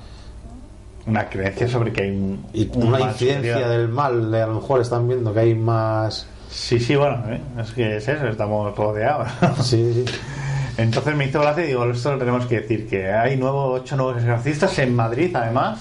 una 1.08 1.28
creencia 1.28 1.66
sobre 1.68 1.92
que 1.92 2.02
hay 2.02 2.10
un, 2.10 2.46
Y 2.52 2.68
un 2.74 2.88
una 2.88 3.00
incidencia 3.00 3.68
del 3.68 3.88
mal, 3.88 4.30
de 4.30 4.42
a 4.42 4.46
lo 4.46 4.56
mejor 4.56 4.80
están 4.80 5.08
viendo 5.08 5.32
que 5.32 5.40
hay 5.40 5.54
más. 5.54 6.26
Sí, 6.50 6.78
sí, 6.78 6.96
bueno, 6.96 7.24
¿eh? 7.28 7.40
es 7.60 7.72
que 7.72 7.96
es 7.96 8.08
eso, 8.08 8.26
estamos 8.28 8.76
rodeados. 8.76 9.28
Sí, 9.62 10.04
sí. 10.04 10.14
Entonces 10.76 11.16
me 11.16 11.26
hizo 11.26 11.40
gracia 11.40 11.64
y 11.64 11.68
digo, 11.68 11.84
esto 11.86 12.12
lo 12.12 12.18
tenemos 12.18 12.46
que 12.46 12.60
decir, 12.60 12.88
que 12.88 13.10
hay 13.10 13.36
nuevo, 13.36 13.72
ocho 13.72 13.96
nuevos 13.96 14.22
exorcistas 14.22 14.78
en 14.78 14.94
Madrid, 14.94 15.34
además, 15.34 15.80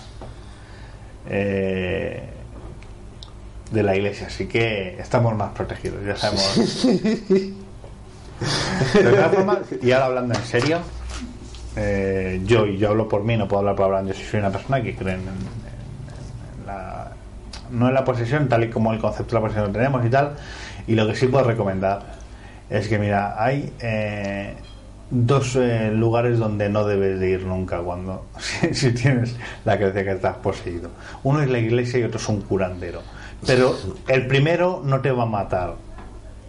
eh, 1.29 2.23
de 3.71 3.83
la 3.83 3.95
iglesia, 3.95 4.25
así 4.25 4.47
que 4.47 4.97
estamos 4.99 5.35
más 5.35 5.51
protegidos, 5.51 6.03
ya 6.03 6.15
sabemos. 6.15 6.87
De 8.93 9.03
todas 9.03 9.33
formas, 9.33 9.59
y 9.81 9.91
ahora 9.91 10.05
hablando 10.07 10.33
en 10.33 10.45
serio, 10.45 10.79
eh, 11.77 12.41
yo, 12.45 12.65
y 12.65 12.77
yo 12.77 12.89
hablo 12.89 13.07
por 13.07 13.23
mí, 13.23 13.37
no 13.37 13.47
puedo 13.47 13.59
hablar 13.59 13.75
por 13.75 13.85
Abraham, 13.85 14.07
yo 14.07 14.13
soy 14.13 14.39
una 14.39 14.49
persona 14.51 14.81
que 14.81 14.95
cree 14.95 15.13
en, 15.13 15.21
en- 15.21 15.27
en 16.61 16.65
la, 16.65 17.11
no 17.71 17.87
en 17.87 17.93
la 17.93 18.03
posesión, 18.03 18.47
tal 18.49 18.63
y 18.63 18.69
como 18.69 18.91
el 18.93 18.99
concepto 18.99 19.31
de 19.31 19.35
la 19.35 19.41
posesión 19.41 19.67
lo 19.67 19.71
tenemos 19.73 20.05
y 20.05 20.09
tal, 20.09 20.31
y 20.87 20.95
lo 20.95 21.07
que 21.07 21.15
sí 21.15 21.27
puedo 21.27 21.45
recomendar 21.45 22.01
es 22.69 22.87
que, 22.87 22.97
mira, 22.99 23.41
hay 23.41 23.71
eh, 23.79 24.55
dos 25.09 25.55
eh, 25.55 25.91
lugares 25.93 26.37
donde 26.39 26.67
no 26.69 26.85
debes 26.85 27.19
de 27.19 27.29
ir 27.29 27.43
nunca 27.45 27.79
cuando 27.79 28.25
si, 28.39 28.73
si 28.73 28.91
tienes 28.93 29.35
la 29.63 29.77
creencia 29.77 30.03
que 30.03 30.11
estás 30.11 30.35
poseído. 30.37 30.89
Uno 31.23 31.41
es 31.41 31.49
la 31.49 31.59
iglesia 31.59 31.99
y 31.99 32.03
otro 32.03 32.19
es 32.19 32.27
un 32.27 32.41
curandero. 32.41 33.01
Pero 33.45 33.75
el 34.07 34.25
primero 34.27 34.81
no 34.83 34.99
te 34.99 35.11
va 35.11 35.23
a 35.23 35.27
matar. 35.27 35.75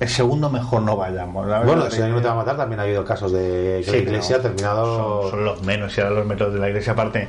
El 0.01 0.09
segundo 0.09 0.49
mejor 0.49 0.83
no 0.83 0.97
vayamos. 0.97 1.47
La 1.47 1.61
Bueno, 1.61 1.91
si 1.91 1.97
alguien 1.97 2.15
no 2.15 2.20
te 2.20 2.29
va 2.29 2.35
a 2.35 2.37
matar, 2.37 2.57
también 2.57 2.79
ha 2.81 2.85
habido 2.85 3.05
casos 3.05 3.33
de 3.33 3.83
que 3.85 3.91
Sí, 3.91 3.97
la 3.97 3.99
iglesia 3.99 4.37
ha 4.37 4.41
terminado. 4.41 5.23
Son, 5.23 5.31
son 5.33 5.45
los 5.45 5.62
menos, 5.62 5.97
y 5.97 6.01
ahora 6.01 6.15
los 6.15 6.27
métodos 6.27 6.55
de 6.55 6.61
la 6.61 6.69
iglesia, 6.69 6.93
aparte. 6.93 7.27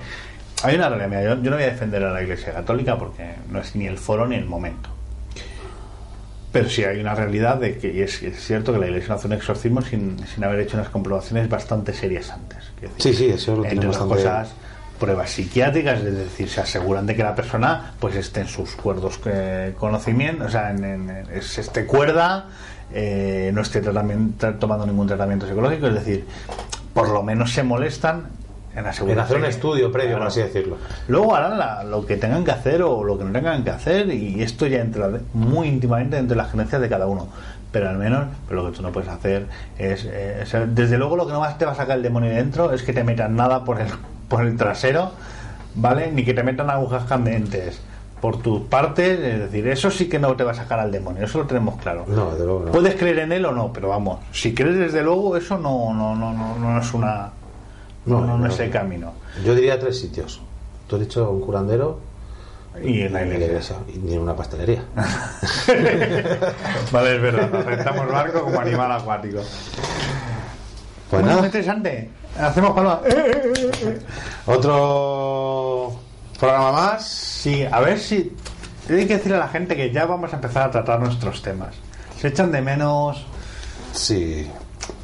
Hay 0.61 0.75
una 0.75 0.89
realidad, 0.89 1.23
yo, 1.23 1.41
yo 1.41 1.49
no 1.51 1.55
voy 1.55 1.63
a 1.63 1.69
defender 1.69 2.03
a 2.03 2.11
la 2.11 2.21
iglesia 2.21 2.53
católica 2.53 2.97
porque 2.97 3.35
no 3.49 3.59
es 3.59 3.75
ni 3.75 3.87
el 3.87 3.97
foro 3.97 4.27
ni 4.27 4.35
el 4.35 4.45
momento. 4.45 4.89
Pero 6.51 6.67
sí 6.67 6.83
hay 6.83 6.99
una 6.99 7.13
realidad 7.15 7.57
de 7.57 7.77
que 7.77 7.93
y 7.93 8.01
es, 8.01 8.21
es 8.23 8.43
cierto 8.43 8.73
que 8.73 8.79
la 8.79 8.87
iglesia 8.87 9.09
no 9.09 9.15
hace 9.15 9.27
un 9.27 9.33
exorcismo 9.33 9.81
sin, 9.81 10.17
sin 10.27 10.43
haber 10.43 10.59
hecho 10.61 10.77
unas 10.77 10.89
comprobaciones 10.89 11.47
bastante 11.47 11.93
serias 11.93 12.31
antes. 12.31 12.71
Quiero 12.79 12.93
Sí, 12.97 13.13
sí, 13.13 13.29
eso 13.29 13.55
lo 13.55 13.63
tiene 13.63 13.85
bastante. 13.85 14.15
cosas, 14.15 14.53
pruebas 14.99 15.29
psiquiátricas, 15.31 15.99
es 15.99 16.15
decir, 16.15 16.49
se 16.49 16.61
aseguran 16.61 17.05
de 17.05 17.15
que 17.15 17.23
la 17.23 17.35
persona 17.35 17.93
pues 17.99 18.15
esté 18.15 18.41
en 18.41 18.47
sus 18.47 18.75
cuerdos 18.75 19.17
que 19.17 19.73
conocimiento, 19.79 20.45
o 20.45 20.49
sea, 20.49 20.71
en, 20.71 20.83
en- 20.83 21.09
en- 21.09 21.29
es- 21.33 21.57
esté 21.57 21.85
cuerda, 21.85 22.45
eh, 22.93 23.51
no 23.53 23.61
esté 23.61 23.81
tratamiento, 23.81 24.53
tomando 24.55 24.85
ningún 24.85 25.07
tratamiento 25.07 25.47
psicológico, 25.47 25.87
es 25.87 25.93
decir, 25.93 26.25
por 26.93 27.09
lo 27.09 27.23
menos 27.23 27.53
se 27.53 27.63
molestan 27.63 28.27
en 28.75 28.85
asegurar 28.85 29.17
En 29.17 29.23
hacer 29.23 29.37
un 29.37 29.45
estudio 29.45 29.91
previo, 29.91 30.17
por 30.17 30.27
así 30.27 30.41
decirlo. 30.41 30.77
Luego 31.07 31.35
harán 31.35 31.57
la- 31.57 31.83
lo 31.83 32.05
que 32.05 32.17
tengan 32.17 32.43
que 32.43 32.51
hacer 32.51 32.81
o 32.83 33.03
lo 33.03 33.17
que 33.17 33.23
no 33.23 33.31
tengan 33.31 33.63
que 33.63 33.69
hacer 33.71 34.09
y 34.13 34.41
esto 34.43 34.67
ya 34.67 34.79
entra 34.81 35.09
muy 35.33 35.67
íntimamente 35.67 36.17
dentro 36.17 36.35
de 36.35 36.41
las 36.43 36.51
creencias 36.51 36.81
de 36.81 36.89
cada 36.89 37.07
uno. 37.07 37.27
Pero 37.71 37.87
al 37.89 37.97
menos 37.97 38.25
pero 38.47 38.63
lo 38.63 38.71
que 38.71 38.77
tú 38.77 38.81
no 38.83 38.91
puedes 38.91 39.09
hacer 39.09 39.45
es... 39.77 40.03
eh, 40.05 40.39
o 40.43 40.45
sea, 40.45 40.65
desde 40.65 40.97
luego 40.97 41.15
lo 41.15 41.25
que 41.27 41.33
no 41.33 41.39
más 41.39 41.57
te 41.57 41.65
va 41.65 41.71
a 41.71 41.75
sacar 41.75 41.97
el 41.97 42.03
demonio 42.03 42.29
de 42.31 42.35
dentro 42.37 42.71
es 42.73 42.81
que 42.83 42.93
te 42.93 43.03
metan 43.03 43.35
nada 43.35 43.63
por 43.63 43.79
el, 43.79 43.87
por 44.29 44.45
el 44.45 44.55
trasero, 44.55 45.11
¿vale? 45.75 46.11
Ni 46.11 46.23
que 46.23 46.33
te 46.33 46.43
metan 46.43 46.69
agujas 46.69 47.03
candentes 47.03 47.81
por 48.21 48.41
tus 48.41 48.61
partes. 48.61 49.19
Es 49.19 49.39
decir, 49.39 49.67
eso 49.67 49.89
sí 49.91 50.07
que 50.07 50.19
no 50.19 50.35
te 50.35 50.43
va 50.43 50.51
a 50.51 50.55
sacar 50.55 50.79
al 50.79 50.91
demonio, 50.91 51.25
eso 51.25 51.39
lo 51.39 51.45
tenemos 51.45 51.81
claro. 51.81 52.05
No, 52.07 52.31
desde 52.31 52.45
luego 52.45 52.65
no. 52.65 52.71
Puedes 52.71 52.95
creer 52.95 53.19
en 53.19 53.31
él 53.31 53.45
o 53.45 53.51
no, 53.51 53.73
pero 53.73 53.89
vamos, 53.89 54.19
si 54.31 54.53
crees 54.53 54.77
desde 54.77 55.01
luego, 55.03 55.35
eso 55.35 55.57
no, 55.57 55.93
no, 55.93 56.15
no, 56.15 56.31
no, 56.33 56.55
no 56.57 56.79
es 56.79 56.93
una... 56.93 57.31
No, 58.05 58.21
no, 58.21 58.37
no 58.37 58.47
es 58.47 58.59
el 58.59 58.71
camino. 58.71 59.13
Yo 59.45 59.53
diría 59.53 59.77
tres 59.79 59.99
sitios. 59.99 60.41
Tú 60.87 60.95
has 60.95 61.01
dicho 61.01 61.29
un 61.29 61.41
curandero 61.41 61.99
Y 62.83 63.01
en 63.01 63.13
la 63.13 63.23
y 63.25 63.29
iglesia. 63.29 63.75
y 63.93 63.97
ni 63.99 64.13
en 64.13 64.21
una 64.21 64.35
pastelería. 64.35 64.83
vale, 66.91 67.15
es 67.15 67.21
verdad, 67.21 67.49
nos 67.51 67.65
rentamos 67.65 68.11
barco 68.11 68.41
como 68.43 68.59
animal 68.59 68.91
acuático. 68.91 69.37
Pues 71.09 71.21
Bueno, 71.21 71.27
nada, 71.27 71.45
interesante. 71.45 72.09
Hacemos. 72.37 72.77
Eh, 73.05 73.09
eh, 73.13 73.71
eh, 73.83 73.99
otro 74.45 75.99
programa 76.39 76.71
más. 76.71 77.07
Sí, 77.07 77.63
a 77.63 77.79
ver 77.79 77.99
si. 77.99 78.31
Hay 78.89 79.05
que 79.05 79.17
decirle 79.17 79.37
a 79.37 79.41
la 79.41 79.47
gente 79.47 79.75
que 79.75 79.91
ya 79.91 80.05
vamos 80.05 80.33
a 80.33 80.37
empezar 80.37 80.63
a 80.69 80.71
tratar 80.71 80.99
nuestros 80.99 81.41
temas. 81.41 81.75
Se 82.19 82.29
echan 82.29 82.51
de 82.51 82.61
menos. 82.61 83.25
Sí, 83.93 84.47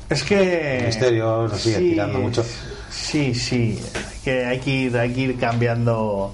Es 0.10 0.24
que. 0.24 0.78
El 0.80 0.86
misterio 0.88 1.48
nos 1.48 1.60
sigue 1.60 1.78
tirando 1.78 2.20
mucho. 2.20 2.44
Sí, 2.90 3.36
sí. 3.36 3.82
Que, 4.24 4.46
hay 4.46 4.60
que 4.60 4.72
ir, 4.72 4.98
hay 4.98 5.14
que 5.14 5.22
ir 5.22 5.40
cambiando. 5.40 6.34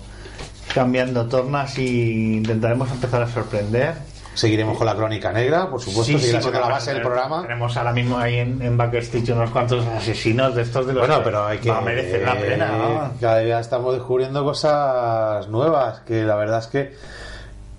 Cambiando 0.73 1.27
tornas 1.27 1.77
y 1.77 2.37
intentaremos 2.37 2.89
empezar 2.91 3.21
a 3.23 3.27
sorprender. 3.27 4.10
Seguiremos 4.33 4.77
con 4.77 4.85
la 4.85 4.95
crónica 4.95 5.31
negra, 5.31 5.69
por 5.69 5.79
supuesto, 5.81 6.03
Sí, 6.05 6.19
seguirá 6.19 6.39
sí, 6.39 6.43
siendo 6.43 6.59
la 6.61 6.67
base 6.73 6.93
del 6.93 7.01
programa. 7.01 7.41
Tenemos 7.41 7.75
ahora 7.77 7.91
mismo 7.93 8.17
ahí 8.17 8.35
en, 8.37 8.61
en 8.61 8.77
Backstage 8.77 9.29
unos 9.31 9.49
cuantos 9.51 9.85
asesinos 9.85 10.55
de 10.55 10.61
estos 10.61 10.87
de 10.87 10.93
los 10.93 11.05
Bueno, 11.07 11.21
pero 11.23 11.45
hay 11.45 11.57
que. 11.59 11.69
no 11.69 11.81
merecen 11.81 12.25
la 12.25 12.35
pena, 12.39 12.71
¿no? 12.71 13.11
Cada 13.19 13.39
día 13.39 13.59
estamos 13.59 13.93
descubriendo 13.93 14.43
cosas 14.43 15.47
nuevas 15.49 15.99
que 16.01 16.23
la 16.23 16.35
verdad 16.35 16.59
es 16.59 16.67
que. 16.67 16.95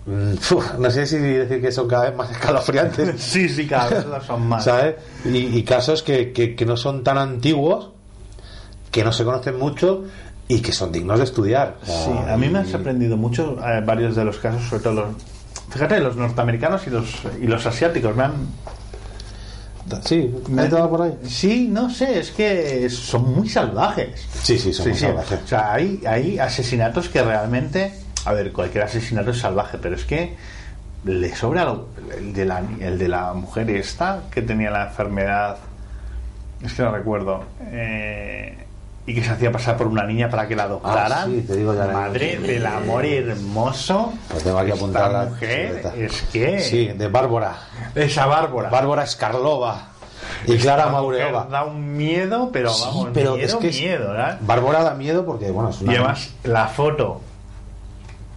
mm, 0.06 0.32
uf, 0.54 0.74
no 0.78 0.90
sé 0.90 1.06
si 1.06 1.16
decir 1.18 1.60
que 1.62 1.72
son 1.72 1.88
cada 1.88 2.04
vez 2.10 2.16
más 2.16 2.30
escalofriantes. 2.32 3.20
Sí, 3.20 3.48
sí, 3.48 3.66
cada 3.66 3.88
vez 3.88 4.04
son 4.26 4.46
más. 4.46 4.64
¿Sabes? 4.64 4.96
Y, 5.24 5.36
y 5.38 5.62
casos 5.64 6.02
que, 6.02 6.32
que- 6.32 6.54
que 6.54 6.66
no 6.66 6.76
son 6.76 7.02
tan 7.02 7.18
antiguos, 7.18 7.90
que 8.90 9.02
no 9.04 9.12
se 9.12 9.24
conocen 9.24 9.58
mucho 9.58 10.04
y 10.48 10.60
que 10.60 10.72
son 10.72 10.92
dignos 10.92 11.16
de 11.18 11.24
estudiar. 11.24 11.76
Sí, 11.82 12.10
a 12.28 12.36
mí 12.36 12.48
me 12.50 12.58
han 12.58 12.66
sorprendido 12.66 13.16
mucho 13.16 13.56
eh, 13.66 13.80
varios 13.86 14.14
de 14.16 14.24
los 14.24 14.36
casos, 14.38 14.62
sobre 14.68 14.82
todo 14.82 14.92
los. 14.92 15.06
Fíjate, 15.72 16.00
los 16.00 16.16
norteamericanos 16.16 16.86
y 16.86 16.90
los, 16.90 17.22
y 17.40 17.46
los 17.46 17.64
asiáticos 17.66 18.14
me 18.16 18.24
han. 18.24 18.32
Sí, 20.04 20.32
me 20.48 20.62
¿hay 20.62 20.64
han- 20.66 20.70
todo 20.70 20.90
por 20.90 21.02
ahí? 21.02 21.18
Sí, 21.26 21.68
no 21.70 21.90
sé, 21.90 22.18
es 22.20 22.30
que 22.30 22.88
son 22.90 23.34
muy 23.34 23.48
salvajes. 23.48 24.26
Sí, 24.42 24.58
sí, 24.58 24.72
son 24.72 24.88
muy 24.88 24.98
salvajes. 24.98 25.40
O 25.44 25.46
sea, 25.46 25.72
hay, 25.72 26.02
hay 26.06 26.38
asesinatos 26.38 27.08
que 27.08 27.22
realmente. 27.22 27.92
A 28.24 28.32
ver, 28.32 28.52
cualquier 28.52 28.84
asesinato 28.84 29.30
es 29.32 29.38
salvaje, 29.38 29.78
pero 29.82 29.96
es 29.96 30.04
que 30.04 30.36
le 31.04 31.34
sobra 31.34 31.64
lo- 31.64 31.88
el 32.16 32.32
de 32.32 32.44
la, 32.44 32.62
el 32.80 32.96
de 32.98 33.08
la 33.08 33.32
mujer 33.34 33.68
esta 33.70 34.22
que 34.30 34.42
tenía 34.42 34.70
la 34.70 34.84
enfermedad. 34.88 35.56
Es 36.62 36.74
que 36.74 36.82
no 36.82 36.92
recuerdo. 36.92 37.44
eh, 37.62 38.56
y 39.04 39.14
que 39.14 39.24
se 39.24 39.30
hacía 39.30 39.50
pasar 39.50 39.76
por 39.76 39.88
una 39.88 40.04
niña 40.04 40.30
para 40.30 40.46
que 40.46 40.54
la 40.54 40.64
adoptaran. 40.64 41.12
Ah, 41.12 41.24
sí, 41.26 41.42
te 41.42 41.56
digo 41.56 41.74
ya. 41.74 41.86
Madre 41.88 42.38
del 42.38 42.64
amor 42.64 43.04
hermoso. 43.04 44.12
Pues 44.28 44.44
tengo 44.44 44.58
aquí 44.58 44.70
apuntada 44.70 45.24
la 45.24 45.30
mujer 45.30 45.92
es 45.96 46.22
que. 46.32 46.60
Sí, 46.60 46.86
de 46.88 47.08
Bárbara. 47.08 47.56
Esa 47.94 48.26
Bárbara. 48.26 48.70
Bárbara 48.70 49.06
Skarlova 49.06 49.88
y 50.46 50.56
Clara 50.56 50.84
Esta 50.84 50.92
Maureova. 50.92 51.48
Da 51.50 51.64
un 51.64 51.96
miedo, 51.96 52.50
pero 52.52 52.70
Sí, 52.70 52.84
vamos, 52.86 53.08
pero 53.12 53.34
miedo, 53.34 53.46
es 53.46 53.54
que 53.56 53.70
miedo, 53.70 54.08
¿verdad? 54.10 54.38
Bárbara 54.40 54.84
da 54.84 54.94
miedo 54.94 55.24
porque, 55.26 55.50
bueno, 55.50 55.70
es 55.70 55.80
una. 55.80 55.92
Y 55.92 55.96
además, 55.96 56.30
la 56.44 56.68
foto 56.68 57.20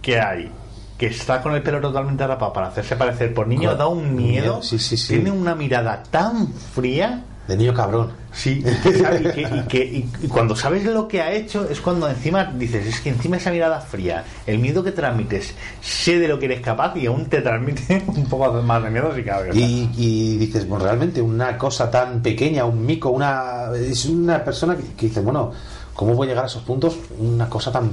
que 0.02 0.20
hay, 0.20 0.50
que 0.98 1.06
está 1.06 1.42
con 1.42 1.54
el 1.54 1.62
pelo 1.62 1.80
totalmente 1.80 2.26
rapado 2.26 2.52
para 2.52 2.68
hacerse 2.68 2.96
parecer 2.96 3.32
por 3.34 3.46
niño, 3.46 3.76
da 3.76 3.86
un 3.86 4.16
miedo. 4.16 4.54
miedo, 4.54 4.62
sí, 4.62 4.78
sí, 4.78 4.96
sí. 4.96 5.14
Tiene 5.14 5.30
una 5.30 5.54
mirada 5.54 6.02
tan 6.10 6.52
fría. 6.52 7.22
De 7.46 7.56
niño 7.56 7.72
cabrón. 7.72 8.25
Sí, 8.36 8.62
y, 8.62 8.62
que 8.82 8.98
sabe- 8.98 9.20
y 9.20 9.32
que- 9.32 9.40
y 9.56 9.60
que- 9.66 9.84
y- 10.22 10.28
cuando 10.28 10.54
sabes 10.54 10.84
lo 10.84 11.08
que 11.08 11.22
ha 11.22 11.32
hecho 11.32 11.66
es 11.70 11.80
cuando 11.80 12.06
encima 12.08 12.44
dices, 12.44 12.86
es 12.86 13.00
que 13.00 13.08
encima 13.08 13.38
esa 13.38 13.50
mirada 13.50 13.80
fría, 13.80 14.24
el 14.46 14.58
miedo 14.58 14.84
que 14.84 14.92
transmites, 14.92 15.54
sé 15.80 16.18
de 16.18 16.28
lo 16.28 16.38
que 16.38 16.44
eres 16.44 16.60
capaz 16.60 16.94
y 16.96 17.06
aún 17.06 17.24
te 17.30 17.40
transmite 17.40 18.02
un 18.06 18.26
poco 18.28 18.52
más 18.62 18.82
de 18.82 18.90
miedo 18.90 19.14
si 19.14 19.22
cabe. 19.22 19.50
Y, 19.54 20.36
dices, 20.36 20.68
bueno, 20.68 20.84
realmente 20.84 21.22
una 21.22 21.56
cosa 21.56 21.90
tan 21.90 22.20
pequeña, 22.20 22.66
un 22.66 22.84
mico, 22.84 23.08
una 23.08 23.70
es 23.74 24.04
una 24.04 24.44
persona 24.44 24.76
que, 24.76 24.82
que 24.94 25.06
dice, 25.06 25.20
bueno, 25.20 25.52
¿cómo 25.94 26.12
voy 26.14 26.26
a 26.26 26.30
llegar 26.30 26.44
a 26.44 26.48
esos 26.48 26.62
puntos? 26.62 26.94
Una 27.18 27.48
cosa 27.48 27.72
tan 27.72 27.92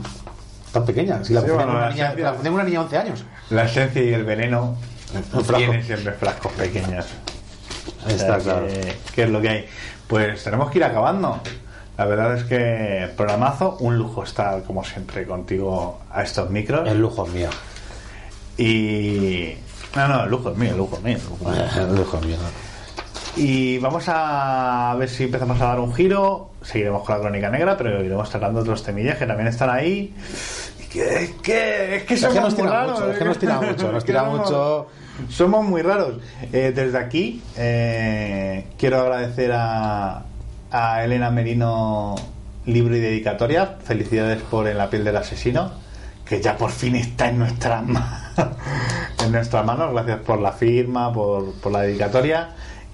tan 0.74 0.84
pequeña. 0.86 1.24
Si 1.24 1.34
la 1.34 1.42
Sí, 1.42 1.52
bueno, 1.52 1.72
una 1.72 1.80
la 1.82 1.90
niña, 1.92 2.08
esencia- 2.14 2.24
la 2.44 2.52
una 2.52 2.64
niña 2.64 2.80
de 2.80 2.84
11 2.86 2.98
años. 2.98 3.24
La 3.52 3.64
esencia 3.66 4.04
y 4.04 4.12
el 4.14 4.26
veneno 4.26 4.76
tienen 5.56 5.84
siempre 5.84 6.12
frascos 6.14 6.52
pequeños. 6.54 7.06
O 8.06 8.10
sea, 8.10 8.16
Está 8.18 8.38
claro. 8.40 8.68
que 9.16 9.24
es 9.24 9.30
lo 9.30 9.40
que 9.42 9.50
hay. 9.50 9.66
Pues 10.14 10.44
tenemos 10.44 10.70
que 10.70 10.78
ir 10.78 10.84
acabando. 10.84 11.40
La 11.98 12.06
verdad 12.06 12.38
es 12.38 12.44
que 12.44 13.10
programazo, 13.18 13.78
un 13.80 13.98
lujo 13.98 14.24
estar 14.24 14.62
como 14.62 14.84
siempre 14.84 15.26
contigo 15.26 16.02
a 16.12 16.22
estos 16.22 16.52
micros. 16.52 16.88
El 16.88 17.00
lujo 17.00 17.26
es 17.26 17.34
mío. 17.34 17.50
Y. 18.56 19.56
No, 19.96 20.08
no, 20.08 20.24
el 20.26 20.30
lujo 20.30 20.52
es 20.52 20.58
mío, 20.58 20.70
el 20.70 20.78
lujo 20.78 20.98
es 20.98 21.02
mío. 21.02 21.18
el 21.18 21.26
lujo 21.26 21.50
es 21.50 21.58
mío. 21.58 21.66
El 21.90 21.96
lujo 21.96 22.18
es 22.18 22.26
mío. 22.28 22.38
Y 23.38 23.80
vamos 23.80 24.04
a 24.06 24.96
ver 25.00 25.10
si 25.10 25.24
empezamos 25.24 25.60
a 25.60 25.66
dar 25.66 25.80
un 25.80 25.92
giro. 25.96 26.52
Seguiremos 26.62 27.04
con 27.04 27.16
la 27.16 27.22
crónica 27.22 27.50
negra, 27.50 27.76
pero 27.76 28.04
iremos 28.04 28.30
tratando 28.30 28.60
otros 28.60 28.84
temillas 28.84 29.18
que 29.18 29.26
también 29.26 29.48
están 29.48 29.72
ahí. 29.72 30.14
Que, 30.94 31.24
es 31.24 31.32
que, 31.42 31.96
es 31.98 32.04
que 32.04 32.18
somos 32.18 32.36
que 32.36 32.42
nos 32.42 32.58
muy 32.58 32.68
raros, 32.68 33.00
mucho, 33.00 33.12
es 33.12 33.18
que 33.18 33.26
nos 33.26 33.40
tira 33.40 33.60
mucho, 33.60 33.92
nos 33.92 34.06
tira 34.06 34.24
mucho. 34.24 34.88
Somos 35.30 35.66
muy 35.66 35.82
raros. 35.82 36.18
Eh, 36.52 36.72
desde 36.76 36.98
aquí 37.00 37.42
eh, 37.58 38.68
quiero 38.78 39.00
agradecer 39.02 39.52
a, 39.54 40.24
a 40.72 41.04
Elena 41.04 41.32
Merino 41.32 42.16
libro 42.68 42.96
y 42.96 43.00
dedicatoria. 43.00 43.78
Felicidades 43.84 44.42
por 44.44 44.68
En 44.68 44.78
la 44.78 44.90
piel 44.90 45.04
del 45.04 45.18
asesino, 45.18 45.72
que 46.26 46.40
ya 46.42 46.56
por 46.58 46.70
fin 46.72 46.96
está 46.96 47.30
en 47.30 47.40
nuestras 47.40 47.84
ma- 47.88 48.32
en 49.26 49.32
nuestras 49.32 49.66
manos. 49.66 49.92
Gracias 49.94 50.20
por 50.20 50.40
la 50.40 50.52
firma, 50.52 51.12
por, 51.12 51.54
por 51.56 51.72
la 51.72 51.82
dedicatoria. 51.82 52.52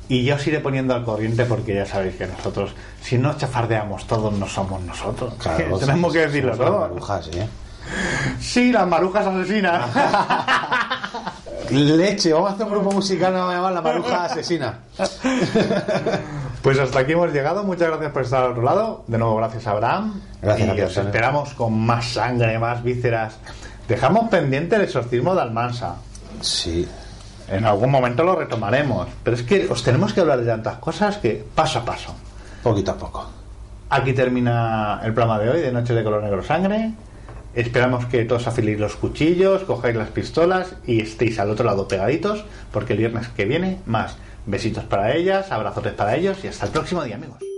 Y 0.08 0.24
yo 0.24 0.36
os 0.36 0.48
iré 0.48 0.60
poniendo 0.62 0.96
al 0.96 1.04
corriente 1.04 1.46
porque 1.46 1.76
ya 1.76 1.86
sabéis 1.86 2.16
que 2.16 2.26
nosotros, 2.28 2.72
si 3.02 3.18
no 3.18 3.38
chafardeamos 3.38 4.08
todos, 4.08 4.34
no 4.34 4.48
somos 4.48 4.82
nosotros. 4.82 5.34
Claro, 5.38 5.78
Tenemos 5.80 6.14
que 6.14 6.20
decirlo 6.20 6.58
todo. 6.58 6.98
¿eh? 7.36 7.48
Sí, 8.40 8.72
las 8.72 8.88
marujas 8.88 9.26
asesinas. 9.26 9.90
Leche, 11.72 12.34
vamos 12.34 12.52
a 12.52 12.54
hacer 12.56 12.66
un 12.66 12.72
grupo 12.72 12.92
musical 12.92 13.34
no 13.34 13.52
llamar 13.52 13.74
La 13.74 13.82
Maruja 13.82 14.26
Asesina. 14.26 14.80
Pues 16.62 16.80
hasta 16.80 17.00
aquí 17.00 17.14
hemos 17.14 17.32
llegado. 17.32 17.64
Muchas 17.64 17.90
gracias 17.90 18.12
por 18.12 18.24
estar 18.24 18.44
al 18.44 18.52
otro 18.52 18.64
lado. 18.64 19.04
De 19.08 19.18
nuevo, 19.18 19.38
gracias 19.38 19.68
a 19.68 19.72
Abraham. 19.72 20.22
Gracias 20.42 20.68
y 20.68 20.72
a 20.72 20.76
ti, 20.76 20.82
os 20.82 20.98
esperamos 20.98 21.54
con 21.54 21.80
más 21.80 22.06
sangre, 22.14 22.58
más 22.60 22.84
vísceras. 22.84 23.38
Dejamos 23.88 24.30
pendiente 24.30 24.76
el 24.76 24.82
exorcismo 24.82 25.36
de 25.36 25.42
Almansa. 25.42 25.96
Sí. 26.42 26.88
En 27.48 27.66
algún 27.66 27.92
momento 27.92 28.24
lo 28.24 28.36
retomaremos. 28.36 29.08
Pero 29.24 29.38
es 29.38 29.44
que 29.44 29.68
os 29.70 29.84
tenemos 29.84 30.14
que 30.14 30.22
hablar 30.22 30.40
de 30.40 30.48
tantas 30.48 30.80
cosas 30.80 31.18
que 31.18 31.46
paso 31.56 31.80
a 31.80 31.86
paso. 31.86 32.14
Poquito 32.64 32.92
a 32.92 32.98
poco. 32.98 33.30
Aquí 33.92 34.14
termina 34.14 35.02
el 35.04 35.14
programa 35.14 35.40
de 35.40 35.50
hoy 35.50 35.62
de 35.62 35.72
Noche 35.72 35.94
de 35.94 36.04
Color 36.04 36.24
Negro 36.24 36.44
Sangre. 36.44 36.92
Esperamos 37.60 38.06
que 38.06 38.24
todos 38.24 38.48
afiléis 38.48 38.80
los 38.80 38.96
cuchillos, 38.96 39.64
cojáis 39.64 39.94
las 39.94 40.08
pistolas 40.12 40.78
y 40.88 41.02
estéis 41.02 41.40
al 41.40 41.50
otro 41.50 41.66
lado 41.66 41.90
pegaditos, 41.90 42.46
porque 42.72 42.94
el 42.94 43.00
viernes 43.00 43.28
que 43.28 43.44
viene 43.44 43.82
más 43.86 44.16
besitos 44.46 44.86
para 44.86 45.14
ellas, 45.14 45.52
abrazotes 45.52 45.92
para 45.92 46.16
ellos 46.16 46.38
y 46.46 46.48
hasta 46.48 46.68
el 46.68 46.72
próximo 46.72 47.04
día, 47.04 47.16
amigos. 47.16 47.49